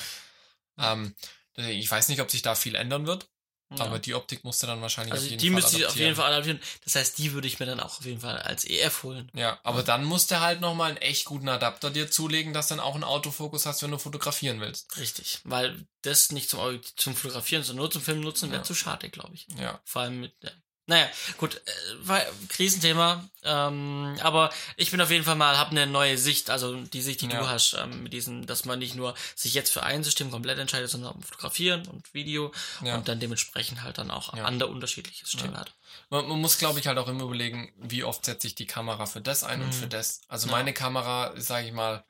Ähm, 0.79 1.13
ich 1.55 1.89
weiß 1.89 2.07
nicht, 2.09 2.21
ob 2.21 2.31
sich 2.31 2.41
da 2.41 2.55
viel 2.55 2.75
ändern 2.75 3.07
wird. 3.07 3.27
Ja. 3.69 3.83
Aber 3.83 3.99
die 3.99 4.15
Optik 4.15 4.43
musste 4.45 4.65
dann 4.65 4.81
wahrscheinlich 4.81 5.11
also 5.13 5.25
auf 5.25 5.29
jeden 5.29 5.41
die 5.41 5.47
Fall 5.49 5.55
müsste 5.55 5.77
ich 5.77 5.85
auf 5.85 5.95
jeden 5.97 6.15
Fall 6.15 6.31
adaptieren. 6.31 6.61
Das 6.85 6.95
heißt, 6.95 7.17
die 7.17 7.33
würde 7.33 7.47
ich 7.47 7.59
mir 7.59 7.65
dann 7.65 7.81
auch 7.81 7.99
auf 7.99 8.05
jeden 8.05 8.21
Fall 8.21 8.37
als 8.39 8.63
EF 8.63 9.03
holen. 9.03 9.29
Ja, 9.33 9.59
aber 9.63 9.83
dann 9.83 10.05
musst 10.05 10.31
du 10.31 10.39
halt 10.39 10.61
nochmal 10.61 10.89
einen 10.91 10.97
echt 10.97 11.25
guten 11.25 11.49
Adapter 11.49 11.89
dir 11.89 12.09
zulegen, 12.09 12.53
dass 12.53 12.69
du 12.69 12.75
dann 12.75 12.83
auch 12.83 12.95
einen 12.95 13.03
Autofokus 13.03 13.65
hast, 13.65 13.83
wenn 13.83 13.91
du 13.91 13.97
fotografieren 13.97 14.61
willst. 14.61 14.95
Richtig. 14.97 15.39
Weil 15.43 15.85
das 16.01 16.31
nicht 16.31 16.49
zum, 16.49 16.79
zum 16.95 17.15
Fotografieren, 17.15 17.63
sondern 17.63 17.81
nur 17.83 17.91
zum 17.91 18.01
Film 18.01 18.21
nutzen, 18.21 18.49
wäre 18.51 18.61
Ja. 18.61 18.63
zu 18.63 18.73
schade, 18.73 19.09
glaube 19.09 19.33
ich. 19.35 19.47
Ja. 19.59 19.81
Vor 19.83 20.03
allem 20.03 20.21
mit 20.21 20.41
der. 20.41 20.53
Naja, 20.89 21.09
gut, 21.37 21.55
äh, 21.55 21.71
war 21.99 22.21
Krisenthema. 22.47 23.29
Ähm, 23.43 24.17
aber 24.21 24.49
ich 24.77 24.89
bin 24.89 25.01
auf 25.01 25.11
jeden 25.11 25.25
Fall 25.25 25.35
mal, 25.35 25.57
habe 25.57 25.71
eine 25.71 25.85
neue 25.85 26.17
Sicht, 26.17 26.49
also 26.49 26.75
die 26.81 27.01
Sicht, 27.01 27.21
die 27.21 27.25
Ja. 27.27 27.41
du 27.41 27.49
hast, 27.49 27.73
ähm, 27.73 28.03
mit 28.03 28.13
diesem, 28.13 28.45
dass 28.47 28.63
man 28.63 28.79
nicht 28.79 28.95
nur 28.95 29.13
sich 29.35 29.53
jetzt 29.53 29.71
für 29.73 29.83
ein 29.83 30.05
System 30.05 30.31
komplett 30.31 30.57
entscheidet, 30.59 30.89
sondern 30.89 31.11
auch 31.13 31.21
Fotografieren 31.25 31.85
und 31.89 32.13
Video 32.13 32.53
Ja. 32.81 32.95
und 32.95 33.07
dann 33.09 33.19
dementsprechend 33.19 33.83
halt 33.83 33.97
dann 33.97 34.09
auch 34.11 34.33
Ja. 34.33 34.45
andere 34.45 34.69
unterschiedliche 34.69 35.25
Systeme 35.25 35.57
hat. 35.59 35.73
Man, 36.09 36.25
man 36.27 36.39
muss, 36.39 36.57
glaube 36.57 36.79
ich, 36.79 36.87
halt 36.87 36.97
auch 36.97 37.09
immer 37.09 37.23
überlegen, 37.25 37.73
wie 37.77 38.05
oft 38.05 38.23
setze 38.23 38.47
ich 38.47 38.55
die 38.55 38.65
Kamera 38.67 39.05
für 39.07 39.21
das 39.21 39.43
ein 39.43 39.61
und 39.61 39.67
Mhm. 39.67 39.73
für 39.73 39.87
das. 39.87 40.21
Also 40.29 40.47
meine 40.47 40.73
Kamera 40.73 41.33
sage 41.35 41.67
ich 41.67 41.73
mal, 41.73 42.05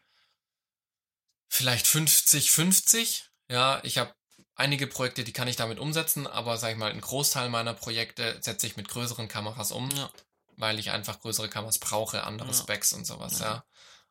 vielleicht 1.50 1.88
50-50. 1.88 3.24
Ja, 3.50 3.80
ich 3.84 3.98
habe 3.98 4.14
einige 4.58 4.88
Projekte, 4.88 5.24
die 5.24 5.34
kann 5.34 5.48
ich 5.48 5.56
damit 5.56 5.80
umsetzen, 5.80 6.28
aber 6.28 6.58
sage 6.58 6.74
ich 6.74 6.80
mal, 6.80 6.92
einen 6.92 7.02
Großteil 7.02 7.50
meiner 7.50 7.74
Projekte 7.74 8.38
setze 8.42 8.68
ich 8.68 8.76
mit 8.76 8.90
größeren 8.90 9.28
Kameras 9.28 9.72
um, 9.72 9.90
Ja. 9.92 10.12
weil 10.58 10.80
ich 10.80 10.92
einfach 10.92 11.20
größere 11.22 11.48
Kameras 11.50 11.80
brauche, 11.80 12.24
andere 12.24 12.50
Ja. 12.50 12.54
Specs 12.54 12.94
und 12.94 13.06
sowas, 13.06 13.40
Ja. 13.40 13.46
ja. 13.46 13.66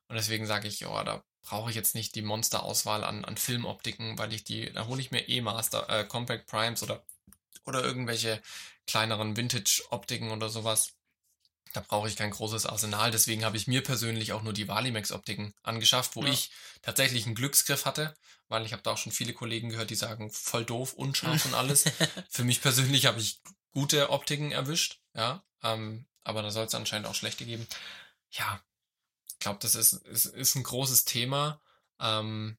Und 0.09 0.17
deswegen 0.17 0.47
sage 0.47 0.69
ich, 0.69 0.81
ja, 0.81 1.05
da 1.05 1.23
brauche 1.43 1.71
ich 1.71 1.77
jetzt 1.77 1.95
nicht 1.95 2.15
die 2.15 2.23
Monsterauswahl 2.23 3.05
an, 3.05 3.25
an 3.25 3.37
Filmoptiken, 3.37 4.19
weil 4.19 4.33
ich 4.33 4.45
die, 4.45 4.73
da 4.73 4.87
hole 4.87 5.01
ich 5.01 5.11
mir 5.11 5.29
eh 5.29 5.41
Master, 5.41 5.89
äh, 5.89 6.05
Compact 6.05 6.47
Primes 6.47 6.83
oder, 6.83 7.05
oder 7.65 7.83
irgendwelche 7.85 8.41
kleineren 8.87 9.37
Vintage-Optiken 9.37 10.31
oder 10.31 10.49
sowas. 10.49 10.93
Da 11.77 11.83
brauche 11.83 12.09
ich 12.09 12.17
kein 12.17 12.31
großes 12.31 12.65
Arsenal. 12.65 13.11
Deswegen 13.11 13.45
habe 13.45 13.59
ich 13.59 13.67
mir 13.67 13.83
persönlich 13.83 14.33
auch 14.33 14.43
nur 14.43 14.55
die 14.55 14.67
Valimax-Optiken 14.67 15.53
angeschafft, 15.63 16.17
wo 16.17 16.25
Ja. 16.25 16.33
ich 16.33 16.51
tatsächlich 16.81 17.27
einen 17.27 17.35
Glücksgriff 17.35 17.85
hatte, 17.85 18.17
weil 18.49 18.65
ich 18.65 18.73
habe 18.73 18.81
da 18.83 18.93
auch 18.93 18.97
schon 18.99 19.13
viele 19.13 19.35
Kollegen 19.35 19.69
gehört, 19.69 19.91
die 19.91 19.95
sagen, 19.95 20.31
voll 20.31 20.65
doof, 20.65 20.95
unscharf 20.95 21.45
und 21.45 21.53
alles. 21.53 21.85
Für 22.31 22.45
mich 22.45 22.63
persönlich 22.63 23.05
habe 23.05 23.21
ich 23.21 23.43
gute 23.73 24.09
Optiken 24.09 24.53
erwischt, 24.53 25.01
ja. 25.15 25.45
Ähm, 25.63 26.07
aber 26.25 26.41
da 26.41 26.51
soll 26.51 26.65
es 26.65 26.75
anscheinend 26.75 27.09
auch 27.09 27.15
schlechte 27.15 27.45
geben. 27.45 27.67
Ja, 28.31 28.59
ich 29.29 29.39
glaube, 29.39 29.59
das 29.61 29.75
ist, 29.75 29.93
ist, 29.93 30.25
ist 30.25 30.55
ein 30.55 30.63
großes 30.63 31.05
Thema. 31.05 31.61
Ähm, 32.01 32.57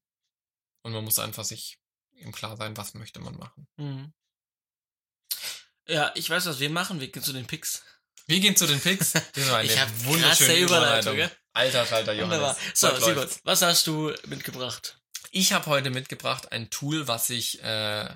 und 0.83 0.93
man 0.93 1.03
muss 1.03 1.17
einfach 1.17 1.43
sich 1.43 1.79
im 2.11 2.31
Klar 2.31 2.55
sein, 2.55 2.77
was 2.77 2.93
möchte 2.93 3.19
man 3.19 3.35
machen. 3.35 3.67
Mhm. 3.77 4.13
Ja, 5.87 6.11
ich 6.15 6.29
weiß, 6.29 6.45
was 6.45 6.59
wir 6.59 6.69
machen. 6.69 6.99
Wir 6.99 7.07
gehen 7.11 7.23
zu 7.23 7.33
den 7.33 7.47
Picks. 7.47 7.83
Wir 8.27 8.39
gehen 8.39 8.55
zu 8.55 8.67
den 8.67 8.79
Picks. 8.79 9.13
Das 9.33 9.49
war 9.49 9.57
eine 9.59 9.71
Ich 9.71 9.79
hab 9.79 9.89
wunderschöne 10.05 10.57
Überleitung, 10.59 11.15
gell? 11.15 11.31
Alter 11.53 11.85
Schalter, 11.85 12.13
Johannes. 12.13 12.37
Wunderbar. 12.39 12.57
So, 12.73 12.87
läuft's. 13.13 13.39
was 13.43 13.61
hast 13.61 13.87
du 13.87 14.13
mitgebracht? 14.27 14.99
Ich 15.31 15.53
habe 15.53 15.65
heute 15.67 15.89
mitgebracht 15.89 16.51
ein 16.51 16.69
Tool, 16.69 17.07
was 17.07 17.29
ich 17.29 17.63
äh, 17.63 18.09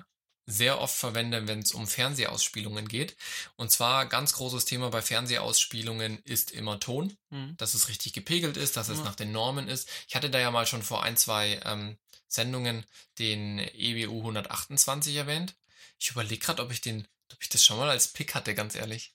sehr 0.46 0.80
oft 0.80 0.94
verwende, 0.94 1.46
wenn 1.48 1.60
es 1.60 1.72
um 1.72 1.86
Fernsehausspielungen 1.86 2.88
geht. 2.88 3.16
Und 3.56 3.70
zwar 3.70 4.06
ganz 4.06 4.32
großes 4.34 4.64
Thema 4.64 4.90
bei 4.90 5.02
Fernsehausspielungen 5.02 6.18
ist 6.24 6.50
immer 6.52 6.78
Ton, 6.78 7.16
Mhm. 7.30 7.56
dass 7.56 7.74
es 7.74 7.88
richtig 7.88 8.12
gepegelt 8.12 8.56
ist, 8.56 8.76
dass 8.76 8.88
es 8.88 8.98
Ja. 8.98 9.04
nach 9.04 9.14
den 9.16 9.32
Normen 9.32 9.68
ist. 9.68 9.88
Ich 10.08 10.14
hatte 10.14 10.30
da 10.30 10.38
ja 10.38 10.50
mal 10.50 10.66
schon 10.66 10.82
vor 10.82 11.02
ein, 11.02 11.16
zwei 11.16 11.60
ähm, 11.64 11.96
Sendungen 12.28 12.84
den 13.18 13.58
EBU 13.58 14.20
128 14.22 15.16
erwähnt. 15.16 15.54
Ich 15.98 16.10
überlege 16.10 16.44
gerade, 16.44 16.62
ob 16.62 16.70
ich 16.70 16.80
den, 16.80 17.06
ob 17.32 17.42
ich 17.42 17.48
das 17.48 17.64
schon 17.64 17.76
mal 17.78 17.90
als 17.90 18.08
Pick 18.08 18.34
hatte, 18.34 18.54
ganz 18.54 18.74
ehrlich. 18.74 19.14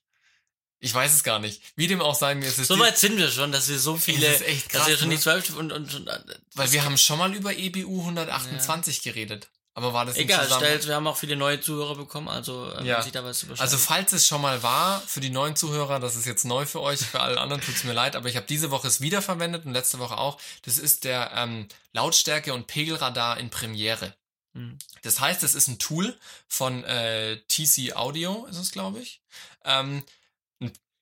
Ich 0.80 0.94
weiß 0.94 1.14
es 1.14 1.24
gar 1.24 1.40
nicht. 1.40 1.62
Wie 1.76 1.88
dem 1.88 2.02
auch 2.02 2.14
sei, 2.16 2.36
mir 2.36 2.46
ist 2.48 2.60
es 2.60 2.68
So 2.68 2.78
weit 2.78 2.98
sind 2.98 3.18
wir 3.18 3.32
schon, 3.32 3.52
dass 3.52 3.68
wir 3.68 3.80
so 3.80 3.98
viele, 3.98 4.28
ist 4.28 4.42
echt 4.44 4.74
dass 4.76 4.86
wir 4.88 4.94
krass, 4.94 5.00
schon 5.02 5.10
die 5.10 5.16
ne? 5.16 5.22
12 5.22 5.56
und, 5.58 5.72
und, 5.72 5.94
und 5.96 6.10
weil 6.54 6.72
wir 6.72 6.86
haben 6.86 6.98
schon 6.98 7.18
mal 7.18 7.34
über 7.34 7.56
EBU 7.56 8.00
128 8.02 9.02
geredet. 9.02 9.48
Aber 9.74 9.94
war 9.94 10.06
das 10.06 10.18
egal, 10.18 10.44
Zusammenhang- 10.46 10.60
stellt, 10.66 10.88
wir 10.88 10.96
haben 10.96 11.06
auch 11.06 11.18
viele 11.18 11.36
neue 11.36 11.62
Zuhörer 11.62 11.96
bekommen, 11.96 12.28
also 12.30 12.72
ähm, 12.80 12.86
Ja. 12.86 13.02
sich 13.04 13.12
da 13.12 13.24
was 13.24 13.44
überschneidet. 13.44 13.62
Also 13.74 13.78
falls 13.78 14.12
es 14.12 14.26
schon 14.26 14.42
mal 14.42 14.64
war, 14.64 15.02
für 15.02 15.20
die 15.20 15.30
neuen 15.30 15.56
Zuhörer, 15.56 16.00
das 16.00 16.16
ist 16.16 16.26
jetzt 16.26 16.46
neu 16.46 16.66
für 16.66 16.82
euch, 16.82 17.00
für 17.00 17.20
alle 17.20 17.40
anderen 17.40 17.62
tut's 17.62 17.84
mir 17.84 17.94
leid, 17.94 18.16
aber 18.16 18.28
ich 18.28 18.36
habe 18.38 18.48
diese 18.48 18.72
Woche 18.72 18.88
es 18.88 19.02
wiederverwendet 19.02 19.66
und 19.68 19.74
letzte 19.74 20.00
Woche 20.00 20.18
auch. 20.18 20.40
Das 20.64 20.80
ist 20.80 21.04
der 21.04 21.32
ähm, 21.36 21.68
Lautstärke- 21.94 22.54
und 22.56 22.66
Pegelradar 22.66 23.38
in 23.40 23.52
Premiere. 23.52 24.16
Mhm. 24.54 24.80
Das 25.04 25.20
heißt, 25.20 25.44
es 25.44 25.54
ist 25.54 25.68
ein 25.68 25.78
Tool 25.78 26.18
von 26.48 26.84
äh, 26.84 27.38
TC 27.48 27.96
Audio, 27.96 28.48
ist 28.50 28.58
es, 28.58 28.72
glaube 28.72 29.00
ich. 29.00 29.22
Ähm, 29.64 30.04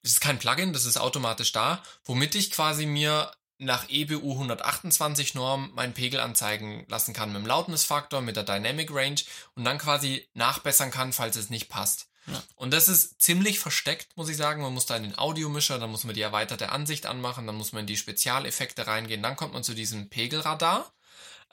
es 0.05 0.11
ist 0.11 0.21
kein 0.21 0.39
Plugin, 0.39 0.71
das 0.71 0.85
ist 0.85 0.97
automatisch 0.97 1.51
da, 1.51 1.83
womit 2.05 2.35
ich 2.35 2.51
quasi 2.51 2.85
mir 2.85 3.31
nach 3.57 3.89
EBU 3.89 4.33
128 4.33 5.33
Norm 5.33 5.71
meinen 5.73 5.93
Pegel 5.93 6.19
anzeigen 6.19 6.85
lassen 6.87 7.13
kann 7.13 7.31
mit 7.31 7.41
dem 7.41 7.47
Loudness-Faktor, 7.47 8.21
mit 8.21 8.35
der 8.35 8.43
Dynamic 8.43 8.91
Range 8.93 9.21
und 9.55 9.63
dann 9.63 9.77
quasi 9.77 10.27
nachbessern 10.33 10.91
kann, 10.91 11.11
falls 11.11 11.37
es 11.37 11.49
nicht 11.49 11.69
passt. 11.69 12.07
Ja. 12.27 12.43
Und 12.55 12.71
das 12.71 12.87
ist 12.87 13.21
ziemlich 13.21 13.59
versteckt, 13.59 14.15
muss 14.15 14.29
ich 14.29 14.37
sagen. 14.37 14.61
Man 14.61 14.73
muss 14.73 14.85
da 14.85 14.97
in 14.97 15.03
den 15.03 15.17
Audiomischer, 15.17 15.79
dann 15.79 15.91
muss 15.91 16.03
man 16.03 16.15
die 16.15 16.21
erweiterte 16.21 16.71
Ansicht 16.71 17.05
anmachen, 17.05 17.47
dann 17.47 17.55
muss 17.55 17.71
man 17.71 17.81
in 17.81 17.87
die 17.87 17.97
Spezialeffekte 17.97 18.87
reingehen, 18.87 19.23
dann 19.23 19.35
kommt 19.35 19.53
man 19.53 19.63
zu 19.63 19.73
diesem 19.73 20.09
Pegelradar. 20.09 20.91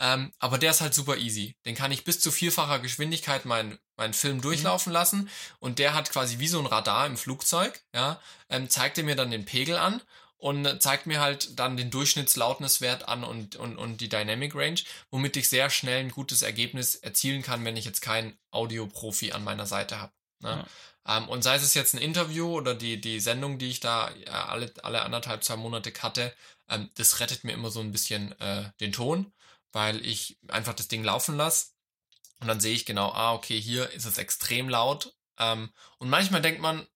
Ähm, 0.03 0.32
aber 0.40 0.59
der 0.59 0.72
ist 0.72 0.80
halt 0.80 0.94
super 0.94 1.16
easy. 1.16 1.55
Den 1.64 1.76
kann 1.76 1.92
ich 1.92 2.03
bis 2.03 2.18
zu 2.18 2.32
vierfacher 2.32 2.80
Geschwindigkeit 2.80 3.44
meinen 3.44 3.78
meinen 3.96 4.14
Film 4.14 4.40
durchlaufen 4.40 4.92
lassen 4.92 5.30
und 5.61 5.78
der 5.78 5.94
hat 5.94 6.11
quasi 6.11 6.40
wie 6.40 6.48
so 6.48 6.59
ein 6.59 6.66
Radar 6.66 7.07
im 7.07 7.16
Flugzeug, 7.16 7.80
ja, 7.94 8.20
ähm, 8.48 8.68
zeigt 8.68 8.98
er 8.98 9.05
mir 9.05 9.14
dann 9.14 9.30
den 9.30 9.44
Pegel 9.44 9.76
an 9.76 10.03
und 10.38 10.82
zeigt 10.82 11.07
mir 11.07 11.20
halt 11.20 11.57
dann 11.57 11.76
den 11.76 11.90
Durchschnittslautnesswert 11.90 13.07
an 13.07 13.22
und, 13.22 13.55
und, 13.55 13.76
und 13.78 14.00
die 14.00 14.09
Dynamic 14.09 14.57
Range, 14.57 14.80
womit 15.12 15.36
ich 15.36 15.48
sehr 15.48 15.70
schnell 15.70 16.00
ein 16.00 16.11
gutes 16.11 16.42
Ergebnis 16.42 16.96
erzielen 16.96 17.42
kann, 17.42 17.64
wenn 17.64 17.76
ich 17.76 17.84
jetzt 17.84 18.00
keinen 18.00 18.36
Audioprofi 18.50 19.30
an 19.30 19.44
meiner 19.44 19.66
Seite 19.66 20.00
habe. 20.00 20.12
Ne? 20.40 20.66
Ähm, 21.07 21.28
und 21.28 21.42
sei 21.42 21.55
es 21.55 21.74
jetzt 21.74 21.94
ein 21.94 22.00
Interview 22.00 22.57
oder 22.57 22.74
die, 22.74 23.00
die 23.00 23.20
Sendung, 23.20 23.59
die 23.59 23.68
ich 23.68 23.78
da 23.78 24.11
äh, 24.11 24.30
alle, 24.30 24.72
alle 24.82 25.03
anderthalb, 25.03 25.44
zwei 25.44 25.55
Monate 25.57 25.92
hatte, 26.03 26.34
ähm, 26.68 26.90
das 26.96 27.20
rettet 27.20 27.44
mir 27.44 27.53
immer 27.53 27.70
so 27.70 27.78
ein 27.78 27.92
bisschen 27.92 28.32
äh, 28.40 28.64
den 28.80 28.92
Ton, 28.92 29.32
weil 29.73 30.05
ich 30.07 30.39
einfach 30.49 30.75
das 30.75 30.89
Ding 30.89 31.03
laufen 31.05 31.37
lasse 31.37 31.68
und 32.41 32.49
dann 32.49 32.61
sehe 32.61 32.75
ich 32.75 32.87
genau, 32.87 33.11
ah, 33.12 33.33
okay, 33.35 33.61
hier 33.61 33.91
ist 33.91 34.05
es 34.05 34.18
extrem 34.18 34.68
laut. 34.68 35.14
Ähm, 35.39 35.70
und 35.99 36.11
manchmal 36.11 36.43
denkt 36.43 36.61
man, 36.61 36.87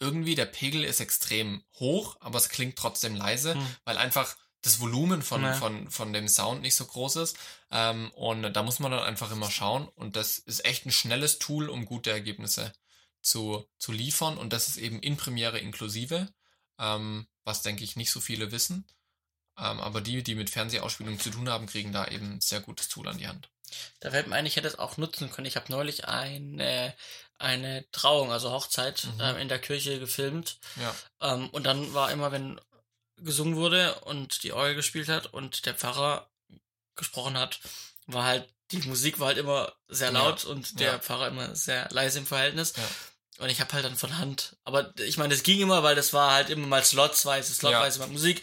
irgendwie 0.00 0.34
der 0.34 0.46
Pegel 0.46 0.84
ist 0.84 1.00
extrem 1.00 1.64
hoch, 1.74 2.16
aber 2.20 2.38
es 2.38 2.48
klingt 2.48 2.76
trotzdem 2.76 3.14
leise, 3.14 3.54
Hm. 3.54 3.76
weil 3.84 3.96
einfach 3.98 4.36
das 4.62 4.80
Volumen 4.80 5.22
von, 5.22 5.42
Ja. 5.42 5.52
von, 5.54 5.90
von 5.90 6.12
dem 6.12 6.26
Sound 6.26 6.62
nicht 6.62 6.74
so 6.74 6.86
groß 6.86 7.16
ist. 7.16 7.36
Ähm, 7.70 8.10
und 8.12 8.42
da 8.54 8.62
muss 8.62 8.78
man 8.78 8.90
dann 8.90 9.02
einfach 9.02 9.30
immer 9.30 9.50
schauen. 9.50 9.88
Und 9.94 10.16
das 10.16 10.38
ist 10.38 10.64
echt 10.64 10.86
ein 10.86 10.92
schnelles 10.92 11.38
Tool, 11.38 11.68
um 11.68 11.84
gute 11.84 12.10
Ergebnisse 12.10 12.72
zu, 13.20 13.68
zu 13.78 13.92
liefern. 13.92 14.38
Und 14.38 14.52
das 14.54 14.68
ist 14.68 14.78
eben 14.78 15.00
in 15.00 15.16
Premiere 15.18 15.58
inklusive, 15.58 16.32
ähm, 16.78 17.26
was 17.44 17.60
denke 17.62 17.84
ich 17.84 17.96
nicht 17.96 18.10
so 18.10 18.20
viele 18.20 18.52
wissen. 18.52 18.86
Ähm, 19.58 19.80
aber 19.80 20.00
die, 20.00 20.22
die 20.22 20.34
mit 20.34 20.50
Fernsehausspielungen 20.50 21.20
zu 21.20 21.30
tun 21.30 21.48
haben, 21.48 21.66
kriegen 21.66 21.92
da 21.92 22.06
eben 22.08 22.34
ein 22.34 22.40
sehr 22.40 22.60
gutes 22.60 22.88
Tool 22.88 23.06
an 23.08 23.18
die 23.18 23.28
Hand. 23.28 23.48
Da 24.00 24.10
fällt 24.10 24.26
mir 24.26 24.36
ein, 24.36 24.46
ich 24.46 24.56
hätte 24.56 24.68
es 24.68 24.78
auch 24.78 24.96
nutzen 24.96 25.30
können. 25.30 25.46
Ich 25.46 25.56
habe 25.56 25.70
neulich 25.70 26.06
eine, 26.06 26.94
eine 27.38 27.84
Trauung, 27.92 28.30
also 28.32 28.50
Hochzeit, 28.52 29.04
Mhm. 29.04 29.20
ähm, 29.20 29.36
in 29.38 29.48
der 29.48 29.58
Kirche 29.58 29.98
gefilmt. 29.98 30.58
Ja. 30.76 30.94
Ähm, 31.34 31.48
und 31.50 31.64
dann 31.64 31.92
war 31.94 32.10
immer, 32.10 32.30
wenn 32.32 32.60
gesungen 33.16 33.56
wurde 33.56 33.94
und 34.00 34.42
die 34.42 34.52
Orgel 34.52 34.74
gespielt 34.74 35.08
hat 35.08 35.26
und 35.32 35.66
der 35.66 35.74
Pfarrer 35.74 36.28
gesprochen 36.96 37.38
hat, 37.38 37.60
war 38.06 38.24
halt, 38.24 38.48
die 38.72 38.78
Musik 38.78 39.20
war 39.20 39.28
halt 39.28 39.38
immer 39.38 39.72
sehr 39.88 40.08
Ja. 40.12 40.18
laut 40.18 40.44
und 40.44 40.78
der 40.80 40.92
Ja. 40.94 40.98
Pfarrer 40.98 41.28
immer 41.28 41.54
sehr 41.54 41.88
leise 41.90 42.18
im 42.18 42.26
Verhältnis. 42.26 42.74
Ja. 42.76 42.82
Und 43.38 43.48
ich 43.50 43.60
habe 43.60 43.72
halt 43.72 43.84
dann 43.84 43.96
von 43.96 44.18
Hand, 44.18 44.56
aber 44.62 44.92
ich 45.00 45.16
meine, 45.16 45.34
das 45.34 45.42
ging 45.42 45.60
immer, 45.60 45.82
weil 45.82 45.96
das 45.96 46.12
war 46.12 46.32
halt 46.32 46.50
immer 46.50 46.68
mal 46.68 46.84
slotsweise, 46.84 47.52
slotweise 47.52 47.98
Ja. 47.98 48.06
mal 48.06 48.12
Musik, 48.12 48.42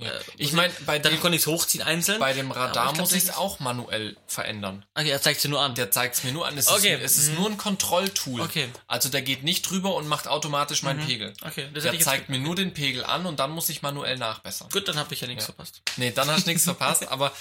Ja. 0.00 0.10
Äh, 0.10 0.20
Ich 0.36 0.52
meine, 0.52 0.72
bei 0.86 0.98
dann 0.98 1.12
dem, 1.12 1.20
konnte 1.20 1.36
ich 1.36 1.42
es 1.42 1.46
hochziehen 1.46 1.82
einzeln. 1.84 2.18
bei 2.20 2.32
dem 2.32 2.50
Radar 2.50 2.92
ich 2.92 2.98
muss 2.98 3.12
ich 3.12 3.24
es 3.24 3.30
auch 3.36 3.60
manuell 3.60 4.16
verändern. 4.26 4.84
okay, 4.94 5.10
er 5.10 5.20
zeigt 5.22 5.42
dir 5.44 5.48
nur 5.48 5.60
an. 5.60 5.74
Der 5.74 5.90
zeigt 5.90 6.14
es 6.16 6.24
mir 6.24 6.32
nur 6.32 6.46
an. 6.46 6.56
Es 6.58 6.68
Okay. 6.68 6.94
ist, 6.96 7.02
es 7.12 7.18
ist 7.18 7.28
Mhm. 7.30 7.34
nur 7.36 7.50
ein 7.50 7.56
Kontrolltool. 7.56 8.40
Okay. 8.40 8.68
Also 8.86 9.08
der 9.08 9.22
geht 9.22 9.42
nicht 9.42 9.62
drüber 9.68 9.94
und 9.94 10.08
macht 10.08 10.28
automatisch 10.28 10.82
meinen 10.82 11.00
Mhm. 11.02 11.06
Pegel. 11.06 11.32
Okay, 11.46 11.68
das 11.74 11.84
Der 11.84 11.98
zeigt 12.00 12.28
mir 12.28 12.38
nur 12.38 12.54
den 12.56 12.72
Pegel 12.74 13.04
an 13.04 13.26
und 13.26 13.40
dann 13.40 13.50
muss 13.50 13.68
ich 13.68 13.82
manuell 13.82 14.16
nachbessern. 14.16 14.68
Gut, 14.70 14.88
dann 14.88 14.96
habe 14.96 15.12
ich 15.14 15.20
ja 15.20 15.26
nichts 15.28 15.44
Ja. 15.44 15.46
verpasst. 15.54 15.82
Nee, 15.96 16.10
dann 16.10 16.28
hast 16.30 16.46
du 16.46 16.50
nichts 16.50 16.64
verpasst, 16.64 17.06
aber 17.08 17.32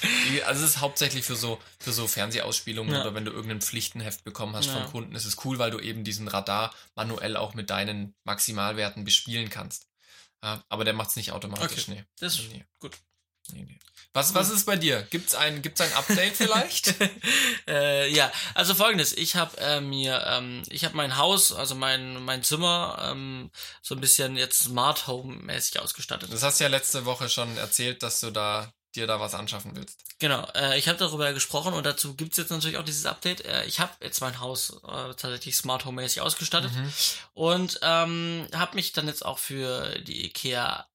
also 0.45 0.63
es 0.63 0.71
ist 0.71 0.79
hauptsächlich 0.81 1.23
für 1.25 1.35
so 1.35 1.59
für 1.79 1.91
so 1.93 2.07
Fernsehausspielungen 2.07 2.93
Ja. 2.93 3.01
oder 3.01 3.13
wenn 3.15 3.25
du 3.25 3.31
irgendein 3.31 3.61
Pflichtenheft 3.61 4.23
bekommen 4.23 4.55
hast 4.55 4.67
vom 4.69 4.85
Kunden, 4.91 5.15
ist 5.15 5.25
es 5.25 5.37
cool, 5.45 5.59
weil 5.59 5.71
du 5.71 5.79
eben 5.79 6.03
diesen 6.03 6.27
Radar 6.27 6.73
manuell 6.95 7.37
auch 7.37 7.53
mit 7.53 7.69
deinen 7.69 8.13
Maximalwerten 8.25 9.03
bespielen 9.05 9.49
kannst. 9.49 9.87
Ja, 10.43 10.63
aber 10.69 10.85
der 10.85 10.93
macht's 10.93 11.15
nicht 11.15 11.31
automatisch, 11.31 11.83
Okay. 11.89 11.91
nee. 11.95 12.03
Das 12.19 12.35
ist 12.35 12.51
nee. 12.51 12.65
gut. 12.79 12.95
Nee, 13.51 13.63
nee. 13.63 13.79
Was, 14.13 14.33
was 14.33 14.49
ist 14.49 14.65
bei 14.65 14.75
dir? 14.75 15.03
Gibt's 15.11 15.35
ein, 15.35 15.61
gibt's 15.61 15.81
ein 15.81 15.93
Update 15.93 16.35
vielleicht? 16.35 16.95
Äh, 17.67 18.11
ja, 18.11 18.31
also 18.55 18.73
folgendes, 18.73 19.13
ich 19.13 19.35
habe 19.35 19.55
äh, 19.59 19.79
mir, 19.79 20.23
ähm, 20.25 20.63
ich 20.69 20.83
habe 20.83 20.97
mein 20.97 21.17
Haus, 21.17 21.51
also 21.51 21.75
mein 21.75 22.23
mein 22.23 22.41
Zimmer, 22.43 22.97
ähm, 23.11 23.51
so 23.83 23.93
ein 23.93 24.01
bisschen 24.01 24.37
jetzt 24.37 24.63
Smart 24.63 25.05
Home 25.05 25.35
mäßig 25.43 25.79
ausgestattet. 25.79 26.33
Das 26.33 26.41
hast 26.41 26.59
du 26.59 26.63
ja 26.63 26.69
letzte 26.69 27.05
Woche 27.05 27.29
schon 27.29 27.55
erzählt, 27.57 28.01
dass 28.01 28.21
du 28.21 28.31
da 28.31 28.73
dir 28.95 29.05
da 29.07 29.19
was 29.19 29.33
anschaffen 29.35 29.75
willst. 29.75 29.99
Genau, 30.19 30.47
äh, 30.55 30.77
ich 30.79 30.87
habe 30.87 30.97
darüber 30.97 31.31
gesprochen 31.33 31.73
und 31.73 31.85
dazu 31.85 32.15
gibt's 32.15 32.37
jetzt 32.37 32.49
natürlich 32.49 32.77
auch 32.77 32.83
dieses 32.85 33.05
Update. 33.05 33.45
Äh, 33.45 33.65
ich 33.65 33.79
habe 33.79 33.91
jetzt 34.01 34.19
mein 34.21 34.39
Haus 34.39 34.71
äh, 34.83 35.13
tatsächlich 35.15 35.55
Smart 35.55 35.85
Home 35.85 36.01
mäßig 36.01 36.21
ausgestattet 36.21 36.71
Mhm. 36.73 36.93
und 37.33 37.79
ähm, 37.83 38.47
habe 38.53 38.75
mich 38.75 38.91
dann 38.93 39.07
jetzt 39.07 39.25
auch 39.25 39.37
für 39.39 39.99
die 39.99 40.25
IKEA 40.25 40.87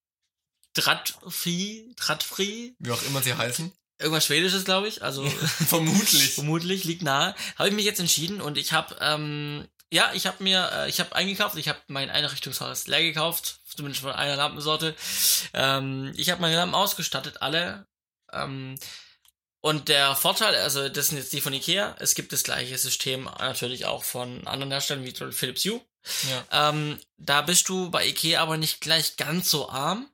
Drahtfree, 0.75 1.85
Drahtfree, 1.97 2.73
Wie 2.79 2.91
auch 2.91 3.03
immer 3.05 3.23
sie 3.23 3.35
heißen. 3.35 3.73
irgendwas 4.01 4.27
Schwedisches, 4.27 4.65
glaube 4.65 4.89
ich, 4.89 5.03
also 5.03 5.25
Vermutlich. 5.69 6.31
Vermutlich 6.35 6.85
liegt 6.85 7.03
nahe. 7.03 7.35
Habe 7.57 7.69
ich 7.69 7.75
mich 7.75 7.85
jetzt 7.85 8.01
entschieden 8.01 8.41
und 8.41 8.59
ich 8.59 8.73
habe 8.73 8.97
ähm, 9.01 9.69
ja, 9.95 10.11
ich 10.13 10.27
habe 10.27 10.43
mir, 10.43 10.69
äh, 10.73 10.89
ich 10.89 10.99
habe 10.99 11.15
eingekauft, 11.15 11.57
ich 11.57 11.69
habe 11.69 11.79
mein 11.87 12.11
Einrichtungshaus 12.11 12.89
leer 12.89 13.03
gekauft, 13.03 13.61
zumindest 13.65 14.03
von 14.03 14.11
einer 14.11 14.35
Lampensorte. 14.35 14.97
Ähm, 15.53 16.13
ich 16.17 16.31
habe 16.31 16.41
meine 16.41 16.57
Lampen 16.57 16.75
ausgestattet, 16.75 17.43
alle. 17.43 17.87
Ähm, 18.33 18.77
und 19.61 19.89
der 19.89 20.17
Vorteil, 20.17 20.57
also 20.57 20.89
das 20.89 21.09
sind 21.09 21.19
jetzt 21.19 21.33
die 21.33 21.41
von 21.41 21.55
Ikea, 21.55 21.95
es 22.01 22.17
gibt 22.17 22.33
das 22.33 22.43
gleiche 22.43 22.77
System 22.77 23.31
natürlich 23.39 23.87
auch 23.87 24.03
von 24.03 24.45
anderen 24.49 24.73
Herstellern 24.73 25.05
wie 25.05 25.33
Philips 25.33 25.65
Hue. 25.65 25.81
Ja. 26.29 26.71
Ähm, 26.71 26.99
da 27.17 27.43
bist 27.43 27.69
du 27.69 27.89
bei 27.89 28.05
Ikea 28.05 28.43
aber 28.43 28.57
nicht 28.57 28.81
gleich 28.81 29.17
ganz 29.17 29.49
so 29.49 29.71
arm. 29.71 30.11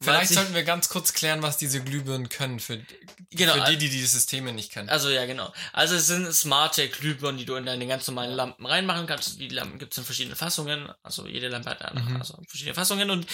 Vielleicht 0.00 0.32
sollten 0.32 0.54
wir 0.54 0.62
ganz 0.64 0.88
kurz 0.88 1.12
klären, 1.12 1.42
was 1.42 1.56
diese 1.56 1.82
Glühbirnen 1.82 2.28
können 2.28 2.60
für, 2.60 2.82
Genau, 3.30 3.52
für 3.54 3.70
die, 3.70 3.76
die 3.76 3.88
die 3.90 4.04
Systeme 4.06 4.52
nicht 4.52 4.72
kennen. 4.72 4.88
Also 4.88 5.08
ja, 5.10 5.26
genau. 5.26 5.52
Also 5.72 5.94
es 5.94 6.06
sind 6.06 6.32
smarte 6.34 6.88
Glühbirnen, 6.88 7.38
die 7.38 7.44
du 7.44 7.54
in 7.56 7.66
deine 7.66 7.86
ganz 7.86 8.06
normalen 8.06 8.32
Lampen 8.32 8.66
reinmachen 8.66 9.06
kannst. 9.06 9.38
Die 9.38 9.48
Lampen 9.48 9.78
gibt 9.78 9.92
es 9.92 9.98
in 9.98 10.04
verschiedenen 10.04 10.36
Fassungen. 10.36 10.90
Also 11.02 11.26
jede 11.26 11.48
Lampe 11.48 11.70
hat 11.70 11.82
eine, 11.82 12.00
Mhm. 12.00 12.16
also 12.16 12.38
verschiedene 12.48 12.74
Fassungen 12.74 13.10
und 13.10 13.26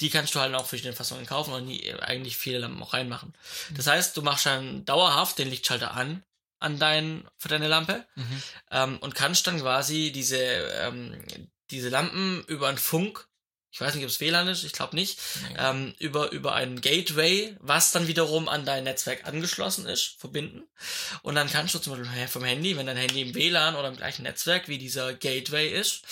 die 0.00 0.10
kannst 0.10 0.34
du 0.34 0.40
halt 0.40 0.54
auch 0.54 0.66
verschiedene 0.66 0.96
Fassungen 0.96 1.26
kaufen 1.26 1.52
und 1.54 1.66
nie, 1.66 1.92
eigentlich 1.94 2.36
viele 2.36 2.58
Lampen 2.58 2.82
auch 2.82 2.94
reinmachen. 2.94 3.34
Mhm. 3.70 3.74
Das 3.76 3.86
heißt, 3.86 4.16
du 4.16 4.22
machst 4.22 4.46
dann 4.46 4.84
dauerhaft 4.84 5.38
den 5.38 5.48
Lichtschalter 5.50 5.92
an 5.94 6.24
an 6.60 6.78
dein, 6.78 7.28
für 7.36 7.48
deine 7.48 7.68
Lampe 7.68 8.06
Mhm. 8.14 8.42
ähm, 8.70 8.98
und 8.98 9.14
kannst 9.14 9.46
dann 9.46 9.60
quasi 9.60 10.12
diese, 10.12 10.38
ähm, 10.38 11.22
diese 11.70 11.90
Lampen 11.90 12.42
über 12.46 12.68
einen 12.68 12.78
Funk, 12.78 13.28
ich 13.74 13.80
weiß 13.80 13.96
nicht, 13.96 14.04
ob 14.04 14.10
es 14.10 14.20
WLAN 14.20 14.46
ist, 14.46 14.62
ich 14.62 14.70
glaube 14.72 14.94
nicht, 14.94 15.18
ähm, 15.58 15.94
über, 15.98 16.30
über 16.30 16.54
ein 16.54 16.80
Gateway, 16.80 17.56
was 17.58 17.90
dann 17.90 18.06
wiederum 18.06 18.48
an 18.48 18.64
dein 18.64 18.84
Netzwerk 18.84 19.26
angeschlossen 19.26 19.84
ist, 19.86 20.14
verbinden. 20.18 20.62
Und 21.22 21.34
dann 21.34 21.50
kannst 21.50 21.74
du 21.74 21.80
zum 21.80 21.98
Beispiel 21.98 22.28
vom 22.28 22.44
Handy, 22.44 22.76
wenn 22.76 22.86
dein 22.86 22.96
Handy 22.96 23.20
im 23.22 23.34
WLAN 23.34 23.74
oder 23.74 23.88
im 23.88 23.96
gleichen 23.96 24.22
Netzwerk 24.22 24.68
wie 24.68 24.78
dieser 24.78 25.12
Gateway 25.14 25.68
ist, 25.68 26.02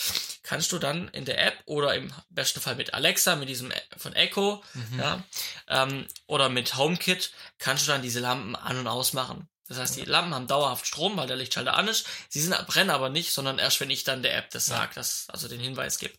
kannst 0.42 0.72
du 0.72 0.80
dann 0.80 1.06
in 1.10 1.24
der 1.24 1.40
App 1.46 1.56
oder 1.66 1.94
im 1.94 2.12
besten 2.30 2.60
Fall 2.60 2.74
mit 2.74 2.94
Alexa, 2.94 3.36
mit 3.36 3.48
diesem 3.48 3.70
Ä- 3.70 3.80
von 3.96 4.12
Echo, 4.12 4.64
Mhm. 4.74 4.98
ja, 4.98 5.22
ähm, 5.68 6.06
oder 6.26 6.48
mit 6.48 6.76
HomeKit, 6.76 7.30
kannst 7.58 7.86
du 7.86 7.92
dann 7.92 8.02
diese 8.02 8.18
Lampen 8.18 8.56
an- 8.56 8.78
und 8.78 8.88
ausmachen. 8.88 9.48
Das 9.68 9.78
heißt, 9.78 9.96
die 9.96 10.04
Lampen 10.04 10.34
haben 10.34 10.48
dauerhaft 10.48 10.86
Strom, 10.86 11.16
weil 11.16 11.28
der 11.28 11.36
Lichtschalter 11.36 11.74
an 11.74 11.88
ist. 11.88 12.06
Sie 12.28 12.40
sind, 12.42 12.54
brennen 12.66 12.90
aber 12.90 13.08
nicht, 13.08 13.32
sondern 13.32 13.58
erst, 13.58 13.80
wenn 13.80 13.88
ich 13.88 14.04
dann 14.04 14.22
der 14.22 14.36
App 14.36 14.50
das 14.50 14.66
sage, 14.66 14.90
das, 14.96 15.26
also 15.28 15.46
den 15.48 15.60
Hinweis 15.60 15.98
gebe. 15.98 16.12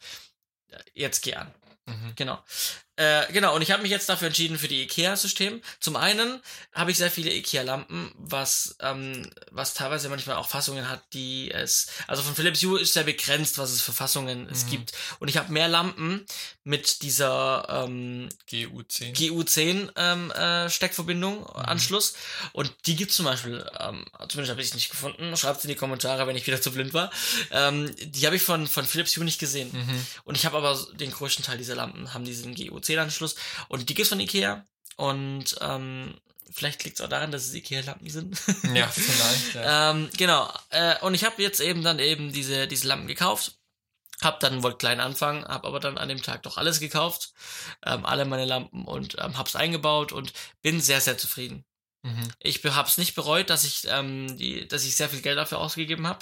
Jetzt 0.94 1.22
geh 1.24 1.36
an. 1.36 1.54
Mhm. 1.86 2.14
Genau. 2.16 2.40
Äh, 2.96 3.32
genau, 3.34 3.56
und 3.56 3.62
ich 3.64 3.72
habe 3.72 3.82
mich 3.82 3.90
jetzt 3.92 4.08
dafür 4.08 4.28
entschieden 4.28 4.60
für 4.60 4.68
die 4.68 4.84
IKEA-System. 4.84 5.62
Zum 5.80 5.96
einen 5.96 6.40
habe 6.74 6.92
ich 6.92 6.98
sehr 6.98 7.10
viele 7.10 7.32
IKEA-Lampen, 7.34 8.12
was, 8.18 8.76
ähm, 8.82 9.28
was 9.50 9.74
teilweise 9.74 10.10
manchmal 10.10 10.36
auch 10.36 10.48
Fassungen 10.48 10.88
hat, 10.90 11.02
die 11.14 11.50
es. 11.52 11.88
Also 12.08 12.22
von 12.22 12.36
Philips 12.36 12.62
Hue 12.62 12.80
ist 12.80 12.94
sehr 12.94 13.04
begrenzt, 13.04 13.58
was 13.58 13.72
es 13.72 13.82
für 13.82 13.94
Fassungen 13.94 14.48
es 14.48 14.66
Mhm. 14.66 14.70
gibt. 14.70 14.92
Und 15.20 15.28
ich 15.28 15.38
habe 15.38 15.52
mehr 15.52 15.68
Lampen 15.68 16.24
mit 16.64 17.02
dieser 17.02 17.66
ähm, 17.88 18.30
GU10. 18.50 19.16
GU10 19.16 19.90
ähm, 19.96 20.32
äh, 20.32 20.70
Steckverbindung, 20.70 21.40
Mhm. 21.40 21.48
Anschluss. 21.66 22.14
Und 22.52 22.72
die 22.86 22.96
gibt's 22.96 23.16
zum 23.16 23.26
Beispiel, 23.26 23.66
ähm, 23.80 24.06
zumindest 24.30 24.52
habe 24.52 24.62
ich 24.62 24.68
es 24.68 24.74
nicht 24.76 24.92
gefunden. 24.92 25.36
Schreibt's 25.36 25.64
in 25.64 25.70
die 25.70 25.76
Kommentare, 25.76 26.28
wenn 26.28 26.36
ich 26.36 26.46
wieder 26.46 26.62
zu 26.62 26.72
blind 26.72 26.94
war. 26.94 27.12
Ähm, 27.52 27.92
die 28.02 28.26
habe 28.28 28.36
ich 28.36 28.44
von, 28.44 28.68
von 28.68 28.86
Philips 28.86 29.18
Hue 29.18 29.24
nicht 29.24 29.40
gesehen. 29.40 29.72
Mhm. 29.74 30.06
Und 30.26 30.36
ich 30.36 30.46
habe 30.46 30.58
aber 30.58 30.80
den 30.94 31.12
größten 31.12 31.44
Teil 31.44 31.58
dieser 31.58 31.76
Lampen, 31.76 32.14
haben 32.14 32.24
diesen 32.24 32.54
GU10-Anschluss. 32.84 33.36
Und 33.68 33.90
die 33.90 33.94
gibt's 33.94 34.10
von 34.10 34.20
Ikea. 34.20 34.66
Und 34.96 35.56
ähm, 35.62 36.16
vielleicht 36.52 36.84
liegt's 36.84 37.02
auch 37.02 37.10
daran, 37.10 37.32
dass 37.32 37.46
es 37.48 37.54
Ikea-Lampen 37.54 38.10
sind. 38.10 38.42
Ja, 38.74 38.88
vielleicht. 38.92 39.56
Ja. 39.56 39.92
ähm, 39.92 40.10
genau. 40.18 40.52
Äh, 40.70 41.00
und 41.00 41.14
ich 41.14 41.24
habe 41.24 41.42
jetzt 41.42 41.60
eben 41.60 41.84
dann 41.84 42.00
eben 42.00 42.32
diese, 42.32 42.68
diese 42.68 42.88
Lampen 42.88 43.08
gekauft. 43.08 43.58
Hab 44.22 44.40
dann, 44.40 44.64
wollte 44.64 44.78
klein 44.78 45.00
anfangen, 45.00 45.44
hab 45.44 45.66
aber 45.66 45.80
dann 45.80 45.98
an 45.98 46.08
dem 46.08 46.22
Tag 46.22 46.44
doch 46.44 46.58
alles 46.58 46.80
gekauft. 46.80 47.34
Ähm, 47.86 48.06
alle 48.06 48.26
meine 48.26 48.46
Lampen 48.46 48.86
und 48.86 49.18
ähm, 49.20 49.38
hab's 49.38 49.56
eingebaut 49.56 50.12
und 50.12 50.32
bin 50.62 50.80
sehr, 50.80 51.02
sehr 51.02 51.18
zufrieden. 51.18 51.66
Mhm. 52.04 52.30
Ich 52.40 52.64
hab's 52.64 52.98
nicht 52.98 53.16
bereut, 53.16 53.50
dass 53.50 53.64
ich, 53.64 53.86
ähm, 53.88 54.38
die, 54.38 54.68
dass 54.68 54.86
ich 54.86 54.96
sehr 54.96 55.10
viel 55.10 55.22
Geld 55.22 55.38
dafür 55.38 55.60
ausgegeben 55.60 56.08
habe. 56.08 56.20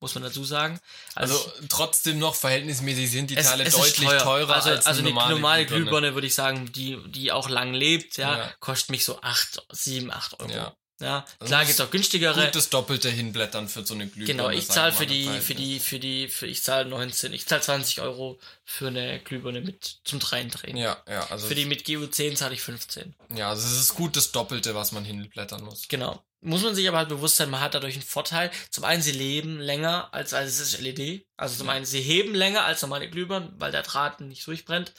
Muss 0.00 0.14
man 0.14 0.24
dazu 0.24 0.44
sagen. 0.44 0.80
Also 1.14 1.34
trotzdem 1.68 2.18
noch 2.18 2.34
verhältnismäßig 2.34 3.10
sind 3.10 3.30
die 3.30 3.36
es- 3.36 3.46
Teile 3.46 3.64
es 3.64 3.74
deutlich 3.74 4.08
teuer. 4.08 4.18
teurer 4.22 4.54
also, 4.54 4.70
als 4.70 4.86
also 4.86 5.00
eine 5.00 5.10
normale, 5.10 5.34
normale 5.34 5.66
Glühbirne. 5.66 6.14
Würde 6.14 6.26
ich 6.26 6.34
sagen, 6.34 6.70
die 6.72 6.98
die 7.06 7.32
auch 7.32 7.48
lang 7.48 7.72
lebt, 7.72 8.16
ja, 8.18 8.36
Ja. 8.38 8.52
kostet 8.60 8.90
mich 8.90 9.04
so 9.04 9.20
8, 9.22 9.62
7, 9.70 10.10
8 10.10 10.38
Euro. 10.40 10.50
Ja. 10.50 10.76
Ja, 11.00 11.24
Also 11.40 11.48
klar 11.48 11.60
muss 11.60 11.68
gibt's 11.68 11.80
auch 11.80 11.90
günstigere. 11.90 12.44
Gut 12.44 12.54
das 12.54 12.70
Doppelte 12.70 13.10
hinblättern 13.10 13.68
für 13.68 13.84
so 13.84 13.94
eine 13.94 14.06
Glühbirne. 14.06 14.42
Genau, 14.42 14.50
ich 14.50 14.68
zahle 14.68 14.92
für 14.92 15.06
die, 15.06 15.28
für 15.40 15.54
die, 15.54 15.80
für 15.80 15.98
die, 15.98 16.28
für 16.28 16.46
ich 16.46 16.62
zahle 16.62 16.88
19, 16.88 17.32
ich 17.32 17.46
zahle 17.46 17.60
20 17.60 18.00
Euro 18.00 18.38
für 18.64 18.88
eine 18.88 19.20
Glühbirne 19.20 19.60
mit 19.60 19.98
zum 20.04 20.20
Dreindrehen. 20.20 20.76
Ja, 20.76 21.02
ja, 21.08 21.26
also, 21.30 21.48
Für 21.48 21.54
die 21.54 21.64
mit 21.64 21.84
GU10 21.86 22.36
zahle 22.36 22.54
ich 22.54 22.62
15. 22.62 23.14
ja, 23.34 23.50
also 23.50 23.66
es 23.66 23.80
ist 23.80 23.94
gut 23.94 24.16
das 24.16 24.32
Doppelte, 24.32 24.74
was 24.74 24.92
man 24.92 25.04
hinblättern 25.04 25.64
muss. 25.64 25.88
Genau. 25.88 26.22
Muss 26.44 26.62
man 26.62 26.74
sich 26.74 26.88
aber 26.88 26.98
halt 26.98 27.08
bewusst 27.08 27.36
sein, 27.36 27.50
man 27.50 27.60
hat 27.60 27.74
dadurch 27.74 27.94
einen 27.94 28.02
Vorteil. 28.02 28.50
Zum 28.70 28.82
einen, 28.82 29.00
sie 29.00 29.12
leben 29.12 29.60
länger 29.60 30.08
als, 30.12 30.34
als 30.34 30.58
es 30.58 30.74
ist 30.74 30.80
LED. 30.80 31.24
Also 31.36 31.56
zum 31.56 31.68
einen, 31.68 31.84
sie 31.84 32.00
heben 32.00 32.34
länger 32.34 32.64
als 32.64 32.82
normale 32.82 33.08
Glühbirnen, 33.08 33.54
weil 33.58 33.70
der 33.70 33.82
Draht 33.82 34.20
nicht 34.20 34.44
durchbrennt. 34.44 34.92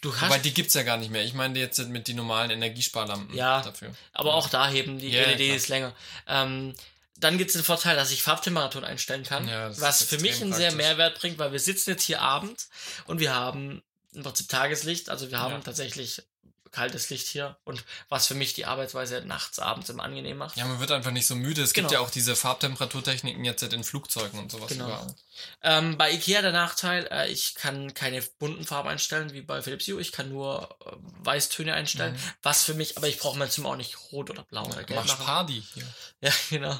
Du 0.00 0.14
hast, 0.14 0.22
Wobei 0.30 0.38
die 0.38 0.54
gibt's 0.54 0.74
ja 0.74 0.82
gar 0.82 0.96
nicht 0.96 1.10
mehr. 1.10 1.24
Ich 1.24 1.34
meine 1.34 1.58
jetzt 1.58 1.78
mit 1.88 2.06
die 2.08 2.14
normalen 2.14 2.50
Energiesparlampen 2.50 3.34
Ja. 3.36 3.60
dafür. 3.62 3.94
aber 4.12 4.34
auch 4.34 4.48
da 4.48 4.68
heben 4.68 4.98
die 4.98 5.08
Ja, 5.10 5.22
ja, 5.22 5.36
LEDs 5.36 5.68
länger. 5.68 5.94
Ähm, 6.26 6.74
dann 7.18 7.36
gibt 7.36 7.50
es 7.50 7.54
den 7.56 7.64
Vorteil, 7.64 7.96
dass 7.96 8.10
ich 8.10 8.22
Farbtemperatur 8.22 8.82
einstellen 8.82 9.24
kann, 9.24 9.46
Ja, 9.46 9.78
was 9.78 10.02
für 10.04 10.18
mich 10.18 10.40
einen 10.40 10.54
sehr. 10.54 10.72
Mehrwert 10.72 11.18
bringt, 11.20 11.38
weil 11.38 11.52
wir 11.52 11.60
sitzen 11.60 11.90
jetzt 11.90 12.04
hier 12.04 12.22
abends 12.22 12.70
und 13.06 13.20
wir 13.20 13.34
haben 13.34 13.82
im 14.14 14.22
Prinzip 14.22 14.48
Tageslicht, 14.48 15.10
also 15.10 15.30
wir 15.30 15.38
haben 15.38 15.52
Ja. 15.54 15.60
tatsächlich 15.60 16.22
kaltes 16.72 17.10
Licht 17.10 17.26
hier 17.26 17.58
und 17.64 17.84
was 18.08 18.26
für 18.28 18.34
mich 18.34 18.54
die 18.54 18.64
Arbeitsweise 18.64 19.22
nachts, 19.26 19.58
abends 19.58 19.90
immer 19.90 20.04
angenehm 20.04 20.38
macht. 20.38 20.56
Ja, 20.56 20.64
man 20.66 20.78
wird 20.80 20.92
einfach 20.92 21.10
nicht 21.10 21.26
so 21.26 21.34
müde. 21.34 21.62
Es 21.62 21.72
gibt 21.74 21.88
Genau. 21.88 22.00
ja 22.00 22.06
auch 22.06 22.10
diese 22.10 22.36
Farbtemperaturtechniken 22.36 23.44
jetzt 23.44 23.62
in 23.64 23.84
Flugzeugen 23.84 24.38
und 24.38 24.50
sowas 24.52 24.68
Genau. 24.68 24.86
überall. 24.86 25.14
Ähm, 25.62 25.98
bei 25.98 26.12
Ikea 26.12 26.42
der 26.42 26.52
Nachteil, 26.52 27.06
äh, 27.10 27.30
ich 27.30 27.54
kann 27.54 27.92
keine 27.94 28.22
bunten 28.38 28.64
Farben 28.64 28.88
einstellen 28.88 29.32
wie 29.32 29.42
bei 29.42 29.62
Philips 29.62 29.86
Hue. 29.86 30.00
Ich 30.00 30.12
kann 30.12 30.28
nur 30.28 30.76
äh, 30.86 30.92
Weißtöne 31.24 31.74
einstellen, 31.74 32.14
Mhm. 32.14 32.18
was 32.42 32.64
für 32.64 32.74
mich, 32.74 32.96
aber 32.96 33.08
ich 33.08 33.18
brauche 33.18 33.38
mein 33.38 33.50
Zimmer 33.50 33.70
auch 33.70 33.76
nicht 33.76 33.96
rot 34.12 34.30
oder 34.30 34.42
blau 34.44 34.64
oder 34.66 34.80
Du 34.80 34.86
gelb 34.86 35.06
machen. 35.06 35.24
Party 35.24 35.62
hier. 35.74 35.86
Ja, 36.22 36.32
genau. 36.50 36.78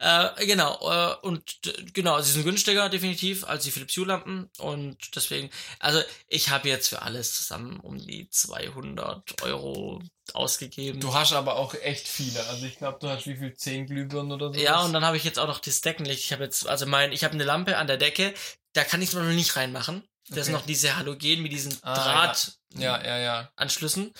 Äh, 0.00 0.46
genau, 0.46 0.76
äh, 0.90 1.14
und 1.26 1.60
genau, 1.94 2.20
sie 2.20 2.32
sind 2.32 2.42
günstiger 2.42 2.88
definitiv 2.88 3.44
als 3.44 3.62
die 3.62 3.70
Philips 3.70 3.96
Hue 3.96 4.06
Lampen 4.06 4.50
und 4.58 5.14
deswegen, 5.14 5.50
also 5.78 6.02
ich 6.26 6.48
habe 6.50 6.68
jetzt 6.68 6.88
für 6.88 7.02
alles 7.02 7.32
zusammen 7.36 7.78
um 7.78 7.98
die 7.98 8.28
200 8.28 8.72
100 8.92 9.42
Euro 9.42 10.02
ausgegeben. 10.34 11.00
Du 11.00 11.14
hast 11.14 11.32
aber 11.32 11.56
auch 11.56 11.74
echt 11.74 12.06
viele. 12.08 12.44
Also 12.46 12.66
ich 12.66 12.78
glaube, 12.78 12.98
du 13.00 13.08
hast 13.08 13.26
wie 13.26 13.36
viel? 13.36 13.54
10 13.54 13.86
Glühbirnen 13.86 14.32
oder 14.32 14.52
so? 14.52 14.60
ja, 14.60 14.82
und 14.82 14.92
dann 14.92 15.04
habe 15.04 15.16
ich 15.16 15.24
jetzt 15.24 15.38
auch 15.38 15.48
noch 15.48 15.58
das 15.58 15.80
Deckenlicht. 15.80 16.24
Ich 16.24 16.32
habe 16.32 16.44
jetzt, 16.44 16.66
also 16.66 16.86
mein, 16.86 17.12
ich 17.12 17.24
habe 17.24 17.34
eine 17.34 17.44
Lampe 17.44 17.76
an 17.76 17.86
der 17.86 17.96
Decke, 17.96 18.32
da 18.72 18.84
kann 18.84 19.02
ich 19.02 19.08
es 19.10 19.14
noch 19.14 19.22
nicht 19.24 19.56
reinmachen. 19.56 20.02
Okay. 20.30 20.52
noch 20.52 20.64
diese 20.64 20.96
Halogen 20.96 21.42
mit 21.42 21.52
diesen 21.52 21.76
Ah, 21.82 21.94
Ja, 21.96 22.32
ja, 22.80 23.18
ja. 23.18 23.42
Drahtanschlüssen. 23.56 24.12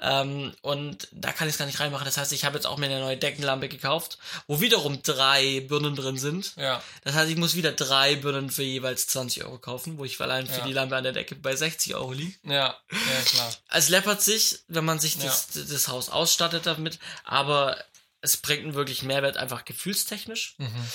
Aha. 0.00 0.22
Ähm, 0.22 0.54
und 0.62 1.08
da 1.12 1.32
kann 1.32 1.48
ich 1.48 1.54
es 1.54 1.58
gar 1.58 1.66
nicht 1.66 1.80
reinmachen. 1.80 2.04
Das 2.04 2.16
heißt, 2.16 2.32
ich 2.32 2.44
habe 2.44 2.56
jetzt 2.56 2.66
auch 2.66 2.76
mir 2.78 2.86
eine 2.86 3.00
neue 3.00 3.16
Deckenlampe 3.16 3.68
gekauft, 3.68 4.18
wo 4.46 4.60
wiederum 4.60 5.02
drei 5.02 5.60
Birnen 5.60 5.94
drin 5.96 6.18
sind. 6.18 6.54
Ja, 6.56 6.82
Das 7.04 7.14
heißt, 7.14 7.30
ich 7.30 7.36
muss 7.36 7.54
wieder 7.54 7.72
drei 7.72 8.16
Birnen 8.16 8.50
für 8.50 8.62
jeweils 8.62 9.06
20 9.06 9.44
Euro 9.44 9.58
kaufen, 9.58 9.98
wo 9.98 10.04
ich 10.04 10.20
allein 10.20 10.46
für 10.46 10.58
Ja. 10.60 10.66
die 10.66 10.72
Lampe 10.72 10.96
an 10.96 11.04
der 11.04 11.12
Decke 11.12 11.34
bei 11.34 11.54
60 11.56 11.94
Euro 11.94 12.12
liege. 12.12 12.36
ja, 12.44 12.76
ja, 12.90 13.22
klar. 13.24 13.52
Es 13.70 13.88
läppert 13.88 14.22
sich, 14.22 14.60
wenn 14.68 14.84
man 14.84 14.98
sich 15.00 15.18
das, 15.18 15.48
das 15.48 15.88
Haus 15.88 16.08
ausstattet 16.08 16.66
damit, 16.66 16.98
aber 17.24 17.76
es 18.20 18.36
bringt 18.36 18.62
einen 18.64 18.74
wirklich 18.74 19.02
Mehrwert, 19.02 19.36
einfach 19.36 19.64
gefühlstechnisch. 19.64 20.54
Mhm. 20.58 20.86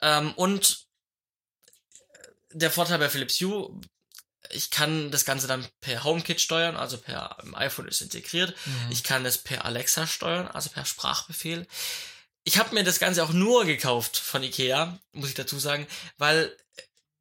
Ähm, 0.00 0.32
und 0.34 0.84
der 2.52 2.70
Vorteil 2.70 2.98
bei 2.98 3.08
Philips 3.08 3.40
Hue, 3.40 3.80
ich 4.54 4.70
kann 4.70 5.10
das 5.10 5.24
Ganze 5.24 5.46
dann 5.46 5.66
per 5.80 6.04
HomeKit 6.04 6.40
steuern, 6.40 6.76
also 6.76 6.98
per 6.98 7.36
im 7.42 7.54
iPhone 7.54 7.88
ist 7.88 8.00
integriert. 8.00 8.54
Mhm. 8.64 8.90
Ich 8.90 9.02
kann 9.02 9.26
es 9.26 9.38
per 9.38 9.64
Alexa 9.64 10.06
steuern, 10.06 10.48
also 10.48 10.70
per 10.70 10.84
Sprachbefehl. 10.84 11.66
Ich 12.44 12.58
habe 12.58 12.74
mir 12.74 12.84
das 12.84 12.98
Ganze 12.98 13.24
auch 13.24 13.32
nur 13.32 13.64
gekauft 13.64 14.16
von 14.16 14.42
Ikea, 14.42 14.98
muss 15.12 15.30
ich 15.30 15.34
dazu 15.34 15.58
sagen, 15.58 15.86
weil 16.18 16.54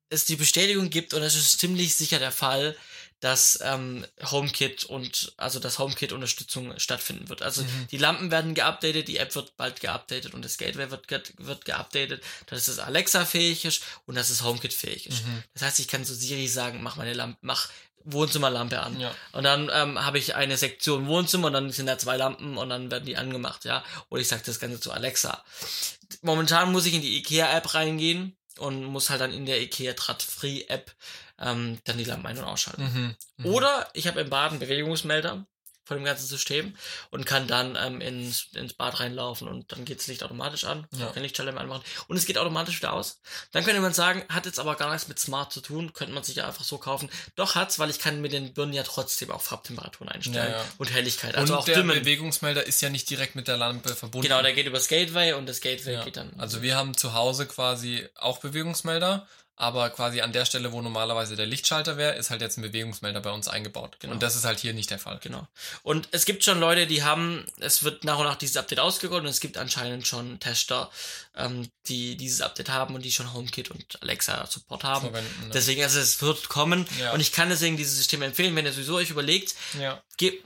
es 0.10 0.26
die 0.26 0.36
Bestätigung 0.36 0.90
gibt 0.90 1.14
und 1.14 1.24
es 1.24 1.36
ist 1.36 1.60
ziemlich 1.60 1.96
sicher 1.96 2.20
der 2.20 2.32
Fall, 2.32 2.78
dass 3.24 3.58
ähm, 3.64 4.06
HomeKit 4.22 4.84
und 4.84 5.32
also 5.38 5.60
dass 5.60 5.80
HomeKit 5.80 6.12
Unterstützung 6.12 6.78
stattfinden 6.78 7.30
wird. 7.30 7.42
Also 7.42 7.62
Mhm. 7.62 7.88
die 7.90 7.98
Lampen 7.98 8.32
werden 8.32 8.54
geupdatet, 8.54 9.08
die 9.08 9.16
App 9.16 9.34
wird 9.36 9.56
bald 9.56 9.80
geupdatet 9.80 10.34
und 10.34 10.44
das 10.44 10.58
Gateway 10.58 10.92
wird, 10.92 11.08
ge 11.08 11.22
wird 11.38 11.64
geupdatet, 11.64 12.22
dass 12.48 12.68
es 12.68 12.80
Alexa 12.80 13.24
fähig 13.24 13.64
ist 13.64 13.82
und 14.06 14.16
dass 14.16 14.30
es 14.30 14.44
HomeKit 14.44 14.74
fähig 14.74 15.08
ist. 15.08 15.26
Mhm. 15.26 15.44
Das 15.54 15.64
heißt, 15.64 15.80
ich 15.80 15.88
kann 15.88 16.04
zu 16.04 16.14
Siri 16.14 16.50
sagen, 16.50 16.84
mach 16.84 16.98
meine 16.98 17.14
Lampe, 17.14 17.38
mach 17.42 17.70
Wohnzimmerlampe 18.04 18.82
an. 18.82 19.00
Ja. 19.00 19.16
Und 19.32 19.44
dann 19.46 19.70
ähm, 19.74 20.04
habe 20.04 20.18
ich 20.18 20.36
eine 20.36 20.58
Sektion 20.58 21.08
Wohnzimmer 21.08 21.48
und 21.48 21.54
dann 21.54 21.72
sind 21.72 21.86
da 21.86 21.98
zwei 21.98 22.18
Lampen 22.18 22.58
und 22.58 22.68
dann 22.68 22.92
werden 22.92 23.06
die 23.06 23.16
angemacht, 23.16 23.64
ja. 23.64 23.86
Oder 24.10 24.20
ich 24.22 24.28
sage 24.28 24.44
das 24.46 24.60
Ganze 24.60 24.82
zu 24.82 24.92
Alexa. 24.92 25.42
Momentan 26.24 26.74
muss 26.74 26.86
ich 26.86 26.94
in 26.94 27.02
die 27.02 27.16
IKEA-App 27.20 27.74
reingehen 27.74 28.36
und 28.58 28.84
muss 28.84 29.10
halt 29.10 29.22
dann 29.22 29.32
in 29.32 29.46
der 29.46 29.62
IKEA 29.62 29.94
Trat 29.94 30.22
Free 30.22 30.66
App 30.68 30.94
ähm, 31.40 31.80
dann 31.84 31.98
die 31.98 32.04
Lampen 32.04 32.28
ein- 32.28 32.38
und 32.38 32.46
ausschalten. 32.46 32.84
Mhm. 32.84 33.16
Mhm. 33.38 33.46
Oder 33.54 33.90
ich 33.94 34.08
habe 34.08 34.22
im 34.22 34.30
Bad 34.30 34.52
einen 34.52 34.60
Bewegungsmelder 34.60 35.46
von 35.86 35.98
dem 35.98 36.06
ganzen 36.06 36.28
System 36.28 36.76
und 37.10 37.26
kann 37.26 37.46
dann 37.46 37.78
ähm, 37.78 38.00
ins, 38.00 38.48
ins 38.54 38.74
Bad 38.74 39.02
reinlaufen 39.02 39.50
und 39.50 39.70
dann 39.72 39.84
geht 39.84 40.00
das 40.00 40.08
Licht 40.08 40.24
automatisch 40.24 40.64
an. 40.64 40.88
Ja. 40.98 41.08
Kann 41.08 41.24
Lichtschalter 41.24 41.60
anmachen 41.60 41.84
und 42.08 42.16
es 42.16 42.26
geht 42.26 42.38
automatisch 42.38 42.78
wieder 42.78 42.94
aus. 42.94 43.20
Dann 43.52 43.66
könnte 43.66 43.82
man 43.82 43.94
sagen, 43.94 44.24
hat 44.30 44.46
jetzt 44.46 44.60
aber 44.60 44.76
gar 44.76 44.94
nichts 44.94 45.10
mit 45.10 45.20
Smart 45.20 45.52
zu 45.52 45.60
tun, 45.60 45.92
könnte 45.92 46.14
man 46.14 46.24
sich 46.24 46.38
ja 46.38 46.48
einfach 46.48 46.64
so 46.64 46.78
kaufen. 46.78 47.10
Doch 47.36 47.56
hat's, 47.56 47.80
weil 47.80 47.90
ich 47.90 48.00
kann 48.00 48.22
mit 48.22 48.32
den 48.32 48.54
Birnen 48.54 48.72
ja 48.72 48.84
trotzdem 48.84 49.30
auch 49.30 49.42
Farbtemperaturen 49.42 50.08
einstellen 50.10 50.52
Ja, 50.52 50.60
ja. 50.60 50.66
und 50.78 50.90
Helligkeit. 50.94 51.36
Also 51.36 51.54
und 51.54 51.60
auch 51.60 51.66
der 51.66 51.76
dimmen. 51.76 52.00
Bewegungsmelder 52.00 52.66
ist 52.66 52.82
ja 52.82 52.90
nicht 52.90 53.10
direkt 53.10 53.36
mit 53.36 53.50
der 53.50 53.58
Lampe 53.58 53.94
verbunden. 53.94 54.26
Genau, 54.26 54.42
der 54.42 54.54
geht 54.54 54.68
übers 54.68 54.88
Gateway 54.88 55.34
und 55.34 55.48
das 55.50 55.60
Gateway 55.60 56.02
geht 56.06 56.16
dann. 56.16 56.32
Also 56.38 56.62
wir 56.62 56.78
haben 56.78 56.96
zu 56.96 57.14
Hause 57.14 57.46
quasi 57.46 58.08
auch 58.16 58.38
Bewegungsmelder, 58.38 59.28
aber 59.56 59.90
quasi 59.92 60.22
an 60.22 60.34
der 60.34 60.46
Stelle, 60.46 60.72
wo 60.72 60.82
normalerweise 60.82 61.36
der 61.36 61.46
Lichtschalter 61.46 61.96
wäre, 61.98 62.16
ist 62.16 62.30
halt 62.32 62.42
jetzt 62.42 62.58
ein 62.58 62.62
Bewegungsmelder 62.64 63.22
bei 63.22 63.30
uns 63.32 63.48
eingebaut. 63.48 63.98
Genau. 64.00 64.14
Und 64.14 64.24
das 64.24 64.36
ist 64.36 64.46
halt 64.46 64.60
hier 64.60 64.74
nicht 64.74 64.90
der 64.90 65.00
Fall. 65.00 65.20
Genau. 65.22 65.48
Und 65.84 66.08
es 66.12 66.26
gibt 66.26 66.44
schon 66.44 66.60
Leute, 66.60 66.88
die 66.88 67.04
haben, 67.04 67.46
es 67.60 67.84
wird 67.84 68.04
nach 68.04 68.18
und 68.18 68.26
nach 68.26 68.36
dieses 68.36 68.58
Update 68.58 68.80
ausgerollt 68.80 69.24
und 69.24 69.30
es 69.30 69.40
gibt 69.40 69.58
anscheinend 69.58 70.08
schon 70.08 70.40
Tester, 70.40 70.90
ähm, 71.36 71.70
die 71.88 72.18
dieses 72.18 72.42
Update 72.42 72.70
haben 72.70 72.96
und 72.96 73.04
die 73.04 73.12
schon 73.12 73.34
HomeKit 73.34 73.70
und 73.72 74.02
Alexa 74.02 74.46
Support 74.48 74.84
haben. 74.84 75.08
Verwenden, 75.12 75.48
ne? 75.48 75.52
Deswegen, 75.54 75.84
also 75.84 76.00
es 76.00 76.22
wird 76.22 76.50
kommen 76.50 76.86
Ja. 77.00 77.14
und 77.14 77.20
ich 77.20 77.32
kann 77.32 77.50
deswegen 77.50 77.78
dieses 77.78 77.96
System 77.98 78.22
empfehlen, 78.24 78.56
wenn 78.56 78.66
ihr 78.66 78.74
sowieso 78.74 78.96
euch 78.96 79.10
überlegt, 79.12 79.56
Ja. 79.80 80.02
ge- 80.18 80.42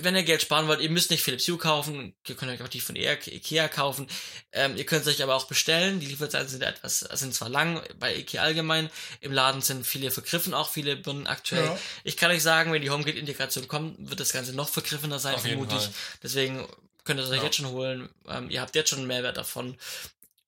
wenn 0.00 0.14
ihr 0.14 0.22
Geld 0.22 0.42
sparen 0.42 0.68
wollt, 0.68 0.80
ihr 0.80 0.90
müsst 0.90 1.10
nicht 1.10 1.22
Philips 1.22 1.48
Hue 1.48 1.56
kaufen, 1.56 2.14
ihr 2.28 2.34
könnt 2.34 2.52
euch 2.52 2.62
auch 2.62 2.68
die 2.68 2.80
von 2.80 2.94
Ikea 2.94 3.16
Ikea 3.32 3.68
kaufen, 3.68 4.06
ähm, 4.52 4.76
ihr 4.76 4.84
könnt 4.84 5.02
es 5.06 5.08
euch 5.08 5.22
aber 5.22 5.34
auch 5.34 5.46
bestellen, 5.46 5.98
die 5.98 6.06
Lieferzeiten 6.06 6.48
sind 6.48 6.62
etwas, 6.62 7.00
sind 7.00 7.34
zwar 7.34 7.48
lang, 7.48 7.82
bei 7.98 8.14
Ikea 8.16 8.42
allgemein, 8.42 8.90
im 9.20 9.32
Laden 9.32 9.62
sind 9.62 9.86
viele 9.86 10.10
vergriffen, 10.10 10.52
auch 10.52 10.68
viele 10.68 10.96
Birnen 10.96 11.26
aktuell. 11.26 11.64
Ja. 11.64 11.78
Ich 12.04 12.16
kann 12.18 12.30
euch 12.30 12.42
sagen, 12.42 12.72
wenn 12.72 12.82
die 12.82 12.90
HomeKit-Integration 12.90 13.66
kommt, 13.66 13.96
wird 14.10 14.20
das 14.20 14.32
Ganze 14.32 14.52
noch 14.52 14.68
vergriffener 14.68 15.18
sein, 15.18 15.34
Auf 15.36 15.46
jeden 15.46 15.58
vermute 15.66 15.76
ich. 15.76 15.84
Fall. 15.84 16.18
Deswegen 16.22 16.68
könnt 17.04 17.18
ihr 17.20 17.24
es 17.24 17.30
euch 17.30 17.38
Ja. 17.38 17.44
jetzt 17.44 17.56
schon 17.56 17.68
holen, 17.68 18.10
ähm, 18.28 18.50
ihr 18.50 18.60
habt 18.60 18.74
jetzt 18.74 18.90
schon 18.90 18.98
einen 18.98 19.08
Mehrwert 19.08 19.38
davon. 19.38 19.78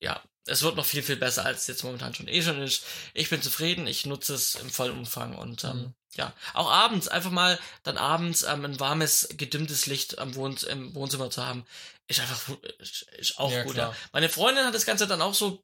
Ja, 0.01 0.21
es 0.45 0.61
wird 0.61 0.75
noch 0.75 0.85
viel, 0.85 1.03
viel 1.03 1.15
besser, 1.17 1.45
als 1.45 1.61
es 1.61 1.67
jetzt 1.67 1.83
momentan 1.83 2.13
schon 2.13 2.27
eh 2.27 2.41
schon 2.41 2.61
ist. 2.61 2.83
Ich 3.13 3.29
bin 3.29 3.41
zufrieden, 3.41 3.87
ich 3.87 4.05
nutze 4.05 4.35
es 4.35 4.55
im 4.55 4.69
vollen 4.69 4.97
Umfang 4.97 5.35
und 5.35 5.63
ähm, 5.63 5.69
Mhm. 5.77 5.93
Ja, 6.15 6.33
auch 6.53 6.69
abends, 6.71 7.07
einfach 7.07 7.31
mal 7.31 7.59
dann 7.83 7.97
abends 7.97 8.43
ähm, 8.43 8.65
ein 8.65 8.79
warmes, 8.79 9.29
gedimmtes 9.37 9.85
Licht 9.85 10.17
am 10.19 10.35
Wohn 10.35 10.57
im 10.69 10.93
Wohnzimmer 10.95 11.29
zu 11.29 11.45
haben, 11.45 11.65
ist 12.07 12.19
einfach 12.19 12.41
ist, 12.79 13.03
ist 13.17 13.37
auch 13.39 13.51
Ja, 13.51 13.63
gut. 13.63 13.73
klar. 13.75 13.91
Ja. 13.91 13.95
Meine 14.13 14.29
Freundin 14.29 14.65
hat 14.65 14.73
das 14.73 14.85
Ganze 14.85 15.07
dann 15.07 15.21
auch 15.21 15.33
so 15.35 15.63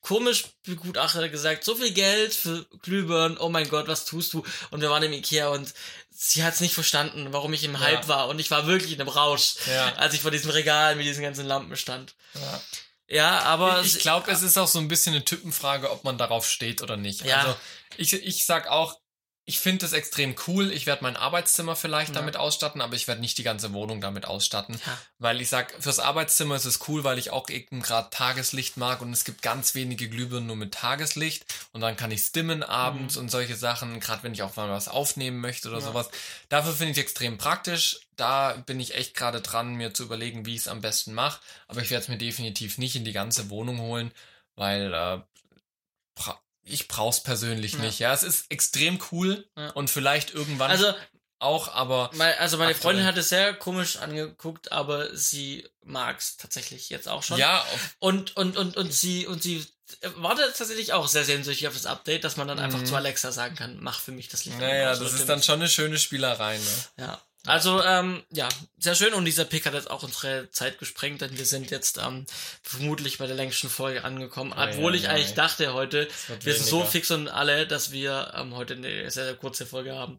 komisch 0.00 0.44
begutachtet, 0.64 1.32
gesagt, 1.32 1.64
so 1.64 1.74
viel 1.74 1.92
Geld 1.92 2.34
für 2.34 2.66
Glühbirnen, 2.82 3.38
oh 3.38 3.48
mein 3.48 3.68
Gott, 3.70 3.88
was 3.88 4.04
tust 4.04 4.34
du? 4.34 4.44
Und 4.70 4.82
wir 4.82 4.90
waren 4.90 5.02
im 5.02 5.12
Ikea 5.14 5.48
und 5.48 5.72
sie 6.10 6.44
hat 6.44 6.52
es 6.54 6.60
nicht 6.60 6.74
verstanden, 6.74 7.28
warum 7.32 7.54
ich 7.54 7.64
im 7.64 7.72
Ja. 7.72 7.80
Hype 7.80 8.08
war 8.08 8.28
und 8.28 8.38
ich 8.38 8.50
war 8.50 8.66
wirklich 8.66 8.92
in 8.92 9.00
einem 9.00 9.08
Rausch, 9.08 9.54
Ja. 9.66 9.94
als 9.94 10.12
ich 10.12 10.20
vor 10.20 10.30
diesem 10.30 10.50
Regal 10.50 10.94
mit 10.96 11.06
diesen 11.06 11.22
ganzen 11.22 11.46
Lampen 11.46 11.76
stand. 11.76 12.14
Ja. 12.34 12.60
Ja, 13.10 13.38
aber 13.44 13.80
ich 13.82 14.00
glaube, 14.00 14.30
es 14.30 14.42
ist 14.42 14.58
auch 14.58 14.68
so 14.68 14.78
ein 14.78 14.88
bisschen 14.88 15.14
eine 15.14 15.24
Typenfrage, 15.24 15.90
ob 15.90 16.04
man 16.04 16.18
darauf 16.18 16.46
steht 16.46 16.82
oder 16.82 16.98
nicht. 16.98 17.24
Ja. 17.24 17.38
Also 17.38 17.56
ich, 17.96 18.12
ich 18.12 18.44
sag 18.44 18.68
auch, 18.68 18.98
ich 19.48 19.60
finde 19.60 19.86
es 19.86 19.94
extrem 19.94 20.34
cool. 20.46 20.70
Ich 20.70 20.84
werde 20.84 21.02
mein 21.02 21.16
Arbeitszimmer 21.16 21.74
vielleicht 21.74 22.10
Ja. 22.10 22.16
damit 22.20 22.36
ausstatten, 22.36 22.82
aber 22.82 22.94
ich 22.96 23.08
werde 23.08 23.22
nicht 23.22 23.38
die 23.38 23.42
ganze 23.42 23.72
Wohnung 23.72 24.02
damit 24.02 24.26
ausstatten. 24.26 24.78
Ja. 24.86 24.98
Weil 25.18 25.40
ich 25.40 25.48
sag, 25.48 25.74
fürs 25.82 26.00
Arbeitszimmer 26.00 26.54
ist 26.56 26.66
es 26.66 26.86
cool, 26.86 27.02
weil 27.02 27.18
ich 27.18 27.30
auch 27.30 27.48
eben 27.48 27.80
gerade 27.80 28.10
Tageslicht 28.10 28.76
mag 28.76 29.00
und 29.00 29.10
es 29.12 29.24
gibt 29.24 29.40
ganz 29.40 29.74
wenige 29.74 30.10
Glühbirnen 30.10 30.46
nur 30.46 30.56
mit 30.56 30.74
Tageslicht 30.74 31.46
und 31.72 31.80
dann 31.80 31.96
kann 31.96 32.10
ich 32.10 32.30
dimmen 32.32 32.62
abends 32.62 33.16
und 33.16 33.30
solche 33.30 33.56
Sachen, 33.56 34.00
gerade 34.00 34.22
wenn 34.22 34.34
ich 34.34 34.42
auch 34.42 34.54
mal 34.56 34.68
was 34.68 34.86
aufnehmen 34.88 35.40
möchte 35.40 35.68
oder 35.68 35.78
Mhm. 35.78 35.82
Ja. 35.84 35.88
sowas. 35.92 36.10
Dafür 36.50 36.72
finde 36.74 36.90
ich 36.92 36.98
es 36.98 37.02
extrem 37.04 37.38
praktisch. 37.38 38.00
Da 38.16 38.52
bin 38.66 38.78
ich 38.80 38.94
echt 38.96 39.14
gerade 39.14 39.40
dran, 39.40 39.76
mir 39.76 39.94
zu 39.94 40.02
überlegen, 40.02 40.44
wie 40.44 40.56
ich 40.56 40.60
es 40.62 40.68
am 40.68 40.82
besten 40.82 41.14
mache. 41.14 41.40
Aber 41.68 41.80
ich 41.80 41.88
werde 41.88 42.02
es 42.02 42.08
mir 42.08 42.18
definitiv 42.18 42.76
nicht 42.76 42.96
in 42.96 43.04
die 43.06 43.12
ganze 43.12 43.48
Wohnung 43.48 43.78
holen, 43.80 44.12
weil 44.56 44.92
äh, 44.92 45.20
ich 46.70 46.88
brauch's 46.88 47.22
persönlich 47.22 47.72
Ja. 47.74 47.78
nicht. 47.80 47.98
Ja, 47.98 48.12
es 48.12 48.22
ist 48.22 48.46
extrem 48.50 48.98
cool 49.12 49.48
Ja. 49.56 49.70
und 49.70 49.90
vielleicht 49.90 50.32
irgendwann 50.34 50.70
Also, 50.70 50.92
auch, 51.40 51.68
aber 51.68 52.10
mein, 52.14 52.36
also 52.38 52.56
meine. 52.58 52.74
Freundin 52.74 53.04
hat 53.06 53.16
es 53.16 53.28
sehr 53.28 53.54
komisch 53.54 53.96
angeguckt, 53.98 54.72
aber 54.72 55.14
sie 55.16 55.68
mag's 55.84 56.36
tatsächlich 56.36 56.88
jetzt 56.90 57.08
auch 57.08 57.22
schon. 57.22 57.38
ja, 57.38 57.64
Und, 58.00 58.36
und, 58.36 58.56
und, 58.56 58.76
und 58.76 58.92
sie, 58.92 59.26
und 59.26 59.42
sie 59.42 59.64
wartet 60.16 60.56
tatsächlich 60.56 60.92
auch 60.92 61.06
sehr 61.08 61.24
sehnsüchtig 61.24 61.68
auf 61.68 61.74
das 61.74 61.86
Update, 61.86 62.24
dass 62.24 62.36
man 62.36 62.48
dann 62.48 62.58
einfach 62.58 62.80
Mhm. 62.80 62.86
zu 62.86 62.96
Alexa 62.96 63.30
sagen 63.32 63.54
kann, 63.54 63.78
mach 63.80 64.00
für 64.00 64.12
mich 64.12 64.28
das 64.28 64.44
Licht. 64.44 64.58
naja, 64.58 64.94
das 64.94 65.12
ist 65.12 65.28
dann 65.28 65.42
schon 65.42 65.60
eine 65.60 65.68
schöne 65.68 65.98
Spielerei, 65.98 66.58
ne? 66.58 66.64
Ja. 66.98 67.22
Also, 67.46 67.82
ähm, 67.82 68.22
ja, 68.30 68.48
sehr 68.78 68.94
schön. 68.94 69.14
Und 69.14 69.24
dieser 69.24 69.44
Pick 69.44 69.64
hat 69.64 69.74
jetzt 69.74 69.90
auch 69.90 70.02
unsere 70.02 70.50
Zeit 70.50 70.78
gesprengt, 70.78 71.20
denn 71.20 71.38
wir 71.38 71.46
sind 71.46 71.70
jetzt 71.70 71.98
ähm, 71.98 72.26
vermutlich 72.62 73.18
bei 73.18 73.26
der 73.26 73.36
längsten 73.36 73.68
Folge 73.70 74.04
angekommen. 74.04 74.52
Ei, 74.52 74.70
obwohl 74.74 74.92
ei, 74.92 74.96
ich 74.96 75.08
ei. 75.08 75.12
eigentlich 75.12 75.34
dachte 75.34 75.72
heute, 75.72 76.08
wir 76.42 76.54
sind 76.54 76.66
so 76.66 76.84
fix 76.84 77.10
und 77.10 77.28
alle, 77.28 77.66
dass 77.66 77.90
wir 77.92 78.32
ähm, 78.36 78.54
heute 78.54 78.74
eine 78.74 79.10
sehr, 79.10 79.24
sehr 79.24 79.34
kurze 79.36 79.66
Folge 79.66 79.94
haben. 79.94 80.18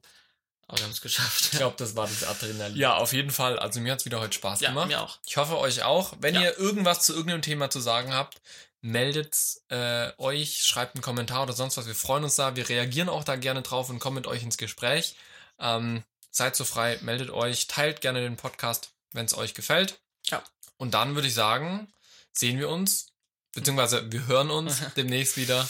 Aber 0.67 0.78
wir 0.78 0.84
haben 0.86 0.91
es 0.91 1.01
geschafft. 1.01 1.49
Ich 1.51 1.57
glaube, 1.57 1.76
das 1.78 1.95
war 1.95 2.07
das 2.07 2.24
Adrenalin. 2.24 2.78
Ja, 2.78 2.95
auf 2.95 3.11
jeden 3.11 3.32
Fall. 3.32 3.57
Also 3.59 3.80
mir 3.80 3.91
hat's 3.91 4.05
wieder 4.05 4.20
heute 4.20 4.34
Spaß 4.34 4.61
Ja, 4.61 4.70
gemacht. 4.70 4.88
mir 4.88 5.01
auch. 5.01 5.17
Ich 5.26 5.36
hoffe 5.38 5.57
euch 5.57 5.84
auch. 5.84 6.13
Wenn 6.22 6.36
Ja. 6.36 6.41
ihr 6.41 6.57
irgendwas 6.59 7.01
zu 7.05 7.13
irgendeinem 7.13 7.41
Thema 7.41 7.70
zu 7.72 7.80
sagen 7.80 8.13
habt, 8.13 8.39
meldet 8.82 9.36
äh, 9.70 10.11
euch, 10.20 10.63
schreibt 10.63 10.95
einen 10.95 11.01
Kommentar 11.01 11.43
oder 11.43 11.53
sonst 11.53 11.76
was. 11.78 11.88
Wir 11.88 11.95
freuen 11.95 12.24
uns 12.24 12.36
da. 12.36 12.55
Wir 12.55 12.70
reagieren 12.70 13.09
auch 13.09 13.24
da 13.24 13.36
gerne 13.36 13.62
drauf 13.62 13.89
und 13.89 14.00
kommen 14.00 14.16
mit 14.16 14.28
euch 14.28 14.43
ins 14.43 14.58
Gespräch. 14.58 15.16
Ähm, 15.59 16.04
seid 16.32 16.56
so 16.56 16.66
frei, 16.66 16.97
meldet 17.01 17.30
euch, 17.30 17.68
teilt 17.68 18.01
gerne 18.01 18.22
den 18.22 18.38
Podcast, 18.38 18.92
wenn 19.14 19.26
es 19.26 19.38
euch 19.38 19.54
gefällt. 19.54 20.00
Ja. 20.28 20.43
Und 20.78 20.93
dann 20.93 21.16
würde 21.16 21.28
ich 21.28 21.34
sagen, 21.34 21.92
sehen 22.32 22.60
wir 22.60 22.70
uns, 22.70 23.08
beziehungsweise 23.54 24.12
wir 24.12 24.28
hören 24.28 24.50
uns 24.50 24.82
demnächst 24.97 25.38
wieder. 25.38 25.68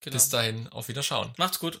Genau. 0.00 0.14
Bis 0.14 0.28
dahin, 0.30 0.68
auf 0.68 0.88
Wiederschauen. 0.88 1.32
Macht's 1.38 1.60
gut. 1.60 1.80